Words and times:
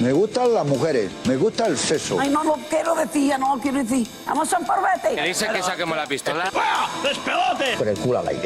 Me 0.00 0.12
gustan 0.12 0.54
las 0.54 0.66
mujeres, 0.66 1.10
me 1.26 1.36
gusta 1.36 1.66
el 1.66 1.76
sexo. 1.76 2.18
Ay, 2.18 2.30
no 2.30 2.42
lo 2.42 2.54
quiero 2.70 2.94
decir, 2.94 3.28
ya 3.28 3.36
no 3.36 3.54
lo 3.56 3.60
quiero 3.60 3.78
decir. 3.78 4.06
Vamos 4.26 4.50
a 4.50 4.56
un 4.58 4.64
Que 4.64 4.68
parvete. 4.70 5.22
dice 5.28 5.46
que 5.52 5.62
saquemos 5.62 5.94
la 5.94 6.06
pistola. 6.06 6.50
Con 7.76 7.86
el 7.88 7.98
culo 7.98 8.18
al 8.20 8.28
aire. 8.28 8.42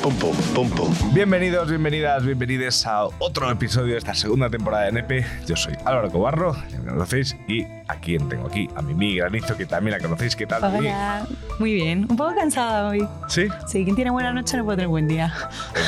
Pum, 0.00 0.14
pum, 0.18 0.36
pum, 0.54 0.70
pum. 0.70 0.94
Bienvenidos, 1.12 1.68
bienvenidas, 1.68 2.24
bienvenidos 2.24 2.86
a 2.86 3.06
otro 3.18 3.50
episodio 3.50 3.92
de 3.94 3.98
esta 3.98 4.14
segunda 4.14 4.48
temporada 4.48 4.84
de 4.84 4.90
NP. 4.90 5.26
Yo 5.46 5.56
soy 5.56 5.74
Álvaro 5.84 6.12
Cobarro, 6.12 6.54
ya 6.70 6.78
me 6.78 6.90
conocéis, 6.92 7.36
y 7.48 7.64
a 7.88 7.96
quién 7.96 8.28
tengo 8.28 8.46
aquí, 8.48 8.68
a 8.74 8.82
Mimi 8.82 9.16
Granizo, 9.16 9.56
que 9.56 9.66
también 9.66 9.96
la 9.98 10.02
conocéis. 10.02 10.34
¿Qué 10.36 10.46
tal, 10.46 10.62
Mimi? 10.72 10.86
Hola, 10.88 11.26
muy 11.58 11.74
bien. 11.74 12.06
Un 12.08 12.16
poco 12.16 12.34
cansada 12.34 12.88
hoy. 12.88 13.06
¿Sí? 13.28 13.46
Sí, 13.66 13.84
quien 13.84 13.94
tiene 13.94 14.10
buena 14.10 14.32
noche 14.32 14.56
no 14.56 14.64
puede 14.64 14.76
tener 14.76 14.88
buen 14.88 15.06
día. 15.08 15.32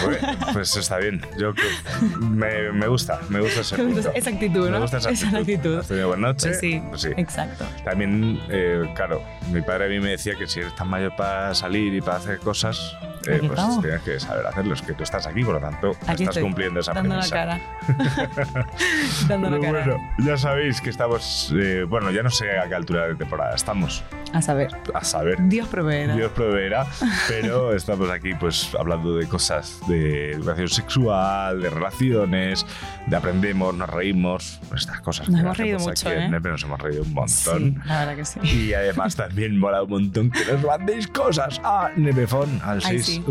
Pues, 0.04 0.18
pues 0.52 0.76
está 0.76 0.98
bien. 0.98 1.22
Yo 1.38 1.52
me, 2.20 2.72
me 2.72 2.86
gusta, 2.86 3.20
me 3.28 3.40
gusta 3.40 3.60
ese 3.60 3.76
punto. 3.82 4.10
esa 4.14 4.30
actitud, 4.30 4.66
¿no? 4.66 4.72
Me 4.72 4.78
gusta 4.80 4.98
esa 4.98 5.10
Esa 5.10 5.26
actitud. 5.28 5.40
actitud. 5.56 5.78
¿Has 5.78 5.88
tenido 5.88 6.08
buena 6.08 6.28
noche? 6.28 6.48
Pues 6.48 6.60
sí, 6.60 6.82
Pues 6.88 7.00
sí. 7.02 7.08
exacto. 7.16 7.64
También, 7.84 8.40
eh, 8.50 8.84
claro, 8.94 9.22
mi 9.52 9.62
padre 9.62 9.86
a 9.86 9.88
mí 9.88 9.98
me 10.00 10.10
decía 10.10 10.34
que 10.38 10.46
si 10.46 10.60
eres 10.60 10.74
tan 10.74 10.88
mayor 10.88 11.14
para 11.16 11.54
salir 11.54 11.94
y 11.94 12.00
para 12.00 12.18
hacer 12.18 12.38
cosas, 12.40 12.94
eh, 13.26 13.38
pues 13.40 13.50
estamos. 13.52 13.80
tienes 13.82 14.02
que 14.02 14.20
saber 14.20 14.46
hacerlos, 14.46 14.82
que 14.82 14.92
tú 14.92 15.02
estás 15.02 15.26
aquí, 15.26 15.42
por 15.44 15.54
lo 15.54 15.60
tanto, 15.60 15.90
Aquí 16.06 16.22
estás 16.24 16.28
estoy, 16.28 16.42
cumpliendo 16.42 16.80
esa 16.80 16.92
dando 16.92 17.16
la 17.16 17.20
premisa. 17.22 17.34
cara. 17.34 17.60
dando 19.28 19.50
la 19.50 19.58
cara. 19.60 19.84
bueno, 19.84 20.10
ya 20.18 20.36
sabéis 20.36 20.80
que 20.80 20.90
estamos, 20.90 21.52
eh, 21.56 21.85
bueno, 21.88 22.10
ya 22.10 22.22
no 22.22 22.30
sé 22.30 22.58
a 22.58 22.68
qué 22.68 22.74
altura 22.74 23.08
de 23.08 23.14
temporada 23.14 23.54
estamos, 23.54 24.04
A 24.32 24.42
saber, 24.42 24.68
a 24.94 25.04
saber. 25.04 25.38
Dios 25.48 25.68
proveerá. 25.68 26.14
Dios 26.14 26.32
proveerá, 26.32 26.86
pero 27.28 27.72
estamos 27.76 28.10
aquí 28.10 28.34
pues 28.34 28.74
hablando 28.78 29.16
de 29.16 29.26
cosas 29.28 29.80
de 29.88 30.32
educación 30.32 30.68
sexual, 30.68 31.60
de 31.62 31.70
relaciones, 31.70 32.66
de 33.06 33.16
aprendemos, 33.16 33.74
nos 33.74 33.88
reímos, 33.88 34.60
estas 34.74 35.00
cosas. 35.00 35.28
Nos 35.28 35.40
que 35.40 35.44
hemos 35.46 35.58
reído 35.58 35.78
mucho, 35.78 36.08
aquí 36.08 36.18
¿eh? 36.18 36.28
Nepe, 36.28 36.48
nos 36.48 36.62
hemos 36.64 36.80
reído 36.80 37.02
un 37.02 37.14
montón. 37.14 37.74
Sí, 37.74 37.76
la 37.84 37.98
verdad 38.00 38.16
que 38.16 38.24
sí. 38.24 38.40
Y 38.42 38.74
además 38.74 39.16
también 39.16 39.58
mola 39.58 39.82
un 39.82 39.90
montón 39.90 40.30
que 40.30 40.44
nos 40.52 40.62
mandéis 40.64 41.06
cosas 41.08 41.60
a 41.64 41.90
Nepefon 41.96 42.60
al 42.64 42.80
Ay, 42.84 43.00
sí. 43.00 43.24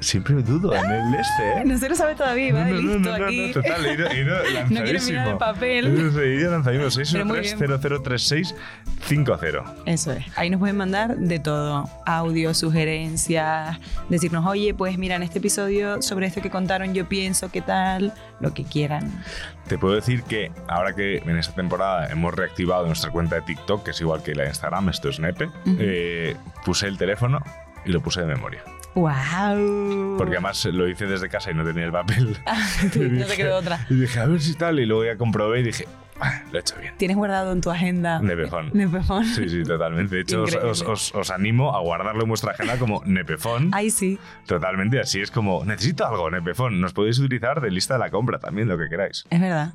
61300. 0.00 0.06
Siempre 0.06 0.34
dudo 0.42 0.74
en 0.74 0.90
el 0.90 1.14
este, 1.14 1.60
¿eh? 1.60 1.64
No 1.64 1.78
se 1.78 1.88
lo 1.88 1.94
sabe 1.94 2.14
todavía, 2.14 2.52
de 2.52 2.52
No, 2.52 2.70
no, 2.70 2.80
listo 2.80 2.98
no, 3.10 3.18
no, 3.18 3.24
aquí. 3.26 3.46
no, 3.48 3.52
total, 3.54 3.86
he 3.86 3.94
ido, 3.94 4.10
he 4.10 4.20
ido 4.20 4.36
No 4.70 4.82
quiere 4.82 5.00
mirar 5.00 5.28
el 5.28 5.36
papel. 5.38 6.18
He 6.18 6.34
ido 6.40 6.50
lanzadísimo. 6.50 7.04
Pero 7.12 7.24
muy 7.26 7.40
bien. 7.40 7.58
613003650. 7.58 9.64
Eso 9.86 10.12
es. 10.12 10.24
Ahí 10.36 10.50
nos 10.50 10.60
pueden 10.60 10.76
mandar 10.76 11.16
de 11.16 11.38
todo. 11.38 11.88
Audio, 12.06 12.54
sugerencias, 12.54 13.78
decirnos, 14.08 14.46
oye, 14.46 14.74
pues 14.74 14.98
mira, 14.98 15.16
en 15.16 15.22
este 15.22 15.38
episodio 15.38 16.02
sobre 16.02 16.26
esto 16.26 16.40
que 16.42 16.50
contaron 16.50 16.94
yo 16.94 17.08
pienso, 17.08 17.50
¿qué 17.50 17.60
tal? 17.60 18.12
Lo 18.40 18.52
que 18.54 18.64
quieran. 18.64 19.22
Te 19.68 19.78
puedo 19.78 19.94
decir 19.94 20.22
que 20.24 20.50
ahora 20.68 20.94
que 20.94 21.18
en 21.18 21.36
esta 21.36 21.54
temporada 21.54 22.08
hemos 22.08 22.34
reactivado 22.34 22.86
nuestra 22.86 23.10
cuenta 23.10 23.36
de 23.36 23.42
TikTok, 23.42 23.84
que 23.84 23.90
es 23.92 24.00
igual 24.00 24.22
que 24.22 24.34
la 24.34 24.42
de 24.44 24.48
Instagram, 24.48 24.88
esto 24.88 25.08
es 25.08 25.20
Nepe, 25.20 25.48
eh, 25.78 26.36
puse 26.64 26.86
el 26.88 26.98
teléfono 26.98 27.40
y 27.84 27.92
lo 27.92 28.00
puse 28.00 28.20
de 28.20 28.26
memoria. 28.26 28.62
¡Wow! 28.94 30.16
Porque 30.18 30.34
además 30.34 30.64
lo 30.66 30.88
hice 30.88 31.06
desde 31.06 31.28
casa 31.28 31.50
y 31.50 31.54
no 31.54 31.64
tenía 31.64 31.84
el 31.84 31.92
papel. 31.92 32.36
no 32.94 33.26
te 33.26 33.36
quedó 33.36 33.56
otra. 33.58 33.86
Y 33.88 33.94
dije, 33.94 34.18
a 34.20 34.26
ver 34.26 34.40
si 34.40 34.54
tal. 34.54 34.80
Y 34.80 34.86
luego 34.86 35.04
ya 35.04 35.16
comprobé 35.16 35.60
y 35.60 35.62
dije, 35.62 35.86
"Ah, 36.20 36.42
lo 36.50 36.58
he 36.58 36.60
hecho 36.60 36.74
bien. 36.80 36.94
¿Tienes 36.96 37.16
guardado 37.16 37.52
en 37.52 37.60
tu 37.60 37.70
agenda? 37.70 38.20
Nepefon. 38.20 38.70
Nepefon. 38.74 39.24
Sí, 39.24 39.48
sí, 39.48 39.62
totalmente. 39.62 40.16
De 40.16 40.22
hecho, 40.22 40.42
os, 40.42 40.82
os- 40.82 41.14
os- 41.14 41.30
animo 41.30 41.74
a 41.76 41.80
guardarlo 41.80 42.22
en 42.22 42.28
vuestra 42.28 42.52
agenda 42.52 42.76
como 42.78 43.02
Nepefon. 43.06 43.70
Ay, 43.72 43.90
sí. 43.90 44.18
Totalmente. 44.46 44.98
Así 45.00 45.20
es 45.20 45.30
como, 45.30 45.64
necesito 45.64 46.06
algo, 46.06 46.30
Nepefon. 46.30 46.80
Nos 46.80 46.92
podéis 46.92 47.18
utilizar 47.20 47.60
de 47.60 47.70
lista 47.70 47.94
de 47.94 48.00
la 48.00 48.10
compra 48.10 48.38
también, 48.38 48.68
lo 48.68 48.76
que 48.76 48.88
queráis. 48.88 49.24
Es 49.30 49.40
verdad. 49.40 49.72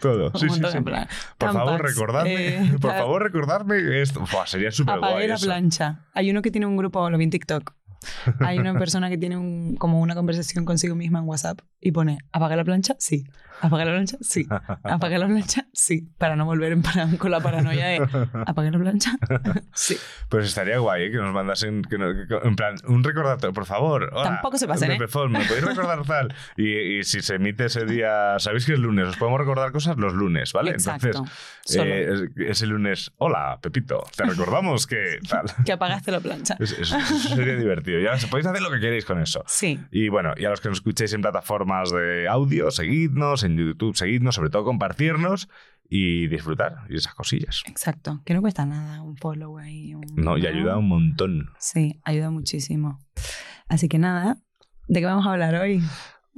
Todo. 0.00 0.30
Sí, 0.38 0.46
sí, 0.50 0.60
sí. 0.70 0.80
plan, 0.82 1.08
Por 1.38 1.52
favor, 1.54 1.70
Tampax, 1.78 1.94
recordadme. 1.94 2.48
eh, 2.48 2.72
por 2.82 2.92
favor, 2.92 3.22
recordadme 3.22 4.02
esto. 4.02 4.20
Buah, 4.30 4.46
sería 4.46 4.70
súper 4.70 4.98
guay 4.98 5.26
la 5.26 5.38
plancha. 5.38 6.00
Hay 6.12 6.30
uno 6.30 6.42
que 6.42 6.50
tiene 6.50 6.66
un 6.66 6.76
grupo, 6.76 7.08
lo 7.08 7.16
vi 7.16 7.24
en 7.24 7.30
TikTok. 7.30 7.72
Hay 8.40 8.58
una 8.58 8.78
persona 8.78 9.08
que 9.08 9.18
tiene 9.18 9.36
un, 9.36 9.76
como 9.76 10.00
una 10.00 10.14
conversación 10.14 10.64
consigo 10.64 10.94
misma 10.94 11.20
en 11.20 11.26
WhatsApp 11.26 11.60
y 11.80 11.92
pone, 11.92 12.18
¿apaga 12.32 12.56
la 12.56 12.64
plancha? 12.64 12.96
Sí. 12.98 13.24
¿Apaga 13.62 13.84
la 13.84 13.92
plancha? 13.92 14.16
Sí. 14.20 14.46
¿Apaga 14.82 15.18
la 15.18 15.26
plancha? 15.26 15.66
Sí. 15.72 16.08
Para 16.18 16.36
no 16.36 16.44
volver 16.44 16.72
en 16.72 16.82
con 17.16 17.30
la 17.30 17.40
paranoia 17.40 17.86
de, 17.86 17.96
¿apaga 18.46 18.70
la 18.70 18.78
plancha? 18.78 19.12
sí. 19.72 19.96
Pues 20.28 20.46
estaría 20.46 20.78
guay 20.78 21.04
¿eh? 21.04 21.10
que 21.12 21.18
nos 21.18 21.32
mandasen, 21.32 21.82
que 21.82 21.96
nos- 21.96 22.14
que- 22.28 22.48
en 22.48 22.56
plan, 22.56 22.74
un 22.88 23.04
recordatorio, 23.04 23.54
por 23.54 23.64
favor. 23.66 24.10
Hola, 24.12 24.24
Tampoco 24.30 24.58
se 24.58 24.66
pasen, 24.66 24.92
¿eh? 24.92 24.98
¿me 24.98 25.06
podéis 25.06 25.64
recordar 25.64 26.02
tal? 26.06 26.34
Y, 26.56 26.98
y 26.98 27.04
si 27.04 27.22
se 27.22 27.36
emite 27.36 27.66
ese 27.66 27.84
día, 27.84 28.38
sabéis 28.38 28.66
que 28.66 28.72
es 28.74 28.78
lunes, 28.78 29.06
os 29.08 29.16
podemos 29.16 29.38
recordar 29.40 29.70
cosas 29.72 29.96
los 29.96 30.12
lunes, 30.12 30.52
¿vale? 30.52 30.72
Exacto. 30.72 31.06
Entonces, 31.08 31.76
eh, 31.76 32.28
es- 32.36 32.50
ese 32.50 32.66
lunes, 32.66 33.12
hola, 33.18 33.58
Pepito, 33.62 34.02
te 34.16 34.24
recordamos 34.24 34.86
que 34.88 35.18
tal. 35.28 35.46
Que 35.64 35.72
apagaste 35.72 36.10
la 36.10 36.20
plancha. 36.20 36.56
Es- 36.58 36.72
es- 36.72 36.92
eso 36.92 37.34
sería 37.36 37.56
divertido. 37.56 38.00
Ya 38.00 38.12
podéis 38.28 38.46
hacer 38.46 38.60
lo 38.62 38.70
que 38.70 38.80
queréis 38.80 39.04
con 39.04 39.20
eso. 39.20 39.44
Sí. 39.46 39.78
Y 39.92 40.08
bueno, 40.08 40.32
y 40.36 40.44
a 40.44 40.50
los 40.50 40.60
que 40.60 40.68
nos 40.68 40.78
escuchéis 40.78 41.12
en 41.12 41.20
plataformas 41.22 41.90
de 41.92 42.26
audio, 42.28 42.70
seguidnos, 42.70 43.44
en 43.44 43.51
YouTube, 43.56 43.96
seguidnos, 43.96 44.34
sobre 44.34 44.50
todo 44.50 44.64
compartirnos 44.64 45.48
y 45.88 46.26
disfrutar 46.28 46.76
y 46.88 46.96
esas 46.96 47.14
cosillas. 47.14 47.62
Exacto. 47.66 48.22
Que 48.24 48.34
no 48.34 48.40
cuesta 48.40 48.64
nada 48.66 49.02
un 49.02 49.16
follow 49.16 49.58
ahí. 49.58 49.94
un- 49.94 50.04
No, 50.16 50.38
y 50.38 50.46
ayuda 50.46 50.78
un 50.78 50.88
montón. 50.88 51.50
Sí, 51.58 52.00
ayuda 52.04 52.30
muchísimo. 52.30 52.98
Así 53.68 53.88
que 53.88 53.98
nada, 53.98 54.38
¿de 54.88 55.00
qué 55.00 55.06
vamos 55.06 55.26
a 55.26 55.32
hablar 55.32 55.54
hoy? 55.56 55.82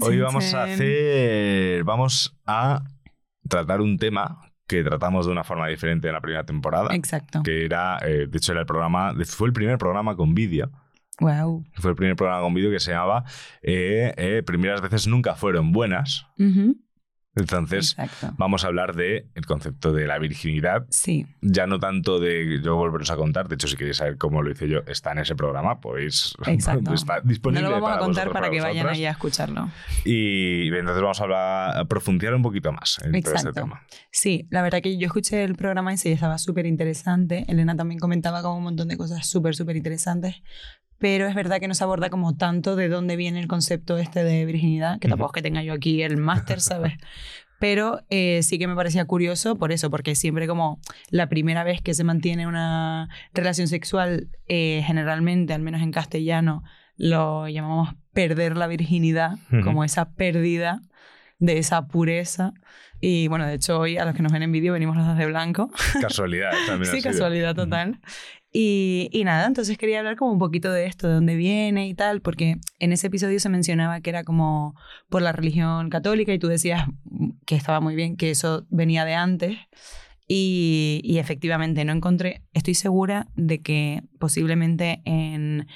Hoy 0.01 0.19
vamos 0.19 0.53
a 0.55 0.65
hacer. 0.65 1.85
Vamos 1.85 2.37
a 2.47 2.83
tratar 3.49 3.81
un 3.81 3.97
tema 3.99 4.41
que 4.67 4.83
tratamos 4.83 5.27
de 5.27 5.33
una 5.33 5.45
forma 5.45 5.69
diferente 5.69 6.09
en 6.09 6.15
la 6.15 6.21
primera 6.21 6.45
temporada. 6.45 6.95
Exacto. 6.95 7.43
Que 7.43 7.65
era, 7.65 7.99
eh, 8.05 8.27
de 8.29 8.39
hecho, 8.39 8.53
era 8.53 8.63
el 8.63 8.67
programa. 8.67 9.15
Fue 9.27 9.47
el 9.47 9.53
primer 9.53 9.79
programa 9.79 10.17
con 10.17 10.35
vídeo. 10.35 10.71
Wow. 11.21 11.65
Fue 11.75 11.91
el 11.91 11.97
primer 11.97 12.17
programa 12.17 12.43
con 12.43 12.55
vídeo 12.55 12.73
que 12.73 12.81
se 12.81 12.91
llamaba 12.91 13.25
eh, 13.63 14.13
eh, 14.17 14.43
Primeras 14.45 14.81
veces 14.81 15.07
nunca 15.07 15.37
fueron 15.37 15.71
buenas. 15.71 16.27
Ujú, 16.39 16.77
Entonces, 17.37 17.97
Exacto. 17.99 18.35
vamos 18.39 18.65
a 18.65 18.69
hablar 18.69 18.95
del 18.95 19.27
el 19.35 19.47
concepto 19.47 19.93
de 19.93 20.07
la 20.07 20.19
virginidad. 20.19 20.87
Sí, 20.91 21.27
Ya 21.41 21.67
no 21.67 21.79
tanto 21.81 22.21
de 22.21 22.61
yo 22.63 22.77
volveros 22.77 23.11
a 23.11 23.17
contar. 23.17 23.49
De 23.49 23.57
hecho, 23.57 23.67
si 23.67 23.77
queréis 23.77 23.97
saber 23.97 24.19
cómo 24.19 24.43
lo 24.43 24.51
hice 24.51 24.69
yo, 24.69 24.81
está 24.87 25.13
en 25.13 25.19
ese 25.19 25.35
programa. 25.35 25.81
Podéis. 25.81 26.35
Exacto. 26.47 26.95
está 26.95 27.17
no 27.21 27.29
disponible. 27.29 27.63
lo 27.63 27.71
vamos 27.73 27.89
para 27.91 27.97
a 27.97 27.99
contar 27.99 28.25
vosotros, 28.27 28.41
para 28.41 28.51
que 28.51 28.61
vayan 28.61 28.87
allá 28.87 29.09
a 29.09 29.13
escucharlo. 29.13 29.71
Y 30.05 30.69
entonces 30.69 31.03
vamos 31.03 31.21
a, 31.21 31.25
hablar, 31.25 31.79
a 31.79 31.85
profundizar 31.87 32.35
un 32.35 32.43
poquito 32.43 32.73
más 32.73 32.99
en 33.03 33.11
todo 33.11 33.19
este 33.19 33.31
Exacto. 33.31 33.53
tema. 33.53 33.83
Sí, 34.11 34.47
la 34.51 34.63
verdad 34.63 34.81
que 34.83 34.97
yo 34.97 35.07
escuché 35.07 35.43
el 35.45 35.57
programa 35.57 35.93
ese 35.93 36.11
y 36.11 36.13
estaba 36.13 36.39
súper 36.39 36.67
interesante. 36.67 37.45
Elena 37.49 37.75
también 37.77 37.99
comentaba 37.99 38.43
como 38.43 38.59
un 38.59 38.65
montón 38.65 38.89
de 38.89 38.97
cosas 38.97 39.27
súper, 39.27 39.55
súper 39.55 39.77
interesantes. 39.77 40.37
Pero 41.05 41.27
es 41.27 41.35
verdad 41.35 41.61
que 41.61 41.69
no 41.69 41.75
se 41.75 41.85
aborda 41.85 42.09
como 42.09 42.35
tanto 42.35 42.77
de 42.77 42.89
dónde 42.89 43.17
viene 43.17 43.39
el 43.39 43.47
concepto 43.47 43.99
este 43.99 44.25
de 44.25 44.47
virginidad, 44.47 44.99
que 44.99 45.07
tampoco 45.07 45.33
es 45.33 45.35
que 45.35 45.43
tenga 45.43 45.63
yo 45.63 45.75
aquí 45.75 46.03
el 46.03 46.17
máster, 46.17 46.63
¿sabes? 46.63 46.95
Pero 47.61 48.01
eh, 48.09 48.43
sí 48.43 48.59
que 48.59 48.67
me 48.67 48.75
parecía 48.75 49.05
curioso 49.05 49.57
por 49.57 49.71
eso, 49.71 49.91
porque 49.91 50.15
siempre 50.15 50.47
como 50.47 50.81
la 51.11 51.29
primera 51.29 51.63
vez 51.63 51.83
que 51.83 51.93
se 51.93 52.05
mantiene 52.05 52.47
una 52.47 53.11
relación 53.35 53.69
sexual, 53.69 54.31
eh, 54.49 54.83
generalmente, 54.87 55.53
al 55.53 55.61
menos 55.61 55.83
en 55.83 55.93
castellano, 55.93 56.63
lo 56.97 57.49
llamamos 57.49 57.91
perder 58.15 58.57
la 58.57 58.67
virginidad, 58.67 59.33
como 59.63 59.85
esa 59.85 60.15
pérdida 60.15 60.81
de 61.39 61.59
esa 61.59 61.87
pureza. 61.87 62.55
Y 62.99 63.29
bueno, 63.29 63.47
de 63.47 63.57
hecho 63.57 63.79
hoy 63.79 63.99
a 63.99 64.07
los 64.07 64.15
que 64.15 64.23
nos 64.23 64.33
ven 64.33 64.43
en 64.43 64.53
vídeo 64.53 64.73
venimos 64.73 64.97
los 64.97 65.07
dos 65.07 65.19
de 65.19 65.27
blanco. 65.27 65.71
Casualidad 66.01 66.53
también. 66.67 66.91
sí, 66.95 67.03
casualidad 67.03 67.55
total. 67.55 68.01
Y, 68.57 69.11
nada, 69.25 69.49
entonces 69.49 69.77
quería 69.77 69.99
hablar 69.99 70.15
como 70.15 70.31
un 70.31 70.39
poquito 70.39 70.71
de 70.71 70.87
esto, 70.87 71.09
de 71.09 71.15
dónde 71.15 71.35
viene 71.35 71.89
y 71.89 71.95
tal, 71.95 72.21
porque 72.21 72.59
en 72.79 72.93
ese 72.93 73.09
episodio 73.09 73.41
se 73.41 73.49
mencionaba 73.49 74.01
que 74.01 74.11
era 74.11 74.23
como 74.23 74.77
por 75.09 75.23
la 75.23 75.33
religión 75.33 75.91
católica 75.91 76.33
y 76.33 76.39
tú 76.39 76.47
decías 76.47 76.87
que 77.47 77.57
estaba 77.57 77.81
muy 77.81 77.97
bien, 77.97 78.17
que 78.17 78.31
eso 78.31 78.65
venía 78.71 79.05
de 79.05 79.15
antes. 79.15 79.59
Y, 80.29 81.01
y 81.03 81.19
efectivamente 81.19 81.85
no 81.85 81.93
encontré, 81.93 82.45
estoy 82.53 82.75
segura 82.75 83.27
de 83.35 83.61
que 83.61 84.05
posiblemente 84.21 85.03
en 85.05 85.67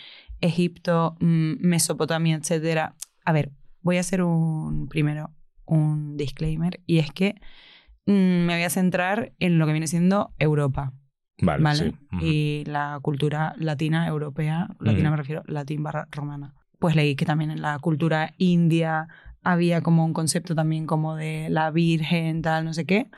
Egipto, 0.40 1.16
mm, 1.18 1.54
Mesopotamia, 1.58 2.36
etcétera, 2.36 2.94
a 3.24 3.32
ver, 3.32 3.50
voy 3.82 3.96
a 3.96 4.00
hacer 4.00 4.22
un, 4.22 4.86
primero, 4.88 5.34
un 5.66 6.16
disclaimer, 6.16 6.80
y 6.86 6.98
es 6.98 7.10
que 7.10 7.34
mm, 8.06 8.46
me 8.46 8.54
voy 8.54 8.62
a 8.62 8.70
centrar 8.70 9.32
en 9.40 9.58
lo 9.58 9.66
que 9.66 9.72
viene 9.72 9.88
siendo 9.88 10.32
Europa. 10.38 10.92
Vale, 11.40 11.62
¿Vale? 11.64 11.92
sí. 11.92 11.96
Y 12.20 12.64
la 12.66 12.98
cultura 13.02 13.54
latina, 13.58 14.06
europea, 14.06 14.68
latina 14.80 15.08
Ujú. 15.08 15.10
me 15.12 15.16
refiero, 15.16 15.42
latín 15.46 15.82
barra 15.82 16.08
romana. 16.10 16.54
Pues 16.78 16.94
leí 16.96 17.16
que 17.16 17.24
también 17.26 17.50
en 17.50 17.62
la 17.62 17.78
cultura 17.78 18.34
india 18.38 19.08
había 19.42 19.80
como 19.80 20.04
un 20.04 20.12
concepto 20.12 20.54
también 20.54 20.86
como 20.86 21.14
de 21.16 21.48
la 21.50 21.70
virgen, 21.70 22.42
tal, 22.42 22.64
no 22.64 22.74
sé 22.74 22.86
qué. 22.86 23.08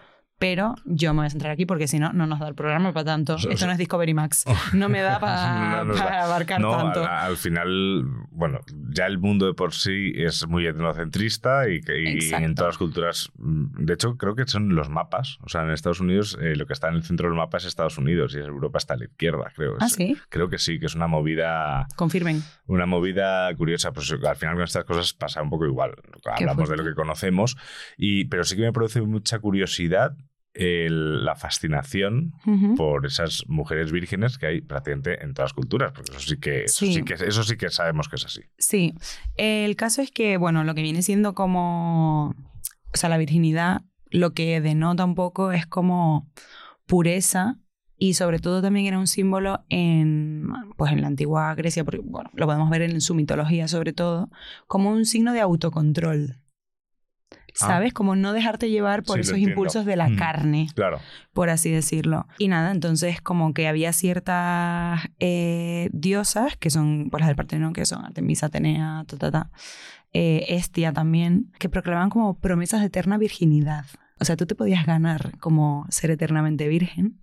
Pero 0.41 0.75
yo 0.87 1.13
me 1.13 1.19
voy 1.19 1.27
a 1.27 1.31
centrar 1.31 1.53
aquí 1.53 1.67
porque 1.67 1.87
si 1.87 1.99
no, 1.99 2.13
no 2.15 2.27
nos 2.27 2.41
da 2.41 2.49
el 2.49 2.55
programa 2.55 2.93
para 2.93 3.05
tanto. 3.05 3.35
O 3.35 3.39
sea, 3.39 3.53
Esto 3.53 3.67
no 3.67 3.73
es 3.73 3.79
Discovery 3.79 4.15
Max. 4.15 4.45
No 4.73 4.89
me 4.89 5.03
da 5.03 5.21
para, 5.21 5.85
No 5.85 5.95
abarcar 5.95 6.61
No, 6.61 6.77
tanto. 6.77 7.01
al, 7.05 7.09
al 7.31 7.37
final, 7.37 8.05
bueno, 8.31 8.61
ya 8.89 9.05
el 9.07 9.19
mundo 9.19 9.45
de 9.47 9.53
por 9.55 9.75
sí 9.75 10.13
es 10.17 10.49
muy 10.49 10.67
etnocentrista 10.67 11.69
y, 11.69 11.81
y 11.87 12.33
en 12.35 12.55
todas 12.55 12.71
las 12.71 12.79
culturas, 12.79 13.31
mm, 13.39 13.85
de 13.85 13.93
hecho, 13.95 14.17
creo 14.17 14.35
que 14.35 14.47
son 14.47 14.75
los 14.75 14.89
mapas. 14.89 15.39
O 15.43 15.49
sea, 15.51 15.63
en 15.63 15.71
Estados 15.71 16.01
Unidos, 16.01 16.39
eh, 16.41 16.57
lo 16.57 16.67
que 16.67 16.73
está 16.73 16.89
en 16.89 16.95
el 16.95 17.03
centro 17.03 17.29
del 17.29 17.37
mapa 17.37 17.59
es 17.59 17.67
Estados 17.67 17.99
Unidos 17.99 18.35
y 18.35 18.39
Europa 18.39 18.79
está 18.79 18.95
a 18.95 18.97
la 18.97 19.05
izquierda, 19.05 19.53
creo. 19.55 19.77
Ah, 19.79 19.87
Es- 19.87 19.93
sí. 19.93 20.17
Creo 20.31 20.49
que 20.49 20.57
sí, 20.59 20.81
que 20.81 20.87
es 20.87 20.95
una 20.95 21.07
movida, 21.07 21.87
Confirmen. 21.97 22.43
una 22.67 22.87
movida 22.87 23.55
curiosa. 23.57 23.93
Pues 23.93 24.11
al 24.11 24.37
final 24.37 24.55
con 24.55 24.65
estas 24.65 24.85
cosas 24.85 25.13
pasa 25.13 25.43
un 25.43 25.51
poco 25.51 25.67
igual. 25.67 25.93
Hablamos 26.25 26.69
de 26.71 26.79
lo 26.79 26.85
que 26.85 26.95
conocemos, 26.95 27.59
y, 27.99 28.25
pero 28.25 28.43
sí 28.45 28.57
que 28.57 28.63
me 28.63 28.73
produce 28.73 29.03
mucha 29.03 29.39
curiosidad 29.39 30.17
el- 30.55 31.25
la 31.25 31.37
fascinación 31.37 32.33
por 32.77 33.07
esas 33.07 33.45
mujeres 33.47 33.93
vírgenes 33.93 34.37
que 34.39 34.47
hay 34.47 34.61
prácticamente 34.61 35.23
en 35.23 35.33
todas 35.35 35.51
las 35.51 35.55
culturas, 35.55 35.93
porque 35.93 36.11
eso 36.13 36.21
sí 36.21 36.37
que, 36.39 36.65
eso 36.65 36.87
Sí. 36.87 36.93
sí 36.95 37.03
que, 37.05 37.15
eso 37.15 37.43
sí 37.45 37.57
que 37.57 37.71
sabemos 37.71 38.09
que 38.09 38.17
es 38.17 38.25
así. 38.25 38.43
Sí, 38.59 38.95
el 39.37 39.77
caso 39.77 40.03
es 40.03 40.11
que, 40.11 40.37
bueno, 40.37 40.65
lo 40.65 40.75
que 40.75 40.83
viene 40.83 41.03
siendo 41.03 41.35
como, 41.35 42.31
o 42.93 42.97
sea, 42.97 43.09
la 43.09 43.19
virginidad, 43.19 43.83
lo 44.11 44.33
que 44.35 44.61
denota 44.61 45.05
un 45.05 45.15
poco 45.15 45.53
es 45.53 45.67
como 45.67 46.29
pureza 46.87 47.59
y 47.97 48.15
sobre 48.15 48.39
todo 48.39 48.63
también 48.63 48.87
era 48.87 48.99
un 48.99 49.07
símbolo 49.07 49.65
en, 49.69 50.49
pues 50.77 50.91
en 50.93 51.03
la 51.03 51.07
antigua 51.07 51.55
Grecia, 51.55 51.85
porque, 51.85 52.01
bueno, 52.03 52.31
lo 52.35 52.47
podemos 52.47 52.71
ver 52.71 52.83
en 52.83 53.01
su 53.01 53.15
mitología 53.15 53.69
sobre 53.69 53.93
todo, 53.93 54.31
como 54.67 54.91
un 54.91 55.05
signo 55.05 55.33
de 55.33 55.41
autocontrol. 55.41 56.39
¿Sabes? 57.55 57.93
Como 57.93 58.17
no 58.17 58.33
dejarte 58.33 58.71
llevar 58.71 59.03
por 59.03 59.19
Ah. 59.19 59.23
Sí, 59.23 59.29
esos 59.31 59.39
impulsos 59.39 59.85
de 59.85 59.97
la 59.97 60.09
Mm. 60.09 60.17
carne 60.17 60.69
Claro. 60.75 60.99
por 61.33 61.51
así 61.51 61.71
decirlo. 61.71 62.27
Y 62.39 62.49
nada, 62.49 62.71
entonces 62.73 63.21
como 63.21 63.53
que 63.55 63.69
había 63.69 63.93
ciertas 63.93 65.01
eh, 65.19 65.89
diosas, 65.93 66.57
que 66.57 66.71
son, 66.71 67.09
pues 67.11 67.21
las 67.21 67.29
del 67.29 67.37
Partenón, 67.37 67.73
que 67.73 67.85
son 67.87 68.05
Artemisa, 68.05 68.47
Atenea, 68.47 69.05
ta, 69.07 69.17
ta, 69.17 69.31
ta, 69.31 69.51
eh, 70.13 70.45
Estia 70.49 70.93
también, 70.93 71.53
que 71.59 71.69
proclamaban 71.69 72.11
como 72.11 72.39
promesas 72.39 72.81
de 72.81 72.87
eterna 72.87 73.19
virginidad. 73.19 73.85
O 74.19 74.25
sea, 74.25 74.37
tú 74.37 74.47
te 74.47 74.55
podías 74.55 74.85
ganar 74.87 75.39
como 75.39 75.87
ser 75.89 76.11
eternamente 76.11 76.69
virgen. 76.69 77.21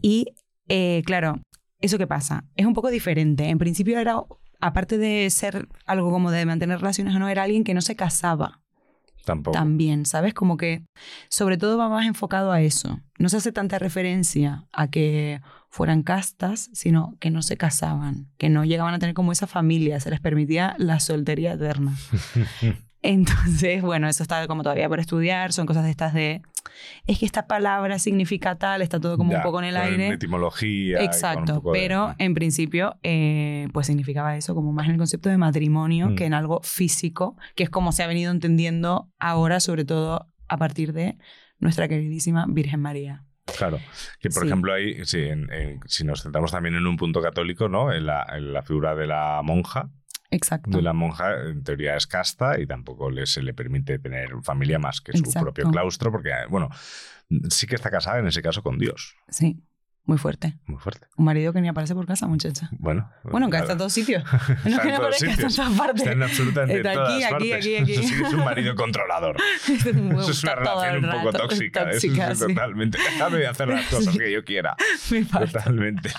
Y 0.00 0.34
eh, 0.68 1.02
claro, 1.04 1.40
¿eso 1.80 1.98
qué 1.98 2.06
pasa? 2.06 2.44
Es 2.56 2.66
un 2.66 2.72
poco 2.74 2.90
diferente. 2.90 3.48
En 3.48 3.58
principio 3.58 3.98
era, 3.98 4.16
aparte 4.60 4.96
de 4.98 5.28
ser 5.30 5.68
algo 5.86 6.10
como 6.10 6.30
de 6.30 6.46
mantener 6.46 6.78
relaciones 6.78 7.14
o 7.14 7.18
no, 7.18 7.28
era 7.28 7.42
alguien 7.42 7.64
que 7.64 7.74
no 7.74 7.80
se 7.82 7.94
casaba 7.96 8.60
Tampoco. 9.24 9.56
también, 9.56 10.06
¿sabes? 10.06 10.34
Como 10.34 10.56
que 10.56 10.84
sobre 11.28 11.56
todo 11.56 11.78
va 11.78 11.88
más 11.88 12.06
enfocado 12.06 12.52
a 12.52 12.60
eso. 12.60 13.00
No 13.18 13.28
se 13.28 13.36
hace 13.36 13.52
tanta 13.52 13.78
referencia 13.78 14.66
a 14.72 14.88
que 14.88 15.40
fueran 15.68 16.02
castas, 16.02 16.68
sino 16.72 17.16
que 17.18 17.30
no 17.30 17.42
se 17.42 17.56
casaban, 17.56 18.28
que 18.36 18.50
no 18.50 18.64
llegaban 18.64 18.94
a 18.94 18.98
tener 18.98 19.14
como 19.14 19.32
esa 19.32 19.46
familia, 19.46 20.00
se 20.00 20.10
les 20.10 20.20
permitía 20.20 20.74
la 20.78 21.00
soltería 21.00 21.52
eterna. 21.52 21.96
Entonces, 23.02 23.82
bueno, 23.82 24.08
eso 24.08 24.22
está 24.22 24.46
como 24.46 24.62
todavía 24.62 24.88
por 24.88 25.00
estudiar, 25.00 25.52
son 25.52 25.66
cosas 25.66 25.84
de 25.84 25.90
estas 25.90 26.14
de, 26.14 26.42
es 27.06 27.18
que 27.18 27.26
esta 27.26 27.46
palabra 27.46 27.98
significa 27.98 28.56
tal, 28.56 28.82
está 28.82 29.00
todo 29.00 29.16
como 29.16 29.32
Ya, 29.32 29.38
un 29.38 29.42
poco 29.42 29.58
en 29.60 29.66
el 29.66 29.76
aire. 29.76 30.08
etimología. 30.08 31.02
Exacto, 31.02 31.54
de- 31.60 31.70
pero 31.72 32.14
en 32.18 32.34
principio 32.34 32.96
eh, 33.02 33.68
pues 33.72 33.86
significaba 33.86 34.36
eso, 34.36 34.54
como 34.54 34.72
más 34.72 34.86
en 34.86 34.92
el 34.92 34.98
concepto 34.98 35.28
de 35.28 35.38
matrimonio 35.38 36.10
Mm. 36.10 36.14
que 36.16 36.24
en 36.26 36.34
algo 36.34 36.60
físico, 36.62 37.36
que 37.54 37.64
es 37.64 37.70
como 37.70 37.92
se 37.92 38.02
ha 38.02 38.06
venido 38.06 38.30
entendiendo 38.30 39.10
ahora, 39.18 39.60
sobre 39.60 39.84
todo 39.84 40.28
a 40.48 40.56
partir 40.56 40.92
de 40.92 41.16
nuestra 41.58 41.88
queridísima 41.88 42.46
Virgen 42.48 42.80
María. 42.80 43.24
Claro. 43.58 43.78
Que 44.20 44.30
por 44.30 44.42
Sí. 44.42 44.48
ejemplo 44.48 44.72
ahí, 44.72 45.04
sí, 45.04 45.18
en- 45.20 45.52
en- 45.52 45.80
si 45.86 46.04
nos 46.04 46.22
centramos 46.22 46.52
también 46.52 46.74
en 46.76 46.86
un 46.86 46.96
punto 46.96 47.20
católico, 47.20 47.68
¿no? 47.68 47.92
En 47.92 48.06
la, 48.06 48.24
en 48.36 48.52
la 48.52 48.62
figura 48.62 48.94
de 48.94 49.06
la 49.06 49.40
monja. 49.42 49.90
Exacto. 50.32 50.76
De 50.76 50.82
la 50.82 50.92
monja, 50.92 51.34
en 51.48 51.62
teoría, 51.62 51.94
es 51.96 52.06
casta 52.06 52.58
y 52.58 52.66
tampoco 52.66 53.10
le, 53.10 53.26
se 53.26 53.42
le 53.42 53.54
permite 53.54 53.98
tener 53.98 54.30
familia 54.42 54.78
más 54.78 55.00
que 55.00 55.12
su 55.12 55.18
Exacto. 55.20 55.40
propio 55.52 55.70
claustro, 55.70 56.10
porque, 56.10 56.30
bueno, 56.48 56.68
sí 57.50 57.66
que 57.66 57.74
está 57.76 57.90
casada 57.90 58.18
en 58.18 58.26
ese 58.26 58.42
caso 58.42 58.62
con 58.62 58.78
Dios. 58.78 59.14
Sí, 59.28 59.62
muy 60.04 60.18
fuerte. 60.18 60.58
Muy 60.66 60.80
fuerte. 60.80 61.06
Un 61.16 61.26
marido 61.26 61.52
que 61.52 61.60
ni 61.60 61.68
aparece 61.68 61.94
por 61.94 62.06
casa, 62.06 62.26
muchacha. 62.26 62.68
Bueno. 62.72 63.08
Bueno, 63.22 63.46
que 63.46 63.50
claro. 63.50 63.64
está 63.64 63.72
en 63.74 63.78
todos 63.78 63.92
sitios. 63.92 64.24
No 64.64 64.80
que 64.80 64.88
no 64.90 64.96
todos 64.96 65.22
aparezca, 65.22 65.30
está 65.30 65.46
en 65.46 65.54
todas 65.54 65.78
partes. 65.78 66.00
Está 66.02 66.12
en 66.12 66.22
absolutamente 66.24 66.76
Está 66.78 66.92
todas 66.94 67.12
aquí, 67.12 67.22
aquí, 67.22 67.30
partes. 67.32 67.54
aquí, 67.54 67.76
aquí. 67.76 67.92
Eso 67.92 68.02
sí 68.08 68.22
es 68.24 68.32
un 68.32 68.44
marido 68.44 68.74
controlador. 68.74 69.36
Eso 69.68 69.90
es 70.30 70.42
una 70.42 70.54
relación 70.56 70.94
el 70.96 71.04
un 71.04 71.10
poco 71.12 71.26
rato 71.30 71.38
tóxica. 71.48 71.80
eso 71.82 71.90
tóxica, 71.92 72.30
es 72.32 72.38
sí. 72.40 72.46
totalmente. 72.48 72.98
Déjame 72.98 73.46
hacer 73.46 73.68
las 73.68 73.86
cosas 73.86 74.12
Sí. 74.14 74.18
que 74.18 74.32
yo 74.32 74.44
quiera. 74.44 74.76
Me. 75.12 75.24
Totalmente. 75.24 76.10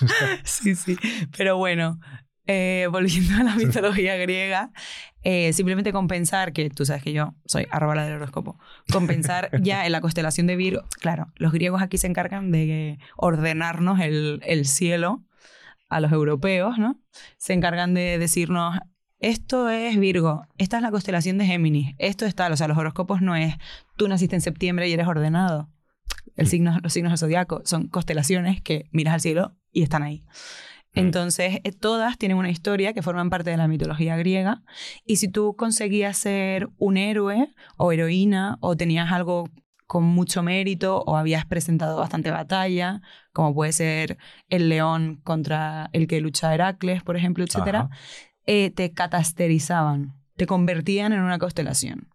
Sí, 0.43 0.75
sí. 0.75 0.97
Pero 1.35 1.57
bueno, 1.57 1.99
eh, 2.47 2.87
volviendo 2.91 3.35
a 3.35 3.43
la 3.43 3.55
mitología 3.55 4.15
griega, 4.15 4.71
eh, 5.23 5.53
simplemente 5.53 5.93
compensar, 5.93 6.53
que 6.53 6.69
tú 6.69 6.85
sabes 6.85 7.03
que 7.03 7.13
yo 7.13 7.33
soy 7.45 7.65
arroba 7.71 7.95
la 7.95 8.05
del 8.05 8.15
horóscopo, 8.15 8.59
compensar 8.91 9.49
ya 9.61 9.85
en 9.85 9.91
la 9.91 10.01
constelación 10.01 10.47
de 10.47 10.55
Virgo. 10.55 10.83
Claro, 10.99 11.27
los 11.35 11.51
griegos 11.51 11.81
aquí 11.81 11.97
se 11.97 12.07
encargan 12.07 12.51
de 12.51 12.99
ordenarnos 13.15 13.99
el, 13.99 14.41
el 14.45 14.65
cielo 14.65 15.23
a 15.89 15.99
los 15.99 16.11
europeos, 16.11 16.77
¿no? 16.77 16.99
Se 17.37 17.53
encargan 17.53 17.93
de 17.93 18.17
decirnos. 18.17 18.77
Esto 19.19 19.69
es 19.69 19.97
Virgo, 19.97 20.45
esta 20.57 20.75
es 20.75 20.83
la 20.83 20.91
constelación 20.91 21.37
de 21.37 21.45
Géminis, 21.45 21.95
esto 21.97 22.25
es 22.25 22.35
tal, 22.35 22.51
o 22.51 22.57
sea, 22.57 22.67
los 22.67 22.77
horóscopos 22.77 23.21
no 23.21 23.37
es 23.37 23.55
tú 23.95 24.09
naciste 24.09 24.35
en 24.35 24.41
septiembre 24.41 24.89
y 24.89 24.93
eres 24.93 25.07
ordenado. 25.07 25.69
El 26.35 26.47
signo, 26.47 26.77
los 26.83 26.91
signos 26.91 27.11
del 27.11 27.19
zodiaco 27.19 27.61
son 27.63 27.87
constelaciones 27.87 28.61
que 28.61 28.89
miras 28.91 29.13
al 29.13 29.21
cielo 29.21 29.55
y 29.71 29.83
están 29.83 30.03
ahí. 30.03 30.25
Entonces, 30.93 31.59
eh, 31.63 31.71
todas 31.71 32.17
tienen 32.17 32.37
una 32.37 32.49
historia 32.49 32.93
que 32.93 33.01
forman 33.01 33.29
parte 33.29 33.49
de 33.49 33.57
la 33.57 33.67
mitología 33.67 34.15
griega. 34.15 34.61
Y 35.05 35.15
si 35.17 35.27
tú 35.27 35.55
conseguías 35.55 36.17
ser 36.17 36.69
un 36.77 36.97
héroe 36.97 37.49
o 37.77 37.91
heroína 37.91 38.57
o 38.59 38.75
tenías 38.75 39.11
algo 39.11 39.49
con 39.87 40.03
mucho 40.03 40.43
mérito 40.43 41.03
o 41.05 41.17
habías 41.17 41.45
presentado 41.45 41.97
bastante 41.97 42.31
batalla, 42.31 43.01
como 43.31 43.53
puede 43.53 43.73
ser 43.73 44.17
el 44.49 44.69
león 44.69 45.19
contra 45.23 45.89
el 45.93 46.07
que 46.07 46.21
lucha 46.21 46.53
Heracles, 46.53 47.03
por 47.03 47.17
ejemplo, 47.17 47.43
etcétera, 47.43 47.79
Ajá. 47.81 47.89
eh, 48.45 48.71
te 48.71 48.91
catasterizaban, 48.91 50.13
te 50.35 50.47
convertían 50.47 51.13
en 51.13 51.21
una 51.21 51.37
constelación. 51.37 52.12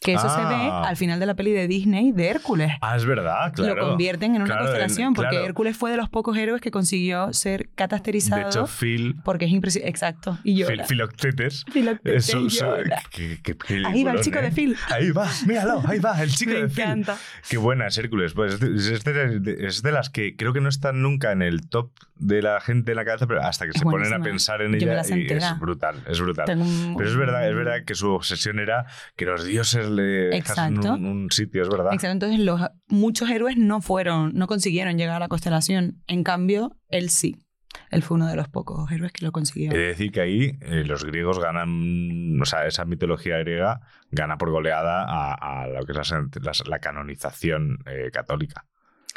Que 0.00 0.12
eso 0.14 0.28
se 0.28 0.40
ve 0.40 0.54
Ah. 0.54 0.82
al 0.86 0.96
final 0.98 1.18
de 1.18 1.24
la 1.24 1.34
peli 1.34 1.52
de 1.52 1.66
Disney 1.66 2.12
de 2.12 2.28
Hércules 2.28 2.72
Ah, 2.82 2.94
es 2.94 3.06
verdad, 3.06 3.52
claro. 3.54 3.74
lo 3.74 3.88
convierten 3.88 4.34
en 4.34 4.42
una 4.42 4.46
Claro, 4.46 4.64
constelación, 4.64 5.08
en- 5.08 5.14
porque 5.14 5.30
claro. 5.30 5.46
Hércules 5.46 5.76
fue 5.78 5.90
de 5.90 5.96
los 5.96 6.10
pocos 6.10 6.36
héroes 6.36 6.60
que 6.60 6.70
consiguió 6.70 7.32
ser 7.32 7.70
catasterizado. 7.74 8.42
De 8.42 8.48
hecho, 8.48 8.66
Phil, 8.66 9.16
porque 9.24 9.46
es 9.46 9.50
impresionante. 9.52 9.88
Exacto. 9.90 10.38
Y 10.44 10.56
Phil 10.56 10.66
llora. 10.76 10.84
Filoctetes. 10.84 11.64
Filoctetes 11.72 12.28
eso- 12.28 12.46
llora. 12.48 13.02
qué- 13.10 13.38
qué 13.42 13.56
Ahí 13.86 14.04
va 14.04 14.12
el 14.12 14.20
chico 14.20 14.38
¿eh? 14.40 14.42
de 14.42 14.50
Phil. 14.52 14.76
Ahí 14.90 15.10
va, 15.10 15.26
míralo, 15.46 15.82
ahí 15.86 15.98
va, 16.00 16.22
el 16.22 16.30
chico 16.34 16.52
Me 16.52 16.62
de 16.62 16.68
Phil. 16.68 16.80
encanta. 16.84 17.16
Qué 17.48 17.56
buena 17.56 17.86
es 17.86 17.96
Hércules. 17.96 18.34
Pues 18.34 18.54
es 18.54 18.60
de, 18.60 18.74
es 18.94 19.42
de- 19.42 19.66
es 19.66 19.82
de 19.82 19.92
las 19.92 20.10
que 20.10 20.36
creo 20.36 20.52
que 20.52 20.60
no 20.60 20.68
están 20.68 21.00
nunca 21.00 21.32
en 21.32 21.40
el 21.40 21.66
top 21.68 21.90
de 22.16 22.42
la 22.42 22.60
gente 22.60 22.92
en 22.92 22.96
la 22.96 23.04
cabeza, 23.04 23.26
pero 23.26 23.42
hasta 23.42 23.64
que 23.64 23.70
Es 23.70 23.78
se 23.78 23.84
ponen 23.84 24.00
a 24.12 24.18
buenísima. 24.18 24.24
pensar 24.24 24.62
en 24.62 24.72
Yo 24.72 24.90
ella 24.92 25.02
y 25.16 25.32
es 25.32 25.58
brutal, 25.58 26.02
es 26.08 26.20
brutal. 26.20 26.46
Tengo 26.46 26.64
Pero 26.98 27.08
es 27.10 27.16
verdad, 27.16 27.48
es 27.48 27.54
verdad 27.54 27.84
que 27.86 27.94
su 27.94 28.10
obsesión 28.10 28.58
era 28.58 28.86
que 29.16 29.24
los 29.24 29.44
dioses 29.44 29.88
Exacto. 30.00 30.94
un, 30.94 31.04
un 31.06 31.30
sitio, 31.30 31.62
es 31.62 31.68
verdad. 31.68 31.92
Exacto. 31.92 32.12
Entonces, 32.26 32.38
los, 32.40 32.60
muchos 32.88 33.28
héroes 33.30 33.56
no 33.56 33.80
fueron, 33.80 34.32
no 34.34 34.46
consiguieron 34.46 34.96
llegar 34.98 35.16
a 35.16 35.20
la 35.20 35.28
constelación. 35.28 36.02
En 36.06 36.24
cambio, 36.24 36.76
él 36.88 37.10
sí. 37.10 37.36
Él 37.90 38.02
fue 38.02 38.16
uno 38.16 38.28
de 38.28 38.36
los 38.36 38.48
pocos 38.48 38.90
héroes 38.92 39.12
que 39.12 39.24
lo 39.24 39.32
consiguió. 39.32 39.70
De 39.72 39.78
decir 39.78 40.12
que 40.12 40.20
ahí 40.20 40.58
eh, 40.60 40.84
los 40.84 41.04
griegos 41.04 41.40
ganan, 41.40 42.40
o 42.40 42.44
sea, 42.44 42.66
esa 42.66 42.84
mitología 42.84 43.36
griega 43.38 43.80
gana 44.12 44.38
por 44.38 44.50
goleada 44.50 45.04
a, 45.08 45.62
a 45.62 45.66
lo 45.68 45.84
que 45.84 45.92
es 45.92 46.10
la, 46.10 46.28
la- 46.40 46.52
la 46.70 46.78
canonización 46.78 47.78
eh, 47.86 48.10
católica. 48.12 48.64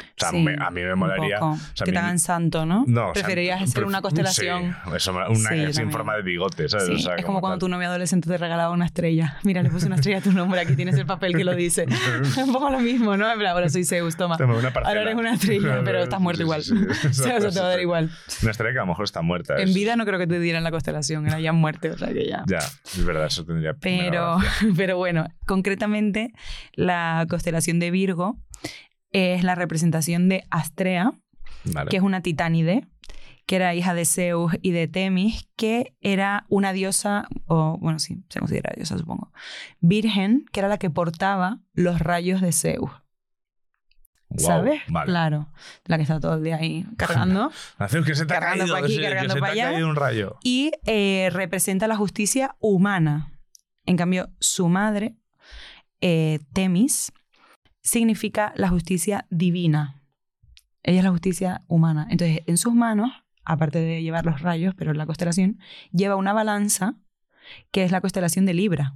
O 0.00 0.20
sea, 0.20 0.30
Sí, 0.30 0.38
me- 0.42 0.56
a 0.58 0.70
mí 0.70 0.80
me 0.82 0.94
molaría. 0.94 1.38
poco. 1.38 1.52
o 1.52 1.58
sea, 1.74 1.84
que 1.84 1.92
te 1.92 1.98
hagan 1.98 2.18
santo, 2.18 2.66
¿no? 2.66 2.84
No, 2.86 3.12
Preferirías 3.12 3.62
hacer 3.62 3.82
pref- 3.84 3.86
una 3.86 4.00
constelación. 4.02 4.76
Sí, 4.84 4.90
eso, 4.96 5.12
una 5.12 5.26
Sí, 5.28 5.42
también. 5.44 5.90
forma 5.92 6.16
de 6.16 6.22
bigote, 6.22 6.68
¿sabes? 6.68 6.86
Sí, 6.86 6.94
O 6.94 6.98
sea, 6.98 7.14
es 7.16 7.24
como 7.24 7.40
cuando 7.40 7.54
tal. 7.58 7.60
tu 7.60 7.68
novio 7.68 7.88
adolescente 7.88 8.28
te 8.28 8.36
regalaba 8.38 8.72
una 8.72 8.84
estrella. 8.86 9.38
Mira, 9.44 9.62
le 9.62 9.70
puse 9.70 9.86
una 9.86 9.96
estrella 9.96 10.18
a 10.18 10.20
tu 10.20 10.32
nombre, 10.32 10.60
aquí 10.60 10.74
tienes 10.76 10.96
el 10.96 11.06
papel 11.06 11.36
que 11.36 11.44
lo 11.44 11.54
dice. 11.54 11.86
un 12.44 12.52
poco 12.52 12.70
lo 12.70 12.80
mismo, 12.80 13.16
¿no? 13.16 13.30
En 13.30 13.38
plan, 13.38 13.52
ahora 13.52 13.68
soy 13.68 13.84
Zeus, 13.84 14.16
toma. 14.16 14.36
Ahora 14.84 15.02
eres 15.02 15.14
una 15.14 15.34
estrella, 15.34 15.80
pero 15.84 16.02
estás 16.02 16.20
muerto 16.20 16.42
igual. 16.42 16.60
o 16.60 17.12
sea, 17.12 17.36
eso 17.38 17.50
te 17.50 17.60
va 17.60 17.66
a 17.66 17.70
dar 17.70 17.80
igual. 17.80 18.10
Una 18.42 18.50
estrella 18.50 18.72
que 18.72 18.78
a 18.78 18.82
lo 18.82 18.86
mejor 18.88 19.04
está 19.04 19.22
muerta. 19.22 19.56
En 19.56 19.68
es- 19.68 19.74
vida 19.74 19.96
no 19.96 20.04
creo 20.04 20.18
que 20.18 20.26
te 20.26 20.38
dieran 20.40 20.64
la 20.64 20.70
constelación, 20.70 21.26
era 21.26 21.40
ya 21.40 21.52
muerte, 21.52 21.90
o 21.90 21.98
sea 21.98 22.12
que 22.12 22.26
ya. 22.26 22.44
Ya, 22.46 22.58
es 22.58 23.04
verdad, 23.04 23.26
eso 23.26 23.44
tendría. 23.44 23.74
Pero, 23.74 24.38
pero 24.76 24.96
bueno, 24.96 25.26
concretamente 25.46 26.32
la 26.74 27.26
constelación 27.28 27.78
de 27.78 27.90
Virgo 27.90 28.36
es 29.12 29.44
la 29.44 29.54
representación 29.54 30.28
de 30.28 30.44
Astrea, 30.50 31.12
Vale. 31.64 31.90
que 31.90 31.96
es 31.96 32.02
una 32.02 32.20
titánide, 32.22 32.86
que 33.46 33.56
era 33.56 33.74
hija 33.74 33.94
de 33.94 34.04
Zeus 34.04 34.52
y 34.60 34.72
de 34.72 34.88
Temis, 34.88 35.48
que 35.56 35.94
era 36.00 36.44
una 36.48 36.72
diosa, 36.74 37.26
o 37.46 37.78
bueno, 37.80 37.98
sí, 37.98 38.22
se 38.28 38.40
considera 38.40 38.72
diosa, 38.76 38.98
supongo, 38.98 39.32
virgen, 39.80 40.44
que 40.52 40.60
era 40.60 40.68
la 40.68 40.78
que 40.78 40.90
portaba 40.90 41.60
los 41.72 41.98
rayos 42.00 42.40
de 42.42 42.52
Zeus. 42.52 42.90
¿Sabes? 44.36 44.82
Vale. 44.88 45.06
Claro, 45.06 45.48
la 45.86 45.96
que 45.96 46.02
está 46.02 46.20
todo 46.20 46.34
el 46.34 46.44
día 46.44 46.56
ahí 46.56 46.84
cargando. 46.98 47.50
Que 48.04 48.14
se 48.14 48.26
te 48.26 48.34
ha 48.34 48.40
Cargando 48.40 48.64
caído, 48.64 48.74
pa' 48.74 48.80
aquí, 48.84 48.94
sí, 48.94 49.00
que 49.00 49.06
cargando 49.06 49.34
se 49.34 49.40
pa' 49.40 49.46
te 49.46 49.50
ha 49.50 49.52
allá. 49.68 49.72
caído 49.72 49.88
un 49.88 49.96
rayo. 49.96 50.36
y 50.44 50.70
eh, 50.84 51.30
representa 51.32 51.86
la 51.88 51.96
justicia 51.96 52.54
humana. 52.60 53.32
En 53.86 53.96
cambio, 53.96 54.28
su 54.38 54.68
madre, 54.68 55.16
eh, 56.02 56.40
Temis, 56.52 57.10
significa 57.88 58.52
la 58.56 58.68
justicia 58.68 59.26
divina. 59.30 60.02
Ella 60.82 60.98
es 60.98 61.04
la 61.04 61.10
justicia 61.10 61.62
humana. 61.68 62.06
Entonces, 62.10 62.40
en 62.46 62.58
sus 62.58 62.74
manos, 62.74 63.10
aparte 63.44 63.80
de 63.80 64.02
llevar 64.02 64.26
los 64.26 64.42
rayos, 64.42 64.74
pero 64.76 64.90
en 64.90 64.98
la 64.98 65.06
constelación, 65.06 65.58
lleva 65.90 66.16
una 66.16 66.32
balanza 66.32 66.96
que 67.70 67.84
es 67.84 67.90
la 67.90 68.02
constelación 68.02 68.44
de 68.44 68.52
Libra, 68.52 68.94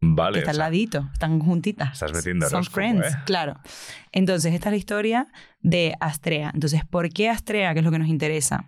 Vale. 0.00 0.34
que 0.34 0.38
está 0.38 0.52
o 0.52 0.54
al 0.54 0.58
ladito, 0.58 1.10
están 1.12 1.40
juntitas. 1.40 1.92
Estás 1.92 2.12
metiendo 2.14 2.48
Son 2.48 2.64
friends, 2.64 3.06
¿eh? 3.06 3.18
claro. 3.26 3.60
Entonces, 4.12 4.54
esta 4.54 4.70
es 4.70 4.72
la 4.72 4.78
historia 4.78 5.28
de 5.60 5.94
Astrea. 6.00 6.50
Entonces, 6.54 6.84
¿por 6.86 7.10
qué 7.10 7.28
Astrea, 7.28 7.74
que 7.74 7.80
es 7.80 7.84
lo 7.84 7.90
que 7.90 7.98
nos 7.98 8.08
interesa? 8.08 8.66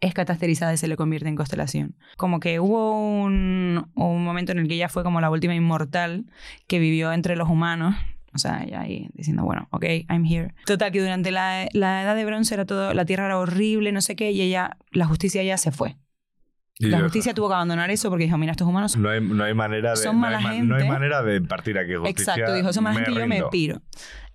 Es 0.00 0.14
catasterizada 0.14 0.72
y 0.72 0.76
se 0.78 0.88
le 0.88 0.96
convierte 0.96 1.28
en 1.28 1.36
constelación. 1.36 1.94
Como 2.16 2.40
que 2.40 2.58
hubo 2.58 2.92
un, 3.22 3.90
un 3.94 4.24
momento 4.24 4.52
en 4.52 4.58
el 4.58 4.68
que 4.68 4.74
ella 4.74 4.88
fue 4.88 5.02
como 5.02 5.20
la 5.20 5.30
última 5.30 5.54
inmortal 5.54 6.24
que 6.66 6.78
vivió 6.78 7.12
entre 7.12 7.36
los 7.36 7.48
humanos. 7.48 7.94
O 8.32 8.38
sea, 8.38 8.62
ella 8.62 8.80
ahí 8.80 9.08
diciendo, 9.12 9.44
bueno, 9.44 9.68
ok, 9.72 9.84
I'm 10.08 10.24
here. 10.24 10.54
Total, 10.64 10.90
que 10.92 11.00
durante 11.00 11.30
la, 11.32 11.66
la 11.72 12.02
edad 12.02 12.14
de 12.16 12.24
bronce 12.24 12.54
era 12.54 12.64
todo, 12.64 12.94
la 12.94 13.04
tierra 13.04 13.26
era 13.26 13.38
horrible, 13.38 13.92
no 13.92 14.00
sé 14.00 14.16
qué, 14.16 14.30
y 14.30 14.40
ella, 14.40 14.76
la 14.92 15.04
justicia 15.04 15.42
ya 15.42 15.58
se 15.58 15.70
fue. 15.72 15.96
Y 16.78 16.86
La 16.86 17.00
justicia 17.00 17.34
tuvo 17.34 17.48
que 17.48 17.54
abandonar 17.54 17.90
eso 17.90 18.08
porque 18.08 18.24
dijo, 18.24 18.38
mira, 18.38 18.52
estos 18.52 18.66
humanos 18.66 18.96
No 18.96 19.10
hay, 19.10 19.20
no 19.20 19.44
hay 19.44 19.52
manera 19.52 19.90
de. 19.90 19.96
Son 19.96 20.18
no, 20.18 20.26
hay 20.28 20.32
mala 20.36 20.40
ma- 20.40 20.62
no 20.64 20.76
hay 20.76 20.88
manera 20.88 21.22
de 21.22 21.42
partir 21.42 21.76
aquí. 21.76 21.92
Justicia, 21.94 22.32
Exacto, 22.34 22.54
dijo, 22.54 22.72
son 22.72 22.84
mala 22.84 22.96
gente 22.96 23.10
y 23.10 23.14
yo 23.16 23.26
me 23.26 23.34
rindo". 23.34 23.50
piro. 23.50 23.82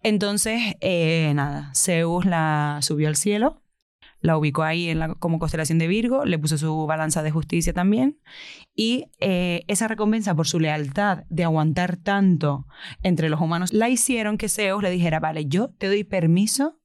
Entonces, 0.03 0.75
eh, 0.81 1.31
nada, 1.33 1.71
Zeus 1.73 2.25
la 2.25 2.77
subió 2.81 3.07
al 3.07 3.15
cielo, 3.15 3.61
la 4.25 4.37
ubicó 4.37 4.63
ahí 4.63 4.89
en 4.89 5.13
como 5.19 5.37
constelación 5.37 5.77
de 5.77 5.87
Virgo, 5.87 6.25
le 6.25 6.39
puso 6.39 6.57
su 6.57 6.85
balanza 6.87 7.21
de 7.21 7.31
justicia 7.31 7.73
también, 7.73 8.19
y 8.75 9.05
eh, 9.19 9.63
esa 9.67 9.87
recompensa 9.87 10.33
por 10.33 10.47
su 10.47 10.59
lealtad 10.59 11.25
de 11.29 11.43
aguantar 11.43 11.97
tanto 11.97 12.65
entre 13.03 13.29
los 13.29 13.39
humanos, 13.39 13.71
la 13.71 13.87
hicieron 13.87 14.37
que 14.37 14.49
Zeus 14.49 14.81
le 14.81 14.89
dijera, 14.89 15.19
vale, 15.19 15.45
yo 15.45 15.69
te 15.69 15.87
doy 15.87 16.03
permiso 16.03 16.79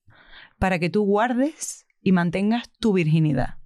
para 0.59 0.78
que 0.78 0.90
tú 0.90 1.02
guardes 1.04 1.87
y 2.02 2.12
mantengas 2.12 2.70
tu 2.78 2.92
virginidad. 2.92 3.59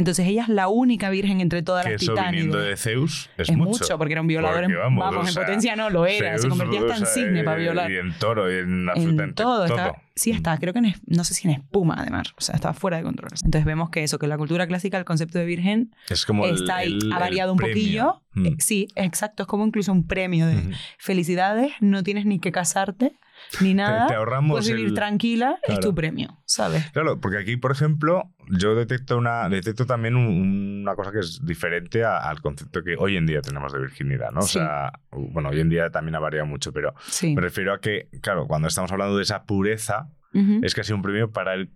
Entonces 0.00 0.26
ella 0.26 0.42
es 0.42 0.48
la 0.48 0.66
única 0.66 1.10
virgen 1.10 1.40
entre 1.40 1.62
todas 1.62 1.84
Que 1.86 1.92
las 1.92 2.02
eso 2.02 2.12
titánides. 2.14 2.32
viniendo 2.46 2.58
de 2.58 2.76
Zeus 2.76 3.30
es, 3.38 3.48
Es 3.50 3.56
mucho, 3.56 3.96
porque 3.98 4.12
era 4.14 4.20
un 4.22 4.26
violador. 4.26 4.64
en- 4.64 4.70
Porque, 4.70 4.76
vamos, 4.78 5.26
en 5.28 5.32
sea, 5.32 5.42
potencia 5.44 5.76
no 5.76 5.90
lo 5.90 6.06
era. 6.06 6.36
se 6.38 6.48
convertía 6.48 6.80
hasta 6.80 6.96
en 6.96 7.06
cisne 7.06 7.44
para 7.44 7.56
violar. 7.58 7.90
Y 7.90 7.96
en 7.98 8.12
toro, 8.18 8.50
y 8.50 8.56
en 8.58 8.82
En 8.82 8.88
absolutamente 8.88 9.34
todo. 9.42 9.66
todo. 9.66 9.96
Sí, 10.16 10.32
estaba, 10.32 10.58
creo 10.58 10.72
que 10.74 10.80
en, 10.80 10.94
no 11.06 11.22
sé 11.24 11.32
si 11.34 11.46
en 11.48 11.54
espuma, 11.54 11.94
además. 11.96 12.34
O 12.36 12.40
sea, 12.40 12.54
estaba 12.56 12.74
fuera 12.74 12.96
de 12.98 13.04
control. 13.04 13.30
Entonces 13.44 13.64
vemos 13.64 13.88
que 13.90 14.02
eso, 14.02 14.18
que 14.18 14.26
la 14.26 14.36
cultura 14.36 14.66
clásica, 14.66 14.98
el 14.98 15.04
concepto 15.04 15.38
de 15.38 15.44
virgen, 15.46 15.94
Es 16.10 16.26
como 16.26 16.44
el- 16.46 16.56
está 16.56 16.76
ahí. 16.78 16.88
el- 16.92 17.12
ha 17.12 17.16
el 17.16 17.20
variado 17.20 17.52
un 17.52 17.58
poquillo. 17.58 18.20
Mm. 18.34 18.46
Eh, 18.46 18.54
Sí, 18.58 18.88
exacto. 18.96 19.44
Es 19.44 19.46
como 19.46 19.64
incluso 19.66 19.92
un 19.92 20.06
premio 20.06 20.46
de 20.46 20.74
felicidades. 20.98 21.72
No 21.80 22.02
tienes 22.02 22.26
ni 22.26 22.38
que 22.38 22.52
casarte, 22.52 23.12
ni 23.60 23.74
nada. 23.74 24.06
te 24.06 24.14
ahorramos 24.14 24.50
Puedes 24.52 24.68
vivir 24.68 24.86
el- 24.88 24.94
tranquila. 24.94 25.58
Es 25.66 25.80
tu 25.80 25.94
premio, 25.94 26.38
¿sabes? 26.44 26.90
Claro, 26.92 27.20
porque 27.20 27.38
aquí, 27.38 27.56
por 27.56 27.72
ejemplo, 27.72 28.32
yo 28.48 28.74
detecto 28.74 29.16
una 29.18 29.48
detecto 29.48 29.86
también 29.86 30.16
un- 30.16 30.80
una 30.82 30.94
cosa 30.94 31.12
que 31.12 31.18
es 31.20 31.44
diferente 31.44 32.04
a- 32.04 32.18
al 32.18 32.40
concepto 32.40 32.82
que 32.82 32.96
hoy 32.98 33.16
en 33.16 33.26
día 33.26 33.40
tenemos 33.42 33.72
de 33.72 33.80
virginidad, 33.80 34.30
¿no? 34.32 34.40
O 34.40 34.42
sea, 34.42 34.92
bueno, 35.10 35.48
hoy 35.50 35.60
en 35.60 35.68
día 35.68 35.90
también 35.90 36.14
ha 36.14 36.20
variado 36.20 36.46
mucho, 36.46 36.72
pero 36.72 36.94
Sí. 37.08 37.34
me 37.34 37.40
refiero 37.42 37.72
a 37.74 37.80
que, 37.80 38.08
claro, 38.22 38.46
cuando 38.46 38.68
estamos 38.68 38.90
hablando 38.92 39.16
de 39.16 39.22
esa 39.22 39.44
pureza, 39.44 40.08
Ujú. 40.32 40.60
es 40.62 40.74
casi 40.74 40.92
un 40.92 41.02
premio 41.02 41.30
para 41.32 41.54
el 41.54 41.70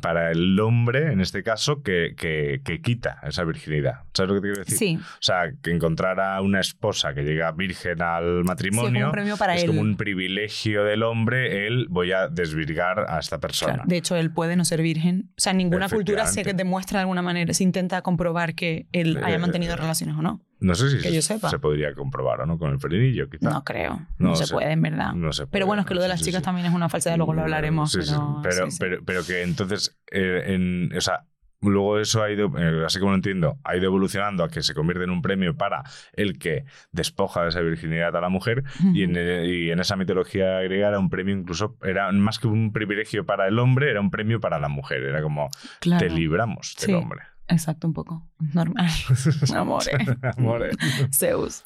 para 0.00 0.30
el 0.30 0.58
hombre, 0.60 1.12
en 1.12 1.20
este 1.20 1.42
caso, 1.42 1.82
que, 1.82 2.14
que, 2.16 2.60
que 2.64 2.80
quita 2.80 3.18
esa 3.24 3.44
virginidad. 3.44 4.02
¿Sabes 4.14 4.28
lo 4.28 4.34
que 4.36 4.40
te 4.40 4.46
quiero 4.52 4.64
decir? 4.64 4.78
Sí. 4.78 4.96
O 4.98 5.18
sea, 5.20 5.52
que 5.62 5.70
encontrar 5.72 6.20
a 6.20 6.40
una 6.40 6.60
esposa 6.60 7.12
que 7.12 7.22
llega 7.22 7.50
virgen 7.52 8.00
al 8.00 8.44
matrimonio 8.44 8.88
Sí, 8.90 8.96
es 8.96 9.02
como 9.02 9.06
un 9.06 9.12
premio 9.12 9.36
para 9.36 9.54
es 9.56 9.62
él. 9.62 9.66
como 9.68 9.80
un 9.80 9.96
privilegio 9.96 10.84
del 10.84 11.02
hombre, 11.02 11.66
el 11.66 11.86
voy 11.88 12.12
a 12.12 12.28
desvirgar 12.28 13.06
a 13.08 13.18
esta 13.18 13.38
persona. 13.40 13.74
Claro. 13.74 13.88
De 13.88 13.96
hecho, 13.96 14.16
él 14.16 14.32
puede 14.32 14.56
no 14.56 14.64
ser 14.64 14.80
virgen. 14.80 15.30
O 15.30 15.40
sea, 15.40 15.52
ninguna 15.52 15.88
cultura 15.88 16.26
se 16.26 16.44
demuestra 16.44 16.98
de 16.98 17.02
alguna 17.02 17.22
manera, 17.22 17.52
se 17.52 17.64
intenta 17.64 18.00
comprobar 18.02 18.54
que 18.54 18.86
él 18.92 19.16
Eh, 19.16 19.20
haya 19.24 19.38
mantenido 19.38 19.74
eh, 19.74 19.76
relaciones 19.76 20.16
o 20.16 20.22
no. 20.22 20.40
No 20.60 20.74
sé 20.74 20.90
si 20.90 20.96
Que 20.98 21.08
se, 21.08 21.14
yo 21.14 21.22
sepa. 21.22 21.48
se 21.50 21.58
podría 21.58 21.94
comprobar 21.94 22.40
o 22.42 22.46
no 22.46 22.58
con 22.58 22.70
el 22.70 22.78
frenillo, 22.78 23.28
quizá. 23.30 23.48
No 23.50 23.64
creo. 23.64 24.00
No, 24.18 24.28
No 24.30 24.36
se 24.36 24.52
puede, 24.52 24.72
en 24.72 24.82
verdad. 24.82 25.12
No 25.14 25.32
se 25.32 25.46
Pero 25.46 25.66
bueno, 25.66 25.82
es 25.82 25.88
que 25.88 25.94
lo 25.94 26.02
de 26.02 26.08
las 26.08 26.20
sí, 26.20 26.26
chicas 26.26 26.40
sí. 26.40 26.44
también 26.44 26.66
es 26.66 26.74
una 26.74 26.88
falsedad, 26.88 27.16
luego 27.16 27.32
lo 27.34 27.42
hablaremos. 27.42 27.96
Pero, 27.96 28.40
pero, 28.42 28.68
pero- 28.78 29.02
pero 29.04 29.24
que 29.26 29.42
entonces, 29.42 29.98
eh, 30.12 30.42
en, 30.48 30.90
o 30.96 31.00
sea, 31.00 31.24
luego 31.62 31.98
eso 31.98 32.22
ha 32.22 32.30
ido, 32.30 32.50
eh, 32.58 32.84
así 32.86 32.98
como 32.98 33.10
lo 33.12 33.16
entiendo, 33.16 33.58
ha 33.64 33.76
ido 33.76 33.84
evolucionando 33.86 34.44
a 34.44 34.48
que 34.48 34.62
se 34.62 34.74
convierte 34.74 35.04
en 35.04 35.10
un 35.10 35.20
premio 35.22 35.56
para 35.56 35.82
el 36.14 36.38
que 36.38 36.64
despoja 36.92 37.42
de 37.42 37.48
esa 37.50 37.60
virginidad 37.60 38.16
a 38.16 38.20
la 38.20 38.28
mujer 38.30 38.62
y, 38.94 39.02
en, 39.02 39.14
eh, 39.16 39.46
y 39.46 39.70
en 39.70 39.78
esa 39.80 39.96
mitología 39.96 40.60
griega 40.60 40.88
era 40.88 40.98
un 40.98 41.10
premio 41.10 41.34
incluso, 41.36 41.76
era 41.82 42.10
más 42.12 42.38
que 42.38 42.48
un 42.48 42.72
privilegio 42.72 43.26
para 43.26 43.46
el 43.46 43.58
hombre, 43.58 43.90
era 43.90 44.00
un 44.00 44.10
premio 44.10 44.40
para 44.40 44.58
la 44.58 44.68
mujer, 44.68 45.02
era 45.04 45.20
como 45.22 45.48
Claro. 45.80 46.06
te 46.06 46.10
libramos 46.12 46.74
del 46.78 46.86
Sí. 46.86 46.92
hombre. 46.94 47.20
Exacto, 47.50 47.86
un 47.86 47.92
poco. 47.92 48.22
Normal. 48.54 48.88
Amore. 49.54 49.92
Amore. 50.36 50.70
Zeus. 51.12 51.64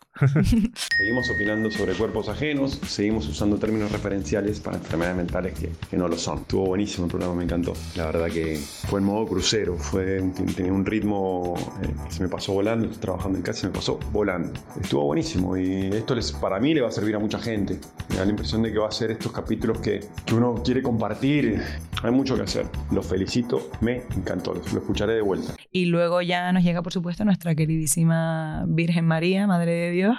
Seguimos 0.97 1.31
opinando 1.31 1.71
sobre 1.71 1.95
cuerpos 1.95 2.29
ajenos, 2.29 2.81
seguimos 2.87 3.26
usando 3.29 3.59
términos 3.59 3.91
referenciales 3.91 4.61
para 4.61 4.76
enfermedades 4.76 5.17
mentales 5.17 5.59
que, 5.59 5.73
que 5.91 5.97
no 5.97 6.09
lo 6.09 6.17
son. 6.17 6.38
Estuvo 6.38 6.67
buenísimo 6.67 7.07
el 7.07 7.11
programa, 7.11 7.35
me 7.35 7.45
encantó. 7.45 7.73
La 7.97 8.07
verdad 8.07 8.29
que 8.29 8.57
fue 8.57 9.00
en 9.00 9.07
modo 9.07 9.26
crucero, 9.26 9.76
fue, 9.76 10.23
tenía 10.57 10.73
un 10.73 10.87
ritmo 10.87 11.55
eh, 11.83 11.93
que 12.07 12.14
se 12.14 12.23
me 12.23 12.29
pasó 12.29 12.53
volando, 12.53 12.88
trabajando 12.91 13.38
en 13.38 13.43
casa, 13.43 13.62
se 13.62 13.67
me 13.67 13.73
pasó 13.73 13.99
volando. 14.12 14.53
Estuvo 14.81 15.05
buenísimo 15.05 15.57
y 15.57 15.87
esto 15.87 16.14
les, 16.14 16.33
para 16.33 16.61
mí 16.61 16.75
le 16.75 16.81
va 16.81 16.88
a 16.88 16.93
servir 16.93 17.17
a 17.17 17.19
mucha 17.19 17.38
gente. 17.41 17.81
Me 18.11 18.17
da 18.17 18.25
la 18.25 18.31
impresión 18.31 18.62
de 18.62 18.73
que 18.73 18.79
va 18.79 18.88
a 18.88 18.93
ser 18.93 19.11
estos 19.11 19.33
capítulos 19.33 19.81
que, 19.81 20.00
que 20.25 20.35
uno 20.35 20.55
quiere 20.64 20.83
compartir. 20.83 21.61
Hay 22.03 22.12
mucho 22.12 22.37
que 22.37 22.43
hacer. 22.43 22.67
Los 22.93 23.07
felicito, 23.07 23.71
me 23.81 24.03
encantó, 24.17 24.55
lo 24.55 24.61
escucharé 24.61 25.14
de 25.14 25.23
vuelta. 25.23 25.55
Y 25.76 25.87
luego 25.87 26.23
ya 26.23 26.52
nos 26.52 26.62
llega, 26.62 26.83
por 26.83 26.93
supuesto, 26.93 27.25
nuestra 27.25 27.57
queridísima 27.57 28.64
Virgen 28.69 29.07
María, 29.07 29.49
Madre 29.49 29.73
de 29.73 29.90
Dios, 29.90 30.16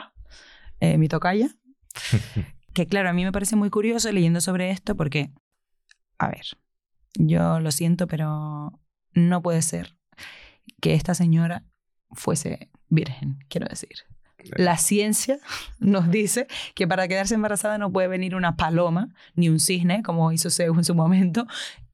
eh, 0.82 0.98
mi 0.98 1.08
tocaya. 1.08 1.48
que 2.74 2.88
claro, 2.88 3.10
a 3.10 3.14
mí 3.14 3.24
me 3.24 3.32
parece 3.32 3.56
muy 3.56 3.70
curioso 3.70 4.12
leyendo 4.12 4.42
sobre 4.42 4.70
esto 4.70 4.98
porque, 4.98 5.32
a 6.18 6.28
ver, 6.28 6.46
yo 7.14 7.62
lo 7.62 7.72
siento, 7.72 8.06
pero 8.06 8.78
no 9.14 9.42
puede 9.42 9.62
ser 9.62 9.96
que 10.82 10.94
esta 10.94 11.14
señora 11.14 11.64
fuese 12.12 12.70
virgen, 12.90 13.40
quiero 13.48 13.68
decir. 13.70 14.04
La 14.58 14.78
ciencia 14.78 15.40
nos 15.80 16.12
dice 16.12 16.48
que 16.74 16.86
para 16.86 17.08
quedarse 17.08 17.34
embarazada 17.34 17.78
no 17.78 17.94
puede 17.94 18.10
venir 18.10 18.36
una 18.36 18.58
paloma 18.58 19.08
ni 19.36 19.48
un 19.48 19.62
cisne, 19.62 20.04
como 20.04 20.34
hizo 20.34 20.50
Zeus 20.50 20.78
en 20.78 20.84
su 20.84 20.96
momento, 20.96 21.48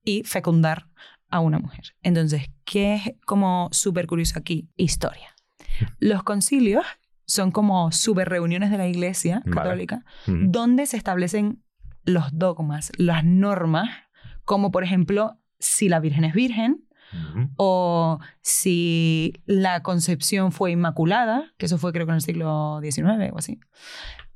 y 0.03 0.23
fecundar 0.23 0.87
a 1.31 1.39
una 1.39 1.59
mujer. 1.59 1.95
Entonces, 2.03 2.49
¿qué 2.65 2.95
es 2.95 3.11
como 3.25 3.69
súper 3.71 4.05
curioso 4.07 4.37
aquí? 4.37 4.69
Historia. 4.77 5.29
Los 5.99 6.23
concilios 6.23 6.85
son 7.25 7.51
como 7.51 7.91
super 7.91 8.29
reuniones 8.29 8.69
de 8.71 8.77
la 8.77 8.87
iglesia 8.87 9.41
católica 9.51 10.03
Ujú. 10.27 10.37
donde 10.49 10.85
se 10.85 10.97
establecen 10.97 11.63
los 12.03 12.25
dogmas, 12.37 12.91
las 12.97 13.23
normas, 13.23 13.89
como 14.43 14.71
por 14.71 14.83
ejemplo, 14.83 15.37
si 15.59 15.87
la 15.89 15.99
Virgen 15.99 16.23
es 16.25 16.33
virgen 16.33 16.87
Ujú. 17.13 17.49
o 17.57 18.19
si 18.41 19.33
la 19.45 19.81
concepción 19.83 20.51
fue 20.51 20.71
inmaculada, 20.71 21.53
que 21.57 21.67
eso 21.67 21.77
fue 21.77 21.93
creo 21.93 22.05
que 22.05 22.11
en 22.11 22.15
el 22.15 22.21
siglo 22.21 22.79
XIX 22.81 23.31
o 23.33 23.37
así. 23.37 23.59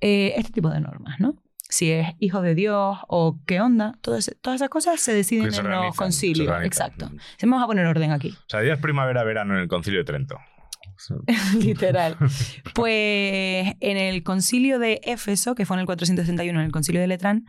Eh, 0.01 0.33
este 0.37 0.51
tipo 0.51 0.69
de 0.69 0.79
normas, 0.79 1.19
¿no? 1.19 1.35
Si 1.69 1.91
es 1.91 2.10
hijo 2.19 2.41
de 2.41 2.55
Dios 2.55 2.98
o 3.07 3.39
qué 3.45 3.60
onda. 3.62 3.93
Todo 4.01 4.17
ese- 4.17 4.36
todas 4.36 4.57
esas 4.62 4.69
cosas 4.69 5.00
se 5.01 5.13
deciden 5.13 5.51
se 5.51 5.62
en 5.62 5.69
los 5.69 5.95
concilios. 5.95 6.63
Exacto. 6.63 7.10
Se 7.38 7.45
vamos 7.48 7.63
a 7.63 7.67
poner 7.67 7.86
orden 7.86 8.12
aquí. 8.12 8.29
O 8.29 8.50
sea, 8.50 8.62
es 8.63 8.79
primavera-verano 8.79 9.55
en 9.55 9.62
el 9.62 9.67
concilio 9.67 10.00
de 10.00 10.05
Trento. 10.05 10.38
Literal. 11.60 12.17
Pues 12.74 13.74
en 13.79 13.98
el 13.98 14.24
concilio 14.24 14.79
de 14.79 15.01
Éfeso, 15.03 15.55
que 15.55 15.65
fue 15.65 15.75
en 15.75 15.81
el 15.81 15.86
461, 15.86 16.60
en 16.60 16.65
el 16.67 16.72
concilio 16.72 17.01
de 17.01 17.07
Letrán, 17.07 17.45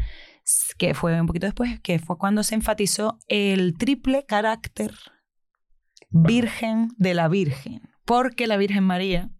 que 0.79 0.95
fue 0.95 1.21
un 1.21 1.27
poquito 1.27 1.47
después, 1.47 1.79
que 1.81 1.99
fue 1.99 2.19
cuando 2.19 2.43
se 2.43 2.55
enfatizó 2.55 3.19
el 3.29 3.77
triple 3.79 4.25
carácter 4.27 4.93
virgen 6.11 6.89
de 6.97 7.15
la 7.15 7.29
Virgen. 7.29 7.83
Porque 8.05 8.47
la 8.47 8.57
Virgen 8.57 8.85
María 8.85 9.31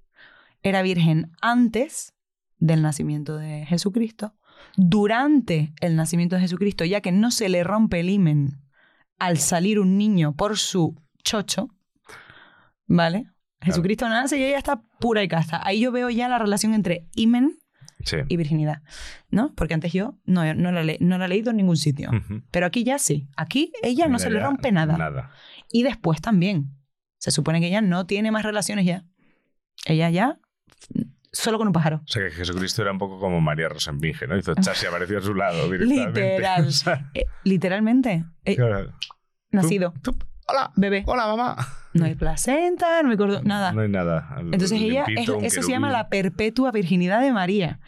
era 0.63 0.83
virgen 0.83 1.31
antes 1.41 2.15
del 2.59 2.83
nacimiento 2.83 3.37
de 3.37 3.65
Jesucristo, 3.67 4.35
durante 4.77 5.73
el 5.81 5.97
nacimiento 5.97 6.37
de 6.37 6.43
Jesucristo, 6.43 6.85
ya 6.85 7.01
que 7.01 7.13
no 7.13 7.31
se 7.31 7.49
le 7.49 7.65
rompe 7.65 8.01
el 8.01 8.11
himen 8.11 8.61
al 9.19 9.39
salir 9.39 9.79
un 9.81 9.97
niño 9.97 10.35
por 10.37 10.59
su 10.59 10.95
chocho, 11.25 11.69
¿vale? 12.87 13.27
Jesucristo 13.63 14.09
nace 14.09 14.39
y 14.39 14.45
ella 14.45 14.59
está 14.59 14.83
pura 15.01 15.23
y 15.23 15.29
casta. 15.29 15.67
Ahí 15.67 15.81
yo 15.81 15.91
veo 15.93 16.11
ya 16.11 16.29
la 16.29 16.39
relación 16.39 16.75
entre 16.75 17.07
himen 17.15 17.59
Sí. 18.05 18.19
y 18.29 18.37
virginidad, 18.37 18.83
¿no? 19.31 19.55
Porque 19.55 19.73
antes 19.75 19.93
yo 19.93 20.19
no, 20.27 20.55
no, 20.55 20.71
la, 20.71 20.83
le- 20.85 20.99
no 21.01 21.17
la 21.17 21.25
he 21.25 21.29
leído 21.29 21.51
en 21.51 21.57
ningún 21.57 21.79
sitio. 21.79 22.11
Pero 22.51 22.67
aquí 22.67 22.85
ya 22.85 22.99
sí. 22.99 23.27
Aquí 23.37 23.73
ella 23.83 24.05
no 24.05 24.11
Mira, 24.11 24.19
se 24.21 24.31
le 24.31 24.39
rompe 24.39 24.71
nada. 24.71 24.97
Nada. 24.99 25.31
Y 25.73 25.83
después 25.83 26.21
también. 26.21 26.71
Se 27.19 27.31
supone 27.31 27.59
que 27.59 27.69
ella 27.69 27.81
no 27.81 28.07
tiene 28.07 28.31
más 28.31 28.45
relaciones 28.45 28.85
ya. 28.85 29.05
Ella 29.87 30.11
ya 30.11 30.39
solo 31.37 31.59
con 31.59 31.67
un 31.67 31.73
pájaro. 31.73 32.01
O 32.05 32.09
sea, 32.09 32.25
que 32.25 32.31
Jesucristo 32.31 32.83
era 32.83 32.93
un 32.93 32.99
poco 32.99 33.19
como 33.21 33.41
María 33.41 33.69
Rosenbinge, 33.69 34.27
¿no? 34.27 34.37
Hizo 34.37 34.55
chas 34.55 34.83
y 34.83 34.87
apareció 34.87 35.19
a 35.19 35.23
su 35.23 35.35
lado 35.35 35.65
directamente. 35.71 36.31
Literal. 36.31 36.69
Eh, 37.15 37.25
literalmente. 37.45 38.25
eh, 38.45 38.57
nacido. 39.51 39.95
Hola. 40.49 40.71
Bebé. 40.77 41.03
Hola, 41.07 41.27
mamá. 41.27 41.57
No 41.93 42.05
hay 42.05 42.15
placenta, 42.15 43.03
no 43.03 43.11
hay 43.11 43.17
cordón, 43.17 43.45
nada. 43.45 43.73
No 43.73 43.81
hay 43.81 43.89
nada. 43.89 44.37
Entonces 44.39 44.73
ella, 44.81 45.03
es- 45.03 45.09
Limpito, 45.09 45.39
eso 45.41 45.63
se 45.63 45.71
llama 45.73 45.91
la 45.91 46.09
perpetua 46.09 46.71
virginidad 46.71 47.21
de 47.23 47.33
María. 47.33 47.81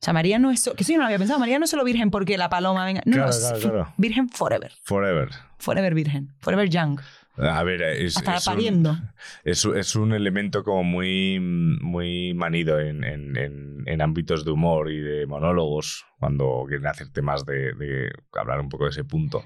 O 0.00 0.04
sea, 0.04 0.12
María 0.12 0.38
no 0.38 0.50
es... 0.50 0.60
so- 0.60 0.74
que 0.74 0.82
eso 0.82 0.92
yo 0.92 0.98
no 0.98 1.02
lo 1.02 1.06
había 1.06 1.18
pensado. 1.18 1.38
María 1.40 1.58
no 1.58 1.64
es 1.64 1.70
solo 1.70 1.84
virgen 1.84 2.10
porque 2.10 2.36
la 2.36 2.48
paloma 2.48 2.84
venga. 2.84 3.02
No, 3.06 3.16
Claro, 3.16 3.30
no, 3.32 3.38
claro, 3.38 3.60
claro. 3.60 3.94
virgen 3.96 4.28
forever. 4.28 4.72
Forever. 4.82 5.28
Forever 5.58 5.94
virgen. 5.94 6.34
Forever 6.40 6.68
young. 6.68 6.98
A 7.36 7.62
ver, 7.64 7.82
es, 7.82 8.16
Hasta 8.16 8.36
es 8.36 8.46
un- 8.46 8.52
pariendo. 8.54 8.96
es, 9.42 9.64
un- 9.64 9.76
es 9.76 9.96
un 9.96 10.12
elemento 10.12 10.62
como 10.62 10.84
muy, 10.84 11.40
muy 11.40 12.32
manido 12.34 12.78
en, 12.78 13.02
en- 13.02 13.36
en- 13.36 13.82
en 13.86 14.00
ámbitos 14.02 14.44
de 14.44 14.52
humor 14.52 14.90
y 14.90 15.00
de 15.00 15.26
monólogos, 15.26 16.04
cuando 16.20 16.64
quieren 16.68 16.86
hacer 16.86 17.08
temas 17.10 17.44
de, 17.44 17.72
de 17.74 18.12
hablar 18.34 18.60
un 18.60 18.68
poco 18.68 18.84
de 18.84 18.90
ese 18.90 19.04
punto, 19.04 19.42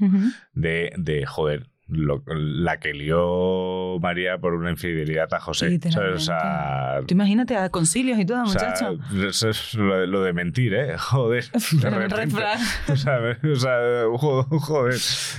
de, 0.53 0.93
de 0.99 1.25
joder, 1.27 1.71
lo- 1.89 2.23
la 2.27 2.79
que 2.79 2.93
lió 2.95 3.99
María 4.01 4.39
por 4.39 4.55
una 4.55 4.71
infidelidad 4.71 5.33
a 5.33 5.41
José. 5.41 5.79
¿sabes? 5.91 6.15
O 6.15 6.19
sea, 6.19 7.01
Tú 7.07 7.15
imagínate 7.15 7.57
a 7.57 7.71
concilios 7.71 8.19
y 8.19 8.25
todo, 8.27 8.43
o 8.43 8.47
sea, 8.47 8.69
muchacho. 8.71 8.99
eso 9.29 9.49
es 9.49 9.75
lo, 9.75 10.07
lo 10.07 10.23
de 10.23 10.33
mentir, 10.33 10.75
¿eh? 10.75 10.97
Joder. 10.99 11.45
de 11.81 11.91
repente. 11.91 12.37
O 12.89 12.97
sea, 12.97 13.19
o 13.43 13.57
sea, 13.57 13.79
jo- 14.17 14.45
joder. 14.61 14.95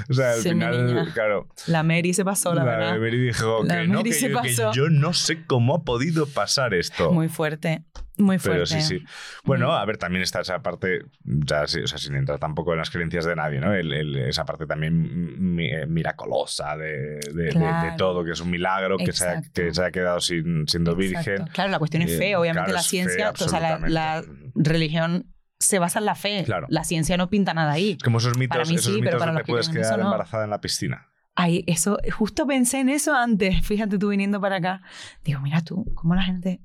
O 0.09 0.13
sea, 0.13 0.31
al 0.31 0.39
Sí, 0.39 0.49
final, 0.49 1.11
claro. 1.13 1.47
La 1.67 1.83
Mary 1.83 2.13
se 2.13 2.25
pasó, 2.25 2.53
la, 2.53 2.63
La 2.63 2.71
verdad. 2.77 2.99
Mary 2.99 3.19
dijo 3.19 3.63
La 3.63 3.81
que 3.81 3.87
no, 3.87 3.93
Mary 3.99 4.09
que, 4.09 4.15
se 4.15 4.29
yo- 4.29 4.41
que 4.41 4.49
pasó. 4.49 4.71
yo 4.73 4.89
no 4.89 5.13
sé 5.13 5.45
cómo 5.45 5.75
ha 5.75 5.83
podido 5.83 6.25
pasar 6.27 6.73
esto. 6.73 7.11
Muy 7.11 7.27
fuerte. 7.29 7.83
Muy 8.19 8.37
fuerte. 8.37 8.63
Pero 8.63 8.65
sí, 8.65 8.81
sí. 8.81 9.03
Bueno, 9.43 9.71
a 9.73 9.83
ver, 9.85 9.97
también 9.97 10.21
está 10.23 10.41
esa 10.41 10.61
parte, 10.61 10.99
ya, 11.23 11.65
sí, 11.67 11.79
o 11.81 11.87
sea, 11.87 11.97
sin 11.97 12.15
entrar 12.15 12.37
tampoco 12.37 12.73
en 12.73 12.79
las 12.79 12.89
creencias 12.89 13.25
de 13.25 13.35
nadie, 13.35 13.59
¿no? 13.59 13.73
El- 13.73 13.93
el- 13.93 14.15
esa 14.17 14.45
parte 14.45 14.65
también 14.67 15.55
mi- 15.55 15.71
eh, 15.71 15.85
miraculosa 15.87 16.75
de, 16.77 17.19
de- 17.33 17.43
de- 17.45 17.49
Claro. 17.49 17.91
de 17.91 17.97
todo, 17.97 18.23
que 18.23 18.31
es 18.31 18.41
un 18.41 18.51
milagro, 18.51 18.97
que 18.97 19.11
se, 19.13 19.27
ha, 19.27 19.41
que 19.53 19.73
se 19.73 19.83
ha 19.83 19.91
quedado 19.91 20.19
sin, 20.19 20.67
siendo 20.67 20.91
Exacto. 20.99 21.31
virgen. 21.31 21.47
Claro, 21.53 21.71
la 21.71 21.79
cuestión 21.79 22.03
es 22.03 22.11
Eh, 22.11 22.17
fe. 22.17 22.35
Obviamente 22.35 22.65
claro, 22.71 22.73
la 22.73 22.79
es 22.79 22.85
fe, 22.85 22.89
ciencia, 22.89 23.31
o 23.31 23.35
sea, 23.49 23.59
la, 23.59 23.79
la 23.87 24.23
religión 24.55 25.33
se 25.57 25.79
basa 25.79 25.99
en 25.99 26.05
la 26.05 26.15
fe. 26.15 26.43
Claro. 26.45 26.67
La 26.69 26.83
ciencia 26.83 27.17
no 27.17 27.29
pinta 27.29 27.53
nada 27.53 27.71
ahí. 27.71 27.97
Como 28.03 28.17
esos 28.19 28.37
mitos, 28.37 28.57
Para 28.57 28.69
mí 28.69 28.75
esos 28.75 28.85
sí, 28.93 28.99
pero 28.99 29.03
mitos 29.03 29.19
para 29.19 29.31
de 29.31 29.37
los 29.39 29.45
te 29.45 29.51
puedes 29.51 29.69
quedar 29.69 29.99
no. 29.99 30.05
embarazada 30.05 30.43
en 30.43 30.49
la 30.49 30.61
piscina. 30.61 31.07
Ay, 31.35 31.63
eso, 31.67 31.97
justo 32.17 32.45
pensé 32.47 32.79
en 32.81 32.89
eso 32.89 33.13
antes. 33.15 33.65
Fíjate 33.65 33.97
tú 33.97 34.09
viniendo 34.09 34.41
para 34.41 34.57
acá. 34.57 34.81
Digo, 35.23 35.39
mira 35.39 35.61
tú, 35.61 35.85
cómo 35.95 36.13
la 36.15 36.23
gente 36.23 36.59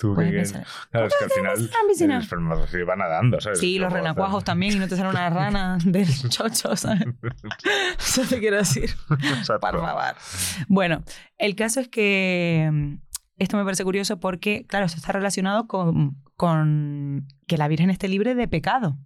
Tú 0.00 0.14
puede 0.14 0.30
que- 0.30 0.36
pensar. 0.38 0.66
claro, 0.90 1.06
es 1.08 1.14
que 1.18 1.24
al 1.24 1.30
final 1.30 1.56
en 1.58 1.64
la 1.64 1.70
piscina? 1.88 2.16
el 2.16 2.22
espermatozoide 2.22 2.84
va 2.84 2.96
nadando, 2.96 3.40
¿sabes? 3.40 3.60
Sí, 3.60 3.78
los 3.78 3.92
renacuajos 3.92 4.42
también, 4.44 4.72
y 4.72 4.76
no 4.76 4.88
te 4.88 4.96
sale 4.96 5.10
una 5.10 5.28
rana 5.30 5.76
del 5.84 6.08
chocho, 6.30 6.74
¿sabes? 6.74 7.04
Eso 7.98 8.22
te 8.28 8.38
quiero 8.40 8.56
decir. 8.56 8.90
Por 9.06 9.18
favor. 9.60 10.14
Bueno, 10.68 11.02
el 11.38 11.54
caso 11.54 11.80
es 11.80 11.88
que 11.88 12.68
mm, 12.72 12.94
esto 13.38 13.56
me 13.56 13.64
parece 13.64 13.84
curioso 13.84 14.18
porque, 14.20 14.64
claro, 14.66 14.86
esto 14.86 14.96
está 14.98 15.12
relacionado 15.12 15.66
con, 15.66 16.16
con 16.36 17.28
que 17.46 17.58
la 17.58 17.68
Virgen 17.68 17.90
esté 17.90 18.08
libre 18.08 18.34
de 18.34 18.48
pecado. 18.48 18.96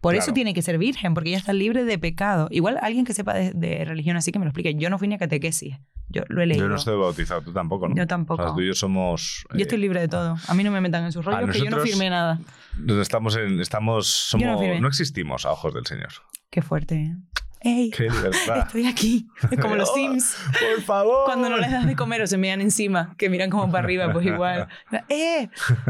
Por 0.00 0.14
eso 0.14 0.32
tiene 0.32 0.54
que 0.54 0.62
ser 0.62 0.78
virgen, 0.78 1.14
porque 1.14 1.30
ella 1.30 1.38
está 1.38 1.52
libre 1.52 1.84
de 1.84 1.98
pecado. 1.98 2.48
Igual 2.50 2.78
alguien 2.80 3.04
que 3.04 3.14
sepa 3.14 3.34
de, 3.34 3.52
de 3.52 3.84
religión 3.84 4.16
así 4.16 4.30
que 4.32 4.38
me 4.38 4.44
lo 4.44 4.50
explique. 4.50 4.74
Yo 4.74 4.90
no 4.90 4.98
fui 4.98 5.08
ni 5.08 5.14
a 5.14 5.18
catequesis. 5.18 5.76
Yo 6.08 6.22
lo 6.28 6.42
he 6.42 6.46
leído. 6.46 6.64
Yo 6.64 6.68
no 6.68 6.76
estoy 6.76 6.96
bautizado, 6.96 7.42
tú 7.42 7.52
tampoco, 7.52 7.88
¿no? 7.88 7.96
Yo 7.96 8.06
tampoco. 8.06 8.42
O 8.42 8.46
sea, 8.46 8.54
tú 8.54 8.60
y 8.60 8.68
yo 8.68 8.74
somos... 8.74 9.44
Yo 9.52 9.62
estoy 9.62 9.78
eh, 9.78 9.80
libre 9.80 10.00
de 10.00 10.08
todo. 10.08 10.36
A 10.46 10.54
mí 10.54 10.62
no 10.62 10.70
me 10.70 10.80
metan 10.80 11.04
en 11.04 11.12
sus 11.12 11.24
rollos, 11.24 11.50
que 11.50 11.58
yo 11.58 11.70
no 11.70 11.80
firmé 11.80 12.10
nada. 12.10 12.40
Estamos 13.00 13.36
en, 13.36 13.60
estamos, 13.60 14.30
no 14.32 14.40
somos, 14.40 14.60
firmé. 14.60 14.80
no 14.80 14.88
existimos 14.88 15.44
a 15.46 15.52
ojos 15.52 15.74
del 15.74 15.86
Señor. 15.86 16.10
Qué 16.50 16.62
fuerte. 16.62 16.94
¿eh? 16.94 17.16
¡Ey! 17.64 17.90
Qué 17.90 18.10
libertad. 18.10 18.58
Estoy 18.66 18.86
aquí. 18.86 19.26
Como 19.60 19.74
los 19.74 19.92
Sims. 19.94 20.36
Por 20.52 20.82
favor. 20.82 21.24
Cuando 21.24 21.48
no 21.48 21.56
les 21.56 21.70
das 21.70 21.86
de 21.86 21.96
comer 21.96 22.20
o 22.20 22.26
se 22.26 22.36
mean 22.36 22.60
encima, 22.60 23.14
que 23.16 23.30
miran 23.30 23.48
como 23.48 23.70
para 23.72 23.84
arriba, 23.84 24.12
pues 24.12 24.26
igual. 24.26 24.68
¡Eh! 25.08 25.48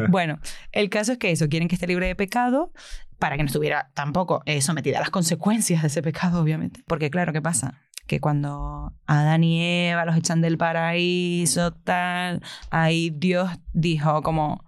Bueno, 0.09 0.39
el 0.71 0.89
caso 0.89 1.13
es 1.13 1.19
que 1.19 1.33
eso, 1.33 1.49
quieren 1.49 1.67
que 1.67 1.75
esté 1.75 1.89
libre 1.89 2.07
de 2.07 2.15
pecado 2.15 2.73
para 3.19 3.37
que 3.37 3.43
no 3.43 3.47
estuviera 3.47 3.91
tampoco 3.95 4.43
eh, 4.47 4.61
sometida 4.61 4.99
a 4.99 5.01
las 5.01 5.11
consecuencias 5.11 5.83
de 5.83 5.89
ese 5.89 6.03
pecado, 6.03 6.41
obviamente. 6.41 6.83
Porque 6.87 7.11
claro, 7.11 7.33
¿qué 7.33 7.43
pasa? 7.43 7.81
Que 8.07 8.21
cuando 8.21 8.93
Adán 9.07 9.45
y 9.45 9.63
Eva 9.89 10.05
los 10.05 10.17
echan 10.17 10.41
del 10.41 10.59
paraíso, 10.59 11.73
tal, 11.73 12.43
ahí 12.71 13.11
Dios 13.11 13.51
dijo 13.73 14.23
como... 14.23 14.65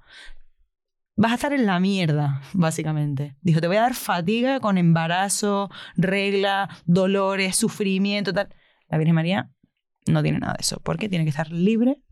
Vas 1.18 1.32
a 1.32 1.37
estar 1.37 1.54
en 1.54 1.64
la 1.64 1.80
mierda, 1.80 2.42
básicamente. 2.52 3.37
Dijo, 3.40 3.62
te 3.62 3.68
voy 3.68 3.78
a 3.78 3.82
dar 3.82 3.94
fatiga 3.94 4.61
con 4.61 4.76
embarazo, 4.76 5.70
regla, 5.96 6.68
dolores, 6.85 7.56
sufrimiento, 7.56 8.35
tal. 8.35 8.54
La 8.88 8.98
Virgen 8.98 9.14
María 9.14 9.50
no 10.06 10.22
tiene 10.22 10.40
nada 10.40 10.52
de 10.52 10.61
eso. 10.61 10.78
porque 10.80 11.09
Tiene 11.09 11.24
que 11.24 11.30
estar 11.30 11.50
libre 11.50 12.02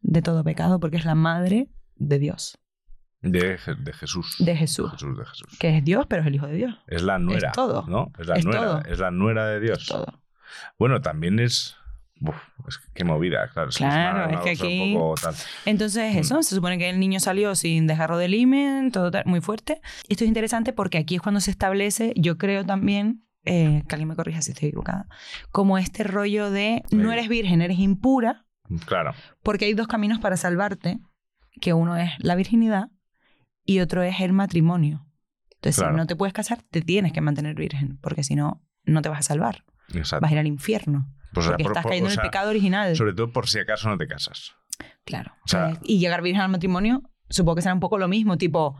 de 0.00 0.22
todo 0.22 0.44
pecado 0.44 0.80
porque 0.80 0.96
es 0.96 1.04
la 1.04 1.14
madre 1.14 1.68
de 1.96 2.18
Dios, 2.18 2.58
De, 3.20 3.58
de 3.78 3.92
Jesús. 3.92 4.36
de 4.38 4.56
Jesús. 4.56 4.90
Jesús, 4.92 5.18
de 5.18 5.24
Jesús. 5.26 5.58
Que 5.58 5.76
es 5.78 5.84
Dios, 5.84 6.06
pero 6.08 6.22
es 6.22 6.28
el 6.28 6.34
hijo 6.36 6.46
de 6.46 6.54
Dios. 6.54 6.74
Es 6.86 7.02
la 7.02 7.18
nuera. 7.18 7.48
Es 7.48 7.54
todo. 7.54 7.84
¿no? 7.88 8.12
Es 8.18 8.26
la 8.28 8.36
Es 8.36 8.44
nuera. 8.44 8.60
todo. 8.60 8.82
Es 8.84 8.98
la 9.00 9.10
nuera 9.10 9.46
de 9.48 9.60
Dios. 9.60 9.86
Todo. 9.86 10.22
Bueno, 10.78 11.00
también 11.00 11.38
es. 11.40 11.76
Uf, 12.20 12.34
es 12.66 12.78
que 12.78 12.86
qué 12.94 13.04
movida, 13.04 13.48
claro. 13.52 13.70
Claro, 13.70 14.28
una- 14.28 14.34
es 14.38 14.40
que 14.40 14.50
cosa 14.52 14.64
un 14.64 14.70
aquí- 14.72 14.94
poco 14.94 15.14
tal. 15.22 15.34
Entonces, 15.66 16.14
Mm. 16.14 16.18
eso, 16.18 16.42
se 16.42 16.54
supone 16.54 16.76
que 16.78 16.90
el 16.90 16.98
niño 16.98 17.20
salió 17.20 17.54
sin 17.54 17.86
desgarro 17.86 18.18
del 18.18 18.34
himen, 18.34 18.90
todo 18.90 19.10
tal, 19.12 19.22
muy 19.26 19.40
fuerte. 19.40 19.80
Esto 20.08 20.24
es 20.24 20.28
interesante 20.28 20.72
porque 20.72 20.98
aquí 20.98 21.14
es 21.16 21.20
cuando 21.22 21.40
se 21.40 21.52
establece, 21.52 22.12
yo 22.16 22.36
creo 22.36 22.64
también, 22.66 23.24
eh, 23.44 23.84
que 23.88 23.94
alguien 23.94 24.08
me 24.08 24.16
corrija 24.16 24.42
si 24.42 24.50
estoy 24.50 24.68
equivocada, 24.68 25.06
como 25.52 25.78
este 25.78 26.02
rollo 26.02 26.50
de 26.50 26.82
no 26.90 27.12
eres 27.12 27.28
virgen, 27.28 27.62
eres 27.62 27.78
impura, 27.78 28.46
Claro. 28.86 29.14
porque 29.44 29.66
hay 29.66 29.74
dos 29.74 29.86
caminos 29.86 30.18
para 30.18 30.36
salvarte, 30.36 30.98
que 31.60 31.72
uno 31.72 31.96
es 31.96 32.10
la 32.18 32.34
virginidad 32.34 32.88
y 33.68 33.80
otro 33.80 34.02
es 34.02 34.18
el 34.20 34.32
matrimonio. 34.32 35.06
Entonces, 35.56 35.76
Claro. 35.80 35.94
si 35.94 35.96
no 35.98 36.06
te 36.06 36.16
puedes 36.16 36.32
casar, 36.32 36.62
te 36.70 36.80
tienes 36.80 37.12
que 37.12 37.20
mantener 37.20 37.54
virgen, 37.54 37.98
porque 38.00 38.24
si 38.24 38.34
no, 38.34 38.64
no 38.84 39.02
te 39.02 39.08
vas 39.10 39.18
a 39.18 39.22
salvar. 39.22 39.64
Exacto. 39.92 40.22
Vas 40.22 40.30
a 40.30 40.34
ir 40.34 40.38
al 40.38 40.46
infierno. 40.46 41.12
Pues, 41.34 41.44
o 41.46 41.48
sea, 41.50 41.56
porque 41.56 41.64
por- 41.64 41.72
estás 41.72 41.82
por- 41.82 41.90
cayendo 41.90 42.08
o 42.08 42.12
en 42.12 42.18
el 42.18 42.22
pecado 42.24 42.48
original. 42.50 42.96
Sobre 42.96 43.12
todo 43.12 43.30
por 43.32 43.46
si 43.48 43.58
acaso 43.58 43.88
no 43.90 43.98
te 43.98 44.06
casas. 44.06 44.52
Claro. 45.04 45.32
O 45.44 45.48
sea- 45.48 45.78
y 45.82 45.98
llegar 45.98 46.22
virgen 46.22 46.40
al 46.40 46.48
matrimonio, 46.48 47.02
supongo 47.28 47.56
que 47.56 47.62
será 47.62 47.74
un 47.74 47.80
poco 47.80 47.98
lo 47.98 48.08
mismo, 48.08 48.38
tipo, 48.38 48.76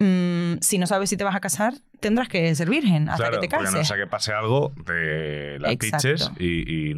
mm, 0.00 0.54
si 0.60 0.78
no 0.78 0.86
sabes 0.86 1.08
si 1.08 1.16
te 1.16 1.24
vas 1.24 1.34
a 1.36 1.40
casar, 1.40 1.74
tendrás 2.00 2.28
que 2.28 2.54
ser 2.54 2.68
virgen 2.68 3.08
hasta 3.08 3.24
claro, 3.28 3.40
que 3.40 3.46
te 3.48 3.50
porque 3.50 3.64
cases. 3.66 3.78
no 3.80 3.84
sea 3.84 3.96
que 3.96 4.06
pase 4.06 4.32
algo, 4.32 4.72
te 4.84 5.58
la 5.58 5.70
piches 5.76 6.30
y, 6.38 6.92
y- 6.92 6.94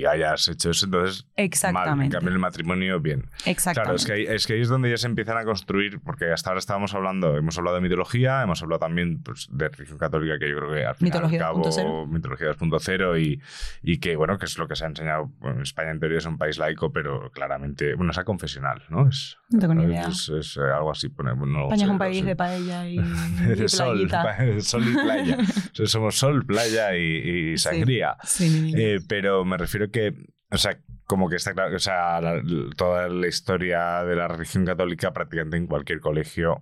y 0.00 0.04
hayas 0.04 0.48
hecho 0.48 0.70
eso, 0.70 0.86
entonces 0.86 1.22
mal. 1.24 1.32
En 1.36 1.44
Exactamente. 1.44 2.14
cambio, 2.16 2.32
el 2.32 2.38
matrimonio, 2.38 3.00
bien. 3.00 3.26
Exactamente. 3.46 3.82
Claro, 3.82 3.96
es 3.96 4.04
que, 4.06 4.12
ahí, 4.12 4.22
es 4.36 4.46
que 4.46 4.52
ahí 4.54 4.60
es 4.60 4.68
donde 4.68 4.90
ya 4.90 4.96
se 4.96 5.06
empiezan 5.06 5.38
a 5.38 5.44
construir, 5.44 6.00
porque 6.00 6.30
hasta 6.32 6.50
ahora 6.50 6.58
estábamos 6.58 6.94
hablando, 6.94 7.36
hemos 7.36 7.56
hablado 7.58 7.76
de 7.76 7.82
mitología, 7.82 8.42
hemos 8.42 8.62
hablado 8.62 8.80
también 8.80 9.22
pues, 9.22 9.48
de 9.50 9.68
religión 9.68 9.98
católica, 9.98 10.38
que 10.38 10.48
yo 10.50 10.56
creo 10.58 10.70
que 10.72 10.84
al 10.84 10.94
final 10.96 11.12
Mitología 11.12 11.38
y 11.38 11.42
al 11.42 11.48
cabo, 11.48 11.62
2.0. 11.64 12.06
mitología 12.08 12.48
2.0 12.52 13.20
y, 13.22 13.40
y 13.82 13.98
que, 13.98 14.16
bueno, 14.16 14.38
que 14.38 14.46
es 14.46 14.58
lo 14.58 14.68
que 14.68 14.76
se 14.76 14.84
ha 14.84 14.88
enseñado. 14.88 15.30
Bueno, 15.38 15.62
España 15.62 15.90
en 15.90 16.00
teoría 16.00 16.18
es 16.18 16.26
un 16.26 16.38
país 16.38 16.58
laico, 16.58 16.92
pero 16.92 17.30
claramente, 17.30 17.94
bueno, 17.94 18.10
es 18.12 18.18
confesional, 18.24 18.82
¿no? 18.88 19.08
Es, 19.08 19.36
No 19.50 19.58
tengo 19.58 19.74
ni 19.74 19.84
idea. 19.84 20.08
Es, 20.08 20.28
es, 20.28 20.56
eh, 20.56 20.60
algo 20.74 20.90
así. 20.90 21.08
pone- 21.08 21.34
no 21.34 21.64
España 21.64 21.76
sé, 21.76 21.82
es 21.84 21.88
un 21.88 21.92
no 21.94 21.98
país 21.98 22.18
sé. 22.18 22.24
de 22.24 22.36
paella 22.36 22.88
y, 22.88 22.98
y 23.64 23.68
sol, 23.68 24.08
sol 24.60 24.84
y 24.88 24.94
playa. 24.94 25.38
Somos 25.86 26.16
sol, 26.16 26.44
playa 26.46 26.96
y, 26.96 27.52
y 27.52 27.58
sangría. 27.58 28.16
Sí. 28.24 28.72
Eh, 28.76 29.00
pero 29.08 29.44
me 29.44 29.56
refiero 29.56 29.90
que, 29.90 30.14
o 30.50 30.58
sea, 30.58 30.78
como 31.06 31.28
que 31.28 31.36
está 31.36 31.52
claro, 31.52 31.76
o 31.76 31.78
sea, 31.78 32.20
la- 32.20 32.42
toda 32.76 33.08
la 33.08 33.26
historia 33.26 34.02
de 34.04 34.16
la 34.16 34.28
religión 34.28 34.64
católica 34.64 35.12
prácticamente 35.12 35.56
en 35.58 35.66
cualquier 35.66 36.00
colegio 36.00 36.60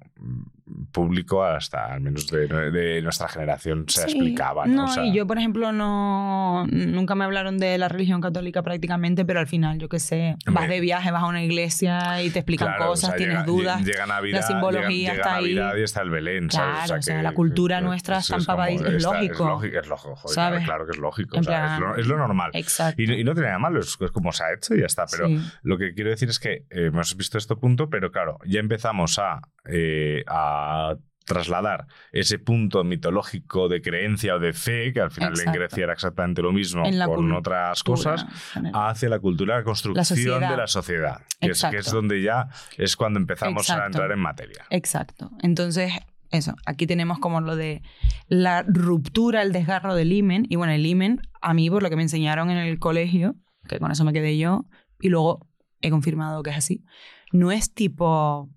público, 0.92 1.44
hasta 1.44 1.92
al 1.92 2.00
menos 2.00 2.26
de, 2.28 2.46
de 2.48 3.02
nuestra 3.02 3.28
generación, 3.28 3.84
se 3.88 4.02
Sí. 4.02 4.10
explicaba. 4.12 4.66
No, 4.66 4.84
O 4.84 4.88
sea, 4.88 5.04
y 5.04 5.12
yo, 5.14 5.26
por 5.26 5.38
ejemplo, 5.38 5.72
no 5.72 6.66
nunca 6.70 7.14
me 7.14 7.24
hablaron 7.24 7.58
de 7.58 7.78
la 7.78 7.88
religión 7.88 8.20
católica 8.20 8.62
prácticamente, 8.62 9.24
pero 9.24 9.40
al 9.40 9.46
final, 9.46 9.78
yo 9.78 9.88
qué 9.88 9.98
sé, 9.98 10.36
vas 10.46 10.68
de 10.68 10.80
viaje, 10.80 11.10
vas 11.10 11.22
a 11.22 11.26
una 11.26 11.42
iglesia 11.42 12.22
y 12.22 12.30
te 12.30 12.40
explican 12.40 12.68
claro, 12.68 12.86
cosas, 12.90 13.04
o 13.04 13.06
sea, 13.08 13.16
tienes 13.16 13.36
llega- 13.36 13.46
dudas. 13.46 13.84
Llega 13.84 14.06
Navidad, 14.06 14.40
la 14.40 14.46
simbología 14.46 14.88
llega, 14.88 14.98
llega 14.98 15.14
está 15.14 15.34
ahí. 15.36 15.42
Navidad 15.54 15.76
y 15.76 15.82
está 15.82 16.02
el 16.02 16.10
Belén, 16.10 16.48
Claro, 16.48 16.74
¿sabes? 16.86 16.90
o 16.90 17.02
sea, 17.02 17.16
que- 17.18 17.22
la 17.22 17.32
cultura 17.32 17.78
que- 17.78 17.84
nuestra 17.84 18.18
es- 18.18 18.24
está 18.24 18.36
es 18.36 18.42
empapadísima, 18.42 18.88
es 18.90 18.94
está- 18.96 19.12
lógico. 19.12 19.32
Es 19.34 19.38
lógico, 19.40 19.78
es 19.80 19.88
lógico, 19.88 20.16
joder, 20.16 20.34
¿Sabes? 20.34 20.64
claro 20.64 20.84
que 20.86 20.90
es 20.92 20.98
lógico. 20.98 21.38
O 21.38 21.42
sea, 21.42 21.74
es, 21.74 21.80
lo, 21.80 21.96
es 21.96 22.06
lo 22.06 22.16
normal. 22.18 22.50
Exacto. 22.54 23.00
Y, 23.02 23.06
no- 23.06 23.14
y 23.14 23.24
no 23.24 23.32
tiene 23.34 23.48
nada 23.48 23.58
malo, 23.58 23.80
es, 23.80 23.96
es 24.00 24.10
como 24.10 24.32
se 24.32 24.44
ha 24.44 24.52
hecho 24.54 24.74
y 24.74 24.80
ya 24.80 24.86
está. 24.86 25.04
Pero 25.10 25.26
Sí. 25.28 25.40
lo 25.62 25.78
que 25.78 25.94
quiero 25.94 26.10
decir 26.10 26.28
es 26.28 26.38
que 26.38 26.52
eh, 26.70 26.86
hemos 26.86 27.16
visto 27.16 27.38
este 27.38 27.56
punto, 27.56 27.88
pero 27.90 28.10
claro, 28.10 28.38
ya 28.46 28.60
empezamos 28.60 29.18
a, 29.18 29.40
eh, 29.66 30.24
a 30.26 30.96
trasladar 31.24 31.86
ese 32.10 32.38
punto 32.38 32.84
mitológico 32.84 33.68
de 33.68 33.80
creencia 33.80 34.34
o 34.34 34.38
de 34.38 34.52
fe, 34.52 34.92
que 34.92 35.00
al 35.00 35.10
final 35.10 35.30
Exacto. 35.30 35.50
en 35.50 35.56
Grecia 35.56 35.84
era 35.84 35.92
exactamente 35.92 36.42
lo 36.42 36.52
mismo 36.52 36.82
con 37.06 37.32
otras 37.32 37.82
cosas, 37.82 38.26
hacia 38.74 39.08
la 39.08 39.20
cultura, 39.20 39.56
la 39.56 39.64
construcción 39.64 40.40
de 40.40 40.56
la 40.56 40.66
sociedad. 40.66 41.22
Que 41.40 41.50
es, 41.50 41.60
que 41.62 41.68
es 41.68 41.74
Exacto. 41.74 41.96
donde 41.96 42.22
ya 42.22 42.48
es 42.76 42.96
cuando 42.96 43.18
empezamos 43.18 43.68
a 43.70 43.86
entrar 43.86 44.10
en 44.12 44.18
materia. 44.18 44.64
Exacto. 44.70 45.30
Entonces, 45.42 45.92
eso, 46.30 46.54
aquí 46.66 46.86
tenemos 46.86 47.18
como 47.18 47.40
lo 47.40 47.56
de 47.56 47.82
la 48.26 48.64
ruptura, 48.66 49.42
el 49.42 49.52
desgarro 49.52 49.94
del 49.94 50.12
imen. 50.12 50.46
Y 50.48 50.56
bueno, 50.56 50.72
el 50.72 50.84
imen, 50.84 51.20
a 51.40 51.54
mí, 51.54 51.70
por 51.70 51.82
lo 51.82 51.90
que 51.90 51.96
me 51.96 52.02
enseñaron 52.02 52.50
en 52.50 52.58
el 52.58 52.78
colegio, 52.78 53.36
que 53.68 53.78
con 53.78 53.92
eso 53.92 54.04
me 54.04 54.12
quedé 54.12 54.38
yo, 54.38 54.66
y 55.00 55.08
luego 55.08 55.46
he 55.82 55.90
confirmado 55.90 56.42
que 56.42 56.50
es 56.50 56.56
así, 56.56 56.84
no 57.32 57.52
es 57.52 57.74
tipo 57.74 58.50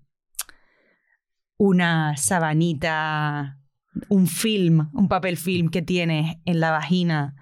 una 1.56 2.16
sabanita, 2.16 3.58
un 4.08 4.26
film, 4.26 4.88
un 4.92 5.08
papel 5.08 5.36
film 5.36 5.68
que 5.68 5.82
tienes 5.82 6.36
en 6.44 6.60
la 6.60 6.70
vagina 6.70 7.34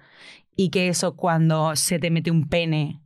y 0.55 0.69
que 0.69 0.87
eso 0.87 1.15
cuando 1.15 1.75
se 1.75 1.99
te 1.99 2.09
mete 2.11 2.31
un 2.31 2.47
pene 2.47 3.01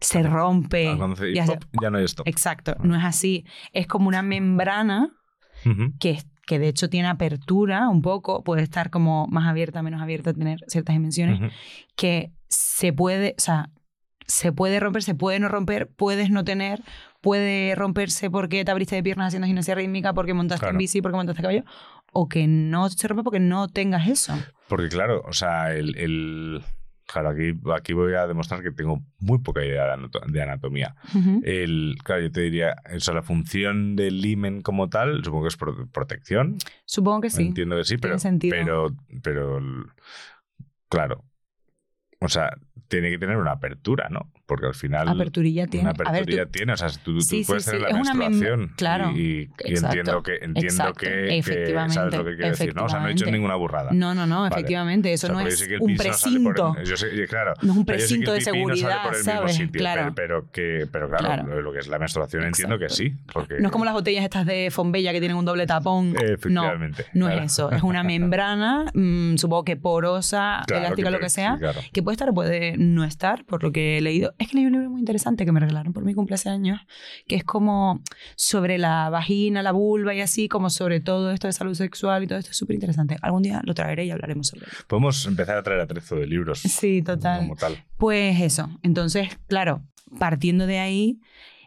se 0.00 0.22
rompe. 0.22 0.88
Ah, 0.88 0.96
Cuando 0.96 1.14
hace 1.14 1.30
y 1.30 1.38
hace- 1.38 1.52
pop, 1.52 1.64
ya 1.82 1.90
no 1.90 1.98
hay 1.98 2.04
esto. 2.04 2.22
Exacto, 2.26 2.74
no 2.82 2.96
es 2.96 3.04
así. 3.04 3.44
Es 3.72 3.86
como 3.86 4.08
una 4.08 4.22
membrana 4.22 5.10
que, 5.98 6.22
que 6.46 6.58
de 6.58 6.68
hecho 6.68 6.88
tiene 6.88 7.08
apertura 7.08 7.88
un 7.90 8.00
poco, 8.00 8.42
puede 8.42 8.62
estar 8.62 8.88
como 8.90 9.26
más 9.26 9.46
abierta, 9.46 9.82
menos 9.82 10.00
abierta, 10.00 10.32
tener 10.32 10.60
ciertas 10.68 10.94
dimensiones, 10.94 11.52
que 11.96 12.32
se 12.48 12.92
puede, 12.94 13.34
o 13.36 13.40
sea, 13.40 13.70
se 14.26 14.52
puede 14.52 14.80
romper, 14.80 15.02
se 15.02 15.14
puede 15.14 15.38
no 15.38 15.48
romper, 15.48 15.90
puedes 15.94 16.30
no 16.30 16.44
tener, 16.44 16.82
puede 17.20 17.74
romperse 17.74 18.30
porque 18.30 18.64
te 18.64 18.70
abriste 18.70 18.96
de 18.96 19.02
piernas 19.02 19.28
haciendo 19.28 19.46
gimnasia 19.46 19.74
rítmica, 19.74 20.12
porque 20.14 20.34
montaste 20.34 20.60
Claro. 20.60 20.74
en 20.74 20.78
bici, 20.78 21.02
porque 21.02 21.16
montaste 21.16 21.42
caballo, 21.42 21.64
o 22.12 22.28
que 22.28 22.46
no 22.46 22.88
se 22.88 23.08
rompe 23.08 23.22
porque 23.24 23.40
no 23.40 23.68
tengas 23.68 24.08
eso. 24.08 24.34
Porque 24.68 24.88
claro, 24.88 25.22
o 25.26 25.32
sea, 25.32 25.72
el... 25.74 25.96
el- 25.96 26.62
Claro, 27.12 27.30
aquí, 27.30 27.58
aquí 27.74 27.92
voy 27.92 28.14
a 28.14 28.28
demostrar 28.28 28.62
que 28.62 28.70
tengo 28.70 29.02
muy 29.18 29.40
poca 29.40 29.64
idea 29.64 29.84
de, 29.86 29.92
anato- 29.94 30.24
de 30.24 30.42
anatomía. 30.42 30.94
El, 31.42 31.96
claro, 32.04 32.22
yo 32.22 32.30
te 32.30 32.40
diría, 32.42 32.76
o 32.94 33.00
sea, 33.00 33.14
la 33.14 33.22
función 33.24 33.96
del 33.96 34.24
himen 34.24 34.60
como 34.60 34.88
tal, 34.88 35.24
supongo 35.24 35.42
que 35.42 35.48
es 35.48 35.56
pro- 35.56 35.88
protección. 35.88 36.58
Supongo 36.84 37.22
que 37.22 37.30
sí. 37.30 37.48
Entiendo 37.48 37.74
que 37.78 37.82
sí, 37.82 37.98
pero, 37.98 38.16
pero, 38.48 38.94
pero, 39.24 39.60
claro, 40.88 41.24
o 42.20 42.28
sea, 42.28 42.50
tiene 42.86 43.10
que 43.10 43.18
tener 43.18 43.38
una 43.38 43.52
apertura, 43.52 44.08
¿no? 44.08 44.30
Porque 44.50 44.66
al 44.66 44.74
final 44.74 45.08
Aperturilla 45.08 45.68
tiene. 45.68 45.84
una 45.88 45.92
ver, 45.96 46.08
aperturilla 46.08 46.44
tú- 46.46 46.50
tiene, 46.50 46.72
o 46.72 46.76
sea, 46.76 46.88
tú, 46.88 47.14
tú 47.14 47.20
Sí, 47.20 47.44
puedes 47.46 47.64
sí, 47.64 47.70
tener 47.70 47.88
la 47.88 47.96
menstruación 48.14 48.72
claro, 48.76 49.12
y, 49.12 49.48
entiendo 49.64 50.22
que 50.24 50.32
entiendo 50.42 50.58
exacto, 50.60 50.94
que, 50.94 51.06
que 51.06 51.38
efectivamente, 51.38 51.94
sabes 51.94 52.14
lo 52.18 52.24
que 52.24 52.34
quiero 52.34 52.50
decir, 52.50 52.74
¿no? 52.74 52.84
O 52.86 52.88
sea, 52.88 52.98
no 52.98 53.06
he 53.06 53.10
dicho 53.10 53.24
efectivamente. 53.24 53.38
ninguna 53.38 53.54
burrada. 53.54 53.90
No, 53.92 54.12
no, 54.12 54.26
no, 54.26 54.40
Vale. 54.42 54.54
efectivamente, 54.56 55.12
eso 55.12 55.28
O 55.28 55.30
sea, 55.30 55.40
no 55.42 55.46
es 55.48 55.62
que 55.68 55.76
un 55.78 55.86
pis 55.86 55.98
no 55.98 56.02
precinto. 56.02 56.76
yo 56.84 56.96
sé- 56.96 57.26
claro. 57.28 57.54
No 57.62 57.72
es 57.72 57.78
un 57.78 57.84
que 57.84 57.92
precinto 57.92 58.32
de 58.32 58.38
no 58.40 58.44
seguridad, 58.44 59.10
mismo 59.10 59.22
¿sabes? 59.24 59.54
sitio, 59.54 59.78
Claro. 59.78 60.12
pero, 60.16 60.42
pero 60.42 60.50
que, 60.50 60.88
pero 60.90 61.08
claro, 61.08 61.24
Claro. 61.44 61.60
Lo, 61.62 61.72
que 61.72 61.78
es 61.78 61.86
la 61.86 61.98
menstruación 62.00 62.42
entiendo 62.44 62.76
que 62.78 62.88
sí. 62.88 63.14
Porque, 63.32 63.60
No 63.60 63.66
es 63.68 63.72
como 63.72 63.84
las 63.84 63.94
botellas 63.94 64.24
estas 64.24 64.46
de 64.46 64.70
Fombella 64.72 65.12
que 65.12 65.20
tienen 65.20 65.36
un 65.36 65.44
doble 65.44 65.66
tapón. 65.66 66.14
Efectivamente, 66.20 67.06
No, 67.14 67.20
no 67.20 67.26
claro. 67.26 67.44
es 67.44 67.52
eso. 67.52 67.70
Es 67.70 67.82
una 67.84 68.02
membrana, 68.02 68.86
mm, 68.94 69.36
supongo 69.36 69.64
que 69.64 69.76
porosa, 69.76 70.62
elástica, 70.68 71.08
que 71.08 71.10
lo 71.12 71.20
que 71.20 71.28
sea, 71.30 71.58
que 71.92 72.02
puede 72.02 72.14
estar 72.14 72.28
o 72.30 72.34
puede 72.34 72.76
no 72.76 73.04
estar, 73.04 73.44
por 73.44 73.62
lo 73.62 73.70
que 73.72 73.98
he 73.98 74.00
leído. 74.00 74.34
Es 74.40 74.48
que 74.48 74.56
leí 74.56 74.64
un 74.64 74.72
libro 74.72 74.88
muy 74.88 75.00
interesante 75.00 75.44
que 75.44 75.52
me 75.52 75.60
regalaron 75.60 75.92
por 75.92 76.02
mi 76.02 76.14
cumpleaños, 76.14 76.80
que 77.28 77.36
es 77.36 77.44
como 77.44 78.00
sobre 78.36 78.78
la 78.78 79.10
vagina, 79.10 79.62
la 79.62 79.72
vulva 79.72 80.14
y 80.14 80.22
así, 80.22 80.48
como 80.48 80.70
sobre 80.70 81.00
todo 81.00 81.30
esto 81.30 81.46
de 81.46 81.52
salud 81.52 81.74
sexual 81.74 82.22
y 82.22 82.26
todo 82.26 82.38
esto 82.38 82.50
es 82.50 82.56
súper 82.56 82.72
interesante. 82.72 83.18
Algún 83.20 83.42
día 83.42 83.60
lo 83.64 83.74
traeré 83.74 84.06
y 84.06 84.10
hablaremos 84.10 84.46
sobre 84.46 84.62
ello. 84.62 84.72
Podemos 84.86 85.26
empezar 85.26 85.58
a 85.58 85.62
traer 85.62 85.80
atrezo 85.80 86.16
de 86.16 86.26
libros. 86.26 86.60
Sí, 86.60 87.02
total. 87.02 87.40
Como 87.40 87.56
tal. 87.56 87.84
Pues 87.98 88.40
eso. 88.40 88.70
Entonces, 88.82 89.28
claro, 89.46 89.84
partiendo 90.18 90.66
de 90.66 90.78
ahí, 90.78 91.20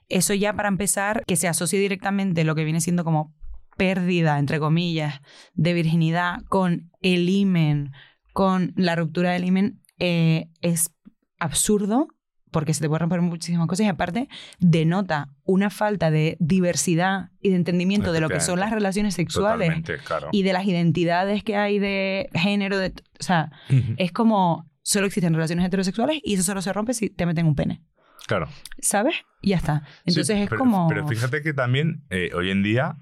eso 0.10 0.34
ya 0.34 0.54
para 0.54 0.68
empezar, 0.68 1.24
que 1.28 1.36
se 1.36 1.48
asocie 1.48 1.80
directamente 1.80 2.44
lo 2.44 2.56
que 2.56 2.64
viene 2.64 2.82
siendo 2.82 3.04
como 3.04 3.36
pérdida, 3.78 4.40
entre 4.40 4.60
comillas, 4.60 5.22
de 5.54 5.74
virginidad 5.74 6.42
con 6.50 6.90
el 7.02 7.30
imen, 7.30 7.92
con 8.34 8.74
la 8.78 8.96
ruptura 8.96 9.34
del 9.34 9.46
imen, 9.46 9.80
eh, 10.00 10.50
es 10.62 10.90
absurdo 11.38 12.08
porque 12.54 12.74
se 12.74 12.80
te 12.80 12.88
puede 12.88 13.00
romper 13.00 13.20
muchísimas 13.22 13.68
cosas 13.68 13.86
y 13.86 13.90
aparte 13.90 14.30
denota 14.60 15.28
una 15.44 15.70
falta 15.70 16.10
de 16.10 16.38
diversidad 16.40 17.32
y 17.42 17.50
de 17.50 17.58
entendimiento 17.58 18.14
de 18.14 18.22
lo 18.22 18.30
que 18.30 18.40
son 18.40 18.62
las 18.62 18.72
relaciones 18.72 19.16
sexuales 19.16 19.84
claro. 20.06 20.30
y 20.32 20.44
de 20.44 20.54
las 20.54 20.66
identidades 20.66 21.44
que 21.44 21.58
hay 21.58 21.80
de 21.80 22.30
género, 22.34 22.78
de, 22.78 22.94
o 23.20 23.24
sea, 23.24 23.52
es 23.98 24.14
como 24.14 24.70
solo 24.82 25.08
existen 25.08 25.34
relaciones 25.34 25.66
heterosexuales 25.66 26.20
y 26.24 26.36
eso 26.36 26.44
solo 26.44 26.62
se 26.62 26.72
rompe 26.72 26.94
si 26.94 27.10
te 27.10 27.26
meten 27.26 27.46
un 27.46 27.56
pene. 27.56 27.82
Claro. 28.28 28.48
¿Sabes? 28.80 29.16
Y 29.42 29.50
ya 29.50 29.58
está. 29.58 29.84
Entonces 30.06 30.36
Sí, 30.38 30.44
es 30.44 30.50
pero- 30.50 30.60
como. 30.60 30.88
Pero 30.88 31.06
fíjate 31.08 31.42
que 31.42 31.54
también 31.54 32.06
eh, 32.10 32.30
hoy 32.34 32.52
en 32.52 32.64
día 32.64 32.96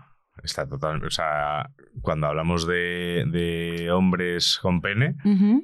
está 0.44 0.68
total. 0.68 1.04
O 1.04 1.10
sea, 1.10 1.72
cuando 2.02 2.28
hablamos 2.28 2.68
de, 2.68 3.26
de 3.28 3.92
hombres 3.92 4.60
con 4.62 4.82
pene, 4.82 5.16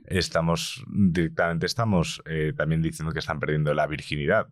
estamos 0.06 0.84
directamente 0.88 1.66
estamos 1.66 2.22
eh, 2.26 2.54
también 2.56 2.82
diciendo 2.82 3.14
que 3.14 3.20
están 3.20 3.40
perdiendo 3.40 3.74
la 3.74 3.88
virginidad. 3.88 4.48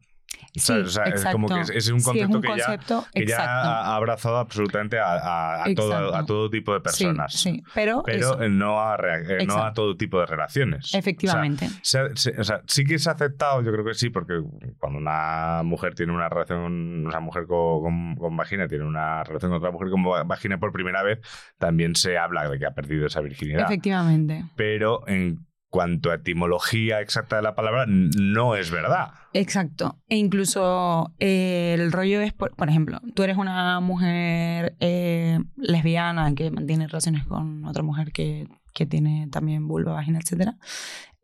Sí, 0.54 0.60
¿Sabes? 0.62 0.88
O 0.88 0.90
sea, 0.90 1.04
es 1.06 1.26
como 1.26 1.48
que 1.48 1.60
es, 1.62 1.70
es 1.70 1.90
un 1.90 2.00
Sí, 2.00 2.06
concepto 2.06 2.38
un 2.38 2.42
que, 2.42 2.48
ya, 2.58 2.78
que 3.26 3.34
ha 3.34 3.96
abrazado 3.96 4.38
absolutamente 4.38 5.00
a, 5.00 5.14
a- 5.14 5.64
a 5.66 5.74
todo, 5.76 6.16
a 6.16 6.26
todo 6.26 6.50
tipo 6.50 6.74
de 6.74 6.80
personas. 6.82 7.34
Sí. 7.34 7.62
Pero, 7.74 8.04
no 8.50 8.80
a, 8.82 8.96
eh, 8.96 9.46
no 9.46 9.64
a 9.64 9.74
todo 9.74 9.96
tipo 9.98 10.20
de 10.20 10.26
relaciones. 10.26 10.86
O 10.86 10.88
sea, 10.90 11.00
efectivamente. 11.00 11.70
se 11.82 12.00
ha- 12.00 12.10
se- 12.16 12.40
o 12.40 12.44
sea, 12.44 12.62
sí 12.68 12.84
que 12.86 12.98
se 13.00 13.10
ha 13.10 13.14
aceptado, 13.14 13.62
yo 13.64 13.72
creo 13.72 13.84
que 13.86 13.94
sí, 13.94 14.10
porque 14.10 14.42
cuando 14.78 15.00
una 15.00 15.62
mujer 15.64 15.96
tiene 15.96 16.14
una 16.14 16.30
relación, 16.30 17.06
una 17.06 17.20
mujer 17.20 17.46
con, 17.48 17.82
con- 17.82 18.16
con 18.16 18.38
vagina 18.38 18.68
tiene 18.68 18.86
una 18.86 19.24
relación 19.24 19.52
con 19.52 19.58
otra 19.58 19.72
mujer 19.72 19.90
con 19.90 20.06
va- 20.06 20.24
vagina 20.24 20.58
por 20.60 20.72
primera 20.72 21.04
vez, 21.04 21.20
también 21.58 21.96
se 21.96 22.18
habla 22.18 22.48
de 22.50 22.60
que 22.60 22.66
ha 22.66 22.72
perdido 22.74 23.06
esa 23.08 23.22
virginidad. 23.22 23.62
efectivamente. 23.66 24.46
Pero 24.56 25.08
en 25.08 25.46
cuanto 25.76 26.10
a 26.10 26.16
etimología 26.16 27.02
exacta 27.02 27.36
de 27.36 27.42
la 27.42 27.54
palabra, 27.54 27.84
no 27.86 28.56
es 28.56 28.72
verdad. 28.72 29.12
Exacto. 29.34 30.02
E 30.08 30.16
incluso 30.16 31.14
eh, 31.20 31.76
el 31.78 31.92
rollo 31.92 32.22
es, 32.22 32.32
por, 32.32 32.56
por 32.56 32.70
ejemplo, 32.70 33.02
tú 33.14 33.24
eres 33.24 33.36
una 33.36 33.82
mujer 33.82 34.78
eh, 34.80 35.38
lesbiana 35.58 36.34
que 36.34 36.50
mantiene 36.50 36.88
relaciones 36.88 37.26
con 37.26 37.66
otra 37.66 37.84
mujer 37.84 38.14
que, 38.14 38.48
que 38.74 38.86
tiene 38.86 39.28
también 39.30 39.68
vulva, 39.68 39.92
vagina, 39.92 40.18
etc. 40.20 40.52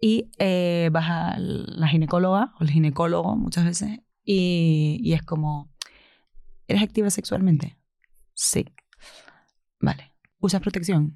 Y 0.02 0.30
eh, 0.38 0.90
vas 0.92 1.10
a 1.10 1.38
la 1.40 1.88
ginecóloga 1.88 2.52
o 2.60 2.64
el 2.66 2.72
ginecólogo 2.72 3.38
muchas 3.38 3.64
veces 3.64 4.02
y, 4.26 5.00
y 5.02 5.14
es 5.14 5.24
como, 5.24 5.72
¿eres 6.68 6.84
activa 6.84 7.10
sexualmente? 7.10 7.78
Sí. 8.34 8.66
Vale. 9.80 10.12
¿Usas 10.40 10.60
protección? 10.60 11.16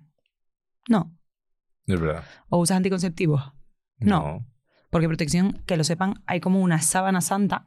No. 0.87 1.13
Es 1.87 1.99
verdad. 1.99 2.23
¿O 2.49 2.57
usas 2.57 2.77
anticonceptivos? 2.77 3.41
No. 3.99 4.45
Porque 4.89 5.07
protección, 5.07 5.61
que 5.65 5.77
lo 5.77 5.83
sepan, 5.83 6.21
hay 6.25 6.39
como 6.39 6.61
una 6.61 6.81
sábana 6.81 7.21
santa 7.21 7.65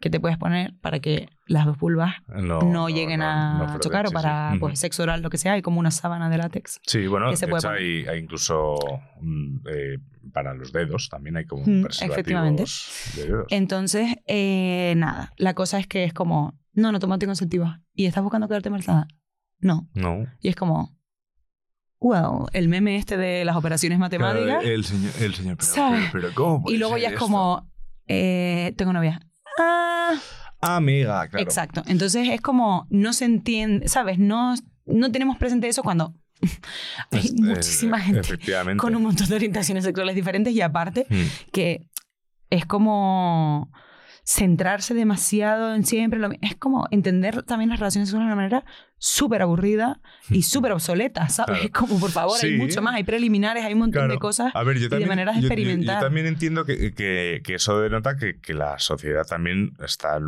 que 0.00 0.10
te 0.10 0.20
puedes 0.20 0.38
poner 0.38 0.74
para 0.80 1.00
que 1.00 1.28
las 1.46 1.66
dos 1.66 1.76
vulvas 1.76 2.14
No, 2.28 2.60
no, 2.62 2.88
lleguen 2.88 3.20
a 3.20 3.58
no 3.58 3.78
chocar 3.80 4.06
o 4.06 4.12
para 4.12 4.52
sí. 4.52 4.58
pues, 4.60 4.72
Ujú. 4.74 4.80
sexo 4.80 5.02
oral, 5.02 5.22
lo 5.22 5.30
que 5.30 5.38
sea. 5.38 5.54
Hay 5.54 5.62
como 5.62 5.80
una 5.80 5.90
sábana 5.90 6.30
de 6.30 6.38
látex. 6.38 6.78
Sí, 6.86 7.08
bueno, 7.08 7.30
que 7.30 7.36
se 7.36 7.46
de 7.46 7.50
puede 7.50 7.66
hay, 7.68 8.06
hay 8.06 8.20
incluso 8.20 8.76
mm, 9.20 9.56
eh, 9.68 9.98
para 10.32 10.54
los 10.54 10.72
dedos 10.72 11.08
también 11.08 11.36
hay 11.36 11.46
como 11.46 11.62
Mm, 11.62 11.82
preservativos 11.82 12.12
efectivamente. 12.12 12.64
de 13.16 13.26
dedos. 13.26 13.46
Entonces, 13.50 14.14
eh, 14.26 14.94
nada, 14.96 15.32
la 15.36 15.54
cosa 15.54 15.80
es 15.80 15.88
que 15.88 16.04
es 16.04 16.12
como, 16.12 16.56
no, 16.74 16.92
no 16.92 17.00
toma 17.00 17.14
anticonceptivos. 17.14 17.70
¿Y 17.92 18.06
estás 18.06 18.22
buscando 18.22 18.46
quedarte 18.46 18.68
embarazada? 18.68 19.08
No. 19.58 19.88
No. 19.94 20.26
Y 20.40 20.46
es 20.48 20.54
como, 20.54 20.96
wow, 22.00 22.46
el 22.52 22.68
meme 22.68 22.96
este 22.96 23.16
de 23.16 23.44
las 23.44 23.56
operaciones 23.56 23.98
matemáticas. 23.98 24.46
Claro, 24.46 24.60
el 24.68 24.84
señor, 24.84 25.12
el 25.20 25.34
señor, 25.34 25.56
pero, 25.56 25.70
¿Sabes? 25.72 26.08
pero, 26.12 26.28
pero 26.28 26.34
¿cómo 26.34 26.62
puede 26.62 26.76
y 26.76 26.78
luego 26.78 26.94
ser 26.94 27.02
ya 27.02 27.08
es 27.08 27.14
esto? 27.14 27.24
como, 27.24 27.70
eh, 28.06 28.72
tengo 28.76 28.92
novia. 28.92 29.20
Ah, 29.58 30.14
Amiga, 30.60 31.28
claro. 31.28 31.42
exacto. 31.44 31.82
Entonces 31.86 32.28
es 32.28 32.40
como, 32.40 32.86
no 32.90 33.12
se 33.12 33.24
entiende, 33.24 33.88
¿sabes? 33.88 34.18
No, 34.18 34.54
no 34.86 35.12
tenemos 35.12 35.36
presente 35.38 35.68
eso 35.68 35.82
cuando 35.82 36.14
hay 37.10 37.18
Es- 37.20 37.34
muchísima 37.40 37.98
gente 38.00 38.20
con 38.76 38.94
un 38.96 39.02
montón 39.02 39.28
de 39.28 39.34
orientaciones 39.36 39.84
sexuales 39.84 40.14
diferentes 40.14 40.52
y 40.52 40.60
aparte 40.60 41.06
Mm. 41.10 41.50
que 41.52 41.86
es 42.50 42.64
como 42.66 43.70
centrarse 44.24 44.94
demasiado 44.94 45.74
en 45.74 45.84
siempre 45.84 46.18
lo 46.18 46.30
Es 46.42 46.54
como 46.56 46.86
entender 46.90 47.42
también 47.44 47.70
las 47.70 47.78
relaciones 47.80 48.08
sexuales 48.08 48.26
de 48.28 48.32
una 48.32 48.36
manera 48.36 48.64
súper 48.98 49.42
aburrida 49.42 50.00
y 50.30 50.42
súper 50.42 50.72
obsoleta, 50.72 51.28
¿sabes? 51.28 51.58
Claro. 51.60 51.72
Como, 51.88 52.00
por 52.00 52.10
favor, 52.10 52.36
hay 52.42 52.50
Sí. 52.52 52.56
mucho 52.56 52.82
más, 52.82 52.94
hay 52.96 53.04
preliminares, 53.04 53.64
hay 53.64 53.72
un 53.74 53.78
montón 53.80 54.00
Claro. 54.00 54.12
de 54.14 54.18
cosas 54.18 54.52
A 54.54 54.62
ver, 54.64 54.78
yo 54.78 54.86
y 54.86 54.88
también, 54.88 55.08
de 55.08 55.14
maneras 55.14 55.34
yo- 55.36 55.42
yo- 55.42 55.46
experimentar. 55.48 55.96
Yo, 56.00 56.06
también 56.06 56.26
entiendo 56.26 56.64
que, 56.64 56.92
que- 56.94 57.40
que 57.44 57.54
eso 57.54 57.80
denota 57.80 58.16
que, 58.16 58.40
que 58.40 58.54
la 58.54 58.78
sociedad 58.78 59.24
también 59.26 59.72
está. 59.84 60.18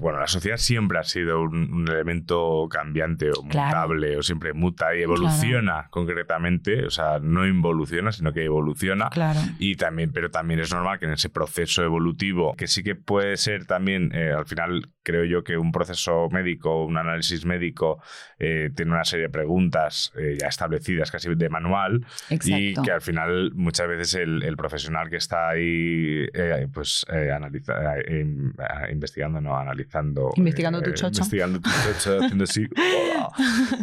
Bueno, 0.00 0.20
la 0.20 0.26
sociedad 0.28 0.56
siempre 0.56 0.98
ha 0.98 1.04
sido 1.04 1.40
un, 1.42 1.72
un 1.72 1.88
elemento 1.88 2.66
cambiante 2.70 3.30
o 3.30 3.42
Claro. 3.48 3.66
mutable 3.88 4.16
o 4.16 4.22
siempre 4.22 4.52
muta 4.52 4.94
y 4.96 5.02
evoluciona 5.02 5.88
concretamente. 5.90 6.84
O 6.86 6.90
sea, 6.90 7.18
no 7.20 7.46
involuciona, 7.46 8.12
sino 8.12 8.32
que 8.32 8.44
evoluciona. 8.44 9.08
Claro. 9.10 9.40
Y 9.58 9.76
también, 9.76 10.12
pero 10.12 10.30
también 10.30 10.60
es 10.60 10.72
normal 10.72 10.98
que 10.98 11.06
en 11.06 11.12
ese 11.12 11.28
proceso 11.30 11.82
evolutivo, 11.82 12.54
que 12.56 12.66
sí 12.66 12.82
que 12.82 12.94
puede 12.94 13.36
ser 13.36 13.66
también, 13.66 14.10
eh, 14.14 14.32
al 14.36 14.46
final 14.46 14.88
creo 15.02 15.24
yo 15.24 15.42
que 15.42 15.56
un 15.56 15.72
proceso 15.72 16.28
médico, 16.30 16.84
un 16.84 16.96
análisis 16.96 17.44
médico, 17.44 18.02
eh, 18.38 18.70
tiene 18.74 18.92
una 18.92 19.04
serie 19.04 19.26
de 19.26 19.30
preguntas 19.30 20.12
eh, 20.18 20.36
ya 20.40 20.48
establecidas 20.48 21.10
casi 21.10 21.34
de 21.34 21.48
manual 21.48 22.04
y 22.44 22.74
que 22.74 22.90
al 22.90 23.00
final 23.00 23.52
muchas 23.54 23.88
veces 23.88 24.14
el, 24.14 24.42
el 24.42 24.56
profesional 24.56 25.08
que 25.10 25.16
está 25.16 25.50
ahí 25.50 26.26
eh, 26.32 26.66
pues 26.72 27.04
eh, 27.12 27.30
analiza- 27.32 27.96
in- 28.10 28.54
investigando, 28.90 29.40
no, 29.40 29.56
analizando. 29.56 30.30
Investigando 30.36 30.80
tu 30.82 30.90
chocho. 30.92 31.08
Investigando 31.20 31.60
tu 31.60 31.70
chocho, 31.70 32.18
haciendo 32.24 32.44
así. 32.44 32.66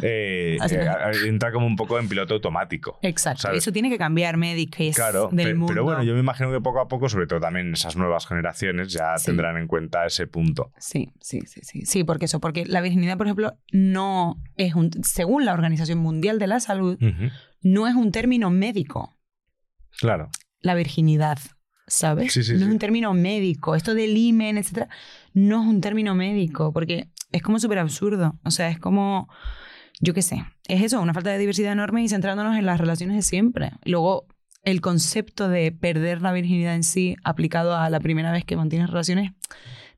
entra 1.25 1.51
como 1.51 1.65
un 1.67 1.75
poco 1.75 1.99
en 1.99 2.07
piloto 2.07 2.33
automático. 2.33 2.99
Exacto. 3.01 3.41
¿sabes? 3.43 3.59
Eso 3.59 3.71
tiene 3.71 3.89
que 3.89 3.97
cambiar 3.97 4.37
Medicare 4.37 4.91
Claro, 4.93 5.29
del 5.31 5.47
pe- 5.47 5.53
mundo. 5.53 5.67
pero 5.73 5.83
bueno, 5.83 6.03
yo 6.03 6.13
me 6.13 6.19
imagino 6.19 6.51
que 6.51 6.61
poco 6.61 6.79
a 6.79 6.87
poco, 6.87 7.09
sobre 7.09 7.27
todo 7.27 7.39
también 7.39 7.73
esas 7.73 7.95
nuevas 7.95 8.27
generaciones, 8.27 8.91
ya 8.91 9.17
Sí. 9.17 9.27
tendrán 9.27 9.57
en 9.57 9.67
cuenta 9.67 10.05
ese 10.05 10.27
punto. 10.27 10.71
Sí, 10.77 11.11
sí, 11.19 11.41
sí, 11.45 11.61
sí. 11.63 11.85
Sí, 11.85 12.03
porque 12.03 12.25
eso, 12.25 12.39
porque 12.39 12.65
la 12.65 12.81
virginidad, 12.81 13.17
por 13.17 13.27
ejemplo, 13.27 13.55
no 13.71 14.26
es 14.55 14.75
un, 14.75 14.91
según 15.03 15.45
la 15.45 15.53
Organización 15.53 15.99
Mundial 15.99 16.39
de 16.39 16.47
la 16.47 16.59
Salud, 16.59 16.97
no 17.61 17.87
es 17.87 17.95
un 17.95 18.11
término 18.11 18.49
médico, 18.49 19.17
Claro. 19.99 20.29
la 20.61 20.75
virginidad, 20.75 21.39
¿sabes? 21.87 22.33
Sí, 22.33 22.43
sí, 22.43 22.53
no 22.53 22.59
sí. 22.59 22.63
es 22.65 22.69
un 22.71 22.79
término 22.79 23.13
médico. 23.13 23.75
Esto 23.75 23.93
del 23.93 24.15
imen, 24.17 24.57
etcétera, 24.57 24.89
no 25.33 25.61
es 25.61 25.67
un 25.67 25.81
término 25.81 26.13
médico, 26.15 26.71
porque 26.73 27.09
es 27.31 27.41
como 27.41 27.59
súper 27.59 27.79
absurdo. 27.79 28.39
O 28.43 28.51
sea, 28.51 28.69
es 28.69 28.79
como, 28.79 29.27
yo 30.01 30.13
qué 30.13 30.21
sé, 30.21 30.45
es 30.67 30.81
eso, 30.83 31.01
una 31.01 31.13
falta 31.13 31.31
de 31.31 31.37
diversidad 31.39 31.71
enorme 31.71 32.03
y 32.03 32.09
centrándonos 32.09 32.57
en 32.57 32.65
las 32.65 32.79
relaciones 32.79 33.15
de 33.15 33.21
siempre. 33.21 33.71
Luego, 33.85 34.27
el 34.63 34.81
concepto 34.81 35.47
de 35.49 35.71
perder 35.71 36.21
la 36.21 36.33
virginidad 36.33 36.75
en 36.75 36.83
sí, 36.83 37.15
aplicado 37.23 37.75
a 37.75 37.89
la 37.89 37.99
primera 37.99 38.31
vez 38.31 38.43
que 38.43 38.57
mantienes 38.57 38.89
relaciones, 38.89 39.31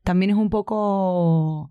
también 0.04 0.30
es 0.30 0.36
un 0.36 0.48
poco 0.48 1.70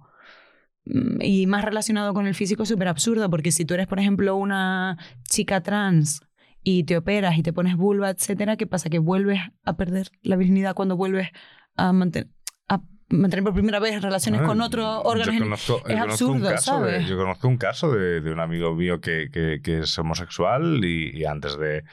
y 1.22 1.46
más 1.48 1.64
relacionado 1.64 2.14
con 2.14 2.26
el 2.28 2.34
físico 2.36 2.64
es 2.64 2.70
súper 2.70 2.88
absurdo, 2.88 3.30
porque 3.30 3.52
si 3.52 3.66
tú 3.66 3.74
eres, 3.76 3.88
por 3.88 4.00
ejemplo, 4.00 4.36
una 4.36 4.98
chica 5.24 5.62
trans 5.62 6.22
y 6.64 6.84
te 6.84 6.98
operas 6.98 7.38
y 7.38 7.44
te 7.44 7.54
pones 7.54 7.76
vulva, 7.78 8.10
etcétera, 8.10 8.58
¿qué 8.58 8.66
pasa? 8.68 8.90
Que 8.90 9.00
vuelves 9.00 9.40
a 9.64 9.78
perder 9.78 10.10
la 10.22 10.36
virginidad 10.36 10.74
cuando 10.76 10.98
vuelves 10.98 11.30
a 11.76 11.94
mantener, 11.94 12.30
a 12.68 12.82
mantener 13.10 13.44
por 13.44 13.54
primera 13.54 13.80
vez 13.80 14.02
relaciones 14.02 14.42
Ah, 14.44 14.46
con 14.46 14.62
otro 14.62 15.02
órgano. 15.04 15.32
Yo 15.32 15.40
conozco, 15.44 15.82
es 15.88 15.96
yo 15.96 16.04
absurdo, 16.04 16.50
de- 16.50 16.58
¿sabes? 16.58 17.08
yo 17.08 17.18
conozco 17.18 17.48
un 17.48 17.58
caso 17.58 17.92
de, 17.92 18.22
de 18.22 18.32
un 18.34 18.40
amigo 18.40 18.76
mío 18.76 19.00
que, 19.00 19.30
que- 19.32 19.62
que 19.64 19.80
es 19.80 19.98
homosexual 20.00 20.84
y, 20.84 21.12
y 21.18 21.26
antes 21.26 21.58
de, 21.58 21.84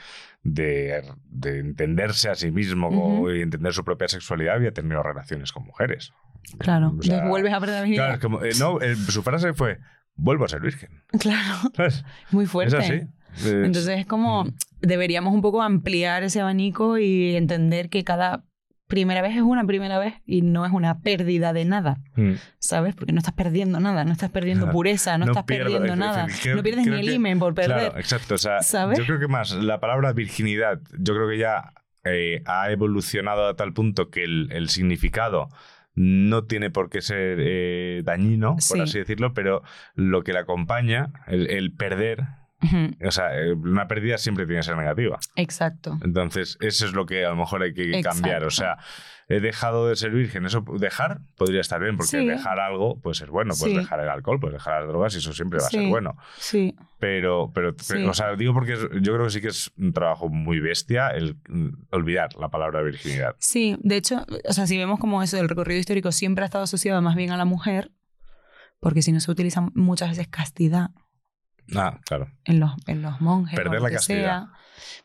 de, 0.43 1.03
de 1.29 1.59
entenderse 1.59 2.29
a 2.29 2.35
sí 2.35 2.51
mismo 2.51 3.31
y 3.31 3.43
entender 3.43 3.73
su 3.73 3.85
propia 3.85 4.09
sexualidad 4.09 4.57
había 4.57 4.73
tenido 4.73 5.03
relaciones 5.03 5.53
con 5.53 5.65
mujeres. 5.65 6.13
Claro, 6.59 6.91
entonces 6.91 7.23
vuelves 7.29 7.53
a 7.53 7.61
perder 7.61 7.75
la 7.89 7.95
Claro, 7.95 8.13
virginidad. 8.13 8.15
es 8.15 8.21
como, 8.21 8.45
eh, 8.45 8.51
no, 8.59 8.81
eh, 8.81 8.97
su 8.97 9.23
frase 9.23 9.53
fue, 9.53 9.79
vuelvo 10.15 10.45
a 10.45 10.49
ser 10.49 10.61
virgen. 10.61 10.91
Claro, 11.19 11.57
¿Sabes? 11.75 12.05
muy 12.31 12.47
fuerte. 12.47 12.77
Es 12.79 12.85
así. 12.85 13.01
Es- 13.37 13.47
Entonces 13.47 13.99
es 14.01 14.07
como, 14.07 14.47
deberíamos 14.81 15.35
un 15.35 15.43
poco 15.43 15.63
ampliar 15.63 16.23
ese 16.23 16.41
abanico 16.41 16.97
y 16.99 17.37
entender 17.37 17.91
que 17.91 18.03
cada 18.05 18.45
primera 18.87 19.21
vez 19.21 19.35
es 19.35 19.43
una 19.43 19.65
primera 19.65 19.99
vez 19.99 20.15
y 20.25 20.43
no 20.43 20.65
es 20.65 20.73
una 20.73 21.01
pérdida 21.01 21.53
de 21.53 21.65
nada, 21.65 21.99
Mm. 22.15 22.35
¿sabes? 22.61 22.95
Porque 22.95 23.13
no 23.13 23.19
estás 23.19 23.35
perdiendo 23.35 23.81
nada, 23.81 24.05
no 24.05 24.13
estás 24.13 24.31
perdiendo 24.31 24.67
Claro. 24.67 24.73
pureza, 24.75 25.19
no, 25.19 25.27
No 25.27 25.33
estás 25.33 25.45
pierdo, 25.45 25.65
perdiendo 25.73 25.93
es 25.95 25.99
nada, 25.99 26.27
creo- 26.41 26.55
no 26.57 26.63
pierdes 26.63 26.87
ni 26.87 26.95
el 27.01 27.13
imen 27.15 27.39
por 27.41 27.53
perder. 27.53 27.79
Claro, 27.91 27.99
exacto. 27.99 28.37
O 28.37 28.39
sea, 28.39 28.63
¿Sabes? 28.63 28.97
yo 28.99 29.05
creo 29.05 29.19
que 29.19 29.27
más 29.27 29.51
la 29.53 29.81
palabra 29.81 30.13
virginidad, 30.13 30.81
yo 31.01 31.15
creo 31.15 31.29
que 31.29 31.39
ya 31.39 31.73
eh, 32.05 32.43
ha 32.47 32.71
evolucionado 32.71 33.49
a 33.49 33.57
tal 33.57 33.73
punto 33.73 34.09
que 34.11 34.23
el, 34.23 34.49
el 34.53 34.69
significado 34.69 35.49
no 35.97 36.45
tiene 36.45 36.71
por 36.71 36.89
qué 36.91 37.01
ser 37.03 37.39
eh, 37.41 38.03
dañino, 38.05 38.53
por 38.53 38.63
Sí. 38.63 38.81
así 38.81 38.99
decirlo, 38.99 39.35
pero 39.35 39.63
lo 39.95 40.23
que 40.23 40.33
le 40.33 40.39
acompaña, 40.39 41.09
el, 41.27 41.51
el 41.51 41.73
perder, 41.73 42.25
o 43.05 43.11
sea, 43.11 43.39
eh, 43.39 43.53
una 43.53 43.87
pérdida 43.89 44.19
siempre 44.19 44.45
tiene 44.47 44.61
que 44.61 44.65
ser 44.67 44.77
negativa. 44.77 45.19
Exacto. 45.37 45.99
Entonces, 46.05 46.57
eso 46.61 46.87
es 46.87 46.93
lo 46.93 47.07
que 47.07 47.25
a 47.25 47.31
lo 47.31 47.37
mejor 47.37 47.63
hay 47.63 47.73
que 47.75 47.83
Exacto. 47.97 48.09
cambiar. 48.21 48.45
O 48.45 48.51
sea, 48.51 48.77
he 49.29 49.41
dejado 49.41 49.89
de 49.89 49.97
ser 49.97 50.13
virgen. 50.13 50.47
Eso 50.47 50.63
dejar 50.79 51.21
podría 51.37 51.61
estar 51.61 51.81
bien, 51.83 51.97
porque 51.97 52.11
Sí. 52.21 52.27
dejar 52.27 52.61
algo 52.61 53.01
puede 53.01 53.15
ser 53.15 53.31
bueno. 53.31 53.55
Puedes 53.59 53.75
Sí. 53.75 53.81
dejar 53.81 54.01
el 54.01 54.09
alcohol, 54.09 54.39
puedes 54.39 54.55
dejar 54.55 54.81
las 54.81 54.89
drogas 54.89 55.15
y 55.15 55.19
eso 55.19 55.33
siempre 55.33 55.59
va 55.59 55.67
a 55.67 55.71
Sí. 55.71 55.79
ser 55.79 55.89
bueno. 55.89 56.17
Sí, 56.39 56.77
Pero, 56.99 57.51
pero, 57.55 57.75
o 58.09 58.15
sea, 58.15 58.37
digo 58.37 58.55
porque 58.55 58.73
es- 58.75 58.89
yo 59.03 59.13
creo 59.15 59.25
que 59.25 59.31
sí 59.31 59.41
que 59.41 59.49
es 59.49 59.71
un 59.77 59.93
trabajo 59.93 60.29
muy 60.29 60.61
bestia 60.61 61.09
el 61.09 61.37
mm, 61.49 61.87
olvidar 61.91 62.35
la 62.37 62.49
palabra 62.49 62.83
virginidad. 62.83 63.35
sí. 63.39 63.77
De 63.83 63.97
hecho, 63.97 64.25
o 64.49 64.53
sea, 64.53 64.67
si 64.67 64.79
vemos 64.79 64.99
como 65.01 65.23
eso, 65.23 65.39
el 65.39 65.49
recorrido 65.49 65.79
histórico 65.81 66.11
siempre 66.13 66.43
ha 66.43 66.47
estado 66.47 66.65
asociado 66.65 67.03
más 67.03 67.15
bien 67.17 67.33
a 67.33 67.37
la 67.37 67.45
mujer, 67.45 67.91
porque 68.81 69.03
si 69.03 69.11
no 69.13 69.21
se 69.21 69.31
utiliza 69.31 69.61
muchas 69.75 70.11
veces 70.11 70.29
castidad 70.29 70.91
Ah, 71.75 71.99
claro. 72.05 72.29
en 72.45 72.61
los, 72.61 72.73
en 72.87 73.03
los 73.03 73.21
monjes. 73.21 73.57
Perder 73.59 73.81
la 73.81 73.91
castidad. 73.91 74.19
sea. 74.45 74.49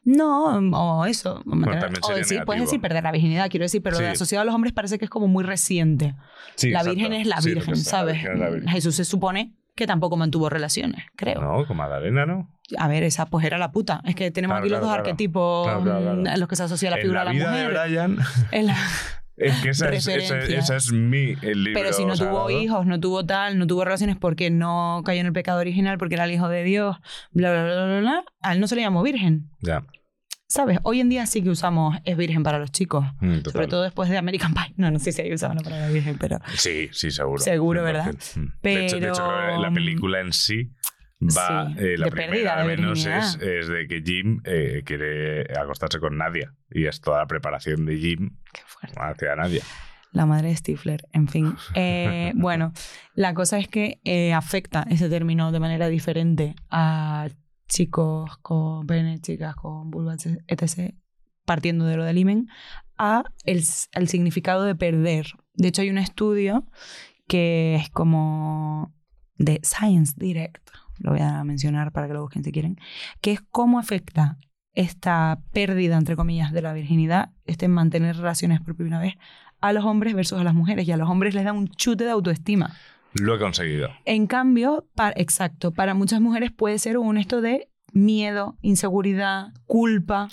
No, 0.03 0.55
o 0.77 1.05
eso. 1.05 1.41
mantener- 1.45 1.91
o 2.01 2.13
decir, 2.13 2.43
puedes 2.45 2.61
decir 2.63 2.81
perder 2.81 3.03
la 3.03 3.11
virginidad, 3.11 3.49
quiero 3.49 3.63
decir, 3.65 3.81
pero 3.81 3.95
Sí. 3.95 4.01
lo 4.01 4.07
de 4.07 4.13
asociado 4.13 4.41
a 4.41 4.45
los 4.45 4.53
hombres 4.55 4.73
parece 4.73 4.97
que 4.99 5.05
es 5.05 5.11
como 5.11 5.27
muy 5.27 5.43
reciente. 5.43 6.15
Sí, 6.55 6.69
la 6.71 6.83
virgen 6.83 7.13
es 7.13 7.27
la 7.27 7.39
virgen, 7.39 7.73
está, 7.73 7.97
la 7.97 7.99
¿sabes? 7.99 8.13
virgen 8.15 8.33
es 8.33 8.39
la 8.39 8.49
virgen. 8.49 8.69
Jesús 8.69 8.95
se 8.95 9.05
supone 9.05 9.53
que 9.75 9.87
tampoco 9.87 10.17
mantuvo 10.17 10.49
relaciones, 10.49 11.05
creo. 11.15 11.39
No, 11.41 11.65
con 11.65 11.77
Magdalena, 11.77 12.25
¿no? 12.25 12.49
A 12.77 12.87
ver, 12.87 13.03
esa 13.03 13.25
pues 13.27 13.45
era 13.45 13.57
la 13.57 13.71
puta. 13.71 14.01
Es 14.05 14.15
que 14.15 14.31
tenemos 14.31 14.55
Claro, 14.55 14.63
aquí 14.63 14.69
los 14.69 14.79
claro, 14.79 14.85
dos 14.87 14.95
claro. 14.95 15.03
arquetipos 15.09 15.67
claro. 15.67 16.15
mm, 16.15 16.39
los 16.39 16.47
que 16.47 16.55
se 16.55 16.63
asocia 16.63 16.89
la 16.91 16.97
figura 16.97 17.23
la 17.23 17.31
de 17.31 17.37
la 17.39 17.45
vida 17.51 17.51
mujer. 17.51 17.73
de 17.73 17.87
Brian, 17.87 18.17
En 18.51 18.67
la- 18.67 18.75
es 19.41 19.61
que 19.61 19.69
esa 19.69 19.89
es, 19.89 20.07
esa- 20.07 20.75
es 20.75 20.91
mi 20.91 21.35
el 21.41 21.63
libro 21.63 21.81
Pero 21.81 21.93
si 21.93 22.05
no 22.05 22.15
tuvo 22.15 22.49
hijos, 22.49 22.85
no 22.85 22.99
tuvo 22.99 23.25
tal, 23.25 23.57
no 23.57 23.67
tuvo 23.67 23.83
relaciones 23.85 24.15
porque 24.17 24.49
no 24.49 25.01
cayó 25.05 25.21
en 25.21 25.27
el 25.27 25.33
pecado 25.33 25.59
original, 25.59 25.97
porque 25.97 26.15
era 26.15 26.25
el 26.25 26.31
hijo 26.31 26.47
de 26.49 26.63
Dios, 26.63 26.97
bla, 27.31 27.51
bla, 27.51 27.63
bla, 27.63 27.85
bla, 27.85 27.99
bla, 27.99 28.23
a 28.41 28.53
él 28.53 28.59
no 28.59 28.67
se 28.67 28.75
le 28.75 28.81
llamó 28.81 29.03
virgen. 29.03 29.49
Ya. 29.61 29.83
¿Sabes? 30.47 30.79
Hoy 30.83 30.99
en 30.99 31.07
día 31.07 31.25
sí 31.27 31.41
que 31.41 31.49
usamos 31.49 31.97
es 32.03 32.17
virgen 32.17 32.43
para 32.43 32.59
los 32.59 32.71
chicos. 32.73 33.05
Mm. 33.21 33.37
Sobre 33.49 33.67
todo 33.67 33.83
después 33.83 34.09
de 34.09 34.17
American 34.17 34.53
Pie. 34.53 34.73
No, 34.75 34.91
no 34.91 34.99
sé 34.99 35.13
si 35.13 35.21
ahí 35.21 35.33
usaban 35.33 35.55
la 35.55 35.63
palabra 35.63 35.87
virgen, 35.87 36.17
pero... 36.19 36.39
Sí, 36.55 36.89
sí, 36.91 37.09
seguro. 37.09 37.41
Seguro, 37.41 37.83
¿verdad? 37.83 38.07
100%. 38.13 38.35
Mm. 38.35 38.51
De, 38.61 38.85
hecho, 38.85 38.99
de 38.99 39.07
hecho, 39.07 39.23
Pero- 39.25 39.61
la 39.61 39.71
película 39.71 40.19
en 40.19 40.33
sí 40.33 40.71
va. 41.21 41.67
Sí, 41.67 41.75
eh, 41.79 41.97
la 41.97 42.05
de 42.05 42.11
primera, 42.11 42.55
al 42.55 42.67
menos, 42.67 43.05
es, 43.05 43.37
es 43.41 43.67
de 43.67 43.87
que 43.87 44.01
Jim 44.01 44.41
eh, 44.43 44.83
quiere 44.85 45.47
acostarse 45.59 45.99
con 45.99 46.17
Nadia. 46.17 46.53
Y 46.69 46.85
es 46.85 47.01
toda 47.01 47.19
la 47.19 47.27
preparación 47.27 47.85
de 47.85 47.97
Jim 47.97 48.37
hacia 48.97 49.35
Nadia. 49.35 49.63
La 50.11 50.25
madre 50.25 50.49
de 50.49 50.55
Stifler, 50.55 51.07
en 51.13 51.27
fin. 51.27 51.55
Eh, 51.73 52.33
bueno, 52.35 52.73
la 53.13 53.33
cosa 53.33 53.57
es 53.57 53.67
que 53.67 54.01
eh, 54.03 54.33
afecta 54.33 54.85
ese 54.89 55.09
término 55.09 55.51
de 55.51 55.59
manera 55.59 55.87
diferente 55.87 56.55
a 56.69 57.29
chicos 57.67 58.37
con 58.41 58.85
pene, 58.85 59.19
chicas 59.21 59.55
con 59.55 59.89
vulva, 59.89 60.15
etc., 60.15 60.93
partiendo 61.45 61.85
de 61.85 61.95
lo 61.95 62.03
del 62.03 62.17
imen, 62.17 62.49
a 62.97 63.23
el, 63.45 63.63
al 63.93 64.07
significado 64.09 64.63
de 64.63 64.75
perder. 64.75 65.27
De 65.53 65.69
hecho, 65.69 65.81
hay 65.81 65.89
un 65.89 65.97
estudio 65.97 66.67
que 67.27 67.75
es 67.75 67.89
como 67.89 68.93
de 69.37 69.61
Science 69.63 70.13
Direct, 70.17 70.69
lo 71.01 71.11
voy 71.11 71.21
a 71.21 71.43
mencionar 71.43 71.91
para 71.91 72.07
que 72.07 72.13
lo 72.13 72.21
busquen 72.21 72.43
si 72.43 72.51
quieren, 72.51 72.77
que 73.21 73.31
es 73.31 73.41
cómo 73.41 73.79
afecta 73.79 74.37
esta 74.73 75.39
pérdida, 75.51 75.97
entre 75.97 76.15
comillas, 76.15 76.51
de 76.51 76.61
la 76.61 76.73
virginidad, 76.73 77.31
este 77.45 77.67
mantener 77.67 78.15
relaciones 78.15 78.61
por 78.61 78.75
primera 78.75 78.99
vez, 78.99 79.15
a 79.59 79.73
los 79.73 79.85
hombres 79.85 80.13
versus 80.13 80.39
a 80.39 80.43
las 80.43 80.53
mujeres. 80.53 80.87
Y 80.87 80.91
a 80.91 80.97
los 80.97 81.09
hombres 81.09 81.35
les 81.35 81.43
da 81.43 81.53
un 81.53 81.67
chute 81.67 82.03
de 82.03 82.11
autoestima. 82.11 82.75
Lo 83.13 83.35
he 83.35 83.39
conseguido. 83.39 83.89
En 84.05 84.27
cambio, 84.27 84.87
para, 84.95 85.13
exacto, 85.17 85.71
para 85.73 85.93
muchas 85.93 86.21
mujeres 86.21 86.51
puede 86.51 86.79
ser 86.79 86.97
un 86.97 87.17
esto 87.17 87.41
de 87.41 87.69
miedo, 87.91 88.57
inseguridad, 88.61 89.49
culpa. 89.65 90.29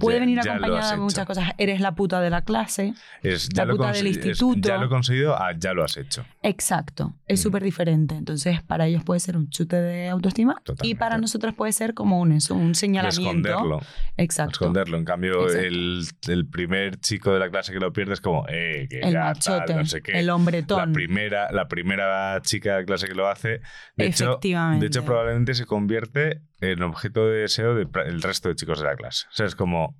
Puede 0.00 0.16
Ya- 0.16 0.20
venir 0.20 0.40
acompañada 0.40 0.90
de 0.92 0.96
muchas 0.98 1.18
hecho. 1.20 1.26
cosas. 1.26 1.50
Eres 1.58 1.80
la 1.80 1.94
puta 1.94 2.20
de 2.20 2.30
la 2.30 2.42
clase. 2.42 2.94
Es, 3.22 3.48
la 3.54 3.62
ya 3.62 3.64
lo 3.64 3.76
puta 3.76 3.92
del 3.92 4.06
es- 4.06 4.16
instituto. 4.16 4.68
ya 4.68 4.76
lo 4.78 4.86
he 4.86 4.88
conseguido, 4.88 5.34
ah, 5.36 5.52
ya 5.56 5.72
lo 5.72 5.84
has 5.84 5.96
hecho. 5.96 6.24
Exacto. 6.42 7.14
Es 7.26 7.40
Mm. 7.40 7.42
súper 7.42 7.62
diferente. 7.62 8.14
Entonces, 8.14 8.62
para 8.62 8.86
ellos 8.86 9.02
puede 9.04 9.20
ser 9.20 9.36
un 9.36 9.48
chute 9.48 9.76
de 9.76 10.08
autoestima. 10.08 10.56
Y 10.82 10.94
para 10.96 11.18
nosotros 11.18 11.54
puede 11.54 11.72
ser 11.72 11.94
como 11.94 12.20
un, 12.20 12.32
eso, 12.32 12.54
un 12.54 12.74
señalamiento. 12.74 13.48
Esconderlo. 13.48 13.80
Exacto. 14.16 14.52
Esconderlo. 14.52 14.98
En 14.98 15.04
cambio, 15.04 15.48
el, 15.48 16.02
el 16.28 16.46
primer 16.46 16.98
chico 17.00 17.32
de 17.32 17.38
la 17.38 17.50
clase 17.50 17.72
que 17.72 17.78
lo 17.80 17.92
pierde 17.92 18.14
es 18.14 18.20
como, 18.20 18.44
eh, 18.48 18.86
que 18.90 19.00
El 19.00 19.12
ya 19.12 19.24
machote, 19.24 19.64
tal, 19.66 19.76
no 19.78 19.86
sé 19.86 20.02
qué. 20.02 20.18
el 20.18 20.28
hombretón. 20.30 20.78
La 20.88 20.92
primera, 20.92 21.50
la 21.52 21.68
primera 21.68 22.40
chica 22.42 22.76
de 22.76 22.84
clase 22.84 23.06
que 23.06 23.14
lo 23.14 23.28
hace, 23.28 23.60
de 23.96 24.06
hecho, 24.06 24.24
Efectivamente. 24.32 24.80
de 24.84 24.86
hecho 24.88 25.04
probablemente 25.04 25.54
se 25.54 25.64
convierte 25.64 26.42
en 26.60 26.82
objeto 26.82 27.26
de 27.26 27.38
deseo 27.40 27.74
del 27.74 28.22
resto 28.22 28.48
de 28.48 28.54
chicos 28.54 28.78
de 28.80 28.84
la 28.84 28.94
clase. 28.94 29.26
O 29.30 29.34
sea, 29.34 29.46
es 29.52 29.56
como, 29.56 29.94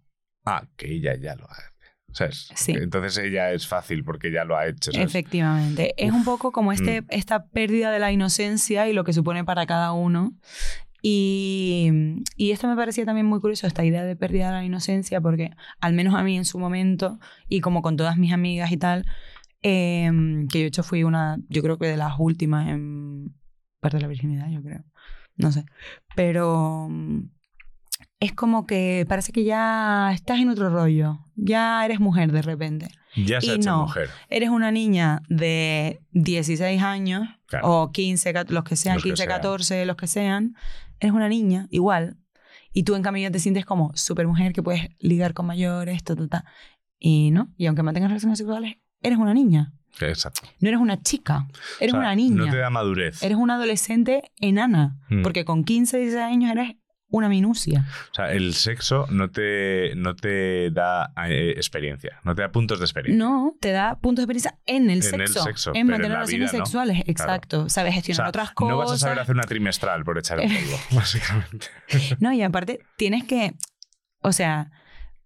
ah, 0.45 0.67
que 0.77 0.93
ella 0.93 1.15
ya 1.17 1.37
lo 1.37 1.49
hace. 1.51 1.73
¿Sabes? 2.13 2.49
Sí. 2.55 2.73
Entonces 2.73 3.17
ella 3.25 3.53
es 3.53 3.67
fácil 3.67 4.05
porque 4.05 4.31
ya 4.31 4.45
lo 4.45 4.57
ha 4.57 4.67
hecho. 4.67 4.93
¿sabes? 4.93 5.07
Efectivamente. 5.07 5.95
Es 5.97 6.11
Uf, 6.11 6.17
un 6.17 6.25
poco 6.25 6.53
como 6.53 6.73
este, 6.73 7.03
mm. 7.03 7.07
esta 7.09 7.47
pérdida 7.47 7.91
de 7.91 7.99
la 7.99 8.13
inocencia 8.13 8.87
y 8.89 8.93
lo 8.93 9.05
que 9.05 9.15
supone 9.15 9.45
para 9.45 9.65
cada 9.67 9.93
uno. 9.93 10.35
Y, 11.01 11.91
y 12.37 12.53
esto 12.53 12.69
me 12.69 12.77
parecía 12.77 13.05
también 13.05 13.27
muy 13.27 13.41
curioso, 13.41 13.67
esta 13.67 13.85
idea 13.85 14.05
de 14.05 14.15
pérdida 14.15 14.47
de 14.49 14.53
la 14.53 14.65
inocencia, 14.65 15.21
porque 15.21 15.51
al 15.81 15.95
menos 15.95 16.15
a 16.15 16.23
mí 16.23 16.37
en 16.37 16.45
su 16.45 16.59
momento, 16.59 17.19
y 17.49 17.61
como 17.61 17.83
con 17.83 17.97
todas 17.97 18.19
mis 18.19 18.33
amigas 18.33 18.71
y 18.71 18.77
tal, 18.77 19.05
em, 19.63 20.47
que 20.49 20.59
yo 20.59 20.63
de 20.63 20.69
hecho 20.69 20.83
fui 20.83 21.03
una, 21.03 21.39
yo 21.49 21.63
creo 21.63 21.79
que 21.79 21.87
de 21.87 21.97
las 21.97 22.15
últimas 22.19 22.69
en 22.69 23.35
perder 23.81 24.03
la 24.03 24.09
virginidad, 24.09 24.49
yo 24.51 24.63
creo. 24.63 24.85
No 25.37 25.51
sé. 25.51 25.65
Pero 26.15 26.89
es 28.21 28.33
como 28.33 28.67
que 28.67 29.05
parece 29.09 29.33
que 29.33 29.45
ya 29.45 30.11
estás 30.13 30.39
en 30.41 30.49
otro 30.49 30.71
rollo. 30.71 31.21
Ya 31.37 31.85
eres 31.85 32.01
mujer 32.01 32.33
de 32.33 32.43
repente. 32.43 32.89
Ya 33.17 33.41
se 33.41 33.55
y 33.57 33.59
no. 33.59 33.83
mujer. 33.83 34.09
Eres 34.29 34.49
una 34.51 34.71
niña 34.71 35.21
de 35.29 36.01
16 36.13 36.83
años 36.83 37.29
Claro. 37.47 37.69
o 37.83 37.93
15, 37.93 38.33
cat- 38.33 38.51
los 38.51 38.65
que 38.65 38.77
sean, 38.77 38.95
Los 38.97 39.03
que 39.03 39.11
15, 39.11 39.25
sean. 39.25 39.29
14, 39.37 39.85
los 39.87 39.97
que 39.97 40.07
sean. 40.07 40.55
Eres 41.01 41.15
una 41.15 41.29
niña, 41.29 41.67
igual. 41.71 42.17
Y 42.73 42.85
tú 42.85 42.95
en 42.95 43.03
cambio 43.03 43.23
ya 43.25 43.31
te 43.31 43.39
sientes 43.39 43.67
como 43.67 43.93
super 43.95 44.27
mujer 44.27 44.53
que 44.55 44.63
puedes 44.63 44.89
ligar 44.99 45.35
con 45.35 45.45
mayores, 45.47 46.03
ta, 46.05 46.17
ta, 46.17 46.27
ta. 46.29 46.45
Y 46.99 47.31
no, 47.33 47.53
y 47.59 47.67
aunque 47.67 47.83
mantengas 47.83 48.11
relaciones 48.11 48.39
sexuales, 48.39 48.77
eres 49.03 49.19
una 49.19 49.35
niña. 49.35 49.75
Exacto. 50.01 50.41
No 50.61 50.69
eres 50.69 50.81
una 50.81 51.03
chica, 51.03 51.49
eres 51.81 51.93
O 51.93 51.97
sea, 51.97 52.01
una 52.01 52.15
niña. 52.15 52.37
No 52.47 52.51
te 52.51 52.57
da 52.57 52.71
madurez. 52.71 53.23
Eres 53.23 53.37
una 53.37 53.57
adolescente 53.57 54.23
enana. 54.41 54.97
Mm. 55.11 55.21
Porque 55.23 55.45
con 55.45 55.65
15, 55.65 55.99
16 55.99 56.23
años 56.25 56.51
eres 56.51 56.77
una 57.13 57.29
minucia. 57.29 57.85
O 58.11 58.15
sea, 58.15 58.33
el 58.33 58.55
sexo 58.55 59.07
no 59.11 59.31
te, 59.31 59.93
no 59.95 60.17
te 60.17 60.71
da 60.71 61.13
eh, 61.29 61.53
experiencia, 61.57 62.19
no 62.25 62.35
te 62.35 62.43
da 62.43 62.51
puntos 62.51 62.81
de 62.81 62.87
experiencia. 62.87 63.25
No, 63.25 63.55
te 63.61 63.71
da 63.71 63.99
puntos 64.01 64.27
de 64.27 64.33
experiencia 64.33 64.59
en 64.67 64.91
el 64.91 64.97
En 64.97 65.03
sexo. 65.03 65.23
el 65.23 65.29
sexo, 65.45 65.71
en 65.71 65.77
en 65.83 65.87
mantener 65.89 66.11
la 66.11 66.17
relaciones 66.17 66.51
vida 66.51 66.59
no. 66.59 66.65
sexuales. 66.67 67.03
Exacto. 67.07 67.69
Sabes 67.69 67.93
O 67.93 67.95
gestionar 67.95 68.25
sea, 68.25 68.29
otras 68.31 68.51
cosas. 68.53 68.71
no 68.71 68.79
vas 68.79 68.91
a 68.93 68.99
saber 68.99 69.19
hacer 69.21 69.35
una 69.35 69.45
trimestral 69.45 70.05
por 70.05 70.19
echar 70.19 70.41
el 70.41 70.49
polvo, 70.51 70.79
básicamente. 70.91 71.67
No, 72.19 72.33
y 72.33 72.43
aparte 72.43 72.81
tienes 72.97 73.25
que, 73.25 73.53
o 74.21 74.33
sea, 74.33 74.71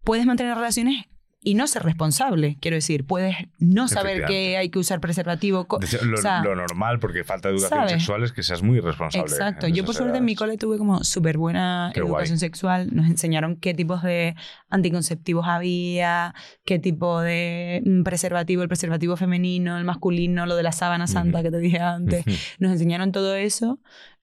puedes 0.03 0.27
mantener 0.27 0.55
relaciones 0.57 1.07
y 1.47 1.55
no 1.55 1.69
ser 1.69 1.85
responsable. 1.85 2.59
Quiero 2.61 2.75
decir, 2.75 3.07
puedes 3.07 3.37
no 3.61 3.87
saber 3.87 4.25
que 4.25 4.57
hay 4.57 4.69
que 4.69 4.81
usar 4.81 5.01
preservativo. 5.01 5.65
lo, 5.71 6.19
o 6.19 6.21
sea, 6.21 6.43
lo 6.43 6.57
normal, 6.57 6.99
porque 6.99 7.23
falta 7.23 7.51
educación 7.51 7.79
¿sabes? 7.83 7.93
sexual, 7.93 8.25
es 8.25 8.33
que 8.33 8.43
seas 8.43 8.65
muy 8.65 8.81
responsable. 8.81 9.31
Exacto. 9.31 9.69
Yo 9.69 9.85
por 9.85 9.95
suerte 9.95 10.19
en 10.19 10.25
mi 10.25 10.35
cole 10.35 10.59
tuve 10.59 10.77
como 10.77 11.05
súper 11.05 11.39
buena 11.39 11.93
Qué 11.95 12.01
educación 12.01 12.31
guay. 12.31 12.41
sexual. 12.41 12.89
Nos 12.93 13.07
enseñaron 13.07 13.55
qué 13.55 13.75
tipos 13.75 14.03
de 14.03 14.35
anticonceptivos 14.71 15.47
había, 15.47 16.35
qué 16.65 16.81
tipo 16.81 17.21
de 17.21 17.81
mm, 17.87 18.03
preservativo, 18.03 18.63
el 18.65 18.69
preservativo 18.69 19.17
femenino, 19.17 19.79
el 19.79 19.85
masculino, 19.85 20.47
lo 20.47 20.57
de 20.57 20.65
la 20.65 20.73
sábana 20.73 21.07
santa 21.07 21.45
que 21.45 21.53
te 21.53 21.59
dije 21.59 21.79
antes. 21.79 22.25
Nos 22.59 22.73
enseñaron 22.73 23.13
todo 23.13 23.37
eso, 23.37 23.79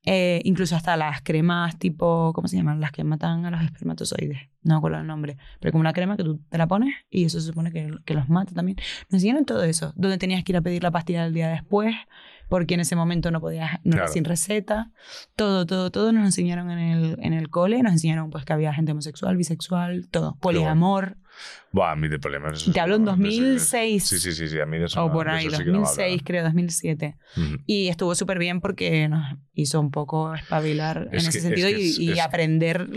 eh, 0.05 0.41
incluso 0.43 0.75
hasta 0.75 0.97
las 0.97 1.21
cremas 1.21 1.77
tipo, 1.79 2.33
¿cómo 2.33 2.47
se 2.47 2.57
llaman? 2.57 2.81
Las 2.81 2.91
que 2.91 3.03
matan 3.03 3.45
a 3.45 3.51
los 3.51 3.61
espermatozoides. 3.63 4.39
No 4.63 4.75
me 4.75 4.77
acuerdo 4.77 4.99
el 4.99 5.07
nombre. 5.07 5.37
Pero 5.59 5.71
como 5.71 5.81
una 5.81 5.93
crema 5.93 6.17
que 6.17 6.23
tú 6.23 6.39
te 6.49 6.57
la 6.57 6.67
pones 6.67 6.93
y 7.09 7.25
eso 7.25 7.39
se 7.39 7.47
supone 7.47 7.71
que, 7.71 7.89
que 8.05 8.13
los 8.13 8.27
mata 8.29 8.53
también. 8.53 8.77
Nos 9.09 9.13
enseñaron 9.15 9.45
todo 9.45 9.63
eso. 9.63 9.93
Dónde 9.95 10.17
tenías 10.17 10.43
que 10.43 10.51
ir 10.51 10.57
a 10.57 10.61
pedir 10.61 10.83
la 10.83 10.91
pastilla 10.91 11.23
del 11.23 11.33
día 11.33 11.47
después, 11.49 11.95
porque 12.49 12.73
en 12.75 12.81
ese 12.81 12.95
momento 12.95 13.31
no 13.31 13.39
podías, 13.41 13.71
no 13.83 13.91
era 13.93 13.97
Claro. 14.03 14.13
sin 14.13 14.25
receta. 14.25 14.91
Todo, 15.35 15.65
todo, 15.65 15.89
todo 15.91 16.11
nos 16.11 16.25
enseñaron 16.25 16.69
en 16.71 16.79
el, 16.79 17.17
en 17.21 17.33
el 17.33 17.49
cole. 17.49 17.81
Nos 17.81 17.93
enseñaron 17.93 18.29
pues 18.29 18.45
que 18.45 18.53
había 18.53 18.73
gente 18.73 18.91
homosexual, 18.91 19.35
bisexual, 19.37 20.07
todo. 20.09 20.35
Poliamor. 20.41 21.17
A 21.81 21.95
mí 21.95 22.07
de 22.07 22.19
problemas. 22.19 22.69
Te 22.71 22.79
hablo 22.79 22.95
en 22.97 23.03
no- 23.03 23.15
de 23.17 23.27
eso- 23.29 23.41
2006. 23.41 24.03
Sí, 24.07 24.17
sí, 24.19 24.31
sí, 24.33 24.47
sí, 24.47 24.59
a 24.59 24.65
mí 24.65 24.77
de 24.77 24.85
eso 24.85 25.03
O 25.03 25.11
por 25.11 25.27
ahí, 25.29 25.47
eso 25.47 25.57
sí 25.57 25.63
que 25.63 25.71
no 25.71 25.79
me 25.79 25.85
2006, 25.85 26.21
creo, 26.23 26.43
2007. 26.43 27.15
hablaban. 27.35 27.53
Ujú. 27.55 27.63
Y 27.65 27.87
estuvo 27.87 28.13
súper 28.15 28.37
bien 28.37 28.61
porque 28.61 29.07
nos 29.09 29.37
hizo 29.53 29.79
un 29.79 29.89
poco 29.91 30.33
espabilar 30.35 31.09
Es 31.11 31.23
en 31.23 31.29
ese 31.29 31.41
sentido 31.41 31.69
y, 31.69 32.19
aprender 32.19 32.87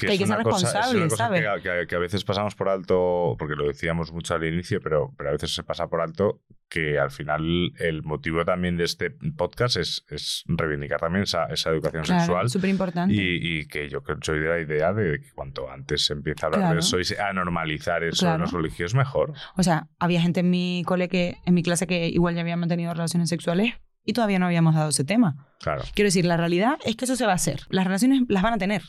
que 0.00 0.08
hay 0.10 0.18
que 0.18 0.26
ser 0.26 0.36
responsable, 0.36 1.10
¿sabes? 1.10 1.42
que, 1.88 1.94
a 1.96 1.98
veces 1.98 2.24
pasamos 2.24 2.54
por 2.54 2.68
alto, 2.68 3.36
porque 3.38 3.54
lo 3.56 3.66
decíamos 3.66 4.12
mucho 4.12 4.34
al 4.34 4.44
inicio, 4.44 4.80
pero, 4.80 5.12
pero 5.16 5.30
a 5.30 5.32
veces 5.32 5.52
se 5.54 5.62
pasa 5.64 5.88
por 5.88 6.00
alto 6.00 6.40
que 6.68 7.00
al 7.00 7.10
final 7.10 7.72
el 7.80 8.04
motivo 8.04 8.44
también 8.44 8.76
de 8.76 8.84
este 8.84 9.10
podcast 9.36 9.76
es, 9.76 10.04
es 10.08 10.44
reivindicar 10.46 11.00
también 11.00 11.24
esa, 11.24 11.46
esa 11.46 11.70
educación 11.70 12.04
Claro, 12.04 12.20
sexual. 12.20 12.48
súper 12.48 12.70
importante. 12.70 13.12
Y, 13.12 13.58
y 13.60 13.66
que 13.66 13.88
yo 13.88 14.02
creo- 14.04 14.18
soy 14.22 14.38
de 14.38 14.48
la 14.48 14.60
idea 14.60 14.92
de 14.92 15.20
que 15.20 15.32
cuanto 15.32 15.68
antes 15.68 16.06
se 16.06 16.12
empiece 16.12 16.44
a 16.44 16.46
hablar 16.46 16.60
Claro. 16.60 16.74
de 16.74 16.80
eso 16.80 17.00
y 17.00 17.18
a 17.20 17.32
normalizar 17.32 18.04
eso 18.04 18.19
Claro. 18.20 18.36
en 18.36 18.40
los 18.42 18.50
colegios, 18.50 18.94
mejor. 18.94 19.32
O 19.56 19.62
sea, 19.62 19.88
había 19.98 20.20
gente 20.20 20.40
en 20.40 20.50
mi 20.50 20.82
cole 20.86 21.08
que, 21.08 21.38
en 21.44 21.54
mi 21.54 21.62
clase 21.62 21.86
que 21.86 22.08
igual 22.08 22.34
ya 22.34 22.40
había 22.40 22.56
mantenido 22.56 22.92
relaciones 22.92 23.28
sexuales 23.28 23.74
y 24.04 24.12
todavía 24.12 24.38
no 24.38 24.46
habíamos 24.46 24.74
dado 24.74 24.90
ese 24.90 25.04
tema. 25.04 25.48
Claro. 25.60 25.82
Quiero 25.94 26.08
decir, 26.08 26.24
la 26.24 26.36
realidad 26.36 26.78
es 26.84 26.96
que 26.96 27.04
eso 27.04 27.16
se 27.16 27.26
va 27.26 27.32
a 27.32 27.36
hacer. 27.36 27.62
Las 27.68 27.84
relaciones 27.84 28.22
las 28.28 28.42
van 28.42 28.54
a 28.54 28.58
tener. 28.58 28.82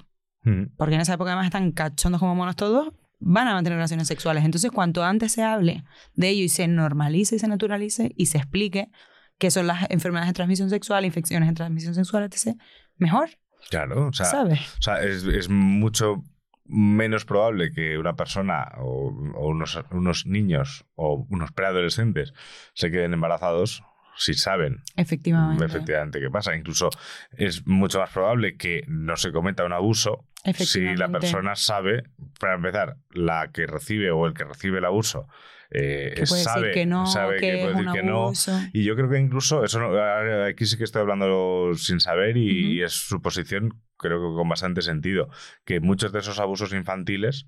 Ujú. 0.46 0.70
Porque 0.78 0.96
en 0.96 1.02
esa 1.02 1.14
época 1.14 1.32
además 1.32 1.46
están 1.46 1.72
cachondos 1.72 2.20
como 2.20 2.36
monos 2.36 2.56
todos, 2.56 2.94
van 3.20 3.48
a 3.48 3.54
mantener 3.54 3.78
relaciones 3.78 4.08
sexuales. 4.08 4.44
Entonces, 4.46 4.72
cuanto 4.72 5.04
antes 5.04 5.32
se 5.32 5.44
hable 5.44 5.84
de 6.16 6.30
ello 6.30 6.44
y 6.44 6.50
se 6.50 6.68
normalice 6.68 7.36
y 7.36 7.40
se 7.40 7.48
naturalice 7.48 8.14
y 8.16 8.28
se 8.28 8.38
explique 8.38 8.90
qué 9.38 9.52
son 9.52 9.68
las 9.68 9.90
enfermedades 9.90 10.30
de 10.30 10.34
transmisión 10.34 10.70
sexual, 10.70 11.06
infecciones 11.06 11.50
de 11.50 11.56
transmisión 11.56 11.96
sexual, 11.96 12.24
etc., 12.24 12.56
mejor, 12.98 13.30
Claro, 13.70 14.08
o 14.08 14.14
sea, 14.14 14.26
¿sabes? 14.26 14.60
O 14.80 14.82
sea, 14.82 15.02
es, 15.04 15.24
es 15.24 15.50
mucho 15.50 16.24
menos 16.72 17.26
probable 17.26 17.72
que 17.72 17.98
una 17.98 18.16
persona 18.16 18.72
o, 18.78 19.10
o 19.36 19.48
unos, 19.48 19.80
unos 19.92 20.26
niños 20.26 20.86
o 20.96 21.28
unos 21.30 21.52
preadolescentes 21.52 22.34
se 22.74 22.90
queden 22.90 23.14
embarazados 23.14 23.84
si 24.16 24.34
saben 24.34 24.84
Efectivamente. 24.96 25.66
efectivamente 25.66 26.20
qué 26.20 26.30
pasa. 26.30 26.56
Incluso 26.56 26.90
es 27.32 27.66
mucho 27.66 28.00
más 28.00 28.12
probable 28.12 28.56
que 28.56 28.84
no 28.88 29.18
se 29.18 29.32
cometa 29.32 29.66
un 29.66 29.74
abuso 29.74 30.26
si 30.54 30.96
la 30.96 31.10
persona 31.10 31.56
sabe, 31.56 32.04
para 32.40 32.56
empezar, 32.56 32.98
la 33.12 33.52
que 33.52 33.68
recibe 33.68 34.12
o 34.12 34.26
el 34.26 34.34
que 34.34 34.44
recibe 34.44 34.80
el 34.80 34.86
abuso 34.86 35.28
eh, 35.72 36.14
que 36.16 36.26
puede 36.26 36.44
sabe, 36.44 36.68
decir 36.68 36.82
que 36.82 36.86
no, 36.86 37.06
sabe 37.06 37.40
que, 37.40 37.58
puede 37.58 37.74
decir 37.76 37.92
que 37.94 38.04
no, 38.04 38.34
y 38.74 38.84
yo 38.84 38.96
creo 38.96 39.10
que 39.10 39.20
incluso, 39.20 39.64
eso 39.64 39.80
no- 39.80 40.44
aquí 40.44 40.66
sí 40.66 40.78
que 40.78 40.84
estoy 40.84 41.02
hablando 41.02 41.72
sin 41.76 42.00
saber 42.02 42.36
y, 42.36 42.84
es 42.84 42.92
su 42.92 43.22
posición, 43.22 43.82
creo 43.98 44.18
que 44.20 44.36
con 44.36 44.50
bastante 44.50 44.82
sentido, 44.82 45.30
que 45.64 45.80
muchos 45.80 46.12
de 46.12 46.20
esos 46.20 46.40
abusos 46.40 46.74
infantiles 46.74 47.48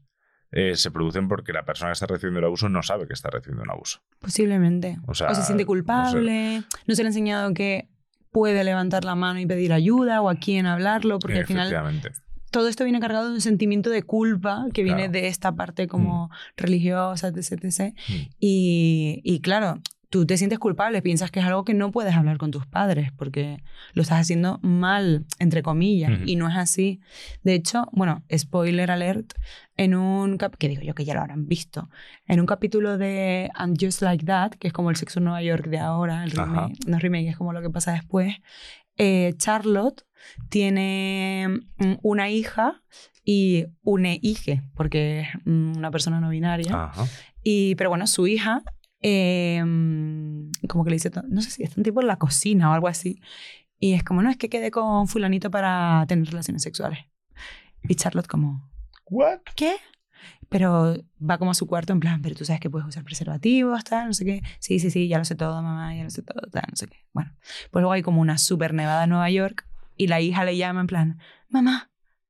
eh, 0.52 0.76
se 0.76 0.92
producen 0.92 1.28
porque 1.28 1.52
la 1.52 1.66
persona 1.66 1.90
que 1.90 1.94
está 1.94 2.06
recibiendo 2.06 2.40
el 2.40 2.46
abuso 2.46 2.70
no 2.70 2.82
sabe 2.82 3.08
que 3.08 3.14
está 3.14 3.30
recibiendo 3.30 3.64
un 3.64 3.72
abuso. 3.72 4.02
Posiblemente. 4.20 5.00
O 5.08 5.16
se 5.16 5.26
siente 5.34 5.54
no 5.54 5.58
sé. 5.58 5.66
culpable, 5.66 6.64
no, 6.86 6.96
se 6.96 7.04
le 7.04 7.08
ha 7.08 7.10
enseñado 7.10 7.54
que 7.54 7.90
puede 8.32 8.64
levantar 8.64 9.04
la 9.04 9.16
mano 9.16 9.40
y 9.40 9.46
pedir 9.46 9.74
ayuda 9.74 10.22
o 10.22 10.30
a 10.30 10.36
quién 10.36 10.66
hablarlo, 10.66 11.20
porque 11.20 11.40
al 11.40 11.46
final 11.46 11.68
Efectivamente. 11.68 12.12
Todo 12.54 12.70
esto 12.70 12.86
viene 12.86 13.00
cargado 13.00 13.28
de 13.28 13.34
un 13.34 13.42
sentimiento 13.42 13.90
de 13.90 14.04
culpa 14.04 14.68
que 14.74 14.84
viene 14.84 15.10
de 15.10 15.28
esta 15.28 15.54
parte 15.56 15.88
como 15.88 16.30
religiosa, 16.56 17.28
etc. 17.28 17.66
etc. 17.66 17.96
Mm. 18.08 18.14
Y, 18.40 19.22
y 19.24 19.42
claro, 19.42 19.82
tú 20.14 20.28
te 20.28 20.38
sientes 20.38 20.60
culpable, 20.60 21.02
piensas 21.02 21.32
que 21.32 21.40
es 21.40 21.46
algo 21.48 21.66
que 21.66 21.74
no 21.74 21.90
puedes 21.90 22.14
hablar 22.14 22.38
con 22.38 22.52
tus 22.52 22.68
padres 22.68 23.12
porque 23.18 23.64
lo 23.94 24.04
estás 24.04 24.22
haciendo 24.22 24.60
mal, 24.62 25.26
entre 25.40 25.64
comillas, 25.64 26.12
y 26.28 26.36
no 26.36 26.48
es 26.48 26.56
así. 26.56 27.02
De 27.42 27.56
hecho, 27.56 27.88
bueno, 27.92 28.24
spoiler 28.32 28.92
alert, 28.92 29.34
en 29.76 29.96
un 29.96 30.38
cap 30.38 30.56
que 30.56 30.70
digo 30.70 30.84
yo 30.84 30.94
que 30.94 31.04
ya 31.04 31.16
lo 31.16 31.22
habrán 31.22 31.48
visto, 31.48 31.90
en 32.28 32.40
un 32.40 32.46
capítulo 32.46 33.00
de 33.00 33.50
And 33.56 33.76
Just 33.82 34.04
Like 34.04 34.24
That, 34.26 34.52
que 34.52 34.68
es 34.68 34.74
como 34.74 34.92
el 34.92 34.98
sexo 34.98 35.18
en 35.20 35.24
Nueva 35.24 35.42
York 35.42 35.66
de 35.66 35.80
ahora, 35.80 36.24
el 36.24 36.30
remake, 36.30 36.78
no 36.86 37.00
remake, 37.00 37.30
es 37.30 37.38
como 37.38 37.52
lo 37.52 37.64
que 37.64 37.72
pasa 37.72 37.94
después, 37.94 38.36
eh, 38.98 39.34
Charlotte 39.38 40.06
tiene 40.50 41.48
mm, 41.78 41.94
una 42.02 42.30
hija 42.30 42.82
y 43.24 43.66
una 43.84 44.14
hija, 44.22 44.64
porque 44.76 45.22
es 45.22 45.28
mm, 45.46 45.78
una 45.78 45.92
persona 45.92 46.20
no 46.20 46.30
binaria. 46.30 46.86
Ajá. 46.86 47.06
Y, 47.44 47.76
pero 47.76 47.90
bueno, 47.90 48.08
su 48.08 48.28
hija, 48.28 48.64
eh, 49.02 49.60
como 50.68 50.84
que 50.84 50.90
le 50.90 50.96
dice, 50.96 51.12
no 51.28 51.42
sé 51.42 51.52
si 51.52 51.64
está 51.64 51.76
un 51.80 51.84
tipo 51.84 52.02
en 52.02 52.08
la 52.08 52.18
cocina 52.18 52.70
o 52.70 52.74
algo 52.74 52.88
así. 52.88 53.22
Y 53.80 53.94
es 53.94 54.04
como, 54.04 54.22
no, 54.22 54.30
es 54.30 54.38
que 54.38 54.50
quedé 54.50 54.72
con 54.72 55.08
fulanito 55.08 55.52
para 55.52 56.06
tener 56.08 56.28
relaciones 56.28 56.64
sexuales. 56.64 57.00
Y 57.84 57.96
Charlotte 57.96 58.28
como, 58.28 58.72
What? 59.10 59.40
¿qué? 59.56 59.76
Pero 60.50 60.96
va 61.20 61.38
como 61.38 61.52
a 61.52 61.54
su 61.54 61.68
cuarto 61.68 61.92
en 61.94 62.00
plan, 62.00 62.22
pero 62.22 62.36
tú 62.36 62.46
sabes 62.46 62.62
que 62.62 62.70
puedes 62.70 62.88
usar 62.88 63.04
preservativos, 63.04 63.84
tal, 63.84 64.08
no 64.08 64.14
sé 64.14 64.24
qué. 64.24 64.42
Sí, 64.60 64.80
sí, 64.80 64.90
sí, 64.90 65.08
ya 65.08 65.18
lo 65.18 65.26
sé 65.26 65.36
todo, 65.36 65.62
mamá, 65.62 65.96
ya 65.96 66.04
lo 66.04 66.10
sé 66.10 66.22
todo, 66.22 66.42
tal, 66.52 66.64
no 66.70 66.76
sé 66.76 66.88
qué. 66.88 66.98
Bueno, 67.12 67.36
pues 67.72 67.82
luego 67.82 67.92
hay 67.92 68.04
como 68.04 68.22
una 68.22 68.38
super 68.38 68.74
nevada 68.74 69.04
en 69.04 69.10
Nueva 69.10 69.30
York 69.30 69.68
y 69.98 70.08
la 70.08 70.22
hija 70.22 70.44
le 70.46 70.58
llama 70.58 70.82
en 70.82 70.88
plan, 70.88 71.20
mamá, 71.50 71.90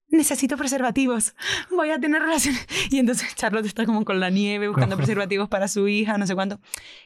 necesito 0.10 0.58
preservativos, 0.58 1.34
voy 1.72 1.90
a 1.90 2.00
tener 2.00 2.22
relaciones. 2.22 2.68
Y 2.92 3.00
entonces 3.00 3.34
Charlotte 3.36 3.66
está 3.66 3.86
como 3.86 4.06
con 4.06 4.20
la 4.20 4.30
nieve 4.30 4.68
buscando 4.68 4.96
preservativos 4.96 5.50
para 5.50 5.68
su 5.68 5.88
hija, 5.88 6.18
no 6.20 6.28
sé 6.28 6.36
cuánto. 6.36 6.60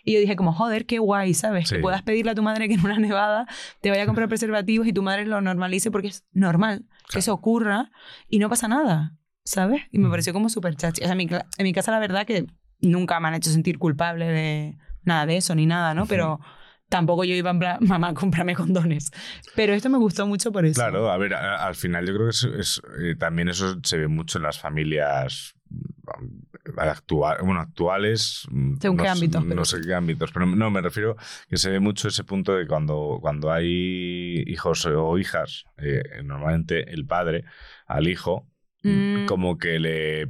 Y 0.03 0.13
yo 0.13 0.19
dije 0.19 0.35
como, 0.35 0.51
joder, 0.51 0.85
qué 0.85 0.99
guay, 0.99 1.33
¿sabes? 1.33 1.69
Sí. 1.69 1.75
Que 1.75 1.81
puedas 1.81 2.01
pedirle 2.01 2.31
a 2.31 2.35
tu 2.35 2.43
madre 2.43 2.67
que 2.67 2.73
en 2.73 2.83
una 2.83 2.97
nevada 2.99 3.47
te 3.81 3.89
vaya 3.89 4.03
a 4.03 4.05
comprar 4.05 4.27
preservativos 4.29 4.85
y 4.87 4.93
tu 4.93 5.03
madre 5.03 5.25
lo 5.25 5.39
normalice 5.39 5.89
porque 5.91 6.09
es 6.09 6.25
normal 6.33 6.85
que 7.09 7.19
eso 7.19 7.33
ocurra 7.33 7.91
y 8.27 8.39
no 8.39 8.49
pasa 8.49 8.67
nada, 8.67 9.15
¿sabes? 9.45 9.83
Y 9.91 9.99
me 9.99 10.05
Ujú. 10.05 10.11
pareció 10.11 10.33
como 10.33 10.49
súper 10.49 10.75
chachi. 10.75 11.01
O 11.01 11.05
sea, 11.05 11.13
en 11.13 11.17
mi, 11.17 11.27
cla- 11.27 11.45
en 11.57 11.63
mi 11.63 11.71
casa 11.73 11.91
la 11.91 11.99
verdad 11.99 12.25
que 12.25 12.45
nunca 12.81 13.19
me 13.21 13.29
han 13.29 13.35
hecho 13.35 13.49
sentir 13.51 13.79
culpable 13.79 14.25
de 14.27 14.77
nada 15.03 15.25
de 15.25 15.37
eso 15.37 15.55
ni 15.55 15.65
nada, 15.65 15.93
¿no? 15.93 16.05
Pero 16.07 16.41
tampoco 16.89 17.23
yo 17.23 17.33
iba 17.35 17.49
en 17.51 17.59
plan, 17.59 17.77
mamá, 17.81 18.13
cómprame 18.13 18.55
condones. 18.55 19.11
Pero 19.55 19.73
esto 19.73 19.89
me 19.89 19.97
gustó 19.97 20.25
mucho 20.27 20.51
por 20.51 20.65
eso. 20.65 20.79
Claro, 20.81 21.11
a 21.11 21.17
ver, 21.17 21.33
a- 21.33 21.65
al 21.67 21.75
final 21.75 22.05
yo 22.05 22.13
creo 22.13 22.25
que 22.27 22.31
es, 22.31 22.43
es, 22.43 22.81
eh, 23.01 23.15
también 23.15 23.49
eso 23.49 23.77
se 23.83 23.97
ve 23.97 24.07
mucho 24.07 24.37
en 24.37 24.43
las 24.43 24.59
familias 24.59 25.53
mm, 25.69 26.79
actual, 26.79 27.37
bueno, 27.43 27.59
actuales. 27.61 28.45
mm, 28.49 28.75
Según 28.79 28.97
no 28.97 29.03
qué 29.03 29.09
ámbitos, 29.09 29.45
No 29.45 29.65
sé 29.65 29.81
qué 29.81 29.93
ámbitos, 29.93 30.31
pero 30.31 30.45
no, 30.45 30.69
me 30.71 30.81
refiero 30.81 31.15
que 31.49 31.57
se 31.57 31.69
ve 31.69 31.79
mucho 31.79 32.07
ese 32.07 32.23
punto 32.23 32.55
de 32.55 32.67
cuando, 32.67 33.17
cuando 33.21 33.51
hay 33.51 34.43
hijos 34.47 34.85
o 34.85 35.17
hijas, 35.17 35.65
eh, 35.77 36.01
normalmente 36.23 36.91
el 36.93 37.05
padre 37.05 37.43
al 37.87 38.07
hijo, 38.07 38.47
Mm. 38.83 39.25
como 39.25 39.57
que 39.57 39.79
le 39.79 40.27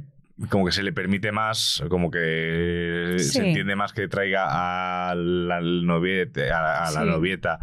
como 0.50 0.64
que 0.66 0.72
se 0.72 0.82
le 0.82 0.92
permite 0.92 1.32
más, 1.32 1.82
como 1.88 2.10
que 2.10 3.14
Sí. 3.18 3.24
se 3.24 3.48
entiende 3.48 3.74
más 3.76 3.92
que 3.92 4.06
traiga 4.08 5.08
al, 5.10 5.50
al 5.50 5.84
noviete, 5.86 6.50
a, 6.50 6.86
a 6.86 6.90
la 6.92 7.00
Sí. 7.02 7.06
novieta 7.08 7.58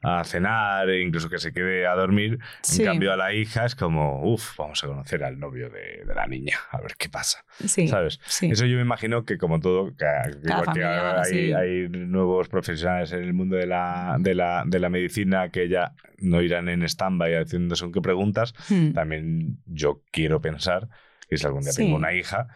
a 0.00 0.22
cenar, 0.22 0.88
e 0.90 1.00
incluso 1.02 1.28
que 1.28 1.38
se 1.38 1.52
quede 1.52 1.84
a 1.84 1.94
dormir. 1.96 2.38
Sí. 2.62 2.82
En 2.82 2.86
cambio, 2.88 3.12
a 3.12 3.16
la 3.16 3.32
hija 3.32 3.64
es 3.64 3.74
como, 3.74 4.22
uff, 4.22 4.56
vamos 4.56 4.84
a 4.84 4.86
conocer 4.86 5.24
al 5.24 5.40
novio 5.40 5.70
de, 5.70 6.04
de 6.06 6.14
la 6.14 6.28
niña, 6.28 6.54
a 6.70 6.80
ver 6.80 6.92
qué 6.96 7.08
pasa. 7.08 7.44
Sí. 7.64 7.88
¿Sabes? 7.88 8.20
sí. 8.24 8.48
Eso 8.48 8.64
yo 8.66 8.76
me 8.76 8.82
imagino 8.82 9.24
que 9.24 9.38
como 9.38 9.58
todo, 9.58 9.88
que, 9.96 10.06
que 10.30 10.38
igual 10.48 10.60
que 10.60 10.66
familia, 10.66 10.98
ahora 11.08 11.22
hay, 11.22 11.52
hay 11.52 11.88
nuevos 11.88 12.48
profesionales 12.48 13.10
en 13.10 13.24
el 13.24 13.34
mundo 13.34 13.56
de 13.56 13.66
la, 13.66 14.16
de 14.20 14.36
la, 14.36 14.62
de 14.66 14.78
la 14.78 14.88
medicina 14.88 15.48
que 15.48 15.68
ya 15.68 15.94
no 16.18 16.42
irán 16.42 16.68
en 16.68 16.82
stand-by 16.84 17.34
haciendo 17.34 17.74
según 17.74 17.92
qué 17.92 18.00
preguntas, 18.00 18.54
Hmm. 18.68 18.92
también 18.92 19.58
yo 19.66 20.02
quiero 20.12 20.40
pensar 20.40 20.88
que 21.28 21.36
si 21.36 21.46
algún 21.46 21.62
día 21.62 21.72
Sí. 21.72 21.82
tengo 21.82 21.96
una 21.96 22.12
hija, 22.12 22.48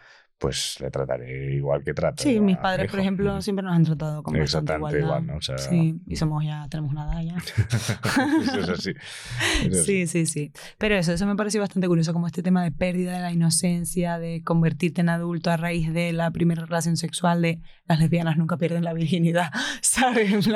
pues 0.42 0.76
le 0.80 0.90
trataré 0.90 1.54
igual 1.54 1.82
que 1.84 1.94
trato. 1.94 2.22
Sí, 2.22 2.40
mis 2.40 2.40
mi 2.42 2.56
padres, 2.56 2.90
por 2.90 2.98
ejemplo, 3.00 3.36
Mm. 3.36 3.42
siempre 3.42 3.62
nos 3.64 3.74
han 3.76 3.84
tratado 3.84 4.22
con 4.24 4.34
Exactamente 4.36 4.98
igual, 4.98 5.24
¿no? 5.26 5.36
O 5.36 5.40
sea- 5.40 5.56
Sí, 5.56 5.94
y 6.06 6.16
somos 6.16 6.44
ya, 6.44 6.66
tenemos 6.68 6.90
una 6.92 7.04
edad 7.04 7.22
ya. 7.22 7.36
Eso 8.42 8.58
es 8.60 8.68
así. 8.68 8.90
Eso 9.64 9.84
Sí, 9.84 10.06
sí, 10.08 10.26
sí. 10.26 10.52
Pero 10.78 10.96
eso, 10.96 11.12
eso 11.12 11.26
me 11.26 11.36
pareció 11.36 11.60
bastante 11.60 11.86
curioso, 11.88 12.12
como 12.12 12.26
este 12.26 12.42
tema 12.42 12.62
de 12.64 12.72
pérdida 12.72 13.12
de 13.14 13.20
la 13.20 13.32
inocencia, 13.32 14.18
de 14.18 14.42
convertirte 14.42 15.00
en 15.00 15.08
adulto 15.10 15.50
a 15.50 15.56
raíz 15.56 15.92
de 15.92 16.12
la 16.12 16.30
primera 16.32 16.64
relación 16.64 16.96
sexual, 16.96 17.40
de 17.40 17.60
las 17.86 18.00
lesbianas 18.00 18.36
nunca 18.36 18.56
pierden 18.56 18.82
la 18.84 18.92
virginidad, 18.94 19.50
¿sabes? 19.80 20.46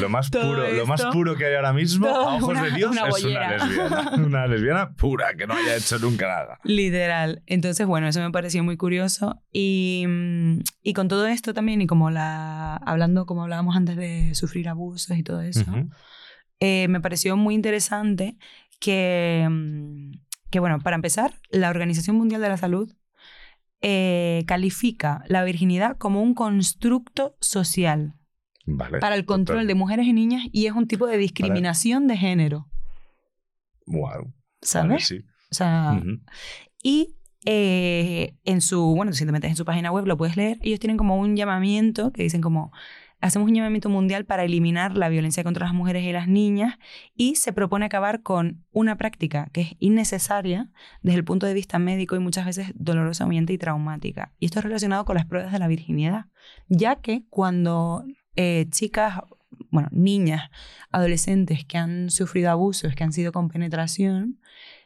Lo 0.00 0.08
más, 0.08 0.30
puro, 0.30 0.70
lo 0.72 0.86
más 0.86 1.02
puro 1.06 1.34
que 1.36 1.46
hay 1.46 1.54
ahora 1.56 1.72
mismo, 1.72 2.06
a 2.06 2.36
ojos 2.36 2.50
una- 2.50 2.62
de 2.64 2.70
Dios, 2.72 2.90
una 2.92 3.08
es 3.08 3.24
una 3.24 3.50
lesbiana. 3.56 4.10
Una 4.24 4.46
lesbiana 4.46 4.92
pura, 4.92 5.34
que 5.34 5.46
no 5.48 5.54
haya 5.54 5.76
hecho 5.76 5.98
nunca 5.98 6.28
nada. 6.28 6.58
Literal. 6.64 7.42
Entonces, 7.46 7.86
bueno, 7.86 8.06
eso 8.06 8.20
me 8.20 8.30
pareció 8.30 8.62
muy 8.62 8.76
curioso. 8.76 9.31
Y, 9.52 10.04
mm, 10.06 10.60
y 10.82 10.92
con 10.92 11.08
todo 11.08 11.26
esto 11.26 11.54
también, 11.54 11.80
y 11.82 11.86
como 11.86 12.10
la. 12.10 12.76
hablando, 12.76 13.26
como 13.26 13.42
hablábamos 13.42 13.76
antes 13.76 13.96
de 13.96 14.34
sufrir 14.34 14.68
abusos 14.68 15.16
y 15.16 15.22
todo 15.22 15.40
eso, 15.42 15.64
eh, 16.60 16.88
me 16.88 17.00
pareció 17.00 17.36
muy 17.36 17.54
interesante 17.54 18.36
que, 18.80 19.46
mm, 19.50 20.12
que, 20.50 20.60
bueno, 20.60 20.78
para 20.80 20.96
empezar, 20.96 21.34
la 21.50 21.70
Organización 21.70 22.16
Mundial 22.16 22.40
de 22.42 22.48
la 22.48 22.56
Salud 22.56 22.92
eh, 23.80 24.44
califica 24.46 25.24
la 25.26 25.42
virginidad 25.44 25.96
como 25.98 26.22
un 26.22 26.34
constructo 26.34 27.36
social 27.40 28.14
Vale. 28.66 28.98
para 29.00 29.16
el 29.16 29.24
control 29.24 29.66
de 29.66 29.74
mujeres 29.74 30.06
y 30.06 30.12
niñas 30.12 30.44
y 30.52 30.66
es 30.66 30.72
un 30.72 30.86
tipo 30.86 31.06
de 31.06 31.16
discriminación 31.18 32.06
de 32.06 32.16
género, 32.16 32.68
Wow. 33.86 34.32
¿sabes? 34.60 35.06
sí. 35.08 35.24
O 35.50 35.54
sea, 35.54 36.00
y 36.82 37.16
eh, 37.44 38.34
en 38.44 38.60
su, 38.60 38.94
bueno, 38.94 39.12
si 39.12 39.26
te 39.26 39.32
metes 39.32 39.50
en 39.50 39.56
su 39.56 39.64
página 39.64 39.90
web 39.90 40.06
lo 40.06 40.16
puedes 40.16 40.36
leer, 40.36 40.58
ellos 40.62 40.80
tienen 40.80 40.96
como 40.96 41.16
un 41.16 41.36
llamamiento 41.36 42.12
que 42.12 42.22
dicen 42.22 42.40
como, 42.40 42.72
hacemos 43.22 43.48
un 43.48 43.54
llamamiento 43.54 43.88
mundial 43.88 44.24
para 44.26 44.44
eliminar 44.44 44.96
la 44.96 45.08
violencia 45.08 45.44
contra 45.44 45.66
las 45.66 45.74
mujeres 45.74 46.04
y 46.04 46.12
las 46.12 46.28
niñas 46.28 46.78
y 47.14 47.36
se 47.36 47.52
propone 47.52 47.86
acabar 47.86 48.22
con 48.22 48.64
una 48.72 48.96
práctica 48.96 49.48
que 49.52 49.60
es 49.62 49.68
innecesaria 49.78 50.70
desde 51.02 51.18
el 51.18 51.24
punto 51.24 51.46
de 51.46 51.54
vista 51.54 51.78
médico 51.78 52.16
y 52.16 52.18
muchas 52.18 52.46
veces 52.46 52.72
dolorosa, 52.74 53.26
y 53.32 53.58
traumática. 53.58 54.32
Y 54.38 54.46
esto 54.46 54.58
es 54.58 54.64
relacionado 54.64 55.04
con 55.04 55.16
las 55.16 55.26
pruebas 55.26 55.52
de 55.52 55.58
la 55.58 55.68
virginidad, 55.68 56.26
ya 56.68 56.96
que 56.96 57.24
cuando 57.30 58.04
eh, 58.34 58.66
chicas, 58.70 59.20
bueno, 59.70 59.88
niñas, 59.92 60.50
adolescentes 60.90 61.64
que 61.64 61.78
han 61.78 62.10
sufrido 62.10 62.50
abusos, 62.50 62.94
que 62.94 63.04
han 63.04 63.12
sido 63.12 63.32
con 63.32 63.48
penetración, 63.48 64.40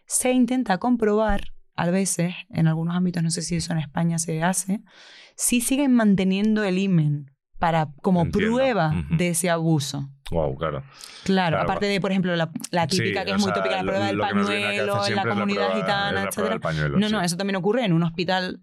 se 0.04 0.32
intenta 0.32 0.78
comprobar, 0.78 1.52
a 1.77 1.91
veces, 1.91 2.35
en 2.51 2.66
algunos 2.68 2.97
ámbitos, 2.97 3.22
no 3.22 3.31
sé 3.31 3.43
si 3.43 3.57
eso 3.57 3.72
en 3.72 3.79
España 3.79 4.18
se 4.18 4.43
hace, 4.43 4.81
si 5.37 5.61
siguen 5.61 5.93
manteniendo 5.95 6.64
el 6.64 6.79
imen 6.79 7.31
para, 7.59 7.89
como 8.03 8.22
Entiendo. 8.22 8.55
prueba 8.57 8.93
de 9.11 9.29
ese 9.29 9.49
abuso. 9.51 10.09
Wow, 10.31 10.57
claro. 10.57 10.83
Claro, 11.24 11.57
Claro. 11.57 11.61
aparte 11.62 11.87
de, 11.87 12.01
por 12.01 12.11
ejemplo, 12.11 12.35
la, 12.37 12.51
la 12.70 12.87
típica 12.87 13.20
Sí, 13.20 13.27
que 13.27 13.31
es 13.33 13.37
muy 13.39 13.45
sea, 13.45 13.55
tópica, 13.55 13.77
la 13.77 13.83
lo- 13.83 13.89
prueba 13.93 14.07
del 14.07 14.18
pañuelo 14.18 15.07
en 15.07 15.14
la 15.16 15.22
comunidad 15.24 15.66
prueba- 15.68 15.74
gitana, 15.77 16.12
la 16.12 16.12
prueba 16.12 16.29
etcétera. 16.29 16.49
del 16.51 16.61
pañuelo, 16.61 16.99
no, 16.99 17.09
no, 17.09 17.20
sí. 17.20 17.24
eso 17.27 17.37
también 17.37 17.57
ocurre 17.57 17.85
en 17.85 17.93
un 17.93 18.03
hospital 18.03 18.61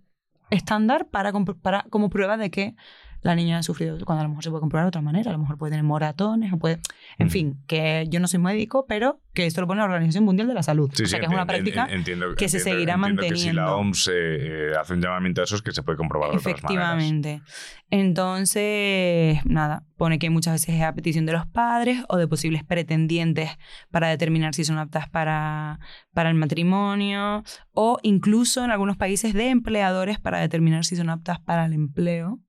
estándar 0.50 1.08
para, 1.10 1.32
como 1.32 2.10
prueba 2.10 2.38
de 2.38 2.52
que 2.52 2.76
la 3.24 3.36
niña 3.36 3.58
ha 3.58 3.64
sufrido, 3.64 3.98
cuando 4.06 4.20
a 4.22 4.24
lo 4.24 4.30
mejor 4.30 4.44
se 4.44 4.50
puede 4.50 4.60
comprobar 4.62 4.86
de 4.86 4.90
otra 4.90 5.02
manera, 5.02 5.30
a 5.32 5.34
lo 5.34 5.40
mejor 5.40 5.58
puede 5.58 5.72
tener 5.72 5.84
moratones, 5.84 6.52
o 6.54 6.58
puede... 6.58 6.80
En 7.18 7.28
Ujú. 7.28 7.32
fin, 7.34 7.64
que 7.68 8.06
yo 8.10 8.20
no 8.20 8.28
soy 8.28 8.40
médico, 8.40 8.86
pero 8.88 9.20
que 9.34 9.46
esto 9.46 9.62
lo 9.62 9.68
pone 9.68 9.80
la 9.80 9.86
Organización 9.86 10.24
Mundial 10.26 10.48
de 10.48 10.54
la 10.54 10.64
Salud. 10.64 10.92
Sí, 10.94 11.04
o 11.04 11.06
sea, 11.08 11.18
sí, 11.18 11.20
que 11.22 11.26
es 11.28 11.32
una 11.32 11.46
práctica 11.46 11.86
en- 11.86 12.00
entiendo, 12.00 12.36
que 12.36 12.50
se 12.50 12.60
seguirá 12.60 12.94
entiendo 12.96 13.22
Que 13.22 13.36
si 13.36 13.52
la 13.52 13.64
manteniendo. 13.64 13.76
OMS 13.78 14.08
eh, 14.08 14.12
eh, 14.14 14.72
hace 14.80 14.94
un 14.94 15.02
llamamiento 15.02 15.42
a 15.42 15.44
eso 15.46 15.56
es 15.56 15.62
que 15.62 15.72
se 15.72 15.84
puede 15.84 15.98
comprobar 15.98 16.32
de 16.32 16.38
otras 16.38 16.64
maneras. 16.64 16.98
Efectivamente. 17.04 17.42
Entonces, 17.90 19.38
nada, 19.46 19.84
pone 19.98 20.20
que 20.20 20.30
muchas 20.30 20.54
veces 20.54 20.76
es 20.76 20.82
a 20.82 20.94
petición 20.94 21.26
de 21.26 21.34
los 21.34 21.46
padres 21.48 22.04
o 22.10 22.18
de 22.18 22.28
posibles 22.28 22.64
pretendientes 22.64 23.50
para 23.92 24.08
determinar 24.10 24.54
si 24.56 24.64
son 24.66 24.78
aptas 24.78 25.10
para, 25.10 25.80
para 26.14 26.30
el 26.30 26.36
matrimonio 26.36 27.44
o 27.74 28.00
incluso 28.04 28.64
en 28.66 28.72
algunos 28.72 28.98
países 28.98 29.34
de 29.34 29.50
empleadores 29.50 30.20
para 30.20 30.40
determinar 30.40 30.86
si 30.86 30.96
son 30.96 31.10
aptas 31.10 31.40
para 31.40 31.66
el 31.66 31.74
empleo. 31.74 32.40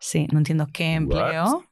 Sí, 0.00 0.26
no 0.32 0.38
entiendo 0.38 0.66
qué 0.72 0.94
empleo. 0.94 1.64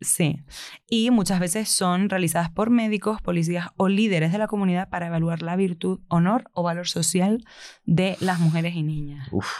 Sí. 0.00 0.44
Y 0.88 1.10
muchas 1.10 1.40
veces 1.40 1.68
son 1.68 2.08
realizadas 2.08 2.50
por 2.50 2.70
médicos, 2.70 3.20
policías 3.22 3.68
o 3.76 3.88
líderes 3.88 4.30
de 4.32 4.38
la 4.38 4.46
comunidad 4.46 4.88
para 4.88 5.06
evaluar 5.06 5.42
la 5.42 5.56
virtud, 5.56 6.00
honor 6.08 6.50
o 6.52 6.62
valor 6.62 6.86
social 6.86 7.44
de 7.84 8.16
las 8.20 8.38
mujeres 8.38 8.74
y 8.74 8.82
niñas. 8.82 9.28
Uf, 9.32 9.50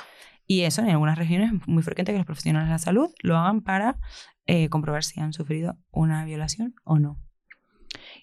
Y 0.47 0.63
eso 0.63 0.83
en 0.83 0.91
algunas 0.91 1.19
regiones 1.19 1.53
es 1.53 1.69
muy 1.69 1.83
frecuente 1.83 2.13
que 2.13 2.19
los 2.19 2.27
profesionales 2.27 2.69
de 2.69 2.73
la 2.73 2.79
salud 2.79 3.11
lo 3.23 3.37
hagan 3.37 3.63
para 3.63 3.99
eh, 4.47 4.69
comprobar 4.69 5.05
si 5.05 5.21
han 5.21 5.33
sufrido 5.33 5.77
una 5.91 6.25
violación 6.25 6.75
o 6.85 6.99
no. 6.99 7.19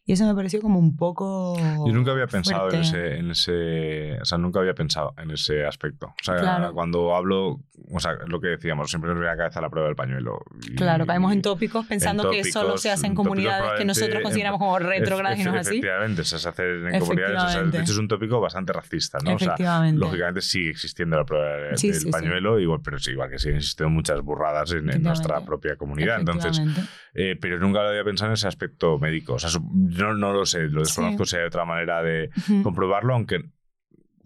Y 0.05 0.11
eso 0.13 0.25
me 0.27 0.35
pareció 0.35 0.59
como 0.59 0.79
un 0.79 0.97
poco. 0.97 1.55
Yo 1.87 1.93
nunca 1.93 2.11
había 2.11 2.27
pensado 2.27 2.69
en 2.71 2.81
ese, 2.81 3.15
en 3.19 3.31
ese. 3.31 4.19
O 4.21 4.25
sea, 4.25 4.37
nunca 4.37 4.59
había 4.59 4.73
pensado 4.73 5.13
en 5.17 5.31
ese 5.31 5.65
aspecto. 5.65 6.07
O 6.07 6.23
sea, 6.23 6.35
Claro. 6.35 6.73
cuando 6.73 7.15
hablo. 7.15 7.61
O 7.93 7.99
sea, 8.01 8.13
lo 8.27 8.41
que 8.41 8.47
decíamos, 8.47 8.89
siempre 8.89 9.09
nos 9.09 9.17
viene 9.19 9.29
a 9.29 9.35
la 9.35 9.37
cabeza 9.37 9.61
la 9.61 9.69
prueba 9.69 9.87
del 9.87 9.95
pañuelo. 9.95 10.39
Y- 10.69 10.75
Claro, 10.75 11.05
caemos 11.05 11.31
en 11.31 11.41
tópicos 11.41 11.85
pensando 11.85 12.29
que 12.29 12.43
solo 12.43 12.77
se 12.77 12.91
hace 12.91 13.07
en 13.07 13.15
comunidades 13.15 13.73
que 13.77 13.85
nosotros 13.85 14.21
consideramos 14.21 14.59
como 14.59 14.77
retrógradas 14.77 15.39
y 15.39 15.43
no 15.45 15.53
así. 15.53 15.75
Efectivamente, 15.77 16.23
se 16.25 16.35
hace 16.35 16.63
en 16.63 16.99
comunidades. 16.99 17.43
o 17.43 17.47
sea, 17.49 17.63
de 17.63 17.79
hecho, 17.79 17.91
es 17.93 17.97
un 17.97 18.07
tópico 18.09 18.41
bastante 18.41 18.73
racista, 18.73 19.19
¿no? 19.23 19.35
O 19.35 19.39
sea, 19.39 19.55
lógicamente 19.93 20.41
sigue 20.41 20.69
existiendo 20.71 21.15
la 21.17 21.23
prueba 21.25 21.45
del 21.55 21.77
Sí, 21.77 21.93
sí, 21.93 22.01
sí. 22.01 22.11
pañuelo, 22.11 22.59
igual, 22.59 22.81
pero 22.83 22.99
sí, 22.99 23.11
igual 23.11 23.29
que 23.29 23.39
siguen 23.39 23.57
existiendo 23.57 23.89
muchas 23.89 24.21
burradas 24.21 24.71
en, 24.73 24.89
en 24.89 25.01
nuestra 25.01 25.39
propia 25.45 25.77
comunidad. 25.77 26.19
Entonces, 26.19 26.61
eh, 27.13 27.37
pero 27.39 27.57
nunca 27.59 27.81
lo 27.83 27.89
había 27.89 28.03
pensado 28.03 28.31
en 28.31 28.33
ese 28.33 28.47
aspecto 28.49 28.99
médico. 28.99 29.33
O 29.35 29.39
sea, 29.39 29.49
su- 29.93 30.01
no, 30.03 30.13
no 30.13 30.33
lo 30.33 30.45
sé, 30.45 30.61
lo 30.69 30.81
desconozco 30.81 31.25
si 31.25 31.37
hay 31.37 31.43
otra 31.45 31.65
manera 31.65 32.01
de 32.01 32.29
comprobarlo, 32.63 33.13
aunque. 33.13 33.39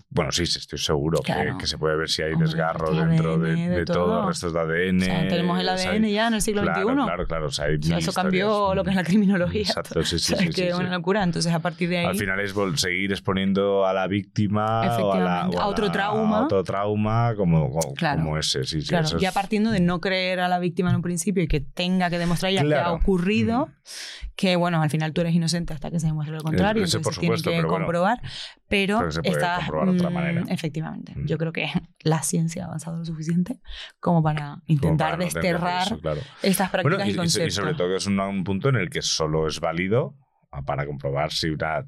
Bueno, 0.09 0.31
sí, 0.31 0.45
sí, 0.45 0.57
estoy 0.59 0.79
seguro 0.79 1.19
que- 1.19 1.33
Claro. 1.33 1.57
que, 1.57 1.67
se 1.67 1.77
puede 1.77 1.97
ver 1.97 2.07
si 2.09 2.21
hay 2.23 2.31
Hombre, 2.31 2.47
desgarro 2.47 2.91
de 2.95 3.05
dentro 3.05 3.37
de, 3.37 3.51
ADN, 3.51 3.69
de 3.69 3.75
de 3.79 3.85
todo, 3.85 4.05
todo. 4.05 4.27
restos 4.29 4.53
de 4.53 4.59
ADN. 4.61 5.01
O 5.01 5.05
sea, 5.05 5.27
tenemos 5.27 5.59
el 5.59 5.69
ADN 5.69 6.05
hay- 6.05 6.13
ya 6.13 6.27
en 6.29 6.33
el 6.35 6.41
siglo 6.41 6.61
claro, 6.61 6.81
XXI. 6.87 7.03
Claro, 7.03 7.27
claro. 7.27 7.45
O 7.47 7.51
sea, 7.51 7.65
hay 7.65 7.75
O 7.75 7.81
sea, 7.81 7.95
mil 7.97 8.03
eso 8.03 8.13
cambió 8.13 8.73
lo 8.73 8.83
que 8.85 8.89
es 8.91 8.95
la 8.95 9.03
criminología. 9.03 9.61
Exacto, 9.63 10.01
sí, 10.05 10.17
sí. 10.19 10.33
O 10.33 10.37
sea, 10.37 10.37
sí, 10.37 10.43
es 10.47 10.55
que 10.55 10.61
sí, 10.61 10.67
es 10.69 10.75
sí. 10.77 10.81
una 10.81 10.95
locura. 10.97 11.21
Entonces, 11.23 11.53
a 11.53 11.59
partir 11.59 11.89
de 11.89 11.97
ahí. 11.99 12.05
Al 12.05 12.15
final 12.15 12.39
es 12.39 12.55
seguir 12.81 13.11
exponiendo 13.11 13.85
a 13.85 13.93
la 13.93 14.07
víctima 14.07 14.63
o 14.63 14.79
a, 14.79 14.79
la- 14.79 14.91
Efectivamente, 14.93 15.57
o 15.57 15.61
a 15.61 15.67
otro 15.67 15.85
la- 15.87 15.91
trauma. 15.91 16.37
a 16.39 16.43
otro 16.45 16.63
trauma 16.63 17.33
como, 17.35 17.69
como, 17.69 17.93
Claro. 17.93 18.23
como 18.23 18.37
ese. 18.37 18.63
Sí, 18.63 18.81
sí, 18.81 18.87
Claro, 18.87 19.05
es- 19.07 19.17
ya 19.19 19.33
partiendo 19.33 19.71
de 19.71 19.81
no 19.81 19.99
creer 19.99 20.39
a 20.39 20.47
la 20.47 20.57
víctima 20.59 20.89
en 20.89 20.95
un 20.95 21.01
principio 21.01 21.43
y 21.43 21.47
que 21.49 21.59
tenga 21.59 22.09
que 22.09 22.17
demostrar 22.17 22.53
ya 22.53 22.63
que 22.63 22.73
ha 22.75 22.93
ocurrido, 22.93 23.67
Mm. 23.67 24.26
Que 24.37 24.55
bueno, 24.55 24.81
al 24.81 24.89
final 24.89 25.11
tú 25.13 25.21
eres 25.21 25.33
inocente 25.33 25.73
hasta 25.73 25.89
que 25.91 25.99
se 25.99 26.05
demuestre 26.07 26.35
lo 26.37 26.43
contrario, 26.43 26.83
Eso, 26.83 26.97
entonces 26.99 27.03
por 27.03 27.13
se 27.15 27.19
tiene 27.19 27.35
supuesto, 27.37 27.49
que 27.49 27.55
pero 27.57 27.67
bueno, 27.69 27.85
comprobar, 27.85 28.21
pero, 28.69 29.07
está, 29.23 29.55
comprobar 29.57 29.89
de 29.89 29.95
otra 29.97 30.09
mm, 30.09 30.13
manera. 30.13 30.43
Efectivamente, 30.47 31.13
Mm. 31.15 31.25
yo 31.25 31.37
creo 31.37 31.51
que 31.51 31.65
la 32.03 32.21
ciencia 32.21 32.63
ha 32.63 32.67
avanzado 32.67 32.99
lo 32.99 33.05
suficiente 33.05 33.59
como 33.99 34.21
para 34.23 34.61
intentar 34.67 34.87
como 34.87 34.97
para 34.97 35.11
no 35.11 35.17
tener 35.17 35.33
desterrar 35.33 35.87
eso, 35.87 35.99
claro. 35.99 36.21
estas 36.43 36.69
prácticas 36.69 37.15
Bueno, 37.15 37.23
y, 37.25 37.51
sobre 37.51 37.73
todo 37.73 37.89
que 37.89 37.95
es 37.95 38.05
un, 38.05 38.19
un 38.19 38.43
punto 38.43 38.69
en 38.69 38.75
el 38.75 38.89
que 38.89 39.01
solo 39.01 39.47
es 39.47 39.59
válido 39.59 40.15
ah, 40.51 40.61
para 40.61 40.85
comprobar 40.85 41.31
si 41.31 41.49
una 41.49 41.85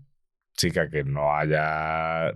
chica 0.58 0.90
que 0.90 1.06
no 1.06 1.34
haya 1.34 2.34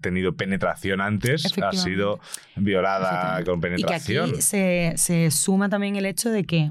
tenido 0.00 0.34
penetración 0.34 1.00
antes 1.02 1.52
ha 1.62 1.72
sido 1.72 2.18
violada 2.56 3.42
con 3.44 3.58
Y 3.58 3.60
que 3.60 3.68
penetración. 3.68 4.30
aquí 4.30 4.40
se, 4.40 4.94
se 4.96 5.30
suma 5.30 5.68
también 5.68 5.96
el 5.96 6.06
hecho 6.06 6.30
de 6.30 6.44
que, 6.44 6.70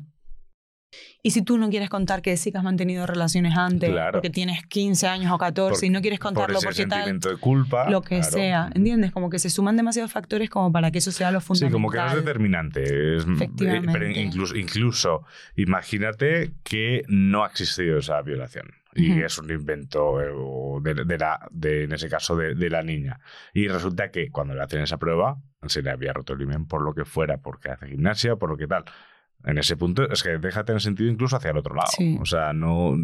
y 1.22 1.32
si 1.32 1.42
tú 1.42 1.58
no 1.58 1.70
quieres 1.70 1.90
contar 1.90 2.22
que 2.22 2.38
sí 2.38 2.52
que 2.52 2.58
has 2.58 2.64
mantenido 2.64 3.06
relaciones 3.06 3.58
antes, 3.58 3.90
Claro. 3.90 4.14
porque 4.14 4.30
tienes 4.30 4.66
15 4.68 5.08
años 5.08 5.32
o 5.34 5.38
14 5.38 5.76
Por- 5.80 5.84
y 5.86 5.90
no 5.90 6.02
quieres 6.02 6.20
por 6.20 6.28
contarlo 6.34 6.58
ese 6.60 6.68
porque 6.68 6.86
tal, 6.88 7.20
de 7.20 7.38
culpa. 7.38 7.90
lo 7.90 8.02
que 8.02 8.20
claro. 8.20 8.32
sea, 8.32 8.70
¿entiendes? 8.74 9.12
Como 9.12 9.30
que 9.30 9.38
se 9.40 9.50
suman 9.50 9.76
demasiados 9.76 10.12
factores 10.12 10.50
como 10.50 10.72
para 10.72 10.92
que 10.92 11.00
eso 11.00 11.12
sea 11.12 11.32
lo 11.32 11.42
Sí, 11.42 11.48
fundamental. 11.48 11.74
como 11.74 11.90
que 11.92 11.98
no 11.98 12.08
es 12.08 12.16
determinante. 12.16 12.84
es- 13.18 13.26
eh, 13.26 13.32
Efectivamente. 13.34 13.90
pero 13.92 14.10
incluso, 14.10 14.56
incluso, 14.56 15.24
imagínate 15.74 16.52
que 16.64 17.04
no 17.08 17.44
ha 17.44 17.48
existido 17.48 18.00
esa 18.00 18.22
violación. 18.22 18.66
Y 18.96 19.12
Ujú. 19.12 19.20
es 19.26 19.38
un 19.38 19.52
invento 19.52 20.20
eh, 20.20 20.32
de, 20.82 21.06
de 21.06 21.18
la, 21.20 21.48
de, 21.52 21.84
en 21.84 21.92
ese 21.94 22.10
caso 22.10 22.36
de, 22.36 22.56
de 22.56 22.70
la 22.72 22.82
niña. 22.82 23.20
Y 23.54 23.68
resulta 23.68 24.10
que 24.10 24.30
cuando 24.32 24.56
le 24.56 24.64
hacen 24.64 24.82
esa 24.82 24.98
prueba, 24.98 25.38
se 25.68 25.84
le 25.84 25.92
había 25.92 26.12
roto 26.12 26.34
el 26.34 26.42
himen 26.42 26.66
por 26.66 26.82
lo 26.82 26.94
que 26.96 27.06
fuera, 27.06 27.38
porque 27.38 27.70
hace 27.70 27.88
gimnasia, 27.88 28.36
por 28.36 28.50
lo 28.50 28.58
que 28.58 28.66
tal. 28.66 28.86
En 29.46 29.58
ese 29.58 29.78
punto 29.78 30.10
es 30.12 30.22
que 30.22 30.38
deja 30.38 30.60
de 30.60 30.66
tener 30.66 30.82
sentido 30.82 31.10
incluso 31.10 31.38
hacia 31.38 31.52
el 31.52 31.58
otro 31.58 31.74
lado. 31.74 31.90
Sí. 31.96 32.18
O 32.22 32.26
sea, 32.26 32.52
no 32.52 32.96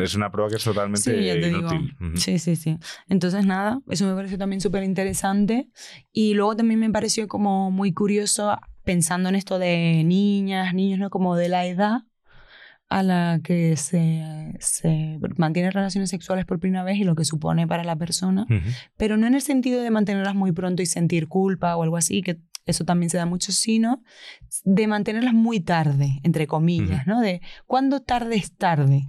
es 0.00 0.14
una 0.14 0.30
prueba 0.32 0.48
que 0.48 0.56
es 0.56 0.64
totalmente 0.64 1.02
Sí, 1.42 1.48
inútil. 1.48 1.94
Sí, 2.16 2.38
sí, 2.38 2.56
sí. 2.56 2.78
Entonces, 3.08 3.44
nada, 3.44 3.80
eso 3.90 4.06
me 4.06 4.14
pareció 4.14 4.38
también 4.38 4.60
súper 4.60 4.84
interesante. 4.84 5.68
Y 6.10 6.34
luego 6.34 6.56
también 6.56 6.80
me 6.80 6.90
pareció 6.90 7.28
como 7.28 7.70
muy 7.70 7.92
curioso 7.92 8.58
pensando 8.84 9.28
en 9.28 9.34
esto 9.34 9.58
de 9.58 10.02
niñas, 10.04 10.74
niños, 10.74 10.98
¿no? 10.98 11.10
Como 11.10 11.36
de 11.36 11.48
la 11.48 11.66
edad 11.66 12.02
a 12.88 13.02
la 13.02 13.40
que 13.42 13.76
se, 13.76 14.22
se 14.60 15.18
mantienen 15.36 15.72
relaciones 15.72 16.10
sexuales 16.10 16.44
por 16.44 16.58
primera 16.58 16.84
vez 16.84 16.98
y 16.98 17.04
lo 17.04 17.14
que 17.14 17.24
supone 17.24 17.66
para 17.66 17.84
la 17.84 17.96
persona. 17.96 18.46
Pero 18.96 19.16
no 19.16 19.26
en 19.26 19.34
el 19.34 19.40
sentido 19.40 19.82
de 19.82 19.90
mantenerlas 19.90 20.34
muy 20.34 20.52
pronto 20.52 20.82
y 20.82 20.86
sentir 20.86 21.28
culpa 21.28 21.74
o 21.76 21.82
algo 21.82 21.96
así, 21.96 22.22
que 22.22 22.38
eso 22.66 22.84
también 22.84 23.10
se 23.10 23.16
da 23.16 23.26
mucho, 23.26 23.52
sino 23.52 24.02
de 24.64 24.86
mantenerlas 24.86 25.34
muy 25.34 25.60
tarde, 25.60 26.20
entre 26.22 26.46
comillas, 26.46 27.06
¿no? 27.06 27.20
De 27.20 27.40
cuándo 27.66 28.00
tarde 28.00 28.36
es 28.36 28.56
tarde. 28.56 29.08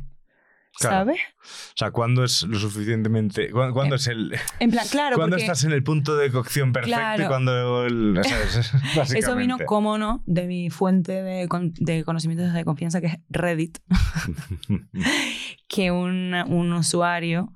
Claro. 0.76 0.96
¿Sabes? 0.96 1.20
O 1.40 1.78
sea, 1.78 1.92
¿cuándo 1.92 2.24
es 2.24 2.42
lo 2.44 2.58
suficientemente. 2.58 3.52
¿Cuándo, 3.52 3.76
cuándo 3.76 3.94
Eh, 3.94 3.98
es 4.00 4.08
el. 4.08 4.36
En 4.60 4.72
plan, 4.72 4.88
claro, 4.90 5.18
cuando 5.18 5.36
porque 5.36 5.44
estás 5.44 5.64
en 5.66 5.72
el 5.72 5.84
punto 5.84 6.18
de 6.18 6.32
cocción 6.32 6.74
perfecto 6.74 7.22
y 7.22 7.28
cuando 7.28 7.86
el, 7.86 8.20
¿sabes? 8.24 8.72
eso 9.16 9.36
vino, 9.36 9.58
como 9.68 10.00
no, 10.00 10.24
de 10.26 10.48
mi 10.48 10.72
fuente 10.72 11.12
de, 11.22 11.48
de 11.76 12.04
conocimientos 12.04 12.54
de 12.54 12.66
confianza, 12.66 13.02
que 13.02 13.08
es 13.08 13.18
Reddit, 13.30 13.78
que 15.68 15.92
un, 15.92 16.34
un 16.34 16.74
usuario 16.74 17.54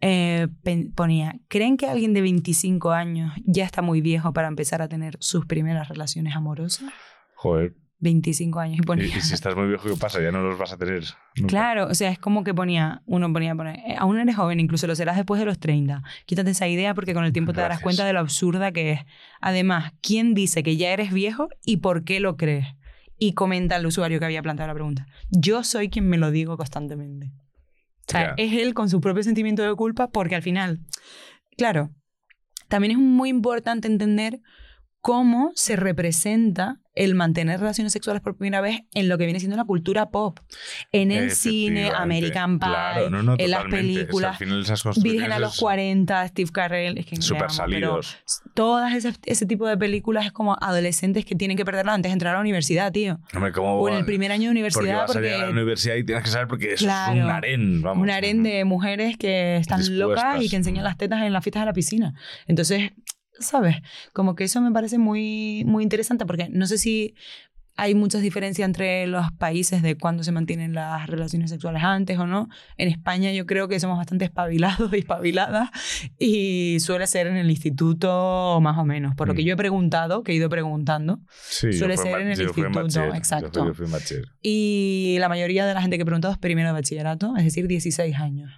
eh, 0.00 0.48
ponía, 0.94 1.38
¿creen 1.48 1.76
que 1.76 1.86
alguien 1.86 2.14
de 2.14 2.22
25 2.22 2.90
años 2.90 3.32
ya 3.44 3.64
está 3.64 3.82
muy 3.82 4.00
viejo 4.00 4.32
para 4.32 4.48
empezar 4.48 4.82
a 4.82 4.88
tener 4.88 5.16
sus 5.20 5.46
primeras 5.46 5.88
relaciones 5.88 6.34
amorosas? 6.34 6.90
Joder. 7.34 7.74
25 8.00 8.58
años. 8.58 8.78
Y 8.78 8.82
ponía, 8.82 9.04
y 9.06 9.20
si 9.20 9.34
estás 9.34 9.54
muy 9.54 9.68
viejo, 9.68 9.88
¿qué 9.88 9.96
pasa? 9.96 10.20
Ya 10.22 10.32
no 10.32 10.40
los 10.42 10.58
vas 10.58 10.72
a 10.72 10.78
tener. 10.78 11.04
nunca. 11.36 11.48
Claro, 11.48 11.86
o 11.86 11.94
sea, 11.94 12.10
es 12.10 12.18
como 12.18 12.44
que 12.44 12.54
ponía, 12.54 13.02
uno 13.04 13.30
ponía, 13.32 13.54
poner, 13.54 13.76
eh, 13.80 13.96
aún 13.98 14.18
eres 14.18 14.36
joven, 14.36 14.58
incluso 14.58 14.86
lo 14.86 14.94
serás 14.96 15.16
después 15.16 15.38
de 15.38 15.44
los 15.44 15.58
30. 15.58 16.02
Quítate 16.24 16.50
esa 16.50 16.66
idea 16.66 16.94
porque 16.94 17.14
con 17.14 17.24
el 17.24 17.32
tiempo 17.32 17.52
te 17.52 17.60
darás 17.60 17.80
cuenta 17.80 18.04
de 18.06 18.12
lo 18.12 18.20
absurda 18.20 18.72
que 18.72 18.92
es. 18.92 19.00
Además, 19.40 19.92
¿quién 20.00 20.34
dice 20.34 20.62
que 20.62 20.76
ya 20.76 20.90
eres 20.90 21.12
viejo 21.12 21.48
y 21.64 21.78
por 21.78 22.04
qué 22.04 22.20
lo 22.20 22.36
crees? 22.36 22.66
Y 23.18 23.34
comenta 23.34 23.76
el 23.76 23.84
usuario 23.84 24.18
que 24.18 24.24
había 24.24 24.42
planteado 24.42 24.68
la 24.68 24.74
pregunta. 24.74 25.06
Yo 25.28 25.62
soy 25.62 25.90
quien 25.90 26.08
me 26.08 26.16
lo 26.16 26.30
digo 26.30 26.56
constantemente. 26.56 27.32
O 28.10 28.12
sea, 28.12 28.34
es 28.36 28.52
él 28.54 28.74
con 28.74 28.90
su 28.90 29.00
propio 29.00 29.22
sentimiento 29.22 29.62
de 29.62 29.74
culpa 29.74 30.10
porque 30.10 30.34
al 30.34 30.42
final, 30.42 30.80
claro, 31.56 31.90
también 32.68 32.92
es 32.92 32.98
muy 32.98 33.28
importante 33.28 33.86
entender 33.86 34.40
cómo 35.00 35.52
se 35.54 35.76
representa 35.76 36.80
el 37.04 37.14
mantener 37.14 37.58
relaciones 37.60 37.92
sexuales 37.92 38.20
por 38.22 38.36
primera 38.36 38.60
vez 38.60 38.80
en 38.94 39.08
lo 39.08 39.16
que 39.16 39.24
viene 39.24 39.40
siendo 39.40 39.56
la 39.56 39.64
cultura 39.64 40.10
pop. 40.10 40.38
En 40.92 41.10
el 41.10 41.30
cine. 41.30 41.90
American 41.96 42.58
Pie, 42.58 42.68
Claro, 42.68 43.10
no, 43.10 43.22
no, 43.22 43.34
en 43.38 43.50
las 43.50 43.64
películas. 43.64 44.40
al 44.40 44.60
esas 44.62 44.82
Virgen 45.02 45.32
a 45.32 45.38
los 45.38 45.54
es 45.54 45.60
40, 45.60 46.28
Steve 46.28 46.50
Carell, 46.52 46.98
es 46.98 47.06
que 47.06 47.16
Súper 47.16 47.44
amo, 47.44 47.50
salidos. 47.54 48.16
pero 48.44 48.52
todas 48.54 48.92
ese, 48.94 49.12
ese 49.24 49.46
tipo 49.46 49.66
de 49.66 49.76
películas 49.78 50.26
es 50.26 50.32
como 50.32 50.56
adolescentes 50.60 51.24
que 51.24 51.34
tienen 51.34 51.56
que 51.56 51.64
perderla 51.64 51.94
antes 51.94 52.10
de 52.10 52.14
entrar 52.14 52.32
a 52.34 52.38
la 52.38 52.40
universidad, 52.42 52.92
tío. 52.92 53.18
Hombre, 53.34 53.52
¿cómo 53.52 53.80
O 53.80 53.88
en 53.88 53.94
el 53.96 54.04
primer 54.04 54.30
año 54.32 54.42
de 54.42 54.46
Porque 54.48 54.60
universidad, 54.60 54.96
vas 54.98 55.10
a 55.10 55.12
porque, 55.14 55.26
llegar 55.28 55.42
a 55.42 55.46
la 55.46 55.52
universidad 55.52 55.94
y 55.96 56.04
tienes 56.04 56.24
que 56.24 56.30
saber 56.30 56.48
porque 56.48 56.72
eso 56.74 56.84
Claro. 56.84 57.16
es 57.18 57.24
un 57.24 57.30
harén, 57.30 57.82
vamos. 57.82 58.02
un 58.02 58.10
harén 58.10 58.42
de 58.42 58.64
mujeres 58.64 59.16
que 59.16 59.56
están 59.56 59.78
Dispuestas. 59.80 60.24
locas 60.34 60.42
y 60.44 60.48
que 60.50 60.56
enseñan 60.56 60.84
las 60.84 60.96
tetas 60.98 61.22
en 61.22 61.32
las 61.32 61.42
fiestas 61.42 61.62
de 61.62 61.66
la 61.66 61.72
piscina. 61.72 62.14
Entonces, 62.46 62.90
¿sabes? 63.40 63.76
Como 64.12 64.34
que 64.36 64.44
eso 64.44 64.60
me 64.60 64.70
parece 64.70 64.98
muy, 64.98 65.64
muy 65.66 65.82
interesante 65.82 66.24
porque 66.26 66.48
no 66.50 66.66
sé 66.66 66.78
si 66.78 67.14
hay 67.76 67.94
muchas 67.94 68.20
diferencias 68.20 68.66
entre 68.66 69.06
los 69.06 69.32
países 69.32 69.80
de 69.80 69.96
cuándo 69.96 70.22
se 70.22 70.32
mantienen 70.32 70.74
las 70.74 71.06
relaciones 71.06 71.48
sexuales 71.48 71.82
antes 71.82 72.18
o 72.18 72.26
no. 72.26 72.48
En 72.76 72.88
España 72.88 73.32
yo 73.32 73.46
creo 73.46 73.68
que 73.68 73.80
somos 73.80 73.96
bastante 73.96 74.26
espabilados 74.26 74.92
y 74.92 74.98
espabiladas 74.98 75.70
y 76.18 76.76
suele 76.80 77.06
ser 77.06 77.26
en 77.26 77.36
el 77.38 77.50
instituto 77.50 78.58
más 78.60 78.76
o 78.76 78.84
menos. 78.84 79.14
Por 79.14 79.28
lo 79.28 79.34
que 79.34 79.42
Mm. 79.42 79.46
yo 79.46 79.54
he 79.54 79.56
preguntado, 79.56 80.22
que 80.22 80.32
he 80.32 80.34
ido 80.34 80.50
preguntando, 80.50 81.20
Sí, 81.30 81.72
suele 81.72 81.96
ser 81.96 82.20
en 82.20 82.28
el 82.28 82.36
yo 82.36 82.42
instituto, 82.44 82.82
bachiller, 82.82 83.08
yo 83.08 83.14
exacto. 83.14 83.60
fui- 83.60 83.68
Yo 83.68 83.74
fui 83.74 83.86
bachiller. 83.86 84.28
y 84.42 85.16
la 85.18 85.30
mayoría 85.30 85.64
de 85.64 85.72
la 85.72 85.80
gente 85.80 85.96
que 85.96 86.02
he 86.02 86.06
preguntado 86.06 86.32
es 86.32 86.38
primero 86.38 86.68
de 86.68 86.72
bachillerato, 86.74 87.34
es 87.38 87.44
decir, 87.44 87.66
16 87.66 88.16
años. 88.16 88.50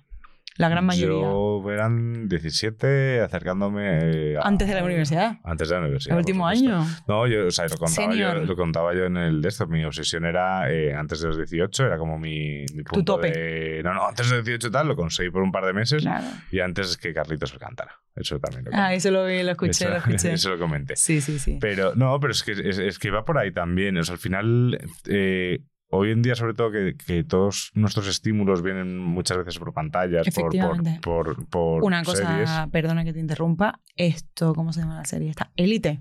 La 0.56 0.68
gran 0.68 0.84
mayoría. 0.84 1.22
Yo 1.22 1.62
eran 1.70 2.28
17 2.28 3.20
acercándome 3.20 4.32
eh, 4.32 4.36
a- 4.36 4.46
Antes 4.46 4.68
de 4.68 4.74
la 4.74 4.84
universidad. 4.84 5.38
Antes 5.44 5.68
de 5.68 5.74
la 5.76 5.80
universidad. 5.82 6.14
El 6.16 6.18
último 6.20 6.46
año. 6.46 6.84
No, 7.08 7.26
yo, 7.26 7.46
o 7.46 7.50
sea, 7.50 7.66
lo 7.68 7.76
contaba, 7.76 8.06
yo, 8.08 8.12
Senior. 8.12 8.48
lo 8.48 8.56
contaba 8.56 8.94
yo 8.94 9.04
en 9.04 9.16
el 9.16 9.40
de 9.42 9.48
esto. 9.48 9.66
Mi 9.66 9.84
obsesión 9.84 10.24
era 10.26 10.70
eh, 10.70 10.94
antes 10.94 11.20
de 11.20 11.28
los 11.28 11.36
18, 11.38 11.86
era 11.86 11.96
como 11.98 12.18
mi, 12.18 12.64
mi 12.74 12.82
punto 12.82 13.14
tope. 13.16 13.30
de- 13.30 13.82
No, 13.82 13.94
no, 13.94 14.06
antes 14.08 14.28
de 14.30 14.36
los 14.36 14.44
18 14.44 14.70
tal, 14.70 14.88
lo 14.88 14.96
conseguí 14.96 15.30
por 15.30 15.42
un 15.42 15.52
par 15.52 15.64
de 15.64 15.72
meses. 15.72 16.02
Claro. 16.02 16.26
Y 16.50 16.60
antes 16.60 16.96
que 16.96 17.12
Carlitos 17.14 17.52
cantara. 17.54 17.98
Eso 18.14 18.38
también 18.38 18.64
lo 18.66 18.70
Ah, 18.72 18.76
comenté. 18.76 18.96
eso 18.96 19.10
lo 19.10 19.24
vi, 19.24 19.42
lo 19.42 19.52
escuché, 19.52 19.70
eso, 19.70 19.88
lo 19.88 19.96
escuché. 19.96 20.32
eso 20.34 20.50
lo 20.50 20.58
comenté. 20.58 20.96
Sí, 20.96 21.20
sí, 21.22 21.38
sí. 21.38 21.56
Pero 21.60 21.94
no, 21.94 22.20
pero 22.20 22.32
es 22.32 22.42
que, 22.42 22.52
es, 22.52 22.78
es 22.78 22.98
que 22.98 23.10
va 23.10 23.24
por 23.24 23.38
ahí 23.38 23.52
también. 23.52 23.96
O 23.96 24.04
sea, 24.04 24.14
al 24.14 24.18
final, 24.18 24.78
eh, 25.08 25.60
hoy 25.92 26.10
en 26.10 26.22
día, 26.22 26.34
sobre 26.34 26.54
todo, 26.54 26.70
que, 26.70 26.96
que 26.96 27.22
todos 27.22 27.70
nuestros 27.74 28.08
estímulos 28.08 28.62
vienen 28.62 28.98
muchas 28.98 29.36
veces 29.38 29.58
por 29.58 29.72
pantallas, 29.72 30.24
por, 30.24 30.34
por, 30.34 30.42
Efectivamente. 30.42 31.00
por, 31.02 31.46
por 31.46 31.84
Una 31.84 32.02
cosa, 32.02 32.26
series. 32.26 32.50
perdona 32.72 33.04
que 33.04 33.12
te 33.12 33.20
interrumpa, 33.20 33.80
esto, 33.96 34.54
¿cómo 34.54 34.72
se 34.72 34.80
llama 34.80 34.96
la 34.96 35.04
serie? 35.04 35.30
Esta, 35.30 35.52
Élite. 35.54 36.00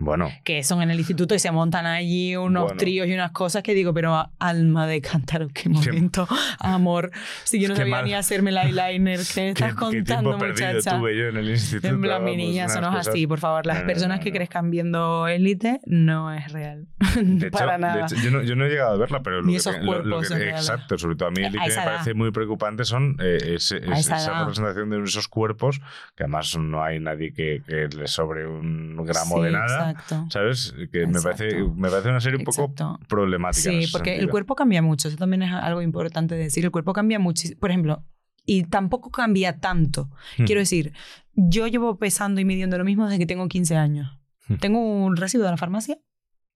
Bueno, 0.00 0.30
que 0.44 0.62
son 0.62 0.80
en 0.80 0.90
el 0.92 0.98
instituto 0.98 1.34
y 1.34 1.40
se 1.40 1.50
montan 1.50 1.84
allí 1.84 2.36
unos 2.36 2.64
Bueno. 2.64 2.78
tríos 2.78 3.08
y 3.08 3.14
unas 3.14 3.32
cosas 3.32 3.64
que 3.64 3.74
digo, 3.74 3.92
pero 3.92 4.30
alma 4.38 4.86
de 4.86 5.00
cántaro, 5.00 5.48
qué 5.52 5.68
momento, 5.68 6.26
amor. 6.60 7.10
Si 7.44 7.60
yo 7.60 7.66
no 7.68 7.74
Qué 7.74 7.80
sabía 7.80 7.96
mal. 7.96 8.04
ni 8.04 8.14
hacerme 8.14 8.50
el 8.50 8.58
eyeliner, 8.58 9.20
¿qué 9.34 9.40
me 9.40 9.48
estás 9.50 9.70
¿qué, 9.74 9.74
qué 9.74 9.74
contando, 9.76 10.38
perdido 10.38 10.68
muchacha? 10.72 10.98
tuve 10.98 11.16
yo 11.18 11.24
en 11.28 11.36
el 11.38 11.50
instituto? 11.50 11.88
En 11.88 12.00
plan, 12.00 12.22
mi 12.22 12.36
niña, 12.36 12.66
es 12.66 12.76
cosas- 12.76 13.08
así, 13.08 13.26
por 13.26 13.40
favor. 13.40 13.66
Las 13.66 13.80
No, 13.80 13.86
personas 13.86 14.18
no, 14.18 14.24
que 14.24 14.30
no. 14.30 14.36
crezcan 14.36 14.70
viendo 14.70 15.26
élite 15.26 15.80
no 15.86 16.32
es 16.32 16.52
real. 16.52 16.86
Hecho, 17.18 17.50
Para 17.50 17.72
de 17.72 17.78
nada. 17.78 18.06
hecho, 18.06 18.14
yo, 18.22 18.30
no, 18.30 18.42
yo 18.42 18.54
no 18.54 18.66
he 18.66 18.68
llegado 18.68 18.94
a 18.94 18.96
verla, 18.98 19.20
pero 19.24 19.40
lo 19.40 19.46
Ni 19.46 19.54
que, 19.54 19.58
esos 19.58 19.74
te- 19.74 19.82
lo- 19.82 20.02
lo 20.04 20.16
cuerpos 20.16 20.28
que- 20.28 20.34
son 20.34 20.42
exacto, 20.42 20.98
sobre 20.98 21.16
todo 21.16 21.28
a 21.28 21.32
mí 21.32 21.42
el 21.44 21.52
que 21.52 21.58
me 21.58 21.66
edad. 21.66 21.84
parece 21.84 22.14
muy 22.14 22.30
preocupante 22.30 22.84
son 22.84 23.16
eh, 23.20 23.38
ese- 23.56 23.78
esa 23.78 24.16
esa 24.16 24.38
representación 24.40 24.90
de 24.90 25.02
esos 25.02 25.26
cuerpos, 25.26 25.80
que 26.14 26.22
además 26.22 26.56
no 26.56 26.84
hay 26.84 27.00
nadie 27.00 27.32
que, 27.32 27.62
que 27.66 27.88
le 27.96 28.06
sobre 28.06 28.46
un 28.46 28.94
gramo 29.04 29.38
Sí, 29.38 29.42
de 29.42 29.50
nada. 29.50 29.64
Exacto. 29.66 29.87
¿Sabes? 30.30 30.74
Que 30.92 31.06
me 31.06 31.20
parece, 31.20 31.62
me 31.62 31.88
parece 31.88 32.08
una 32.08 32.20
serie 32.20 32.38
un 32.38 32.44
poco 32.44 32.62
Exacto. 32.62 32.98
problemática. 33.08 33.70
Sí, 33.70 33.86
porque 33.92 34.16
el 34.16 34.28
cuerpo 34.28 34.54
cambia 34.54 34.82
mucho. 34.82 35.08
Eso 35.08 35.16
también 35.16 35.42
es 35.42 35.52
algo 35.52 35.82
importante 35.82 36.34
de 36.34 36.44
decir. 36.44 36.64
El 36.64 36.70
cuerpo 36.70 36.92
cambia 36.92 37.18
muchísimo. 37.18 37.58
Por 37.60 37.70
ejemplo, 37.70 38.04
y 38.44 38.64
tampoco 38.64 39.10
cambia 39.10 39.60
tanto. 39.60 40.10
Hmm. 40.38 40.44
Quiero 40.44 40.60
decir, 40.60 40.92
yo 41.34 41.66
llevo 41.66 41.98
pesando 41.98 42.40
y 42.40 42.44
midiendo 42.44 42.78
lo 42.78 42.84
mismo 42.84 43.06
desde 43.06 43.18
que 43.18 43.26
tengo 43.26 43.46
15 43.46 43.76
años. 43.76 44.18
Hmm. 44.48 44.56
Tengo 44.56 44.80
un 44.80 45.16
residuo 45.16 45.44
de 45.44 45.52
la 45.52 45.56
farmacia 45.58 45.98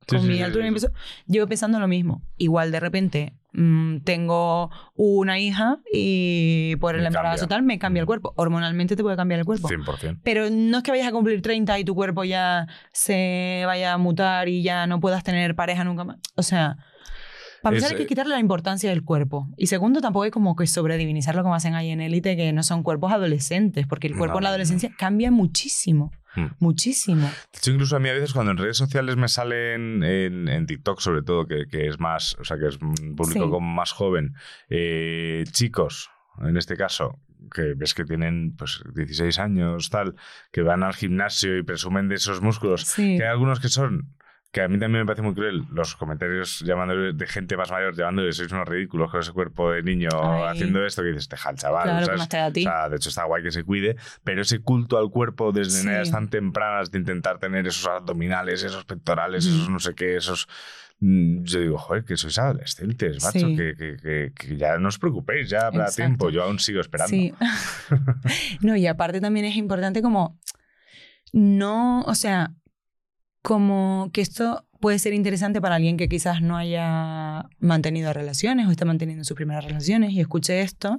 Sí, 0.08 0.16
con 0.16 0.20
sí, 0.22 0.28
mi 0.28 0.36
sí, 0.36 0.42
altura. 0.42 0.68
Llevo 1.26 1.46
pesando 1.46 1.78
lo 1.80 1.88
mismo. 1.88 2.22
Igual 2.36 2.72
de 2.72 2.80
repente 2.80 3.32
mm, 3.52 3.98
tengo 3.98 4.70
una 4.94 5.38
hija 5.38 5.78
y 5.92 6.76
por 6.76 6.94
el 6.96 7.02
Me 7.02 7.06
embarazo 7.08 7.42
cambia. 7.42 7.56
tal 7.56 7.62
me 7.64 7.78
cambia 7.78 8.00
el 8.00 8.06
cuerpo. 8.06 8.32
Hormonalmente 8.36 8.96
te 8.96 9.02
puede 9.02 9.16
cambiar 9.16 9.40
el 9.40 9.46
cuerpo. 9.46 9.68
100%. 9.68 10.20
Pero 10.22 10.50
no 10.50 10.78
es 10.78 10.82
que 10.82 10.90
vayas 10.90 11.06
a 11.08 11.12
cumplir 11.12 11.40
30 11.42 11.78
y 11.78 11.84
tu 11.84 11.94
cuerpo 11.94 12.24
ya 12.24 12.66
se 12.92 13.62
vaya 13.66 13.92
a 13.92 13.98
mutar 13.98 14.48
y 14.48 14.62
ya 14.62 14.86
no 14.86 15.00
puedas 15.00 15.22
tener 15.24 15.54
pareja 15.54 15.84
nunca 15.84 16.04
más. 16.04 16.16
O 16.36 16.42
sea, 16.42 16.76
para 17.62 17.76
empezar 17.76 17.92
hay 17.94 18.00
eh, 18.00 18.04
que 18.04 18.08
quitarle 18.08 18.34
la 18.34 18.40
importancia 18.40 18.90
del 18.90 19.04
cuerpo. 19.04 19.48
Y 19.56 19.68
segundo, 19.68 20.00
tampoco 20.00 20.24
hay 20.24 20.30
como 20.32 20.56
que 20.56 20.66
sobredivinizarlo 20.66 21.42
como 21.44 21.54
hacen 21.54 21.74
ahí 21.76 21.90
en 21.90 22.00
élite, 22.00 22.36
que 22.36 22.52
no 22.52 22.64
son 22.64 22.82
cuerpos 22.82 23.12
adolescentes, 23.12 23.86
porque 23.86 24.08
el 24.08 24.16
cuerpo 24.16 24.34
No, 24.34 24.38
en 24.40 24.44
la 24.44 24.48
no. 24.48 24.54
adolescencia 24.54 24.90
cambia 24.98 25.30
muchísimo. 25.30 26.10
Hmm. 26.34 26.46
Muchísimo. 26.60 27.30
Hecho, 27.52 27.70
incluso 27.72 27.96
a 27.96 27.98
mí 27.98 28.08
a 28.08 28.14
veces 28.14 28.32
cuando 28.32 28.52
en 28.52 28.58
redes 28.58 28.76
sociales 28.78 29.16
me 29.16 29.28
salen 29.28 30.02
en, 30.02 30.48
en 30.48 30.66
TikTok, 30.66 31.00
sobre 31.00 31.22
todo, 31.22 31.46
que, 31.46 31.66
que 31.70 31.88
es 31.88 31.98
más, 32.00 32.36
o 32.40 32.44
sea, 32.44 32.58
que 32.58 32.68
es 32.68 32.78
un 32.80 32.94
público 33.16 33.44
Sí. 33.44 33.50
como 33.50 33.60
más 33.72 33.92
joven, 33.92 34.34
eh, 34.70 35.44
chicos, 35.50 36.10
en 36.40 36.56
este 36.56 36.76
caso, 36.76 37.18
que 37.54 37.74
ves 37.76 37.92
que 37.94 38.04
tienen 38.04 38.54
pues 38.56 38.82
16 38.94 39.38
años, 39.38 39.90
tal, 39.90 40.14
que 40.52 40.62
van 40.62 40.82
al 40.82 40.94
gimnasio 40.94 41.58
y 41.58 41.62
presumen 41.62 42.08
de 42.08 42.14
esos 42.14 42.40
músculos, 42.40 42.82
Sí. 42.86 43.16
que 43.18 43.24
hay 43.24 43.30
algunos 43.30 43.60
que 43.60 43.68
son 43.68 44.14
que 44.52 44.60
a 44.60 44.68
mí 44.68 44.78
también 44.78 45.00
me 45.02 45.06
parece 45.06 45.22
muy 45.22 45.34
cruel 45.34 45.64
los 45.72 45.96
comentarios 45.96 46.60
llamándole 46.60 47.14
de 47.14 47.26
gente 47.26 47.56
más 47.56 47.70
mayor, 47.70 47.96
llamándole 47.96 48.32
sois 48.34 48.52
unos 48.52 48.68
ridículos 48.68 49.10
con 49.10 49.20
ese 49.20 49.32
cuerpo 49.32 49.70
de 49.72 49.82
niño 49.82 50.10
Ay. 50.12 50.50
haciendo 50.50 50.84
esto, 50.84 51.02
que 51.02 51.08
dices, 51.08 51.28
deja 51.28 51.48
al 51.48 51.56
chaval. 51.56 51.84
Claro, 51.84 52.04
¿sabes? 52.04 52.18
más 52.20 52.28
te 52.28 52.36
da 52.36 52.46
a 52.46 52.52
ti. 52.52 52.60
O 52.60 52.70
sea, 52.70 52.88
de 52.90 52.96
hecho 52.96 53.08
está 53.08 53.24
guay 53.24 53.42
que 53.42 53.50
se 53.50 53.64
cuide, 53.64 53.96
pero 54.24 54.42
ese 54.42 54.60
culto 54.60 54.98
al 54.98 55.10
cuerpo 55.10 55.52
desde 55.52 55.80
Sí. 55.80 55.88
edades 55.88 56.10
tan 56.10 56.28
tempranas 56.28 56.90
de 56.90 56.98
intentar 56.98 57.38
tener 57.38 57.66
esos 57.66 57.86
abdominales, 57.86 58.62
esos 58.62 58.84
pectorales, 58.84 59.46
esos 59.46 59.70
no 59.70 59.78
sé 59.78 59.94
qué, 59.94 60.16
esos... 60.16 60.46
mm, 61.00 61.44
Yo 61.44 61.58
digo, 61.60 61.78
joder, 61.78 62.04
que 62.04 62.18
sois 62.18 62.36
adolescentes, 62.38 63.24
macho, 63.24 63.38
Sí. 63.48 63.56
que, 63.56 63.74
que- 63.74 63.96
que- 63.96 64.32
que 64.36 64.56
ya 64.58 64.76
no 64.76 64.88
os 64.88 64.98
preocupéis, 64.98 65.48
ya 65.48 65.66
habrá 65.68 65.84
Exacto. 65.84 65.96
tiempo, 66.02 66.28
yo 66.30 66.42
aún 66.44 66.58
sigo 66.58 66.80
esperando. 66.82 67.08
Sí. 67.08 67.32
no, 68.60 68.76
y 68.76 68.86
aparte 68.86 69.20
también 69.22 69.46
es 69.46 69.56
importante 69.56 70.02
como 70.02 70.38
no, 71.32 72.02
o 72.02 72.14
sea, 72.14 72.52
como 73.42 74.10
que 74.12 74.20
esto 74.20 74.64
puede 74.80 74.98
ser 74.98 75.12
interesante 75.14 75.60
para 75.60 75.76
alguien 75.76 75.96
que 75.96 76.08
quizás 76.08 76.42
no 76.42 76.56
haya 76.56 77.48
mantenido 77.60 78.12
relaciones 78.12 78.66
o 78.66 78.70
está 78.70 78.84
manteniendo 78.84 79.24
sus 79.24 79.36
primeras 79.36 79.64
relaciones 79.64 80.12
y 80.12 80.20
escuche 80.20 80.60
esto. 80.60 80.98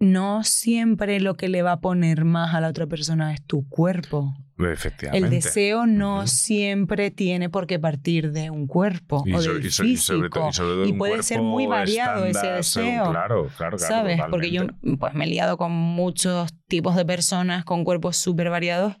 No 0.00 0.44
siempre 0.44 1.18
lo 1.18 1.34
que 1.34 1.48
le 1.48 1.62
va 1.62 1.72
a 1.72 1.80
poner 1.80 2.24
más 2.24 2.54
a 2.54 2.60
la 2.60 2.68
otra 2.68 2.86
persona 2.86 3.34
es 3.34 3.42
tu 3.44 3.68
cuerpo. 3.68 4.32
Efectivamente. 4.56 5.24
El 5.26 5.30
deseo 5.30 5.86
no 5.86 6.26
siempre 6.28 7.10
tiene 7.10 7.48
por 7.48 7.66
qué 7.66 7.80
partir 7.80 8.30
de 8.30 8.50
un 8.50 8.68
cuerpo 8.68 9.24
Y, 9.26 9.34
o 9.34 9.40
so- 9.42 9.54
del 9.54 9.66
y 9.66 9.70
so- 9.70 9.84
y 9.84 9.96
sobre 9.96 10.28
todo, 10.30 10.46
físico. 10.46 10.50
y 10.50 10.52
sobre 10.52 10.74
todo 10.74 10.86
Y 10.86 10.92
un 10.92 10.98
puede 10.98 11.22
ser 11.24 11.42
muy 11.42 11.66
variado 11.66 12.26
ese 12.26 12.40
según- 12.40 12.56
deseo. 12.56 13.10
Claro, 13.10 13.48
claro, 13.56 13.76
claro. 13.76 13.78
¿Sabes? 13.78 14.20
Porque 14.30 14.50
yo 14.52 14.66
pues, 14.98 15.14
me 15.14 15.24
he 15.24 15.28
liado 15.28 15.56
con 15.56 15.72
muchos 15.72 16.52
tipos 16.68 16.94
de 16.94 17.04
personas 17.04 17.64
con 17.64 17.82
cuerpos 17.84 18.16
súper 18.16 18.50
variados 18.50 18.94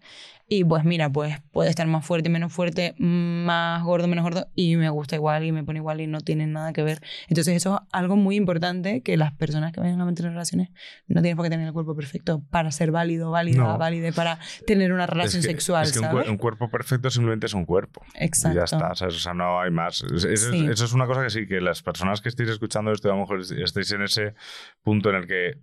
y 0.50 0.64
pues 0.64 0.82
mira, 0.84 1.10
pues 1.10 1.36
puede 1.52 1.68
estar 1.68 1.86
más 1.86 2.06
fuerte, 2.06 2.30
menos 2.30 2.52
fuerte, 2.52 2.94
más 2.98 3.82
gordo, 3.84 4.08
menos 4.08 4.24
gordo 4.24 4.48
y 4.54 4.76
me 4.76 4.88
gusta 4.88 5.14
igual 5.16 5.44
y 5.44 5.52
me 5.52 5.62
pone 5.62 5.78
igual 5.78 6.00
y 6.00 6.06
no 6.06 6.20
tiene 6.20 6.46
nada 6.46 6.72
que 6.72 6.82
ver. 6.82 7.00
Entonces 7.28 7.54
eso 7.56 7.74
es 7.82 7.88
algo 7.92 8.16
muy 8.16 8.36
importante 8.36 9.02
que 9.02 9.16
las 9.18 9.32
personas 9.34 9.72
que 9.72 9.80
vayan 9.80 10.00
a 10.00 10.04
mantener 10.06 10.32
relaciones 10.32 10.70
no 11.06 11.20
tienen 11.20 11.36
por 11.36 11.44
qué 11.44 11.50
tener 11.50 11.66
el 11.66 11.72
cuerpo 11.74 11.94
perfecto 11.94 12.42
para 12.50 12.70
ser 12.70 12.90
válido, 12.90 13.30
válida, 13.30 13.58
No. 13.62 13.78
válide, 13.78 14.12
para 14.12 14.38
tener 14.66 14.92
una 14.92 15.06
relación 15.06 15.40
es 15.40 15.46
que, 15.46 15.52
sexual, 15.52 15.84
es 15.84 15.92
que 15.92 15.98
un, 15.98 16.38
cuerpo 16.38 16.70
perfecto 16.70 17.10
simplemente 17.10 17.46
es 17.46 17.54
un 17.54 17.66
cuerpo. 17.66 18.00
Exacto. 18.14 18.54
Y 18.56 18.58
ya 18.58 18.64
está, 18.64 18.94
¿sabes? 18.94 19.16
O 19.16 19.18
sea, 19.18 19.34
no 19.34 19.60
hay 19.60 19.70
más. 19.70 20.02
Es- 20.02 20.24
Eso, 20.24 20.50
Sí. 20.52 20.64
es, 20.64 20.70
eso 20.72 20.84
es 20.86 20.92
una 20.94 21.06
cosa 21.06 21.22
que 21.24 21.30
sí, 21.30 21.46
que 21.46 21.60
las 21.60 21.82
personas 21.82 22.20
que 22.22 22.28
estéis 22.30 22.48
escuchando 22.48 22.90
esto, 22.92 23.08
a 23.10 23.14
lo 23.14 23.20
mejor 23.20 23.40
estéis 23.40 23.92
en 23.92 24.02
ese 24.02 24.34
punto 24.82 25.10
en 25.10 25.16
el 25.16 25.26
que, 25.26 25.58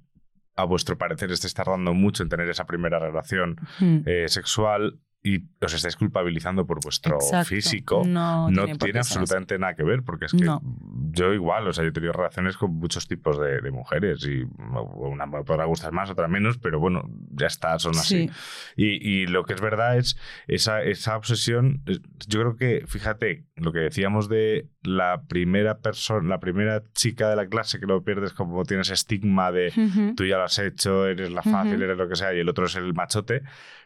a 0.55 0.63
vuestro 0.65 0.97
parecer, 0.97 1.31
estáis 1.31 1.53
tardando 1.53 1.93
mucho 1.93 2.23
en 2.23 2.29
tener 2.29 2.49
esa 2.49 2.65
primera 2.65 2.99
relación 2.99 3.57
Hmm. 3.79 3.99
eh, 4.05 4.27
sexual 4.27 4.99
y 5.28 5.43
os 5.59 5.73
estáis 5.73 5.95
culpabilizando 5.95 6.67
por 6.67 6.80
vuestro 6.84 7.15
Exacto. 7.15 7.45
físico. 7.49 8.03
No, 8.05 8.49
No, 8.51 8.65
tiene, 8.65 8.78
tiene, 8.78 8.99
absolutamente 8.99 9.57
nada 9.57 9.73
que 9.76 9.84
ver, 9.84 10.03
porque 10.03 10.26
es 10.26 10.32
que 10.34 10.45
No. 10.45 10.61
yo 11.11 11.34
igual, 11.34 11.67
o 11.67 11.73
sea, 11.73 11.84
yo 11.84 11.89
he 11.89 11.93
tenido 11.93 12.13
relaciones 12.13 12.57
con 12.57 12.76
muchos 12.76 13.07
tipos 13.07 13.39
de, 13.39 13.59
de 13.59 13.71
mujeres 13.71 14.23
y 14.28 14.43
una 14.95 15.26
me 15.26 15.43
podrá 15.43 15.65
gustar 15.65 15.91
más, 15.91 16.09
otra 16.11 16.28
menos, 16.28 16.59
pero 16.59 16.80
bueno, 16.80 17.09
ya 17.32 17.47
está, 17.47 17.80
son 17.80 17.97
así. 17.97 18.28
Sí. 18.28 18.34
Y, 18.78 19.21
y 19.23 19.28
lo 19.28 19.43
que 19.45 19.53
es 19.53 19.61
verdad 19.61 19.97
es 19.97 20.15
esa, 20.47 20.84
esa 20.84 21.17
obsesión. 21.17 21.82
Yo 22.28 22.41
creo 22.41 22.55
que, 22.55 22.86
fíjate, 22.88 23.45
lo 23.55 23.71
que 23.73 23.80
decíamos 23.80 24.30
de 24.30 24.69
la 24.84 25.23
primera 25.28 25.80
persona, 25.80 26.30
la 26.30 26.39
primera 26.39 26.84
chica 26.93 27.30
de 27.30 27.36
la 27.36 27.47
clase 27.47 27.80
que 27.80 27.88
lo 27.88 28.03
pierdes, 28.03 28.34
como 28.34 28.63
tienes 28.63 28.91
estigma 28.91 29.51
de 29.51 29.73
Ujú. 29.76 30.13
tú 30.15 30.26
ya 30.26 30.38
lo 30.38 30.43
has 30.43 30.59
hecho, 30.59 31.07
eres 31.07 31.32
la 31.32 31.41
fácil, 31.41 31.76
Ujú. 31.76 31.84
eres 31.84 31.97
lo 31.97 32.07
que 32.07 32.15
sea, 32.15 32.34
y 32.34 32.39
el 32.39 32.47
otro 32.49 32.65
es 32.65 32.76
el 32.76 32.93
machote. 32.93 33.41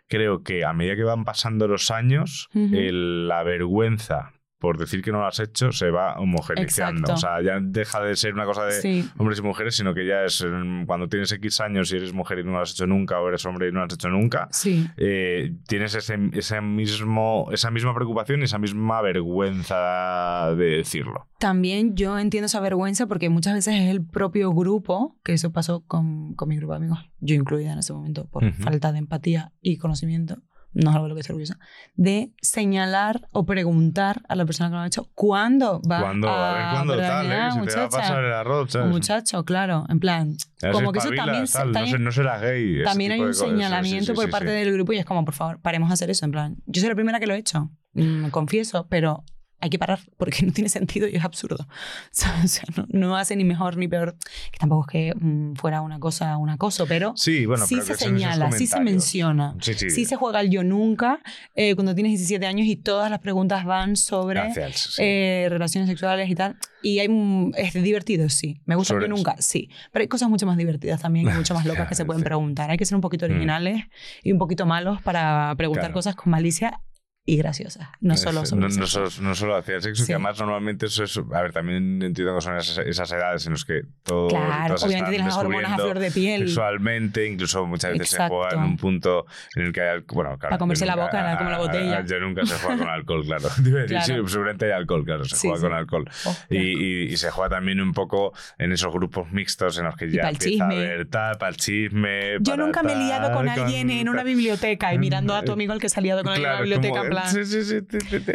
Creo 0.09 0.43
que 0.43 0.65
a 0.65 0.73
medida 0.73 0.95
que 0.95 1.03
van 1.03 1.23
pasando 1.23 1.67
los 1.67 1.91
años, 1.91 2.49
el- 2.53 3.27
la 3.27 3.43
vergüenza 3.43 4.33
por 4.59 4.77
decir 4.77 5.01
que 5.01 5.11
no 5.11 5.19
lo 5.19 5.25
has 5.27 5.39
hecho 5.39 5.71
se 5.71 5.89
va 5.89 6.15
homogeneizando. 6.19 6.99
Exacto. 6.99 7.13
O 7.13 7.17
sea, 7.17 7.41
ya 7.41 7.59
deja 7.61 8.01
de 8.03 8.15
ser 8.15 8.33
una 8.33 8.45
cosa 8.45 8.65
de 8.65 8.73
Sí. 8.73 9.09
hombres 9.17 9.39
y 9.39 9.41
mujeres, 9.41 9.75
sino 9.75 9.93
que 9.93 10.05
ya 10.05 10.25
es 10.25 10.45
mm, 10.45 10.83
cuando 10.85 11.07
tienes 11.07 11.31
X 11.31 11.61
años 11.61 11.91
y 11.93 11.95
eres 11.95 12.13
mujer 12.13 12.39
y 12.39 12.43
no 12.43 12.51
lo 12.51 12.59
has 12.59 12.71
hecho 12.71 12.85
nunca, 12.85 13.19
o 13.21 13.27
eres 13.29 13.45
hombre 13.45 13.69
y 13.69 13.71
no 13.71 13.79
lo 13.79 13.85
has 13.85 13.93
hecho 13.93 14.09
nunca, 14.09 14.47
Sí. 14.51 14.85
eh, 14.97 15.53
tienes 15.67 15.95
ese, 15.95 16.17
ese 16.33 16.59
mismo, 16.61 17.47
esa 17.53 17.71
misma 17.71 17.95
preocupación 17.95 18.41
y 18.41 18.43
esa 18.43 18.59
misma 18.59 19.01
vergüenza 19.01 20.53
de 20.57 20.77
decirlo. 20.77 21.27
También 21.39 21.95
yo 21.95 22.17
entiendo 22.19 22.45
esa 22.47 22.59
vergüenza 22.59 23.07
porque 23.07 23.29
muchas 23.29 23.53
veces 23.53 23.75
es 23.75 23.89
el 23.89 24.05
propio 24.05 24.51
grupo, 24.53 25.17
que 25.23 25.33
eso 25.33 25.51
pasó 25.51 25.85
con, 25.85 26.33
con 26.35 26.49
mi 26.49 26.57
grupo 26.57 26.73
de 26.73 26.77
amigos, 26.77 26.99
yo 27.19 27.35
incluida 27.35 27.71
en 27.73 27.79
ese 27.79 27.93
momento, 27.93 28.27
por 28.29 28.43
Ujú. 28.43 28.61
falta 28.61 28.91
de 28.91 28.99
empatía 28.99 29.53
y 29.61 29.77
conocimiento, 29.77 30.41
no 30.73 30.89
es 30.89 30.95
algo 30.95 31.05
de 31.05 31.09
lo 31.09 31.15
que 31.15 31.21
estoy 31.21 31.33
orgullosa, 31.33 31.59
de 31.95 32.33
señalar 32.41 33.27
o 33.31 33.45
preguntar 33.45 34.21
a 34.27 34.35
la 34.35 34.45
persona 34.45 34.69
que 34.69 34.75
lo 34.75 34.81
ha 34.81 34.87
hecho 34.87 35.09
cuándo 35.15 35.81
va 35.81 36.01
Cuando, 36.01 36.29
a 36.29 36.53
ver, 36.53 36.63
cuándo 36.71 36.97
tal, 36.97 37.25
¿eh? 37.25 37.67
te 37.67 37.75
va 37.75 37.85
a 37.85 37.89
pasar 37.89 38.23
el 38.23 38.33
arroz, 38.33 38.71
¿sabes? 38.71 38.89
Muchacho, 38.89 39.43
claro, 39.45 39.85
en 39.89 39.99
plan, 39.99 40.35
como 40.71 40.91
que 40.91 40.99
eso 40.99 41.09
también, 41.15 41.45
tal, 41.45 41.71
también, 41.71 42.03
no 42.03 42.11
será 42.11 42.39
gay. 42.39 42.83
también 42.83 43.13
hay 43.13 43.21
un 43.21 43.33
señalamiento 43.33 44.05
sí, 44.05 44.11
sí, 44.11 44.15
por 44.15 44.25
sí, 44.25 44.31
parte 44.31 44.51
del 44.51 44.73
grupo 44.73 44.93
y 44.93 44.97
es 44.97 45.05
como, 45.05 45.25
por 45.25 45.33
favor, 45.33 45.59
paremos 45.61 45.89
a 45.89 45.93
hacer 45.93 46.09
eso, 46.09 46.25
en 46.25 46.31
plan, 46.31 46.57
yo 46.65 46.81
soy 46.81 46.89
la 46.89 46.95
primera 46.95 47.19
que 47.19 47.27
lo 47.27 47.33
he 47.33 47.37
hecho, 47.37 47.71
mm, 47.93 48.01
me 48.01 48.31
confieso, 48.31 48.87
pero 48.89 49.23
hay 49.61 49.69
que 49.69 49.77
parar 49.79 49.99
porque 50.17 50.41
no 50.45 50.51
tiene 50.53 50.69
sentido 50.69 51.07
y 51.07 51.15
es 51.15 51.23
absurdo. 51.23 51.67
O 52.43 52.47
sea, 52.47 52.63
no, 52.75 52.85
no 52.89 53.17
hace 53.17 53.35
ni 53.35 53.43
mejor 53.43 53.77
ni 53.77 53.87
peor, 53.87 54.15
que 54.51 54.57
tampoco 54.59 54.85
es 54.87 54.91
que 54.91 55.13
mm, 55.15 55.55
fuera 55.55 55.81
una 55.81 55.99
cosa, 55.99 56.37
un 56.37 56.49
acoso, 56.49 56.85
pero 56.87 57.13
Sí, 57.15 57.45
bueno, 57.45 57.65
sí 57.65 57.75
pero 57.75 57.85
se 57.97 58.05
señala, 58.05 58.51
sí 58.51 58.67
se 58.67 58.79
menciona. 58.79 59.55
Sí, 59.61 59.73
sí. 59.73 59.89
Sí 59.89 60.05
se 60.05 60.15
juega 60.15 60.41
el 60.41 60.49
yo 60.49 60.63
nunca 60.63 61.19
eh, 61.55 61.75
cuando 61.75 61.93
tienes 61.95 62.11
17 62.11 62.45
años 62.45 62.67
y 62.67 62.75
todas 62.75 63.09
las 63.11 63.19
preguntas 63.19 63.65
van 63.65 63.95
sobre 63.95 64.41
sí. 64.73 65.01
eh, 65.01 65.47
relaciones 65.49 65.89
sexuales 65.89 66.29
y 66.29 66.35
tal. 66.35 66.57
Y 66.81 66.99
hay 66.99 67.09
es 67.57 67.73
divertido, 67.73 68.29
sí. 68.29 68.61
Me 68.65 68.75
gusta 68.75 68.93
el 68.95 69.01
yo 69.01 69.07
nunca, 69.09 69.35
sí. 69.39 69.69
Pero 69.91 70.01
hay 70.03 70.07
cosas 70.07 70.29
mucho 70.29 70.45
más 70.45 70.55
divertidas 70.57 71.01
también 71.01 71.27
y 71.27 71.31
mucho 71.33 71.53
más 71.53 71.65
locas 71.65 71.87
que 71.89 71.95
se 71.95 72.05
pueden 72.05 72.23
preguntar. 72.23 72.71
Hay 72.71 72.77
que 72.77 72.85
ser 72.85 72.95
un 72.95 73.01
poquito 73.01 73.25
Mm. 73.27 73.31
originales 73.31 73.83
y 74.23 74.31
un 74.31 74.37
poquito 74.39 74.65
malos 74.65 75.01
para 75.01 75.53
preguntar 75.57 75.85
Claro. 75.85 75.93
cosas 75.93 76.15
con 76.15 76.31
malicia 76.31 76.79
y 77.33 77.37
graciosas. 77.37 77.87
No 78.01 78.17
solo 78.17 78.45
sobre 78.45 78.61
no, 78.61 78.67
el 78.67 78.77
no 78.79 78.87
solo, 78.87 79.09
no 79.21 79.35
solo 79.35 79.55
hacía 79.55 79.79
sexo, 79.81 80.03
Sí. 80.03 80.07
que 80.07 80.13
además 80.13 80.39
normalmente 80.39 80.87
eso 80.87 81.03
es. 81.03 81.17
A 81.17 81.41
ver, 81.41 81.51
también 81.51 82.01
entiendo 82.01 82.35
que 82.35 82.41
son 82.41 82.57
esas, 82.57 82.77
esas 82.79 83.11
edades 83.11 83.45
en 83.45 83.53
las 83.53 83.65
que 83.65 83.81
todo. 84.03 84.29
Claro, 84.29 84.75
obviamente 84.75 85.09
tienes 85.11 85.27
las 85.27 85.37
hormonas 85.37 85.71
a 85.73 85.75
flor 85.75 85.99
de 85.99 86.11
piel. 86.11 86.47
Sexualmente, 86.47 87.27
incluso 87.27 87.65
muchas 87.65 87.91
veces 87.93 88.09
se 88.09 88.17
juega 88.17 88.33
en 88.35 88.45
Exacto. 88.47 88.67
un 88.69 88.77
punto 88.77 89.25
en 89.55 89.65
el 89.67 89.73
que 89.73 89.81
hay. 89.81 89.99
Bueno, 90.07 90.29
claro. 90.37 90.39
Para 90.39 90.57
comerse 90.57 90.85
yo 90.85 90.87
la 90.87 90.95
nunca- 90.95 91.05
boca, 91.21 91.37
como 91.37 91.49
la 91.49 91.57
botella. 91.57 92.05
Yo 92.05 92.19
nunca 92.19 92.45
se 92.45 92.55
juega 92.55 92.77
con 92.77 92.89
alcohol, 92.89 93.25
claro. 93.25 93.47
A 93.49 93.85
Claro. 93.85 94.05
Sí, 94.05 94.13
seguramente 94.27 94.65
hay 94.65 94.71
alcohol, 94.71 95.05
claro, 95.05 95.23
se 95.25 95.35
Sí, 95.35 95.47
juega 95.47 95.61
con 95.63 95.73
alcohol. 95.73 96.09
Oh, 96.25 96.35
Y, 96.49 96.57
y- 96.57 97.03
y 97.13 97.17
se 97.17 97.29
juega 97.31 97.49
también 97.49 97.81
un 97.81 97.93
poco 97.93 98.33
en 98.57 98.71
esos 98.71 98.91
grupos 98.93 99.31
mixtos 99.31 99.77
en 99.77 99.85
los 99.85 99.95
que 99.95 100.09
ya 100.09 100.29
empieza 100.29 100.65
a 100.65 100.69
chisme. 100.69 100.75
haber 100.85 101.05
tal, 101.07 101.37
para 101.37 101.49
el 101.51 101.57
chisme. 101.57 102.37
Yo 102.41 102.57
nunca 102.57 102.83
me 102.83 102.93
he 102.93 102.95
liado 102.97 103.31
con 103.31 103.47
alguien 103.47 103.89
en 103.89 104.09
una 104.09 104.23
biblioteca 104.23 104.93
y 104.93 104.97
mirando 104.99 105.35
a 105.35 105.43
tu 105.43 105.51
amigo 105.51 105.73
el 105.73 105.79
que 105.79 105.89
se 105.89 105.99
ha 105.99 106.03
liado 106.03 106.23
con 106.23 106.33
alguien 106.33 106.49
en 106.49 106.55
la 106.55 106.61
biblioteca, 106.61 107.03
Sí, 107.27 107.45
sí, 107.45 107.63
sí. 107.63 107.81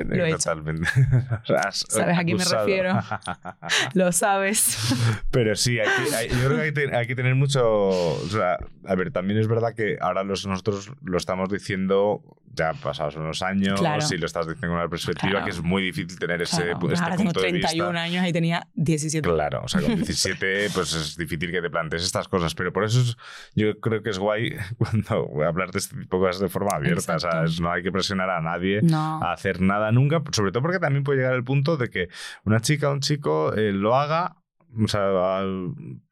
Lo 0.04 0.26
he. 0.26 0.30
Totalmente. 0.32 0.88
¿Sabes 1.72 2.18
a 2.18 2.24
quién 2.24 2.36
me 2.36 2.44
refiero? 2.44 2.98
lo 3.94 4.12
sabes. 4.12 4.94
Pero 5.30 5.54
sí, 5.56 5.78
hay 5.78 5.86
que- 6.08 6.14
hay- 6.14 6.28
yo 6.28 6.36
creo 6.46 6.56
que 6.56 6.62
hay, 6.62 6.72
que- 6.72 6.96
hay 6.96 7.06
que 7.06 7.14
tener 7.16 7.34
mucho. 7.34 7.62
O 7.66 8.26
sea, 8.30 8.58
a 8.86 8.94
ver, 8.94 9.10
también 9.10 9.38
es 9.40 9.48
verdad 9.48 9.74
que 9.74 9.96
ahora 10.00 10.22
los, 10.24 10.46
nosotros 10.46 10.90
lo 11.02 11.16
estamos 11.16 11.48
diciendo 11.50 12.22
ya 12.54 12.72
pasados 12.74 13.16
unos 13.16 13.42
años 13.42 13.80
Claro. 13.80 14.04
y 14.10 14.16
lo 14.16 14.26
estás 14.26 14.46
diciendo 14.46 14.68
con 14.68 14.76
una 14.76 14.88
perspectiva 14.88 15.30
Claro. 15.30 15.44
que 15.44 15.50
es 15.50 15.62
muy 15.62 15.82
difícil 15.82 16.18
tener 16.18 16.40
ese, 16.42 16.56
Claro, 16.62 16.88
este 16.90 17.02
ahora 17.04 17.16
tengo 17.16 17.30
punto 17.32 17.40
de 17.40 17.48
31 17.50 17.90
vista. 17.90 18.02
años 18.02 18.26
y 18.28 18.32
tenía 18.32 18.66
17. 18.74 19.28
Claro, 19.28 19.62
o 19.64 19.68
sea, 19.68 19.80
con 19.82 19.94
17 19.96 20.70
pues 20.74 20.92
es 20.94 21.16
difícil 21.16 21.50
que 21.50 21.60
te 21.60 21.70
plantees 21.70 22.02
estas 22.04 22.28
cosas, 22.28 22.54
pero 22.54 22.72
por 22.72 22.84
eso 22.84 23.00
es- 23.00 23.16
yo 23.54 23.78
creo 23.80 24.02
que 24.02 24.10
es 24.10 24.18
guay 24.18 24.54
cuando 24.78 25.28
hablar 25.46 25.70
de 25.70 25.78
este 25.78 25.96
tipo 25.96 26.18
de 26.18 26.26
cosas 26.26 26.40
de 26.42 26.48
forma 26.48 26.70
abierta, 26.76 27.14
Exacto. 27.14 27.30
¿sabes? 27.30 27.60
No 27.60 27.70
hay 27.72 27.82
que 27.82 27.92
presionar 27.92 28.30
a 28.30 28.40
nadie 28.40 28.80
No. 28.82 29.22
a 29.22 29.32
hacer 29.32 29.60
nada 29.60 29.90
nunca, 29.92 30.22
sobre 30.32 30.52
todo 30.52 30.62
porque 30.62 30.78
también 30.78 31.04
puede 31.04 31.18
llegar 31.18 31.34
el 31.34 31.44
punto 31.44 31.76
de 31.76 31.88
que 31.90 32.08
una 32.44 32.60
chica 32.60 32.88
o 32.90 32.92
un 32.92 33.00
chico 33.00 33.54
eh, 33.54 33.72
lo 33.72 33.96
haga 33.96 34.36
o 34.82 34.88
sea, 34.88 35.40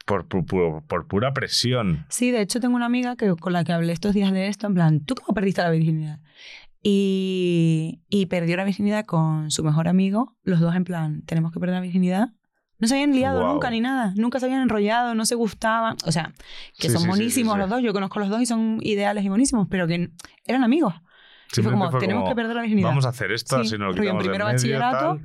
por, 0.07 0.27
por, 0.27 0.85
por- 0.85 1.07
pura 1.07 1.33
presión. 1.33 2.05
Sí, 2.09 2.31
de 2.31 2.41
hecho 2.43 2.61
tengo 2.61 2.77
una 2.77 2.87
amiga 2.87 3.17
que, 3.17 3.35
con 3.37 3.53
la 3.53 3.65
que 3.65 3.73
hablé 3.73 3.93
estos 3.93 4.15
días 4.15 4.33
de 4.33 4.49
esto, 4.49 4.67
en 4.67 4.75
plan, 4.75 5.01
¿tú 5.05 5.15
cómo 5.15 5.35
perdiste 5.35 5.63
la 5.63 5.71
virginidad? 5.71 6.21
Y, 6.83 8.01
y 8.09 8.27
perdió 8.27 8.57
la 8.57 8.65
virginidad 8.65 9.05
con 9.07 9.51
su 9.51 9.63
mejor 9.63 9.87
amigo, 9.89 10.37
los 10.43 10.61
dos 10.61 10.75
en 10.75 10.85
plan, 10.85 11.23
tenemos 11.23 11.53
que 11.53 11.61
perder 11.61 11.77
la 11.77 11.81
virginidad. 11.81 12.31
No 12.81 12.89
se 12.89 12.95
habían 12.95 13.13
liado 13.13 13.47
nunca 13.47 13.71
ni 13.71 13.81
nada, 13.81 14.13
nunca 14.17 14.41
se 14.41 14.47
habían 14.47 14.63
enrollado, 14.63 15.15
no 15.15 15.25
se 15.25 15.37
gustaban. 15.37 15.97
O 16.05 16.11
sea, 16.11 16.33
que 16.77 16.89
Sí, 16.89 16.93
son 16.95 17.03
sí, 17.03 17.09
buenísimos 17.09 17.53
sí, 17.55 17.57
sí. 17.57 17.61
los 17.61 17.71
dos, 17.71 17.81
yo 17.83 17.93
conozco 17.93 18.19
los 18.19 18.29
dos 18.29 18.41
y 18.43 18.47
son 18.47 18.79
ideales 18.83 19.25
y 19.25 19.29
buenísimos, 19.29 19.69
pero 19.71 19.87
que 19.87 20.11
eran 20.47 20.65
amigos. 20.65 20.93
Y 21.57 21.63
fue 21.63 21.73
como, 21.73 21.99
tenemos 21.99 22.29
que 22.29 22.35
perder 22.35 22.57
la 22.57 22.63
virginidad. 22.63 22.89
Vamos 22.89 23.05
a 23.05 23.11
hacer 23.11 23.31
esto, 23.33 23.63
Sí, 23.65 23.77
no 23.77 23.87
lo 23.87 23.91
en 23.91 23.97
de 23.97 24.01
primero 24.01 24.45
medio, 24.45 24.45
bachillerato. 24.45 25.21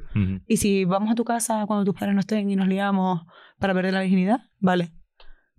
Y 0.47 0.57
si 0.57 0.85
vamos 0.85 1.11
a 1.11 1.15
tu 1.15 1.23
casa 1.23 1.65
cuando 1.67 1.85
tus 1.85 1.93
padres 1.93 2.13
no 2.15 2.19
estén 2.19 2.49
y 2.49 2.55
nos 2.55 2.67
liamos 2.67 3.21
para 3.59 3.73
perder 3.73 3.93
la 3.93 4.01
virginidad, 4.01 4.41
vale. 4.59 4.91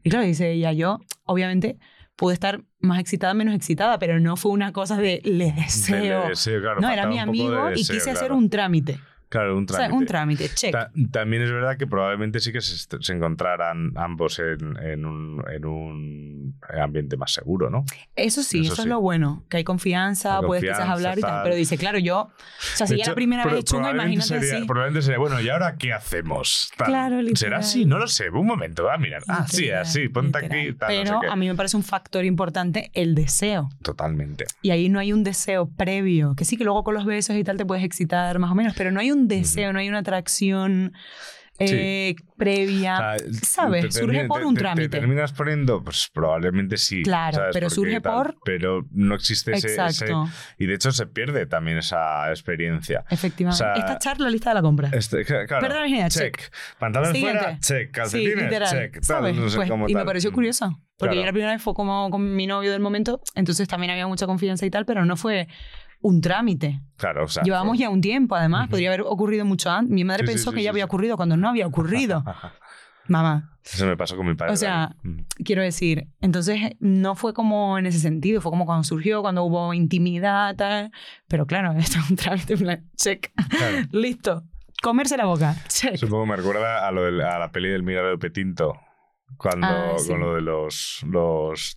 Y 0.03 0.11
claro, 0.11 0.27
dice 0.27 0.53
ella, 0.53 0.73
yo 0.73 1.01
obviamente 1.25 1.79
pude 2.17 2.35
estar 2.35 2.63
más 2.81 3.01
excitada, 3.01 3.33
menos 3.35 3.55
excitada, 3.55 3.99
pero 3.99 4.21
no 4.21 4.37
fue 4.37 4.53
una 4.53 4.73
cosa 4.73 4.97
de 4.97 5.21
le 5.25 5.53
deseo. 5.53 6.23
De 6.23 6.29
deseo, 6.29 6.61
claro, 6.61 6.81
no, 6.81 6.91
era 6.91 7.07
mi 7.07 7.19
amigo 7.19 7.71
y 7.71 7.79
deseo, 7.79 7.97
quise 7.97 8.11
hacer 8.11 8.27
claro. 8.27 8.37
un 8.37 8.51
trámite. 8.51 9.01
Claro, 9.29 9.57
un 9.59 9.65
O 9.65 9.69
sea, 9.69 9.77
trámite. 9.79 9.99
un 9.99 10.07
trámite, 10.07 10.49
check. 10.55 10.73
Ta- 10.73 10.91
también 11.11 11.43
es 11.43 11.51
verdad 11.51 11.77
que 11.77 11.87
probablemente 11.87 12.41
sí 12.41 12.53
que 12.53 12.61
se, 12.61 12.87
se 13.01 13.13
encontraran 13.13 13.93
ambos 13.97 14.39
en, 14.39 14.77
en 14.83 15.05
un, 15.05 15.45
en 15.53 15.65
un 15.67 16.59
ambiente 16.81 17.17
más 17.17 17.33
seguro, 17.33 17.69
¿no? 17.71 17.85
Eso 18.17 18.43
sí, 18.43 18.61
Eso 18.61 18.67
eso, 18.73 18.77
sí. 18.77 18.81
es 18.83 18.87
lo 18.89 19.01
bueno, 19.01 19.45
que 19.51 19.59
hay 19.59 19.65
confianza, 19.65 20.39
Hay 20.39 20.45
puedes 20.47 20.63
quizás 20.65 20.79
confianza, 20.79 20.93
hablar 20.95 21.19
y 21.19 21.21
tal. 21.23 21.31
tal. 21.31 21.43
Pero 21.45 21.57
dice, 21.57 21.77
claro, 21.77 21.99
yo, 21.99 22.21
o 22.21 22.33
sea, 22.75 22.87
si 22.87 22.95
De 22.95 22.99
ya 22.99 23.03
hecho, 23.03 23.11
la 23.11 23.15
primera 23.17 23.45
vez 23.45 23.65
chunga, 23.65 23.91
imagínate 23.91 24.29
sería, 24.41 24.57
así. 24.59 24.67
Probablemente 24.67 25.03
sería, 25.03 25.19
bueno, 25.19 25.41
¿y 25.41 25.49
ahora 25.51 25.77
qué 25.77 25.93
hacemos? 25.93 26.71
Tal. 26.77 26.87
Claro, 26.89 27.17
literal. 27.21 27.37
¿Será 27.37 27.59
así? 27.59 27.85
No 27.85 27.99
lo 27.99 28.07
sé. 28.09 28.31
Un 28.31 28.47
momento, 28.47 28.85
va 28.85 28.95
a 28.95 28.99
mirar. 28.99 29.23
Ah, 29.29 29.47
sí, 29.49 29.71
así, 29.71 30.09
ponte 30.09 30.41
literal. 30.41 30.61
aquí. 30.69 30.73
Tal, 30.79 30.89
no 30.89 31.03
Pero 31.05 31.21
sé 31.21 31.27
qué. 31.27 31.33
a 31.33 31.37
mí 31.37 31.47
me 31.49 31.55
parece 31.55 31.77
un 31.77 31.83
factor 31.85 32.25
importante 32.25 32.91
el 32.95 33.15
deseo. 33.15 33.69
Totalmente. 33.83 34.45
Y 34.63 34.71
ahí 34.71 34.89
no 34.89 34.99
hay 34.99 35.13
un 35.13 35.23
deseo 35.23 35.69
previo, 35.77 36.35
que 36.35 36.45
sí 36.45 36.57
que 36.57 36.65
luego 36.65 36.83
con 36.85 36.95
los 36.95 37.05
besos 37.05 37.37
y 37.37 37.45
tal 37.45 37.57
te 37.59 37.67
puedes 37.67 37.85
excitar 37.85 38.39
más 38.39 38.51
o 38.51 38.55
menos, 38.55 38.75
pero 38.77 38.91
no 38.91 39.01
hay 39.01 39.11
un 39.11 39.18
deseo, 39.27 39.73
no 39.73 39.79
hay 39.81 39.89
una 39.89 39.99
atracción 39.99 40.93
eh, 41.61 42.15
previa. 42.37 43.17
O 43.17 43.19
sea, 43.19 43.41
¿Sabes? 43.43 43.87
te 43.87 43.91
Surge 44.01 44.27
por 44.29 44.45
un 44.45 44.55
te- 44.55 44.61
trámite. 44.61 44.89
Te 44.89 44.99
terminas 45.01 45.33
poniendo, 45.33 45.83
pues 45.83 46.09
probablemente 46.15 46.77
sí. 46.77 47.03
Claro, 47.03 47.37
¿sabes? 47.39 47.51
pero 47.53 47.65
Porque 47.67 47.75
surge 47.75 48.01
tal, 48.01 48.13
por- 48.15 48.37
Pero 48.45 48.87
no 48.93 49.17
existe 49.17 49.51
ese, 49.55 49.67
ese- 49.67 49.75
Exacto. 50.05 50.29
Y 50.57 50.67
de 50.67 50.75
hecho 50.75 50.93
se 50.93 51.07
pierde 51.07 51.47
también 51.47 51.79
esa 51.79 52.31
experiencia. 52.31 53.05
Efectivamente. 53.11 53.65
o 53.65 53.67
sea, 53.67 53.73
Esta 53.75 53.99
charla 53.99 54.31
lista 54.31 54.51
de 54.51 54.55
la 54.55 54.63
compra. 54.63 54.91
Este, 54.93 55.25
claro, 55.25 55.61
virginidad, 55.61 56.11
check. 56.11 56.37
check. 56.39 56.53
Pantalones 56.79 57.21
fuera, 57.21 57.59
check. 57.59 57.87
Sí, 57.89 57.93
Calcetines, 57.93 58.45
literal. 58.45 58.71
check. 58.71 59.01
Tal, 59.05 59.37
no 59.37 59.49
sé 59.49 59.57
Pues, 59.57 59.69
cómo 59.69 59.89
y 59.89 59.95
me 59.97 60.05
pareció 60.05 60.31
curioso. 60.31 60.81
Porque 60.97 61.15
Claro. 61.15 61.23
yo 61.23 61.27
la 61.27 61.33
primera 61.33 61.53
vez 61.55 61.63
fue 61.63 61.75
como 61.75 62.09
con 62.11 62.37
mi 62.37 62.47
novio 62.47 62.71
del 62.71 62.81
momento, 62.81 63.21
entonces 63.35 63.67
también 63.67 63.91
había 63.91 64.07
mucha 64.07 64.27
confianza 64.27 64.65
y 64.65 64.71
tal, 64.71 64.85
pero 64.87 65.05
no 65.05 65.17
fue 65.17 65.49
un 66.01 66.21
trámite. 66.21 66.81
Claro, 66.97 67.25
o 67.25 67.29
sea. 67.29 67.43
Llevábamos 67.43 67.73
fue- 67.77 67.79
ya 67.79 67.91
un 67.91 68.01
tiempo, 68.01 68.35
además. 68.37 68.63
Ujú. 68.65 68.71
Podría 68.71 68.89
haber 68.91 69.03
ocurrido 69.03 69.45
mucho 69.45 69.71
antes. 69.71 69.93
Mi 69.93 70.05
madre 70.05 70.25
Sí, 70.27 70.33
pensó 70.33 70.51
sí, 70.51 70.55
que 70.57 70.61
sí, 70.61 70.65
ya 70.65 70.71
había 70.71 70.85
ocurrido 70.85 71.17
cuando 71.17 71.37
no 71.37 71.49
había 71.49 71.67
ocurrido. 71.67 72.25
Mamá, 73.09 73.53
Eso 73.65 73.87
me 73.87 73.97
pasó 73.97 74.17
con 74.19 74.27
mi 74.27 74.35
padre. 74.35 74.53
O 74.53 74.57
sea. 74.57 74.95
Mm. 75.03 75.21
quiero 75.43 75.63
decir, 75.63 76.09
entonces 76.21 76.73
no 76.79 77.15
fue 77.15 77.33
como 77.33 77.79
en 77.79 77.87
ese 77.87 77.99
sentido, 78.01 78.43
fue 78.43 78.51
como 78.53 78.67
cuando 78.67 78.85
surgió, 78.85 79.23
cuando 79.23 79.45
hubo 79.45 79.73
intimidad, 79.73 80.55
tal. 80.57 80.91
Pero 81.27 81.47
claro, 81.47 81.73
esto 81.79 81.99
es 81.99 82.11
un 82.11 82.17
trámite, 82.17 82.53
en 82.53 82.59
plan, 82.59 82.85
check, 82.97 83.31
Claro. 83.49 83.87
listo. 83.93 84.43
Comerse 84.83 85.17
la 85.17 85.25
boca, 85.25 85.57
check. 85.69 85.97
Supongo 85.97 86.25
que 86.25 86.31
me 86.31 86.37
recuerda 86.37 86.87
a, 86.87 86.93
lo 86.93 87.05
del- 87.05 87.23
a 87.23 87.39
la 87.39 87.51
peli 87.51 87.69
del 87.71 87.83
Mirador 87.83 88.19
Petinto. 88.19 88.79
Cuando, 89.37 89.67
Ah, 89.69 89.95
sí. 89.99 90.09
con 90.09 90.21
lo 90.21 90.35
de 90.35 90.41
los, 90.41 91.01
los 91.09 91.77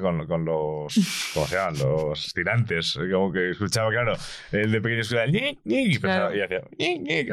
con, 0.00 0.26
con 0.26 0.44
los, 0.44 0.94
¿cómo 1.34 1.46
se 1.46 1.54
llaman? 1.56 1.78
Los 1.78 2.32
tirantes. 2.34 2.98
Como 3.10 3.32
que 3.32 3.50
escuchaba, 3.50 3.90
claro, 3.90 4.12
el 4.50 4.70
de 4.70 4.80
pequeño 4.82 5.00
escuchaba, 5.00 5.26
y, 5.28 5.98
pensaba- 5.98 6.36
y 6.36 6.40
hacía. 6.42 6.60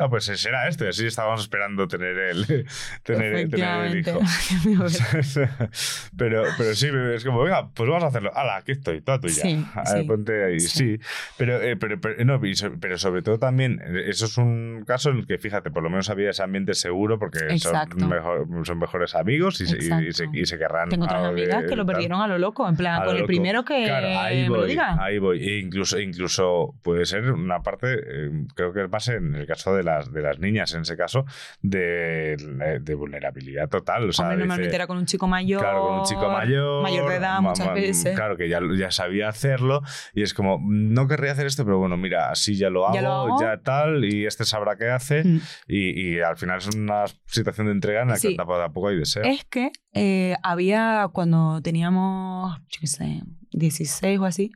Ah, 0.02 0.10
pues 0.10 0.24
será 0.26 0.70
este. 0.70 0.88
Así 0.88 1.06
estábamos 1.06 1.42
esperando 1.42 1.86
tener 1.88 2.18
el, 2.18 2.46
tener, 3.04 3.50
tener 3.50 3.86
el 3.88 4.00
hijo. 4.00 4.20
pero, 6.18 6.44
pero 6.58 6.76
sí, 6.76 6.90
es 7.14 7.24
como, 7.26 7.42
venga, 7.44 7.70
pues 7.74 7.90
vamos 7.90 8.04
a 8.04 8.08
hacerlo. 8.08 8.32
¡Hala, 8.36 8.58
aquí 8.58 8.72
estoy, 8.74 9.02
toda 9.02 9.20
tuya! 9.20 9.34
Sí, 9.34 9.66
A 9.76 9.92
ver, 9.94 10.02
sí, 10.02 10.08
ponte 10.08 10.46
ahí. 10.46 10.60
Sí. 10.60 11.00
Pero, 11.38 11.62
eh, 11.62 11.76
pero, 11.78 12.00
pero, 12.00 12.24
no, 12.26 12.46
y 12.46 12.54
pero 12.80 12.98
sobre 12.98 13.22
todo 13.22 13.38
también, 13.40 13.82
eso 14.06 14.26
es 14.26 14.38
un 14.38 14.84
caso 14.88 15.10
en 15.10 15.18
el 15.18 15.28
que, 15.28 15.38
fíjate, 15.38 15.72
por 15.72 15.84
lo 15.84 15.90
menos 15.90 16.10
había 16.10 16.30
ese 16.30 16.44
ambiente 16.44 16.74
seguro 16.74 17.20
porque 17.20 17.58
son, 17.60 17.74
mejor- 18.08 18.48
son 18.66 18.80
mejores 18.80 18.99
amigos 19.16 19.62
y 19.62 19.66
se, 19.68 19.78
y- 19.78 20.12
se, 20.12 20.26
y 20.34 20.46
se 20.46 20.58
querrán. 20.58 20.90
Tengo 20.90 21.06
otras 21.06 21.26
amigas 21.26 21.64
que 21.68 21.76
lo 21.76 21.86
perdieron 21.86 22.22
a 22.22 22.28
lo 22.28 22.38
loco, 22.38 22.68
en 22.68 22.76
plan, 22.76 23.04
con 23.06 23.16
el 23.18 23.26
primero 23.26 23.64
que 23.66 23.86
Claro, 23.86 24.08
ahí 24.20 24.44
me 24.44 24.50
voy, 24.50 24.58
lo 24.60 24.66
diga. 24.66 24.98
Ahí 25.04 25.18
voy. 25.20 25.40
E 25.48 25.60
incluso, 25.60 26.00
incluso 26.00 26.76
puede 26.84 27.06
ser 27.06 27.32
una 27.32 27.62
parte, 27.62 27.94
eh, 27.94 28.32
creo 28.56 28.74
que 28.74 28.88
más 28.88 29.08
en 29.08 29.36
el 29.36 29.46
caso 29.48 29.76
de 29.76 29.84
las, 29.84 30.12
de 30.12 30.22
las 30.22 30.40
niñas, 30.40 30.74
en 30.74 30.82
ese 30.82 30.96
caso, 30.98 31.26
de, 31.62 32.80
de 32.82 32.96
vulnerabilidad 32.96 33.70
total. 33.70 34.10
O 34.10 34.12
sea, 34.14 34.26
Hombre, 34.26 34.38
dice- 34.38 34.48
normalmente 34.48 34.76
era 34.76 34.88
con 34.88 34.98
un 34.98 35.06
chico 35.06 35.28
mayor. 35.28 35.62
Claro, 35.62 35.82
con 35.88 36.00
un 36.00 36.06
chico 36.06 36.30
mayor. 36.30 36.84
Mayor 36.84 37.10
de 37.10 37.16
edad, 37.16 37.36
ma- 37.42 37.50
muchas 37.50 37.68
ma- 37.68 37.74
veces. 37.74 38.16
Claro, 38.16 38.38
que 38.38 38.50
ya, 38.50 38.60
ya 38.78 38.92
sabía 38.92 39.30
hacerlo. 39.30 39.82
Y 40.14 40.24
es 40.24 40.34
como, 40.34 40.60
no 40.64 41.08
querría 41.08 41.32
hacer 41.32 41.46
esto, 41.46 41.64
pero 41.66 41.78
bueno, 41.80 41.98
mira, 41.98 42.30
así 42.30 42.56
ya 42.56 42.70
lo 42.70 42.86
hago, 42.86 42.96
Ya 42.96 43.02
ya, 43.02 43.08
lo 43.08 43.14
hago. 43.14 43.60
tal, 43.64 44.06
y 44.06 44.26
este 44.26 44.46
sabrá 44.46 44.76
qué 44.78 44.90
hace. 44.90 45.24
Mm. 45.24 45.42
Y, 45.68 46.16
y 46.16 46.20
al 46.20 46.38
final 46.38 46.58
es 46.60 46.68
una 46.76 47.06
situación 47.26 47.68
de 47.68 47.74
entrega 47.74 48.02
en 48.02 48.10
la 48.10 48.14
que 48.16 48.20
Sí. 48.20 48.36
tampoco, 48.36 48.60
tampoco 48.60 48.89
deseo. 48.98 49.24
Es 49.24 49.44
que 49.46 49.72
eh, 49.94 50.36
había, 50.44 51.10
cuando 51.14 51.62
teníamos, 51.62 52.58
yo 52.70 52.78
qué 52.82 52.88
sé, 52.88 53.22
16 53.52 54.20
o 54.20 54.26
así, 54.26 54.52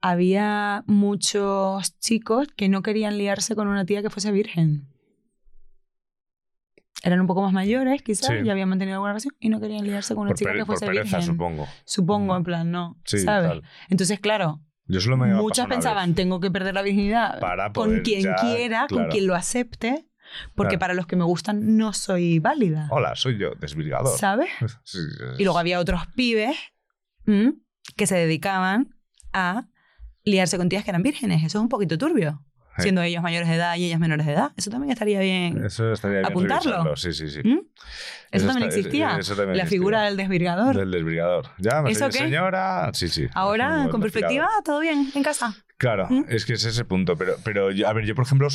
había 0.00 0.84
muchos 0.86 1.98
chicos 1.98 2.46
que 2.56 2.68
no 2.68 2.82
querían 2.82 3.18
liarse 3.18 3.54
con 3.56 3.68
una 3.68 3.84
tía 3.84 4.02
que 4.02 4.10
fuese 4.10 4.30
virgen. 4.32 4.86
Eran 7.04 7.20
un 7.20 7.26
poco 7.28 7.42
más 7.42 7.52
mayores, 7.52 8.02
quizás, 8.02 8.26
Sí. 8.26 8.44
ya 8.44 8.52
habían 8.52 8.68
mantenido 8.68 8.96
alguna 8.96 9.12
relación 9.12 9.34
y 9.38 9.48
no 9.50 9.60
querían 9.60 9.84
liarse 9.86 10.14
con 10.14 10.22
una 10.22 10.30
por, 10.30 10.38
chica 10.38 10.52
que 10.52 10.58
por 10.58 10.66
fuese 10.66 10.86
pereza, 10.86 11.18
virgen. 11.18 11.22
supongo. 11.34 11.68
Supongo, 11.84 12.34
Mm. 12.34 12.36
en 12.38 12.42
plan, 12.44 12.70
no. 12.72 12.96
Sí, 13.04 13.18
¿Sabes? 13.18 13.48
tal. 13.50 13.62
Entonces, 13.88 14.18
claro, 14.18 14.60
Yo 14.86 15.00
solo 15.00 15.16
me 15.16 15.32
muchas 15.34 15.66
pensaban, 15.68 16.14
tengo 16.14 16.40
que 16.40 16.50
perder 16.50 16.74
la 16.74 16.82
virginidad 16.82 17.38
Para 17.40 17.72
con 17.72 17.84
poder 17.88 18.02
quien 18.02 18.22
ya, 18.22 18.34
quiera, 18.36 18.86
con 18.88 19.06
quien 19.08 19.26
lo 19.28 19.34
acepte, 19.36 20.07
porque 20.54 20.70
Claro. 20.70 20.78
para 20.80 20.94
los 20.94 21.06
que 21.06 21.16
me 21.16 21.24
gustan 21.24 21.76
no 21.76 21.92
soy 21.92 22.38
válida. 22.38 22.88
Hola, 22.90 23.14
soy 23.16 23.38
yo, 23.38 23.50
desvirgador. 23.60 24.16
¿Sabes? 24.18 24.48
Sí, 24.84 24.98
Y 25.38 25.44
luego 25.44 25.58
había 25.58 25.78
otros 25.80 26.02
pibes 26.14 26.56
¿m? 27.26 27.54
que 27.96 28.06
se 28.06 28.16
dedicaban 28.16 28.94
a 29.32 29.66
liarse 30.24 30.56
con 30.58 30.68
tías 30.68 30.84
que 30.84 30.90
eran 30.90 31.02
vírgenes. 31.02 31.38
Eso 31.44 31.58
es 31.58 31.62
un 31.62 31.68
poquito 31.68 31.96
turbio. 31.98 32.44
Siendo 32.80 33.02
ellos 33.02 33.24
mayores 33.24 33.48
de 33.48 33.56
edad 33.56 33.74
y 33.74 33.86
ellas 33.86 33.98
menores 33.98 34.24
de 34.24 34.34
edad. 34.34 34.52
Eso 34.56 34.70
también 34.70 34.92
estaría 34.92 35.18
bien. 35.18 35.64
Eso 35.64 35.90
estaría 35.92 36.18
bien 36.20 36.30
¿Apuntarlo? 36.30 36.94
Sí, 36.94 37.12
sí, 37.12 37.28
sí. 37.28 37.40
¿m? 37.44 37.54
Eso, 37.60 37.64
Eso 38.30 38.46
también 38.46 38.68
está- 38.68 38.78
existía. 38.78 39.16
eso 39.18 39.34
también 39.34 39.56
la 39.56 39.62
existía. 39.64 39.78
figura 39.80 40.02
del 40.02 40.16
desvirgador. 40.16 40.76
Del 40.76 40.90
desvirgador. 40.92 41.46
Ya, 41.58 41.82
me 41.82 41.90
¿Eso 41.90 42.04
soy 42.04 42.12
qué? 42.12 42.18
señora. 42.18 42.88
Sí, 42.94 43.08
sí. 43.08 43.26
Ahora, 43.34 43.88
con 43.90 44.00
perspectiva, 44.00 44.48
todo 44.64 44.78
bien, 44.78 45.10
en 45.12 45.22
casa. 45.24 45.56
Claro, 45.76 46.06
¿Mm? 46.08 46.26
es 46.28 46.46
que 46.46 46.52
es 46.52 46.64
ese 46.64 46.84
punto. 46.84 47.16
Pero, 47.16 47.34
pero 47.42 47.68
a 47.84 47.92
ver, 47.94 48.04
yo, 48.04 48.14
por 48.14 48.24
ejemplo, 48.24 48.46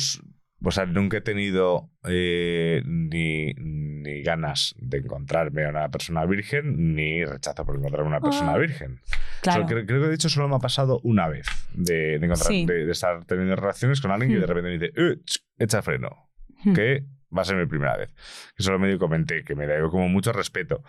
o 0.64 0.70
sea, 0.70 0.86
nunca 0.86 1.18
he 1.18 1.20
tenido 1.20 1.90
eh, 2.08 2.82
ni, 2.86 3.52
ni 3.54 4.22
ganas 4.22 4.74
de 4.78 4.98
encontrarme 4.98 5.64
a 5.64 5.68
una 5.70 5.90
persona 5.90 6.24
virgen, 6.26 6.94
ni 6.94 7.24
rechazo 7.24 7.64
por 7.64 7.76
encontrarme 7.76 8.06
a 8.06 8.18
una 8.18 8.20
persona 8.20 8.52
Ah, 8.54 8.58
virgen. 8.58 9.00
Claro. 9.42 9.66
Creo, 9.66 9.84
creo 9.86 10.02
que 10.02 10.08
de 10.08 10.14
hecho 10.14 10.28
solo 10.28 10.48
me 10.48 10.56
ha 10.56 10.60
pasado 10.60 11.00
una 11.04 11.28
vez 11.28 11.46
de, 11.74 12.18
de 12.18 12.26
encontrar, 12.26 12.48
Sí. 12.48 12.66
de, 12.66 12.86
de 12.86 12.92
estar 12.92 13.24
teniendo 13.26 13.56
relaciones 13.56 14.00
con 14.00 14.10
alguien 14.10 14.30
y 14.32 14.34
de 14.34 14.40
Hmm. 14.40 14.48
repente 14.48 14.68
me 14.68 14.78
dice, 14.78 14.92
"Eh, 14.96 15.16
ch, 15.24 15.38
echa 15.58 15.82
freno, 15.82 16.30
Hmm. 16.64 16.72
que 16.74 17.04
va 17.36 17.42
a 17.42 17.44
ser 17.44 17.56
mi 17.56 17.66
primera 17.66 17.96
vez. 17.96 18.14
Que 18.56 18.62
solo 18.62 18.78
medio 18.78 18.98
comenté, 18.98 19.42
que 19.44 19.54
me 19.56 19.66
da 19.66 19.80
como 19.90 20.08
mucho 20.08 20.32
respeto. 20.32 20.82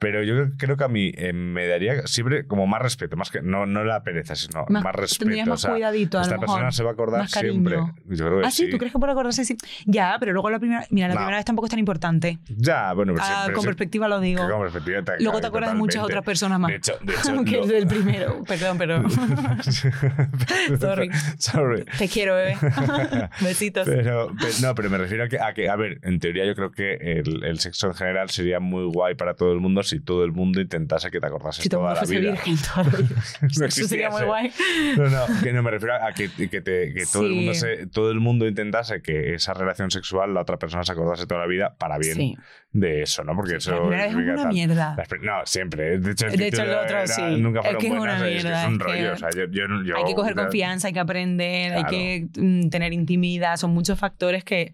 Pero 0.00 0.24
yo 0.24 0.34
creo- 0.56 0.76
que 0.76 0.84
a 0.84 0.88
mí 0.88 1.12
eh, 1.14 1.32
me 1.34 1.66
daría 1.68 2.06
siempre 2.06 2.46
como 2.46 2.66
más 2.66 2.80
respeto, 2.80 3.16
más 3.16 3.30
que 3.30 3.42
no, 3.42 3.66
no 3.66 3.84
la 3.84 4.02
pereza, 4.02 4.34
sino 4.34 4.64
más, 4.68 4.82
Más- 4.82 4.94
respeto. 4.94 5.24
tendrías 5.26 5.46
más 5.46 5.58
o 5.60 5.62
sea, 5.62 5.70
cuidadito, 5.72 6.18
a 6.18 6.22
esta 6.22 6.34
mejor. 6.38 6.46
persona 6.46 6.72
se 6.72 6.82
va 6.82 6.90
a 6.90 6.92
acordar 6.94 7.28
siempre. 7.28 7.76
Yo 8.06 8.26
creo 8.26 8.40
que 8.40 8.46
Ah, 8.46 8.50
sí, 8.50 8.70
¿tú 8.70 8.78
crees 8.78 8.92
que 8.94 8.98
por 8.98 9.10
acordarse 9.10 9.44
sí? 9.44 9.56
Ya, 9.84 10.16
pero 10.18 10.32
luego 10.32 10.48
la 10.50 10.58
primera. 10.58 10.86
Mira, 10.90 11.08
la 11.08 11.14
No. 11.14 11.20
primera 11.20 11.36
vez 11.36 11.44
tampoco 11.44 11.66
es 11.66 11.70
tan 11.70 11.78
importante. 11.78 12.38
Ya, 12.48 12.92
bueno, 12.94 13.12
pero 13.12 13.24
Ah, 13.28 13.48
con 13.54 13.62
perspectiva 13.64 14.08
lo 14.08 14.20
digo. 14.20 14.46
que 14.46 14.50
con 14.52 14.62
perspectiva 14.62 15.02
te- 15.02 15.22
Luego 15.22 15.40
te 15.40 15.46
acuerdas 15.48 15.72
de 15.72 15.76
muchas 15.78 16.02
otras 16.02 16.24
personas 16.24 16.58
más. 16.58 16.70
De 16.70 16.76
hecho, 16.78 16.92
de 17.02 17.12
hecho 17.12 17.44
que 17.44 17.60
el 17.60 17.68
del 17.68 17.86
primero. 17.86 18.42
Perdón, 18.44 18.78
pero. 18.78 19.02
Sorry. 20.80 21.10
Sorry. 21.38 21.84
Te 21.98 22.08
quiero, 22.08 22.34
bebé. 22.36 22.56
Besitos. 23.42 23.86
Pero, 23.86 24.32
pero- 24.38 24.52
no, 24.62 24.74
pero 24.74 24.90
me 24.90 24.98
refiero 24.98 25.24
a 25.24 25.28
que, 25.28 25.38
a 25.38 25.52
que, 25.52 25.68
a 25.68 25.76
ver, 25.76 25.98
en 26.02 26.18
teoría 26.20 26.44
yo 26.46 26.54
creo 26.54 26.70
que 26.70 26.94
el, 26.94 27.44
el 27.44 27.58
sexo 27.60 27.88
en 27.88 27.94
general 27.94 28.30
sería 28.30 28.60
muy 28.60 28.84
guay 28.84 29.14
para 29.14 29.34
todo 29.34 29.52
el 29.52 29.60
mundo 29.60 29.82
si 29.90 30.00
todo 30.00 30.24
el 30.24 30.32
mundo 30.32 30.60
intentase 30.60 31.10
que 31.10 31.20
te 31.20 31.26
acordases 31.26 31.62
si 31.62 31.68
el 31.68 31.70
toda 31.70 31.94
la 31.94 32.00
vida. 32.02 32.20
virgen 32.32 32.56
toda 32.56 32.84
la 32.84 32.96
vida. 32.98 33.22
No 33.58 33.66
Eso 33.66 33.88
sería 33.88 34.10
muy 34.10 34.22
guay. 34.22 34.52
No, 34.96 35.08
no, 35.10 35.26
que 35.42 35.52
no 35.52 35.62
me 35.62 35.70
refiero 35.70 35.94
a 35.94 36.12
que, 36.12 36.30
que, 36.30 36.60
te- 36.60 36.92
que 36.94 37.04
todo, 37.12 37.24
el 37.26 37.30
Sí. 37.30 37.34
mundo 37.36 37.54
se- 37.54 37.86
todo 37.86 38.10
el 38.10 38.20
mundo 38.20 38.46
intentase 38.48 39.02
que 39.02 39.34
esa 39.34 39.52
relación 39.54 39.90
sexual 39.90 40.32
la 40.34 40.40
otra 40.42 40.58
persona 40.58 40.82
se 40.84 40.92
acordase 40.92 41.26
toda 41.26 41.40
la 41.40 41.46
vida 41.46 41.76
para 41.78 41.98
bien 41.98 42.14
Sí. 42.14 42.36
de 42.72 43.02
eso, 43.02 43.24
¿no? 43.24 43.34
Porque 43.36 43.56
eso 43.56 43.78
primera 43.88 44.04
vez 44.04 44.10
es 44.12 44.16
una 44.16 44.36
tal. 44.42 44.52
mierda. 44.52 44.94
La 44.96 45.04
pri- 45.04 45.20
No, 45.22 45.32
siempre. 45.44 45.98
De 45.98 46.12
hecho, 46.12 46.26
el, 46.26 46.36
De 46.36 46.48
hecho, 46.48 46.62
el 46.62 46.70
otro 46.70 46.96
era 46.96 47.06
sí. 47.06 47.22
Nunca 47.38 47.60
Es 47.60 47.64
fueron 47.66 47.80
que 47.80 47.86
es 47.86 47.90
una 47.92 47.98
buenas, 48.00 48.22
es 48.22 48.22
que 48.28 48.34
mierda, 48.34 48.62
es 48.62 48.68
un 48.68 48.74
es 48.74 48.80
rollo. 48.80 49.12
o 49.12 49.16
sea, 49.16 49.30
yo, 49.30 49.44
yo- 49.50 49.82
yo- 49.84 49.96
hay 49.96 50.04
que 50.04 50.14
coger 50.14 50.34
confianza, 50.34 50.86
hay 50.88 50.92
que 50.94 51.00
aprender, 51.00 51.72
hay 51.72 51.82
Claro. 51.82 51.90
que 51.90 52.28
mm, 52.36 52.68
tener 52.70 52.92
intimidad. 52.92 53.56
Son 53.56 53.70
muchos 53.72 53.98
factores 53.98 54.44
que 54.44 54.72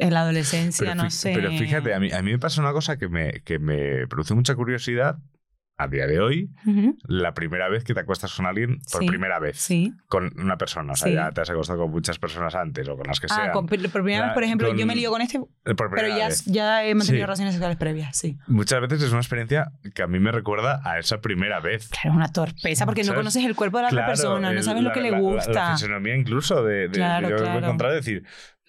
en 0.00 0.14
la 0.14 0.22
adolescencia, 0.22 0.86
Pero, 0.92 1.02
no 1.04 1.10
sé. 1.10 1.32
pero 1.34 1.50
fíjate, 1.50 1.94
a 1.94 2.00
mí, 2.00 2.10
a 2.12 2.22
mí 2.22 2.32
me 2.32 2.38
pasa 2.38 2.60
una 2.60 2.72
cosa 2.72 2.96
que 2.98 3.08
me, 3.08 3.42
que 3.44 3.58
me 3.58 4.06
produce 4.08 4.34
mucha 4.34 4.54
curiosidad 4.54 5.18
a 5.76 5.88
día 5.88 6.06
de 6.06 6.20
hoy. 6.20 6.50
La 7.04 7.32
primera 7.32 7.70
vez 7.70 7.84
que 7.84 7.94
te 7.94 8.00
acuestas 8.00 8.34
con 8.34 8.44
alguien, 8.44 8.80
por 8.92 9.00
Sí. 9.00 9.06
primera 9.08 9.38
vez, 9.38 9.56
Sí. 9.58 9.94
con 10.08 10.30
una 10.38 10.58
persona. 10.58 10.92
O 10.92 10.94
sea, 10.96 11.08
Sí. 11.08 11.14
ya 11.14 11.30
te 11.30 11.40
has 11.40 11.48
acostado 11.48 11.78
con 11.80 11.90
muchas 11.90 12.18
personas 12.18 12.54
antes 12.54 12.86
o 12.86 12.98
con 12.98 13.06
las 13.06 13.18
que 13.18 13.28
Ah, 13.30 13.34
sean. 13.34 13.52
con- 13.52 13.64
por 13.66 13.78
primera 13.78 14.26
vez, 14.26 14.34
por 14.34 14.44
ejemplo, 14.44 14.68
con- 14.68 14.76
yo 14.76 14.84
me 14.84 14.94
lío 14.94 15.10
con 15.10 15.22
este, 15.22 15.38
eh, 15.38 15.74
por 15.74 15.90
pero 15.90 16.08
ya, 16.08 16.28
ya 16.44 16.84
he 16.84 16.94
mantenido 16.94 17.24
relaciones 17.24 17.54
sexuales 17.54 17.78
previas, 17.78 18.14
sí. 18.14 18.36
Muchas 18.46 18.78
veces 18.82 19.02
es 19.04 19.10
una 19.10 19.20
experiencia 19.20 19.72
que 19.94 20.02
a 20.02 20.06
mí 20.06 20.18
me 20.20 20.32
recuerda 20.32 20.82
a 20.84 20.98
esa 20.98 21.22
primera 21.22 21.60
vez. 21.60 21.88
Claro, 21.88 22.10
es 22.10 22.16
una 22.16 22.30
torpeza 22.30 22.84
porque 22.84 23.02
no 23.02 23.14
conoces 23.14 23.42
el 23.42 23.56
cuerpo 23.56 23.78
de 23.78 23.84
la 23.84 23.88
otra 23.88 24.06
persona, 24.06 24.52
no 24.52 24.62
sabes 24.62 24.82
lo 24.82 24.88
la- 24.90 24.94
que 24.94 25.00
le 25.00 25.10
la- 25.12 25.16
la- 25.16 25.22
gusta. 25.22 25.52
La, 25.52 25.72
fisonomía 25.78 26.14
incluso 26.14 26.62
de, 26.62 26.88
de- 26.88 26.90
Claro, 26.90 27.30
yo 27.30 27.36
claro. 27.36 27.92
y 27.92 27.94
decir, 27.94 28.24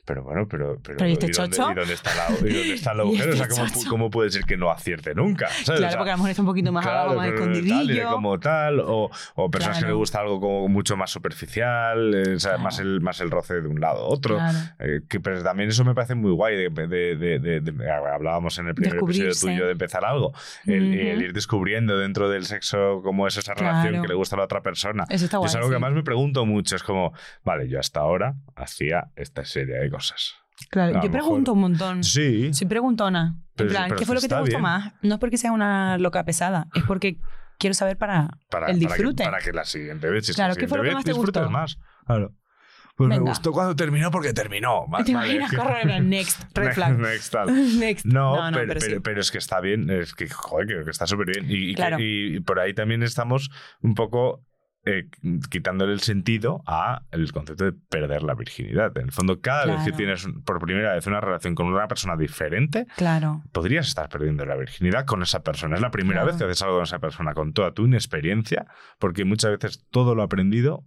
pero 0.05 0.23
bueno, 0.23 0.47
pero... 0.47 0.77
Pero, 0.83 0.97
¿Pero 0.97 1.09
y 1.09 1.13
este 1.13 1.29
chocho? 1.31 1.71
¿y 1.71 1.75
dónde 1.75 1.93
está, 1.93 2.09
la, 2.15 2.35
y 2.49 2.53
dónde 2.53 2.73
está 2.73 2.91
el 2.93 2.97
¿Y 2.97 3.01
agujero? 3.01 3.33
o 3.33 3.35
sea, 3.35 3.65
este 3.65 3.87
¿cómo, 3.89 4.09
puede 4.09 4.29
ser 4.31 4.43
que 4.43 4.57
no 4.57 4.71
acierte 4.71 5.13
nunca? 5.15 5.47
¿sabes? 5.47 5.69
O 5.69 5.73
Claro, 5.75 5.89
sea, 5.89 5.97
porque 5.97 6.09
a 6.11 6.13
lo 6.13 6.17
mejor 6.17 6.29
está 6.31 6.41
un 6.41 6.47
poquito 6.47 6.71
más 6.71 6.85
abajo, 6.85 7.15
más 7.15 7.27
pero 7.27 7.39
Tal, 7.39 7.51
escondidillo. 7.57 8.09
como 8.11 8.39
tal, 8.39 8.79
o, 8.79 9.09
o 9.35 9.51
personas 9.51 9.77
que 9.77 9.81
Claro. 9.81 9.93
le 9.95 9.97
gusta 9.97 10.19
algo 10.19 10.39
como 10.39 10.67
mucho 10.67 10.97
más 10.97 11.11
superficial, 11.11 12.13
eh, 12.15 12.35
o 12.35 12.39
sea, 12.39 12.51
Claro. 12.51 12.63
más, 12.63 12.79
el, 12.79 13.01
más 13.01 13.19
el 13.21 13.31
roce 13.31 13.61
de 13.61 13.67
un 13.67 13.79
lado 13.79 13.99
a 14.03 14.07
otro. 14.07 14.35
Claro. 14.37 14.57
Eh, 14.79 15.01
que, 15.07 15.19
pero 15.19 15.41
también 15.43 15.69
eso 15.69 15.83
me 15.85 15.93
parece 15.95 16.15
muy 16.15 16.31
guay. 16.31 16.55
De, 16.57 17.71
hablábamos 18.13 18.57
en 18.59 18.67
el 18.67 18.75
primer 18.75 18.97
episodio 18.97 19.31
tuyo 19.39 19.65
de 19.65 19.71
empezar 19.71 20.05
algo. 20.05 20.33
El, 20.65 20.93
ir 21.21 21.33
descubriendo 21.33 21.97
dentro 21.97 22.29
del 22.29 22.45
sexo 22.45 23.01
cómo 23.03 23.27
es 23.27 23.37
esa 23.37 23.53
relación 23.53 23.89
Claro. 23.89 24.01
que 24.03 24.07
le 24.09 24.15
gusta 24.15 24.35
a 24.35 24.39
la 24.39 24.45
otra 24.45 24.61
persona. 24.61 25.05
Eso 25.09 25.25
está 25.25 25.37
guay. 25.37 25.47
es 25.47 25.55
algo 25.55 25.69
que 25.69 25.75
además 25.75 25.93
me 25.93 26.03
pregunto 26.03 26.45
mucho. 26.45 26.75
Es 26.75 26.83
como, 26.83 27.13
vale, 27.43 27.67
yo 27.69 27.79
hasta 27.79 27.99
ahora 27.99 28.35
hacía 28.55 29.07
esta 29.15 29.43
serie 29.45 29.75
de 29.75 29.89
cosas. 29.91 30.33
Claro, 30.69 30.93
yo 30.93 30.97
mejor- 30.99 31.11
pregunto 31.11 31.53
un 31.53 31.59
montón. 31.61 32.03
Sí. 32.03 32.53
Soy 32.53 32.67
preguntona. 32.67 33.35
Pero- 33.55 33.69
en 33.69 33.73
plan, 33.75 33.85
pero 33.89 33.99
¿qué 33.99 34.05
fue 34.05 34.15
lo 34.15 34.21
que 34.21 34.27
te 34.27 34.35
gustó 34.35 34.49
bien. 34.49 34.61
más? 34.61 34.93
No 35.01 35.15
es 35.15 35.19
porque 35.19 35.37
sea 35.37 35.51
una 35.51 35.97
loca 35.97 36.23
pesada, 36.23 36.67
es 36.73 36.83
porque 36.83 37.17
quiero 37.59 37.73
saber 37.73 37.97
para, 37.97 38.29
Para, 38.49 38.67
el 38.67 38.73
para 38.73 38.77
que- 38.77 38.77
disfrute. 38.79 39.23
Para 39.23 39.39
que, 39.39 39.51
la 39.53 39.65
siguiente 39.65 40.09
vez, 40.09 40.25
si 40.25 40.33
Claro, 40.33 40.53
la 40.53 40.59
¿qué 40.59 40.67
fue 40.67 40.77
lo 40.79 40.83
que 40.83 40.91
más 40.93 41.03
te 41.03 41.11
disfrutes 41.11 41.41
gustó? 41.43 41.51
más. 41.51 41.77
Claro. 42.05 42.33
Pues 42.95 43.07
me 43.07 43.17
Venga. 43.17 43.31
gustó 43.31 43.51
cuando 43.51 43.75
terminó 43.75 44.11
porque 44.11 44.33
terminó. 44.33 44.83
¿Te 44.85 44.91
vale, 44.91 45.11
imaginas 45.11 45.49
que- 45.51 45.57
correr 45.57 45.89
en 45.89 46.09
next, 46.09 46.41
red 46.53 46.65
Next- 46.67 46.73
flag? 46.75 46.97
next 46.99 47.31
tal. 47.31 47.47
next. 47.79 48.05
No, 48.05 48.35
No, 48.35 48.51
no, 48.51 48.57
pero, 48.57 48.67
pero 48.67 48.79
pero, 48.79 48.95
sí. 48.95 49.01
pero 49.03 49.21
es 49.21 49.31
que 49.31 49.37
está 49.39 49.59
bien, 49.61 49.89
es 49.89 50.13
que, 50.13 50.29
joder, 50.29 50.67
creo 50.67 50.83
que 50.85 50.91
está 50.91 51.07
súper 51.07 51.27
bien. 51.27 51.45
Y 51.49 52.39
por 52.41 52.59
ahí 52.59 52.73
también 52.73 53.01
estamos 53.03 53.49
un 53.81 53.95
poco 53.95 54.43
eh, 54.85 55.07
quitándole 55.49 55.93
el 55.93 55.99
sentido 55.99 56.63
a 56.65 57.03
el 57.11 57.31
concepto 57.31 57.65
de 57.65 57.71
perder 57.73 58.23
la 58.23 58.33
virginidad. 58.33 58.97
En 58.97 59.05
el 59.05 59.11
fondo, 59.11 59.39
cada 59.41 59.65
vez 59.65 59.83
que 59.85 59.91
tienes 59.91 60.27
por 60.45 60.59
primera 60.59 60.93
vez 60.95 61.05
una 61.07 61.21
relación 61.21 61.53
con 61.55 61.67
una 61.67 61.87
persona 61.87 62.17
diferente, 62.17 62.87
Claro. 62.97 63.43
podrías 63.51 63.87
estar 63.87 64.09
perdiendo 64.09 64.45
la 64.45 64.55
virginidad 64.55 65.05
con 65.05 65.21
esa 65.21 65.43
persona. 65.43 65.75
Es 65.75 65.81
la 65.81 65.91
primera 65.91 66.21
Claro. 66.21 66.27
vez 66.27 66.37
que 66.37 66.45
haces 66.45 66.61
algo 66.63 66.75
con 66.77 66.83
esa 66.83 66.99
persona, 66.99 67.33
con 67.33 67.53
toda 67.53 67.73
tu 67.73 67.85
inexperiencia, 67.85 68.65
porque 68.99 69.23
muchas 69.25 69.51
veces 69.51 69.85
todo 69.91 70.15
lo 70.15 70.23
aprendido 70.23 70.83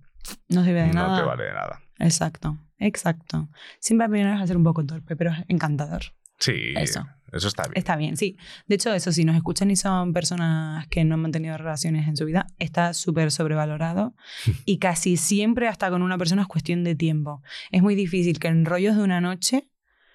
No 0.48 0.64
sirve 0.64 0.80
de 0.82 0.86
no 0.88 0.94
nada. 0.94 1.18
te 1.20 1.26
vale 1.26 1.44
de 1.44 1.52
nada. 1.52 1.80
Exacto, 2.00 2.58
exacto. 2.78 3.48
Siempre 3.78 4.08
va 4.08 4.40
a 4.40 4.46
ser 4.46 4.56
un 4.56 4.64
poco 4.64 4.84
torpe, 4.84 5.14
pero 5.16 5.30
es 5.30 5.44
encantador. 5.48 6.02
Sí, 6.38 6.72
Eso. 6.76 7.06
Eso 7.34 7.48
está 7.48 7.64
bien. 7.64 7.72
Está 7.76 7.96
bien, 7.96 8.16
sí. 8.16 8.36
De 8.66 8.74
hecho, 8.76 8.92
eso, 8.94 9.12
si 9.12 9.24
nos 9.24 9.36
escuchan 9.36 9.70
y 9.70 9.76
son 9.76 10.12
personas 10.12 10.86
que 10.88 11.04
no 11.04 11.14
han 11.14 11.20
mantenido 11.22 11.56
relaciones 11.58 12.06
en 12.08 12.16
su 12.16 12.24
vida, 12.24 12.46
está 12.58 12.94
súper 12.94 13.30
sobrevalorado. 13.30 14.14
y 14.64 14.78
casi 14.78 15.16
siempre, 15.16 15.68
hasta 15.68 15.90
con 15.90 16.02
una 16.02 16.16
persona, 16.18 16.42
es 16.42 16.48
cuestión 16.48 16.84
de 16.84 16.94
tiempo. 16.94 17.42
Es 17.70 17.82
muy 17.82 17.94
difícil 17.94 18.38
que 18.38 18.48
en 18.48 18.64
rollos 18.64 18.96
de 18.96 19.02
una 19.02 19.20
noche 19.20 19.68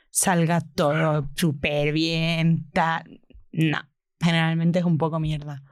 salga 0.10 0.62
todo 0.62 1.30
súper 1.36 1.92
bien. 1.94 2.70
tal. 2.74 3.22
No, 3.52 3.80
generalmente 4.22 4.80
es 4.80 4.86
un 4.86 4.98
poco 4.98 5.20
mierda. 5.20 5.64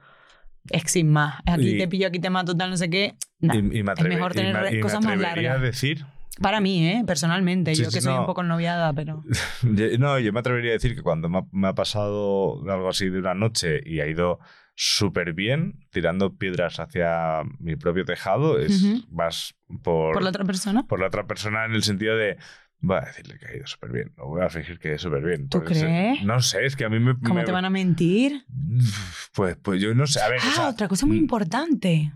Es 0.70 0.90
sin 0.92 1.08
más. 1.10 1.40
Aquí 1.46 1.70
Y- 1.70 1.78
te 1.78 1.88
pillo, 1.88 2.08
aquí 2.08 2.18
te 2.18 2.28
mato, 2.30 2.56
tal, 2.56 2.70
no 2.70 2.76
sé 2.76 2.90
qué. 2.90 3.16
No. 3.40 3.54
Y- 3.54 3.78
y 3.78 3.82
me 3.82 3.92
atreve- 3.92 4.08
mejor 4.16 4.34
tener 4.34 4.54
me- 4.60 4.70
y 4.70 4.74
me 4.74 4.80
cosas 4.80 5.02
más 5.04 5.18
largas. 5.18 5.60
decir 5.62 6.04
Para 6.40 6.60
mí, 6.60 6.86
¿eh? 6.88 7.02
Personalmente. 7.06 7.74
Sí, 7.74 7.82
yo 7.82 7.90
que 7.90 8.00
soy 8.00 8.14
no. 8.14 8.20
un 8.20 8.26
poco 8.26 8.42
noviada, 8.42 8.92
pero... 8.92 9.22
No, 9.98 10.18
yo 10.18 10.32
me 10.32 10.40
atrevería 10.40 10.70
a 10.70 10.74
decir 10.74 10.94
que 10.94 11.02
cuando 11.02 11.28
me 11.28 11.38
ha, 11.38 11.42
me 11.52 11.68
ha 11.68 11.74
pasado 11.74 12.62
algo 12.70 12.88
así 12.88 13.08
de 13.08 13.18
una 13.18 13.34
noche 13.34 13.80
y 13.84 14.00
ha 14.00 14.06
ido 14.06 14.38
súper 14.74 15.32
bien, 15.32 15.80
tirando 15.90 16.36
piedras 16.36 16.78
hacia 16.78 17.42
mi 17.58 17.74
propio 17.74 18.04
tejado, 18.04 18.60
es 18.60 18.84
vas 19.08 19.56
por, 19.82 20.14
¿Por 20.14 20.22
la 20.22 20.28
otra 20.30 20.44
persona? 20.44 20.84
por 20.86 21.00
la 21.00 21.08
otra 21.08 21.26
persona 21.26 21.64
en 21.64 21.72
el 21.72 21.82
sentido 21.82 22.16
de 22.16 22.36
voy 22.80 22.98
a 22.98 23.00
decirle 23.06 23.38
que 23.40 23.46
ha 23.48 23.56
ido 23.56 23.66
súper 23.66 23.90
bien, 23.90 24.12
o 24.18 24.28
voy 24.28 24.42
a 24.42 24.48
fingir 24.50 24.78
que 24.78 24.86
ha 24.86 24.90
ido 24.92 24.98
súper 25.00 25.24
bien. 25.24 25.48
¿Tú 25.48 25.64
crees? 25.64 26.22
No 26.22 26.40
sé, 26.40 26.64
es 26.64 26.76
que 26.76 26.84
a 26.84 26.88
mí 26.88 27.00
me... 27.00 27.18
¿Cómo 27.18 27.34
me- 27.34 27.44
te 27.44 27.50
van 27.50 27.64
a 27.64 27.70
mentir? 27.70 28.44
Pues, 29.34 29.56
pues 29.60 29.80
yo 29.82 29.92
no 29.96 30.06
sé, 30.06 30.20
a 30.20 30.28
ver, 30.28 30.38
o 30.38 30.42
Ah, 30.46 30.52
sea, 30.54 30.68
otra 30.68 30.86
cosa 30.86 31.06
muy 31.06 31.16
mm, 31.16 31.20
importante. 31.22 32.12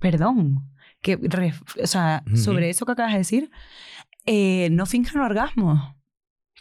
Perdón. 0.00 0.58
Que 1.02 1.18
o 1.82 1.86
sea, 1.86 2.22
Ujú. 2.26 2.36
sobre 2.38 2.70
eso 2.70 2.86
que 2.86 2.92
acabas 2.92 3.12
de 3.12 3.18
decir, 3.18 3.50
eh, 4.26 4.68
no 4.70 4.86
finjan 4.86 5.20
orgasmos. 5.20 5.94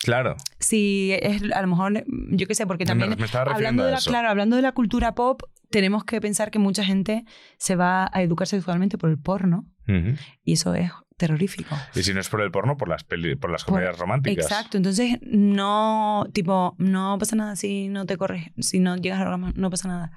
Claro, 0.04 0.36
Si 0.58 1.12
es 1.22 1.44
a 1.54 1.62
lo 1.62 1.68
mejor, 1.68 2.04
yo 2.32 2.48
qué 2.48 2.56
sé, 2.56 2.66
porque 2.66 2.86
también 2.86 3.12
me, 3.12 3.16
me 3.18 3.26
estaba 3.26 3.46
refiriendo 3.46 3.84
hablando 3.84 3.86
de 3.86 3.92
la, 3.92 3.98
eso. 4.00 4.10
claro, 4.10 4.30
hablando 4.30 4.56
de 4.56 4.64
la 4.64 4.72
cultura 4.72 5.14
pop, 5.14 5.44
tenemos 5.70 6.04
que 6.06 6.20
pensar 6.20 6.50
que 6.50 6.58
mucha 6.58 6.84
gente 6.84 7.24
se 7.58 7.76
va 7.76 8.10
a 8.12 8.24
educar 8.24 8.48
sexualmente 8.48 8.98
por 8.98 9.12
el 9.12 9.20
porno 9.20 9.68
Ujú. 9.88 10.16
y 10.44 10.54
eso 10.54 10.74
es 10.74 10.92
terrorífico. 11.18 11.76
Y 11.94 12.02
si 12.02 12.16
no 12.16 12.20
es 12.20 12.30
por 12.30 12.42
el 12.42 12.50
porno, 12.50 12.78
por 12.78 12.90
las, 12.90 13.04
peli- 13.04 13.36
por 13.36 13.52
las 13.52 13.64
Por- 13.64 13.76
comedias 13.76 14.00
románticas. 14.00 14.44
Exacto, 14.46 14.78
entonces 14.78 15.20
no, 15.22 16.26
tipo, 16.34 16.76
no 16.80 17.18
pasa 17.20 17.36
nada 17.36 17.56
si 17.56 17.88
no 17.90 18.08
te 18.08 18.18
corres, 18.18 18.50
si 18.58 18.80
no 18.80 18.98
llegas 18.98 19.20
al 19.22 19.28
orgasmo, 19.28 19.52
no 19.56 19.70
pasa 19.70 19.88
nada. 19.88 20.12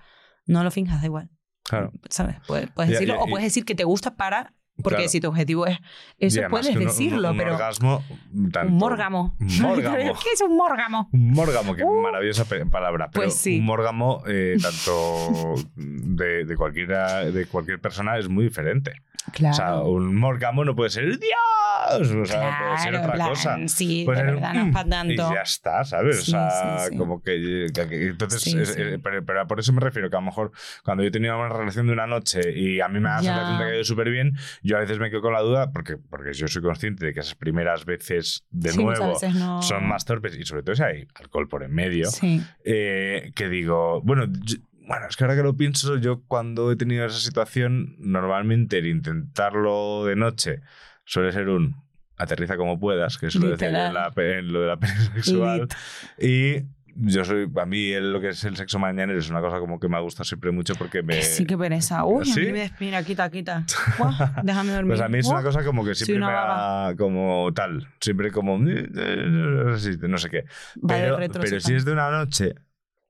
No 0.46 0.64
lo 0.64 0.70
finjas, 0.70 1.00
da 1.02 1.06
igual. 1.06 1.28
Claro. 1.64 1.92
¿Sabes? 2.10 2.36
Puedes, 2.46 2.70
decirlo 2.74 3.20
o 3.20 3.26
puedes 3.26 3.44
decir 3.44 3.64
que 3.64 3.74
te 3.74 3.84
gusta 3.84 4.16
para, 4.16 4.52
porque 4.82 4.96
Claro. 4.96 5.08
si 5.08 5.20
tu 5.20 5.28
objetivo 5.28 5.66
es 5.66 5.78
eso, 6.18 6.40
puedes 6.50 6.68
un- 6.68 6.78
un- 6.78 6.84
decirlo, 6.84 7.30
un 7.30 7.36
pero 7.36 7.52
orgasmo, 7.54 8.02
tanto- 8.52 8.72
un 8.72 8.78
mórgamo. 8.78 9.36
Un 9.40 9.60
mórgamo. 9.60 9.96
¿Qué 10.22 10.30
es 10.34 10.40
un 10.42 10.56
mórgamo? 10.56 11.08
Un 11.12 11.30
mórgamo, 11.30 11.74
qué 11.74 11.84
Uh. 11.84 12.00
maravillosa 12.02 12.44
palabra. 12.70 13.08
Pero 13.12 13.24
Pues 13.26 13.34
sí. 13.36 13.58
un 13.60 13.64
mórgamo, 13.66 14.22
eh, 14.26 14.56
tanto 14.60 15.54
de, 15.76 16.44
de 16.44 16.56
cualquiera, 16.56 17.24
de 17.24 17.46
cualquier 17.46 17.80
persona, 17.80 18.18
es 18.18 18.28
muy 18.28 18.44
diferente. 18.44 19.02
Claro. 19.32 19.52
O 19.52 19.56
sea, 19.56 19.76
un 19.80 20.14
morcamo 20.16 20.64
no 20.66 20.74
puede 20.76 20.90
ser 20.90 21.18
¡Dios! 21.18 22.10
O 22.10 22.24
sea, 22.26 22.58
puede 22.58 22.78
ser 22.78 22.90
Claro, 22.90 22.98
otra 22.98 23.12
plan, 23.14 23.28
cosa. 23.30 23.56
sí, 23.68 24.02
Puede 24.04 24.18
de 24.18 24.24
ser 24.26 24.34
verdad, 24.34 24.50
un 24.50 24.56
no 24.58 24.66
es 24.66 24.72
pa' 24.74 24.84
"Mm", 24.84 24.90
tanto. 24.90 25.12
Y 25.12 25.16
ya 25.16 25.40
está, 25.42 25.84
¿sabes? 25.84 26.16
Sí, 26.24 26.30
o 26.30 26.34
sea, 26.34 26.78
sí, 26.90 26.96
como 26.98 27.22
que, 27.22 27.66
que- 27.74 28.06
entonces, 28.08 28.46
es- 28.46 28.76
eh, 28.76 28.98
pero, 29.02 29.24
pero 29.24 29.46
por 29.46 29.60
eso 29.60 29.72
me 29.72 29.80
refiero 29.80 30.10
que 30.10 30.16
a 30.16 30.20
lo 30.20 30.26
mejor 30.26 30.52
cuando 30.84 31.02
yo 31.02 31.08
he 31.08 31.12
tenido 31.12 31.38
una 31.38 31.48
relación 31.48 31.86
de 31.86 31.92
una 31.94 32.06
noche 32.06 32.40
y 32.54 32.80
a 32.80 32.88
mí 32.88 33.00
me 33.00 33.08
da 33.08 33.22
la 33.22 33.50
de 33.52 33.58
que 33.58 33.64
ha 33.64 33.74
ido 33.76 33.84
súper 33.84 34.10
bien, 34.10 34.34
yo 34.64 34.76
a 34.76 34.80
veces 34.80 34.98
me 34.98 35.10
quedo 35.10 35.20
con 35.22 35.32
la 35.32 35.42
duda 35.42 35.70
porque, 35.72 35.96
porque 35.96 36.32
yo 36.32 36.48
soy 36.48 36.62
consciente 36.62 37.06
de 37.06 37.12
que 37.14 37.20
esas 37.20 37.34
primeras 37.36 37.84
veces 37.84 38.44
de 38.50 38.70
Sí, 38.72 38.82
nuevo 38.82 39.12
veces 39.12 39.34
no- 39.36 39.62
son 39.62 39.86
más 39.86 40.04
torpes 40.04 40.36
y 40.36 40.42
sobre 40.44 40.62
todo 40.64 40.74
si 40.74 40.82
hay 40.82 41.06
alcohol 41.14 41.48
por 41.48 41.62
en 41.62 41.72
medio 41.72 42.06
Sí. 42.06 42.42
eh, 42.64 43.30
que 43.36 43.48
digo, 43.48 44.00
bueno, 44.02 44.24
yo- 44.26 44.56
bueno, 44.88 45.06
es 45.08 45.16
que 45.16 45.24
ahora 45.24 45.36
que 45.36 45.42
lo 45.42 45.56
pienso, 45.56 45.96
yo 45.98 46.22
cuando 46.26 46.72
he 46.72 46.76
tenido 46.76 47.06
esa 47.06 47.18
situación, 47.18 47.94
normalmente 47.98 48.78
el 48.78 48.86
intentarlo 48.86 50.04
de 50.04 50.16
noche 50.16 50.60
suele 51.04 51.32
ser 51.32 51.48
un 51.48 51.76
aterriza 52.16 52.56
como 52.56 52.78
puedas, 52.78 53.18
que 53.18 53.26
es 53.26 53.34
lo, 53.34 53.50
Literal. 53.50 53.92
la 53.94 54.12
en 54.16 54.52
lo 54.52 54.60
de 54.60 54.66
la 54.66 54.78
sexual. 55.14 55.68
Y 56.18 56.62
yo 56.96 57.24
soy, 57.24 57.50
a 57.56 57.66
mí 57.66 57.90
el- 57.92 58.12
lo 58.12 58.20
que 58.20 58.28
es 58.30 58.44
el 58.44 58.56
sexo 58.56 58.78
mañanero 58.78 59.18
es 59.18 59.28
una 59.30 59.40
cosa 59.40 59.58
como 59.58 59.78
que 59.80 59.88
me 59.88 60.00
gusta 60.00 60.24
siempre 60.24 60.50
mucho 60.50 60.74
porque 60.74 61.02
me... 61.02 61.20
Sí, 61.22 61.44
que 61.46 61.56
pereza. 61.58 62.04
Uy, 62.04 62.24
¿Sí? 62.24 62.40
a 62.40 62.44
mí 62.44 62.52
me 62.52 62.70
Mira, 62.80 63.02
quita, 63.02 63.30
quita. 63.30 63.64
Buah, 63.98 64.42
déjame 64.42 64.72
dormir. 64.72 64.88
Pues 64.92 65.00
a 65.00 65.08
mí 65.08 65.18
es 65.18 65.26
una 65.26 65.36
Buah. 65.40 65.44
cosa 65.44 65.64
como 65.64 65.84
que 65.84 65.94
siempre 65.94 66.16
una 66.16 66.26
me 66.26 66.32
da 66.32 66.94
como 66.96 67.52
tal, 67.54 67.88
siempre 68.00 68.30
como 68.30 68.56
eh, 68.68 68.88
eh, 68.96 69.74
sí, 69.78 69.90
no 70.02 70.18
sé 70.18 70.30
qué. 70.30 70.44
Va 70.78 70.94
de 70.96 71.02
Pero, 71.02 71.16
retro, 71.18 71.40
pero 71.42 71.60
si 71.60 71.74
es 71.74 71.84
de 71.84 71.92
una 71.92 72.10
noche, 72.10 72.54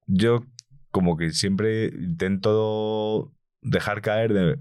yo 0.07 0.45
como 0.91 1.16
que 1.16 1.30
siempre 1.30 1.87
intento 1.87 3.32
dejar 3.62 4.01
caer 4.03 4.32
de 4.32 4.59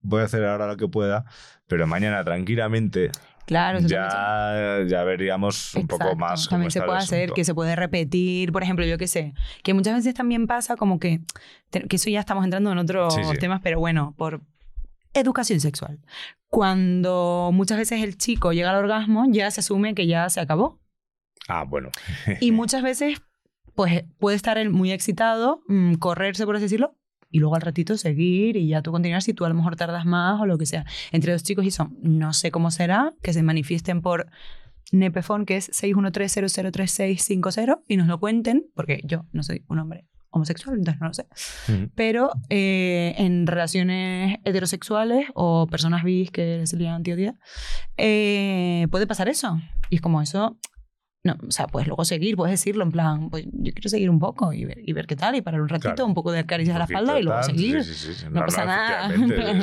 voy 0.00 0.20
a 0.22 0.24
hacer 0.24 0.44
ahora 0.44 0.66
lo 0.66 0.76
que 0.76 0.88
pueda, 0.88 1.24
pero 1.66 1.86
mañana 1.86 2.22
tranquilamente 2.24 3.10
Claro, 3.46 3.78
eso 3.78 3.86
ya, 3.88 4.80
ya 4.86 5.04
veríamos 5.04 5.74
un 5.76 5.86
poco 5.86 6.14
más. 6.16 6.48
También 6.48 6.70
se 6.70 6.82
puede 6.82 6.98
hacer, 6.98 7.30
que 7.32 7.44
se 7.44 7.54
puede 7.54 7.76
repetir. 7.76 8.52
Por 8.52 8.62
ejemplo, 8.62 8.84
yo 8.84 8.98
qué 8.98 9.06
sé, 9.06 9.34
que 9.62 9.72
muchas 9.72 9.94
veces 9.94 10.14
también 10.14 10.46
pasa 10.46 10.76
como 10.76 10.98
que, 10.98 11.20
que 11.70 11.96
eso 11.96 12.10
ya 12.10 12.20
estamos 12.20 12.44
entrando 12.44 12.72
en 12.72 12.78
otros 12.78 13.14
Sí, 13.14 13.22
sí. 13.24 13.36
temas, 13.38 13.60
pero 13.62 13.78
bueno, 13.78 14.14
por 14.18 14.42
educación 15.14 15.60
sexual. 15.60 16.00
Cuando 16.48 17.50
muchas 17.52 17.78
veces 17.78 18.02
el 18.02 18.18
chico 18.18 18.52
llega 18.52 18.70
al 18.70 18.76
orgasmo, 18.76 19.24
ya 19.28 19.50
se 19.50 19.60
asume 19.60 19.94
que 19.94 20.06
ya 20.06 20.28
se 20.28 20.40
acabó. 20.40 20.80
Ah, 21.48 21.64
bueno. 21.64 21.90
Y 22.40 22.50
muchas 22.52 22.82
veces, 22.82 23.22
pues 23.74 24.04
puede 24.18 24.36
estar 24.36 24.58
él 24.58 24.70
muy 24.70 24.90
excitado, 24.90 25.62
mm, 25.68 25.94
correrse, 25.94 26.44
por 26.46 26.56
así 26.56 26.64
decirlo, 26.64 26.96
y 27.30 27.38
luego 27.38 27.54
al 27.56 27.62
ratito 27.62 27.96
seguir 27.96 28.56
y 28.56 28.68
ya 28.68 28.82
tú 28.82 28.92
continuar 28.92 29.22
si 29.22 29.34
tú 29.34 29.44
a 29.44 29.48
lo 29.48 29.54
mejor 29.54 29.76
tardas 29.76 30.04
más 30.04 30.40
o 30.40 30.46
lo 30.46 30.58
que 30.58 30.66
sea. 30.66 30.84
Entre 31.12 31.32
los 31.32 31.42
chicos 31.42 31.64
y 31.64 31.68
eso, 31.68 31.90
no 32.00 32.32
sé 32.32 32.50
cómo 32.50 32.70
será, 32.70 33.14
que 33.22 33.32
se 33.32 33.42
manifiesten 33.42 34.02
por 34.02 34.26
Nepefon, 34.92 35.46
que 35.46 35.56
es 35.56 35.70
613-003650, 35.70 37.80
y 37.88 37.96
nos 37.96 38.06
lo 38.06 38.20
cuenten, 38.20 38.66
porque 38.74 39.00
yo 39.04 39.24
no 39.32 39.42
soy 39.42 39.64
un 39.68 39.80
hombre 39.80 40.04
homosexual, 40.30 40.76
entonces 40.76 41.00
no 41.00 41.08
lo 41.08 41.14
sé. 41.14 41.26
Pero 41.94 42.30
eh, 42.50 43.14
en 43.18 43.46
relaciones 43.46 44.38
heterosexuales 44.44 45.28
o 45.34 45.66
personas 45.66 46.04
bis 46.04 46.30
que 46.30 46.66
se 46.66 46.76
lian 46.76 47.02
tío 47.02 47.16
tía, 47.16 47.34
eh, 47.96 48.86
puede 48.90 49.06
pasar 49.06 49.28
eso. 49.28 49.58
Y 49.90 49.96
es 49.96 50.00
como 50.00 50.22
eso. 50.22 50.56
No, 51.26 51.34
o 51.46 51.50
sea, 51.50 51.66
puedes 51.66 51.86
luego 51.88 52.04
seguir, 52.04 52.36
puedes 52.36 52.52
decirlo 52.52 52.84
en 52.84 52.92
plan, 52.92 53.28
pues 53.30 53.44
yo 53.52 53.72
quiero 53.72 53.88
seguir 53.90 54.08
un 54.10 54.18
poco 54.18 54.52
y 54.52 54.64
ver, 54.64 54.78
y 54.82 54.92
ver 54.92 55.06
qué 55.06 55.16
tal, 55.16 55.34
y 55.34 55.42
parar 55.42 55.60
un 55.60 55.68
ratito, 55.68 55.94
Claro. 55.94 56.06
un 56.06 56.14
poco 56.14 56.32
de 56.32 56.46
caricias 56.46 56.76
a 56.76 56.78
la 56.78 56.84
espalda 56.84 57.18
y 57.18 57.22
luego 57.24 57.42
seguir. 57.42 57.82
sí, 57.84 57.94
sí, 57.94 58.14
sí. 58.14 58.26
No 58.30 58.40
pasa 58.40 58.64
nada. 58.64 59.10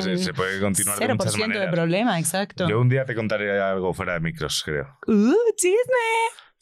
Se, 0.00 0.18
se 0.18 0.32
puede 0.34 0.60
continuar 0.60 0.98
de 0.98 1.06
0% 1.06 1.16
muchas 1.16 1.32
de 1.34 1.38
maneras. 1.48 1.72
problema, 1.74 2.18
exacto. 2.18 2.68
Yo 2.68 2.80
un 2.80 2.88
día 2.88 3.04
te 3.04 3.14
contaré 3.14 3.60
algo 3.60 3.92
fuera 3.94 4.14
de 4.14 4.20
micros, 4.20 4.62
creo. 4.64 4.98
¡Uh, 5.06 5.32
chisme! 5.56 5.74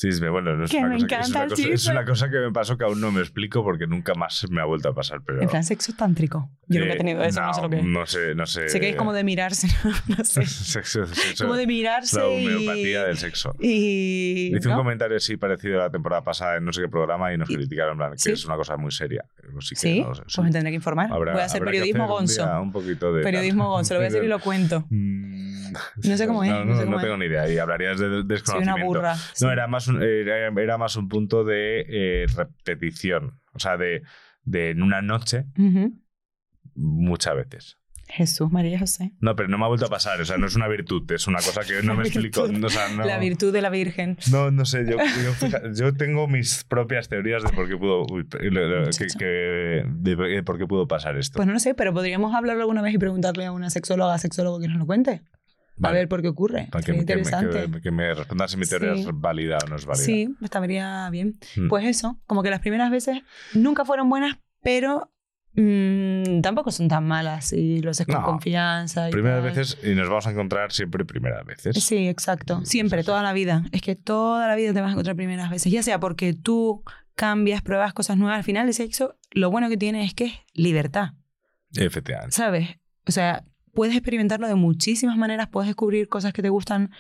Chisme, 0.03 0.29
bueno, 0.31 0.57
no 0.57 0.65
es 0.65 0.71
Que 0.73 0.79
una 0.79 0.89
me 0.89 0.95
cosa 0.97 1.07
que- 1.07 1.15
es 1.23 1.29
una 1.31 1.47
cosa, 1.49 1.63
es 1.75 1.87
una 1.87 2.05
cosa 2.05 2.31
que 2.31 2.37
me 2.39 2.51
pasó 2.53 2.77
que 2.77 2.85
aún 2.85 3.01
no 3.01 3.13
me 3.13 3.21
explico 3.21 3.63
porque 3.63 3.87
nunca 3.87 4.15
más 4.15 4.45
me 4.51 4.61
ha 4.61 4.65
vuelto 4.65 4.89
a 4.89 4.95
pasar, 4.95 5.21
pero... 5.25 5.41
En 5.41 5.49
plan, 5.49 5.63
sexo 5.63 5.93
tántrico. 5.97 6.51
Yo 6.67 6.81
nunca 6.81 6.93
he 6.93 6.97
Eh, 6.97 6.99
tenido 6.99 7.23
eso, 7.23 7.41
no, 7.41 7.53
sé 7.55 7.63
lo 7.63 7.71
que 7.71 7.79
es. 7.79 7.85
No 7.85 8.07
sé, 8.07 8.35
no 8.35 8.47
sé. 8.47 8.69
Sé 8.69 8.81
que 8.81 8.89
es 8.91 8.97
como 8.97 9.13
de 9.13 9.23
mirarse, 9.25 9.69
no 10.09 10.25
sé. 10.25 10.45
Sexo, 10.47 11.07
sexo, 11.07 11.45
como 11.45 11.55
de 11.57 11.67
mirarse 11.67 12.19
la 12.19 12.29
y... 12.29 12.47
homeopatía 12.47 13.05
del 13.05 13.17
sexo. 13.19 13.55
Y... 13.61 14.57
Hice 14.57 14.69
un 14.69 14.73
¿no? 14.75 14.79
comentario 14.79 15.17
así 15.19 15.37
parecido 15.37 15.81
a 15.81 15.85
la 15.85 15.91
temporada 15.91 16.25
pasada 16.25 16.57
en 16.57 16.65
no 16.65 16.73
sé 16.73 16.83
qué 16.83 16.89
programa 16.89 17.33
y 17.33 17.39
nos 17.39 17.49
Y- 17.51 17.55
criticaron 17.55 17.93
en 17.93 17.99
plan, 17.99 18.13
que 18.13 18.19
¿Sí? 18.19 18.33
es 18.33 18.45
una 18.45 18.57
cosa 18.57 18.77
muy 18.77 18.91
seria. 18.91 19.25
Así 19.57 19.75
que 19.75 19.81
Sí, 19.81 20.01
no 20.01 20.15
sé, 20.15 20.23
pues 20.23 20.33
sí. 20.35 20.41
me 20.43 20.51
tendré 20.51 20.71
que 20.71 20.77
informar. 20.77 21.13
Habrá- 21.13 21.33
voy 21.33 21.43
a 21.43 21.45
hacer 21.45 21.63
periodismo 21.63 22.05
hacer 22.05 22.13
un 22.13 22.19
gonzo. 22.19 22.43
día 22.45 22.61
Un 22.61 22.73
poquito 22.73 23.13
de 23.13 23.23
Periodismo 23.23 23.69
gonzo, 23.69 23.95
lo 23.95 24.01
voy 24.01 24.07
a 24.07 24.09
hacer 24.09 24.25
y 24.25 24.29
lo 24.29 24.39
cuento. 24.41 24.85
No 24.91 26.17
sé 26.17 26.27
cómo 26.27 26.45
es, 26.45 26.51
No, 26.51 26.65
no 26.65 26.65
no, 26.67 26.77
sé 26.77 26.85
cómo 26.85 26.97
no 26.97 27.03
tengo 27.03 27.15
es. 27.15 27.21
ni 27.21 27.27
idea. 27.27 27.49
Y 27.51 27.59
hablarías 27.59 27.99
de 27.99 28.07
Soy 28.09 28.23
desconocimiento. 28.27 28.75
una 28.77 28.85
burra. 28.85 29.15
No, 29.41 29.51
era 29.53 29.67
más 29.67 29.89
un, 29.97 30.03
era, 30.03 30.49
era 30.49 30.79
más 30.79 30.97
un 30.97 31.09
punto 31.09 31.45
de 31.45 31.85
eh, 31.89 32.27
repetición. 32.37 33.41
O 33.55 33.59
sea, 33.59 33.77
de, 33.77 34.03
de 34.45 34.71
en 34.71 34.83
una 34.83 35.03
noche, 35.03 35.45
muchas 36.75 37.37
veces. 37.37 37.79
Jesús, 38.09 38.51
María 38.51 38.79
José. 38.79 39.13
No, 39.21 39.35
pero 39.37 39.49
no 39.49 39.57
me 39.57 39.65
ha 39.65 39.69
vuelto 39.69 39.87
a 39.87 39.89
pasar. 39.89 40.21
O 40.21 40.25
sea, 40.27 40.37
no 40.37 40.47
es 40.47 40.55
una 40.55 40.69
virtud, 40.69 41.11
es 41.13 41.27
una 41.29 41.39
cosa 41.39 41.63
que 41.63 41.83
no 41.83 41.95
me 41.95 42.03
explico. 42.07 42.43
virtud. 42.47 42.65
O 42.65 42.69
sea, 42.69 42.89
no, 42.91 43.05
La 43.07 43.19
virtud 43.19 43.53
de 43.55 43.63
la 43.63 43.71
Virgen. 43.71 44.19
No, 44.31 44.51
no 44.51 44.67
sé. 44.67 44.85
Yo, 44.87 44.99
yo, 45.75 45.95
tengo 45.95 46.29
mis 46.29 46.65
propias 46.65 47.09
teorías 47.09 47.43
de 47.43 47.49
por 47.51 47.69
qué 47.69 47.77
pudo, 47.77 48.05
uy, 48.11 48.27
que- 48.29 49.07
que- 49.19 49.85
de 49.89 50.43
por 50.43 50.59
qué 50.59 50.67
pudo 50.67 50.87
pasar 50.87 51.17
esto. 51.17 51.37
Pues 51.37 51.47
no 51.47 51.55
lo 51.55 51.59
sé, 51.61 51.75
pero 51.75 51.95
podríamos 51.95 52.35
hablarlo 52.35 52.63
alguna 52.63 52.83
vez 52.83 52.93
y 52.95 52.99
preguntarle 52.99 53.47
a 53.47 53.53
una 53.53 53.71
sexóloga, 53.71 54.19
sexólogo 54.19 54.61
que 54.61 54.69
nos 54.69 54.77
lo 54.79 54.87
cuente. 54.87 55.23
Vale. 55.77 55.97
A 55.97 56.01
ver 56.01 56.09
por 56.09 56.23
qué 56.23 56.29
ocurre. 56.29 56.69
Para 56.71 56.85
que, 56.85 56.93
me- 56.93 56.99
que 56.99 57.01
interesante. 57.13 57.71
que- 57.73 57.81
que 57.81 57.91
me 57.91 58.13
respondan 58.15 58.49
si 58.49 58.57
mi 58.57 58.67
teoría 58.67 58.95
Sí. 58.95 59.01
es 59.01 59.09
válida 59.13 59.59
o 59.65 59.69
no 59.69 59.77
es 59.77 59.87
válida. 59.87 60.05
Sí, 60.05 60.29
estaría 60.43 61.09
bien. 61.11 61.39
Mm. 61.57 61.69
Pues 61.69 61.85
eso, 61.87 62.21
como 62.27 62.43
que 62.43 62.51
las 62.51 62.61
primeras 62.61 62.91
veces 62.91 63.21
nunca 63.55 63.85
fueron 63.85 64.09
buenas, 64.09 64.39
pero 64.63 65.11
mm, 65.55 66.41
tampoco 66.41 66.71
son 66.71 66.89
tan 66.89 67.07
malas 67.07 67.53
y 67.53 67.81
lo 67.81 67.91
haces 67.91 68.07
con 68.07 68.17
No. 68.17 68.23
confianza. 68.25 69.09
Y 69.09 69.13
Primeras 69.13 69.43
tal. 69.43 69.51
veces 69.55 69.79
y 69.83 69.95
nos 69.95 70.09
vamos 70.09 70.27
a 70.27 70.31
encontrar 70.31 70.73
siempre 70.73 71.05
primeras 71.05 71.45
veces. 71.45 71.83
Sí, 71.85 72.09
exacto. 72.09 72.65
Siempre, 72.65 73.01
sí, 73.01 73.03
sí. 73.03 73.07
toda 73.07 73.23
la 73.23 73.33
vida. 73.33 73.65
Es 73.73 73.83
que 73.83 73.95
toda 73.97 74.47
la 74.49 74.55
vida 74.57 74.73
te 74.73 74.81
vas 74.81 74.89
a 74.89 74.93
encontrar 74.93 75.15
primeras 75.17 75.51
veces. 75.51 75.71
Ya 75.73 75.83
sea 75.83 76.01
porque 76.01 76.33
tú 76.33 76.83
cambias, 77.15 77.61
pruebas 77.63 77.93
cosas 77.93 78.17
nuevas. 78.17 78.39
Al 78.39 78.45
final, 78.45 78.67
el 78.67 78.73
sexo, 78.75 79.19
lo 79.31 79.51
bueno 79.51 79.69
que 79.69 79.77
tiene 79.77 80.05
es 80.05 80.15
que 80.15 80.25
es 80.27 80.33
libertad. 80.55 81.11
Efectivamente. 81.77 82.35
¿Sabes? 82.35 82.69
O 83.07 83.13
sea, 83.13 83.45
puedes 83.73 83.95
experimentarlo 83.95 84.47
de 84.47 84.55
muchísimas 84.55 85.17
maneras, 85.17 85.49
puedes 85.49 85.69
descubrir 85.69 86.09
cosas 86.09 86.33
que 86.33 86.43
te 86.43 86.49
gustan 86.49 86.91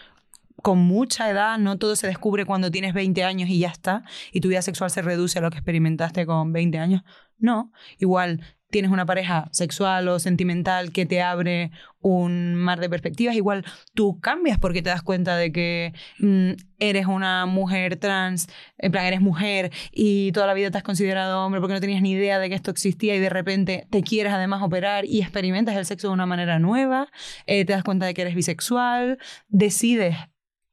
con 0.62 0.78
mucha 0.78 1.28
edad, 1.28 1.58
no 1.58 1.78
todo 1.78 1.96
se 1.96 2.06
descubre 2.06 2.46
cuando 2.46 2.70
tienes 2.70 2.94
20 2.94 3.24
años 3.24 3.48
y 3.48 3.58
ya 3.58 3.68
está, 3.68 4.04
y 4.32 4.40
tu 4.40 4.48
vida 4.48 4.62
sexual 4.62 4.90
se 4.90 5.02
reduce 5.02 5.38
a 5.38 5.42
lo 5.42 5.50
que 5.50 5.58
experimentaste 5.58 6.24
con 6.24 6.52
20 6.52 6.78
años. 6.78 7.02
No, 7.38 7.72
igual 7.98 8.40
tienes 8.72 8.90
una 8.90 9.04
pareja 9.06 9.48
sexual 9.52 10.08
o 10.08 10.18
sentimental 10.18 10.92
que 10.92 11.04
te 11.04 11.20
abre 11.20 11.70
un 12.00 12.54
mar 12.56 12.80
de 12.80 12.88
perspectivas, 12.88 13.36
igual 13.36 13.64
tú 13.94 14.18
cambias 14.18 14.58
porque 14.58 14.82
te 14.82 14.88
das 14.88 15.02
cuenta 15.02 15.36
de 15.36 15.52
que 15.52 15.92
mm, 16.18 16.52
eres 16.80 17.06
una 17.06 17.44
mujer 17.46 17.96
trans, 17.96 18.48
en 18.78 18.90
plan 18.90 19.04
eres 19.04 19.20
mujer 19.20 19.70
y 19.92 20.32
toda 20.32 20.46
la 20.46 20.54
vida 20.54 20.70
te 20.70 20.78
has 20.78 20.84
considerado 20.84 21.44
hombre 21.44 21.60
porque 21.60 21.74
no 21.74 21.80
tenías 21.80 22.02
ni 22.02 22.12
idea 22.12 22.38
de 22.38 22.48
que 22.48 22.54
esto 22.54 22.70
existía 22.70 23.14
y 23.14 23.20
de 23.20 23.28
repente 23.28 23.86
te 23.90 24.02
quieres 24.02 24.32
además 24.32 24.62
operar 24.62 25.04
y 25.04 25.20
experimentas 25.20 25.76
el 25.76 25.84
sexo 25.84 26.08
de 26.08 26.14
una 26.14 26.26
manera 26.26 26.58
nueva, 26.58 27.08
eh, 27.46 27.64
te 27.66 27.74
das 27.74 27.84
cuenta 27.84 28.06
de 28.06 28.14
que 28.14 28.22
eres 28.22 28.34
bisexual, 28.34 29.18
decides 29.48 30.16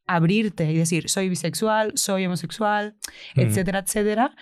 abrirte 0.10 0.72
y 0.72 0.78
decir 0.78 1.08
soy 1.08 1.30
bisexual, 1.30 1.92
soy 1.96 2.26
homosexual, 2.26 2.96
etcétera, 3.36 3.80
etcétera. 3.80 4.36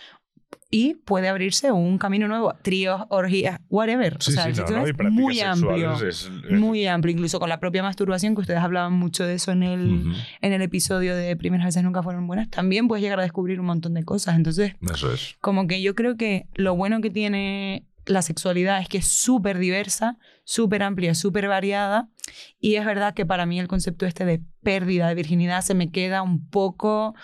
Y 0.70 0.96
puede 0.96 1.30
abrirse 1.30 1.72
un 1.72 1.98
camino 1.98 2.28
nuevo, 2.28 2.54
tríos, 2.62 3.04
orgías, 3.08 3.62
whatever. 3.70 4.18
Sí, 4.22 4.32
o 4.32 4.34
sea, 4.34 4.44
sí, 4.44 4.50
el 4.50 4.56
sexo 4.58 4.76
no, 4.76 4.86
es 4.86 4.94
muy 5.12 5.40
amplio. 5.40 5.96
sexuales 5.98 6.02
es- 6.26 6.32
es- 6.46 6.52
Muy 6.60 6.86
amplio, 6.88 7.14
incluso 7.14 7.40
con 7.40 7.48
la 7.48 7.60
propia 7.62 7.84
masturbación, 7.84 8.36
que 8.36 8.42
ustedes 8.42 8.60
hablaban 8.60 8.92
mucho 8.94 9.24
de 9.26 9.36
eso 9.36 9.52
en 9.54 9.64
el, 9.64 10.04
en 10.42 10.54
el 10.54 10.62
episodio 10.62 11.16
de 11.16 11.38
Primeras 11.38 11.68
veces 11.68 11.84
nunca 11.84 12.04
fueron 12.04 12.28
buenas, 12.28 12.50
también 12.50 12.90
puedes 12.90 13.02
llegar 13.02 13.20
a 13.20 13.24
descubrir 13.24 13.62
un 13.62 13.66
montón 13.68 13.94
de 13.94 14.04
cosas. 14.04 14.36
Entonces, 14.36 14.74
Eso 14.94 15.14
es. 15.14 15.38
como 15.40 15.68
que 15.68 15.82
yo 15.82 15.96
creo 15.96 16.18
que 16.18 16.48
lo 16.56 16.76
bueno 16.76 17.00
que 17.00 17.12
tiene 17.12 17.86
la 18.06 18.22
sexualidad 18.22 18.82
es 18.82 18.90
que 18.90 18.98
es 19.00 19.08
súper 19.08 19.60
diversa, 19.60 20.18
súper 20.44 20.84
amplia, 20.84 21.14
súper 21.16 21.48
variada. 21.48 22.10
Y 22.60 22.76
es 22.76 22.86
verdad 22.86 23.14
que 23.14 23.26
para 23.26 23.46
mí 23.46 23.58
el 23.60 23.68
concepto 23.70 24.06
este 24.06 24.26
de 24.26 24.42
pérdida 24.64 25.08
de 25.08 25.16
virginidad 25.16 25.62
se 25.62 25.74
me 25.76 25.92
queda 25.92 26.22
un 26.24 26.46
poco 26.50 27.16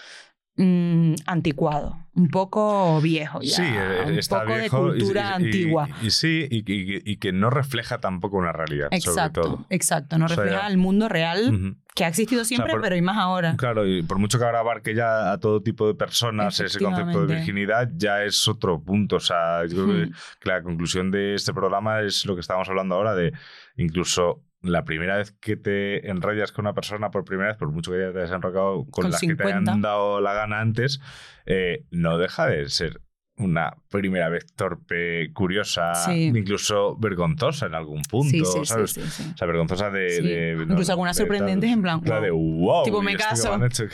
mm, 0.58 1.14
anticuado, 1.26 1.98
un 2.16 2.30
poco 2.30 3.02
viejo 3.02 3.40
ya, 3.42 3.56
sí, 3.56 3.64
eh, 3.66 4.04
un 4.08 4.14
está 4.20 4.42
poco 4.44 4.58
viejo 4.58 4.92
de 4.92 5.00
cultura 5.00 5.30
y, 5.40 5.44
antigua. 5.46 5.90
Y, 6.02 6.12
sí, 6.12 6.48
y, 6.52 7.18
que 7.18 7.32
no 7.32 7.50
refleja 7.50 8.00
tampoco 8.00 8.38
una 8.38 8.52
realidad, 8.52 8.88
sobre 8.92 8.98
Exacto, 8.98 9.42
todo. 9.42 9.66
exacto, 9.70 10.18
no 10.18 10.26
O 10.26 10.28
sea, 10.28 10.38
refleja 10.38 10.62
ya- 10.64 10.68
el 10.68 10.78
mundo 10.78 11.10
real 11.10 11.76
que 11.96 12.06
ha 12.06 12.08
existido 12.08 12.44
siempre, 12.46 12.72
por- 12.74 12.82
pero 12.82 12.96
y 12.96 13.02
más 13.02 13.18
ahora. 13.18 13.56
Claro, 13.58 13.88
y 13.88 14.04
por 14.04 14.18
mucho 14.20 14.38
que 14.40 14.46
ahora 14.46 14.60
abarque 14.60 14.94
ya 14.96 15.32
a 15.32 15.40
todo 15.40 15.62
tipo 15.62 15.88
de 15.88 15.96
personas 15.96 16.60
ese 16.60 16.80
concepto 16.80 17.26
de 17.26 17.36
virginidad, 17.36 17.90
ya 17.96 18.24
es 18.24 18.48
otro 18.48 18.82
punto. 18.82 19.18
O 19.18 19.20
sea, 19.20 19.66
yo 19.66 19.86
creo 19.86 20.06
que 20.40 20.50
la 20.50 20.62
conclusión 20.64 21.12
de 21.12 21.36
este 21.36 21.54
programa 21.54 22.02
es 22.02 22.26
lo 22.26 22.36
que 22.36 22.42
estábamos 22.42 22.68
hablando 22.70 22.96
ahora 22.96 23.14
de 23.16 23.32
incluso 23.78 24.42
la 24.64 24.84
primera 24.86 25.18
vez 25.18 25.32
que 25.40 25.58
te 25.58 26.10
enrollas 26.10 26.52
con 26.52 26.66
una 26.66 26.74
persona 26.74 27.12
por 27.12 27.26
primera 27.26 27.50
vez, 27.50 27.58
por 27.58 27.70
mucho 27.72 27.92
que 27.92 28.00
ya 28.00 28.12
te 28.12 28.20
hayas 28.20 28.32
enrollado 28.32 28.86
con, 28.86 29.04
Con 29.04 29.12
las 29.12 29.20
que 29.22 29.28
te 29.28 29.44
50. 29.44 29.58
hayan 29.72 29.82
dado 29.82 30.22
la 30.22 30.34
gana 30.34 30.62
antes, 30.62 31.00
eh, 31.46 31.84
no 31.92 32.18
deja 32.18 32.48
de 32.48 32.68
ser 32.70 33.02
una 33.36 33.76
primera 33.90 34.30
vez 34.30 34.46
torpe, 34.56 35.34
curiosa, 35.34 35.96
Sí. 35.96 36.32
incluso 36.36 36.96
vergonzosa 36.98 37.66
en 37.66 37.74
algún 37.74 38.04
punto, 38.04 38.30
Sí, 38.30 38.44
sí, 38.46 38.66
¿sabes? 38.66 38.96
O 38.98 39.38
sea, 39.38 39.48
vergonzosa 39.48 39.90
de... 39.90 40.56
Incluso 40.62 40.92
algunas 40.92 41.18
de 41.18 41.24
sorprendentes 41.24 41.72
en 41.72 41.82
plan, 41.82 42.00
claro, 42.00 42.22
de 42.22 42.30
wow. 42.32 42.84
Tipo, 42.84 43.02
¿y 43.02 43.06
me 43.06 43.12
esto 43.14 43.24
que 43.24 43.30
caso. 43.30 43.54
han 43.54 43.64
hecho? 43.64 43.86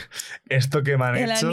Esto 0.46 0.82
que 0.82 0.98
me 0.98 1.04
han 1.06 1.16
El 1.16 1.30
hecho... 1.30 1.50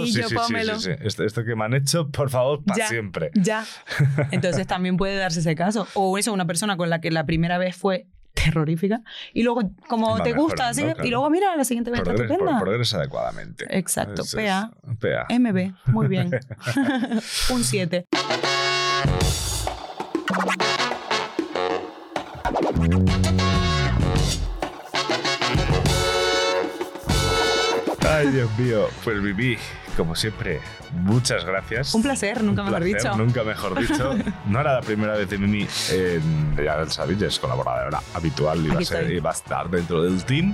Esto, 1.24 1.45
que 1.45 1.55
me 1.55 1.63
han 1.63 1.74
hecho, 1.76 2.09
por 2.11 2.30
favor, 2.30 2.61
para 2.63 2.88
siempre. 2.88 3.32
Ya. 3.36 3.63
Entonces 4.32 4.68
también 4.68 4.97
puede 4.97 5.15
darse 5.15 5.39
ese 5.39 5.55
caso. 5.55 5.88
O 5.93 6.18
eso, 6.18 6.34
una 6.34 6.45
persona 6.45 6.76
con 6.76 6.89
la 6.89 6.99
que 6.99 7.09
la 7.09 7.26
primera 7.26 7.57
vez 7.57 7.78
fue 7.78 8.07
terrorífica 8.43 9.01
y 9.33 9.43
luego 9.43 9.61
como 9.88 10.17
Va 10.17 10.23
te 10.23 10.33
gusta 10.33 10.69
así 10.69 10.83
claro. 10.83 11.05
y 11.05 11.09
luego 11.09 11.29
mira 11.29 11.55
la 11.55 11.63
siguiente 11.65 11.91
vez 11.91 11.99
está 12.01 12.11
Progres- 12.13 12.31
estupenda. 12.31 12.59
progresa 12.59 12.97
adecuadamente. 12.97 13.65
Exacto, 13.77 14.21
Es- 14.21 14.33
es- 14.33 14.35
PA. 14.35 14.71
PA. 14.99 15.25
MB, 15.29 15.73
muy 15.88 16.07
bien. 16.07 16.29
Un 17.53 17.63
7. 17.63 18.07
Ay, 28.18 28.28
Dios 28.30 28.49
mío. 28.57 28.88
Pues 29.03 29.22
Vivi, 29.22 29.57
como 29.95 30.15
siempre, 30.15 30.59
muchas 30.91 31.45
gracias. 31.45 31.93
Un 31.93 32.01
placer, 32.03 32.43
nunca 32.43 32.61
Un 32.63 32.68
mejor 32.72 32.84
placer, 32.84 33.01
dicho. 33.03 33.18
Nunca 33.18 33.43
mejor 33.43 33.80
dicho. 33.80 34.15
No 34.47 34.61
era 34.61 34.74
la 34.74 34.82
primera 34.82 35.13
vez 35.15 35.30
de 35.30 35.38
Mimi 35.38 35.68
en 35.91 36.55
ya 36.63 36.86
sabéis, 36.89 37.22
es 37.22 37.39
colaboradora 37.39 37.99
habitual 38.13 38.65
y 38.65 38.68
va, 38.70 38.74
a 38.74 38.78
Aquí 38.78 38.86
ser- 38.86 39.01
estoy. 39.01 39.18
y 39.18 39.20
va 39.20 39.30
a 39.32 39.34
estar 39.34 39.70
dentro 39.70 40.01
del 40.03 40.24
team. 40.24 40.53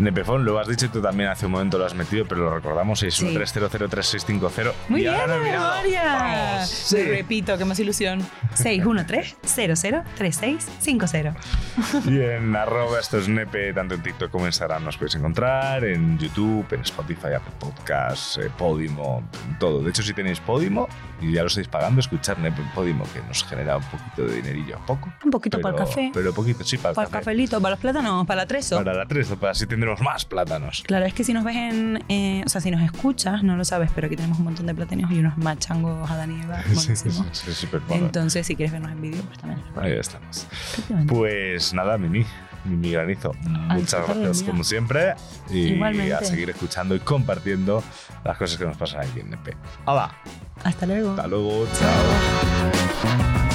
Nepefón, 0.00 0.44
lo 0.44 0.58
has 0.58 0.66
dicho 0.66 0.86
y 0.86 0.88
tú 0.88 1.00
también 1.02 1.28
hace 1.28 1.46
un 1.46 1.52
momento 1.52 1.78
lo 1.78 1.84
has 1.84 1.94
metido, 1.94 2.24
pero 2.26 2.42
lo 2.42 2.52
recordamos: 2.54 3.02
613003650. 3.02 4.72
Muy 4.88 5.00
y 5.00 5.02
bien, 5.04 5.14
ahora. 5.14 5.36
Vamos, 6.04 6.68
sí. 6.68 7.02
Repito, 7.02 7.56
qué 7.58 7.64
más 7.64 7.78
ilusión. 7.78 8.26
613-003650. 8.56 11.34
Y 12.06 12.20
en 12.20 12.56
arroba 12.56 12.98
esto 12.98 13.18
es 13.18 13.28
nepe, 13.28 13.72
tanto 13.72 13.94
en 13.94 14.02
TikTok 14.02 14.30
como 14.30 14.44
en 14.44 14.48
Instagram 14.48 14.84
nos 14.84 14.96
podéis 14.96 15.14
encontrar, 15.16 15.84
en 15.84 16.18
YouTube, 16.18 16.66
en 16.72 16.80
Spotify, 16.80 17.34
Apple 17.36 17.52
Podcasts, 17.58 18.38
eh, 18.38 18.50
Podimo, 18.56 19.22
en 19.48 19.58
todo. 19.58 19.82
De 19.82 19.90
hecho, 19.90 20.02
si 20.02 20.14
tenéis 20.14 20.40
Podimo 20.40 20.88
y 21.20 21.32
ya 21.32 21.42
lo 21.42 21.48
estáis 21.48 21.68
pagando, 21.68 22.00
escuchar 22.00 22.38
Nepe 22.38 22.62
en 22.62 22.68
Podimo, 22.70 23.04
que 23.12 23.20
nos 23.22 23.44
genera 23.44 23.76
un 23.76 23.84
poquito 23.84 24.22
de 24.26 24.36
dinerillo, 24.36 24.78
poco. 24.86 25.12
Un 25.24 25.30
poquito 25.30 25.60
para 25.60 25.74
el 25.76 25.84
café, 25.84 26.10
Pero 26.14 26.32
poquito, 26.32 26.64
sí, 26.64 26.76
para 26.78 26.90
el 26.90 26.94
para 26.94 27.06
el 27.06 27.12
café. 27.12 27.24
cafelito, 27.24 27.60
para 27.60 27.70
los 27.72 27.80
plátanos, 27.80 28.26
para 28.26 28.42
la 28.42 28.46
treso. 28.46 28.76
Para 28.76 28.94
la 28.94 29.06
3, 29.06 29.28
para 29.40 29.52
así 29.52 29.66
tendremos 29.66 30.00
más 30.00 30.24
plátanos. 30.24 30.82
Claro, 30.86 31.04
es 31.06 31.14
que 31.14 31.24
si 31.24 31.32
nos 31.32 31.44
ves 31.44 31.56
en. 31.56 32.04
eh, 32.08 32.42
o 32.44 32.48
sea, 32.48 32.60
si 32.60 32.70
nos 32.70 32.82
escuchas, 32.82 33.42
no 33.42 33.56
lo 33.56 33.64
sabes, 33.64 33.90
pero 33.94 34.06
aquí 34.06 34.16
tenemos 34.16 34.38
un 34.38 34.44
montón 34.44 34.66
de 34.66 34.74
plátanos 34.74 35.10
y 35.10 35.18
unos 35.18 35.36
machangos 35.38 36.10
a 36.10 36.16
Dani 36.16 36.38
y 36.38 36.42
Eva. 36.42 36.62
Sí, 36.74 36.96
sí, 36.96 37.10
sí, 37.32 37.52
súper. 37.52 37.82
Entonces, 37.90 38.46
si 38.46 38.56
quieres 38.56 38.72
vernos 38.72 38.90
en 38.92 39.00
vídeo, 39.02 39.22
pues 39.22 39.38
también. 39.38 39.60
Ahí 39.76 39.92
estamos. 39.92 40.46
Pues 41.06 41.72
nada, 41.74 41.98
Mimi, 41.98 42.24
Mimi 42.64 42.92
Granizo, 42.92 43.32
muchas 43.42 43.76
disfrutar 43.76 44.06
del 44.08 44.24
gracias 44.24 44.42
como 44.48 44.64
siempre 44.64 45.14
y 45.50 45.58
Igualmente. 45.74 46.14
a 46.14 46.20
seguir 46.22 46.50
escuchando 46.50 46.94
y 46.94 47.00
compartiendo 47.00 47.82
las 48.24 48.36
cosas 48.36 48.58
que 48.58 48.64
nos 48.66 48.76
pasan 48.76 49.00
aquí 49.00 49.20
en 49.20 49.28
NP. 49.28 49.56
¡Hala! 49.86 50.14
Hasta 50.64 50.86
luego. 50.86 51.10
Hasta 51.10 51.26
luego, 51.26 51.66
chao. 51.78 53.49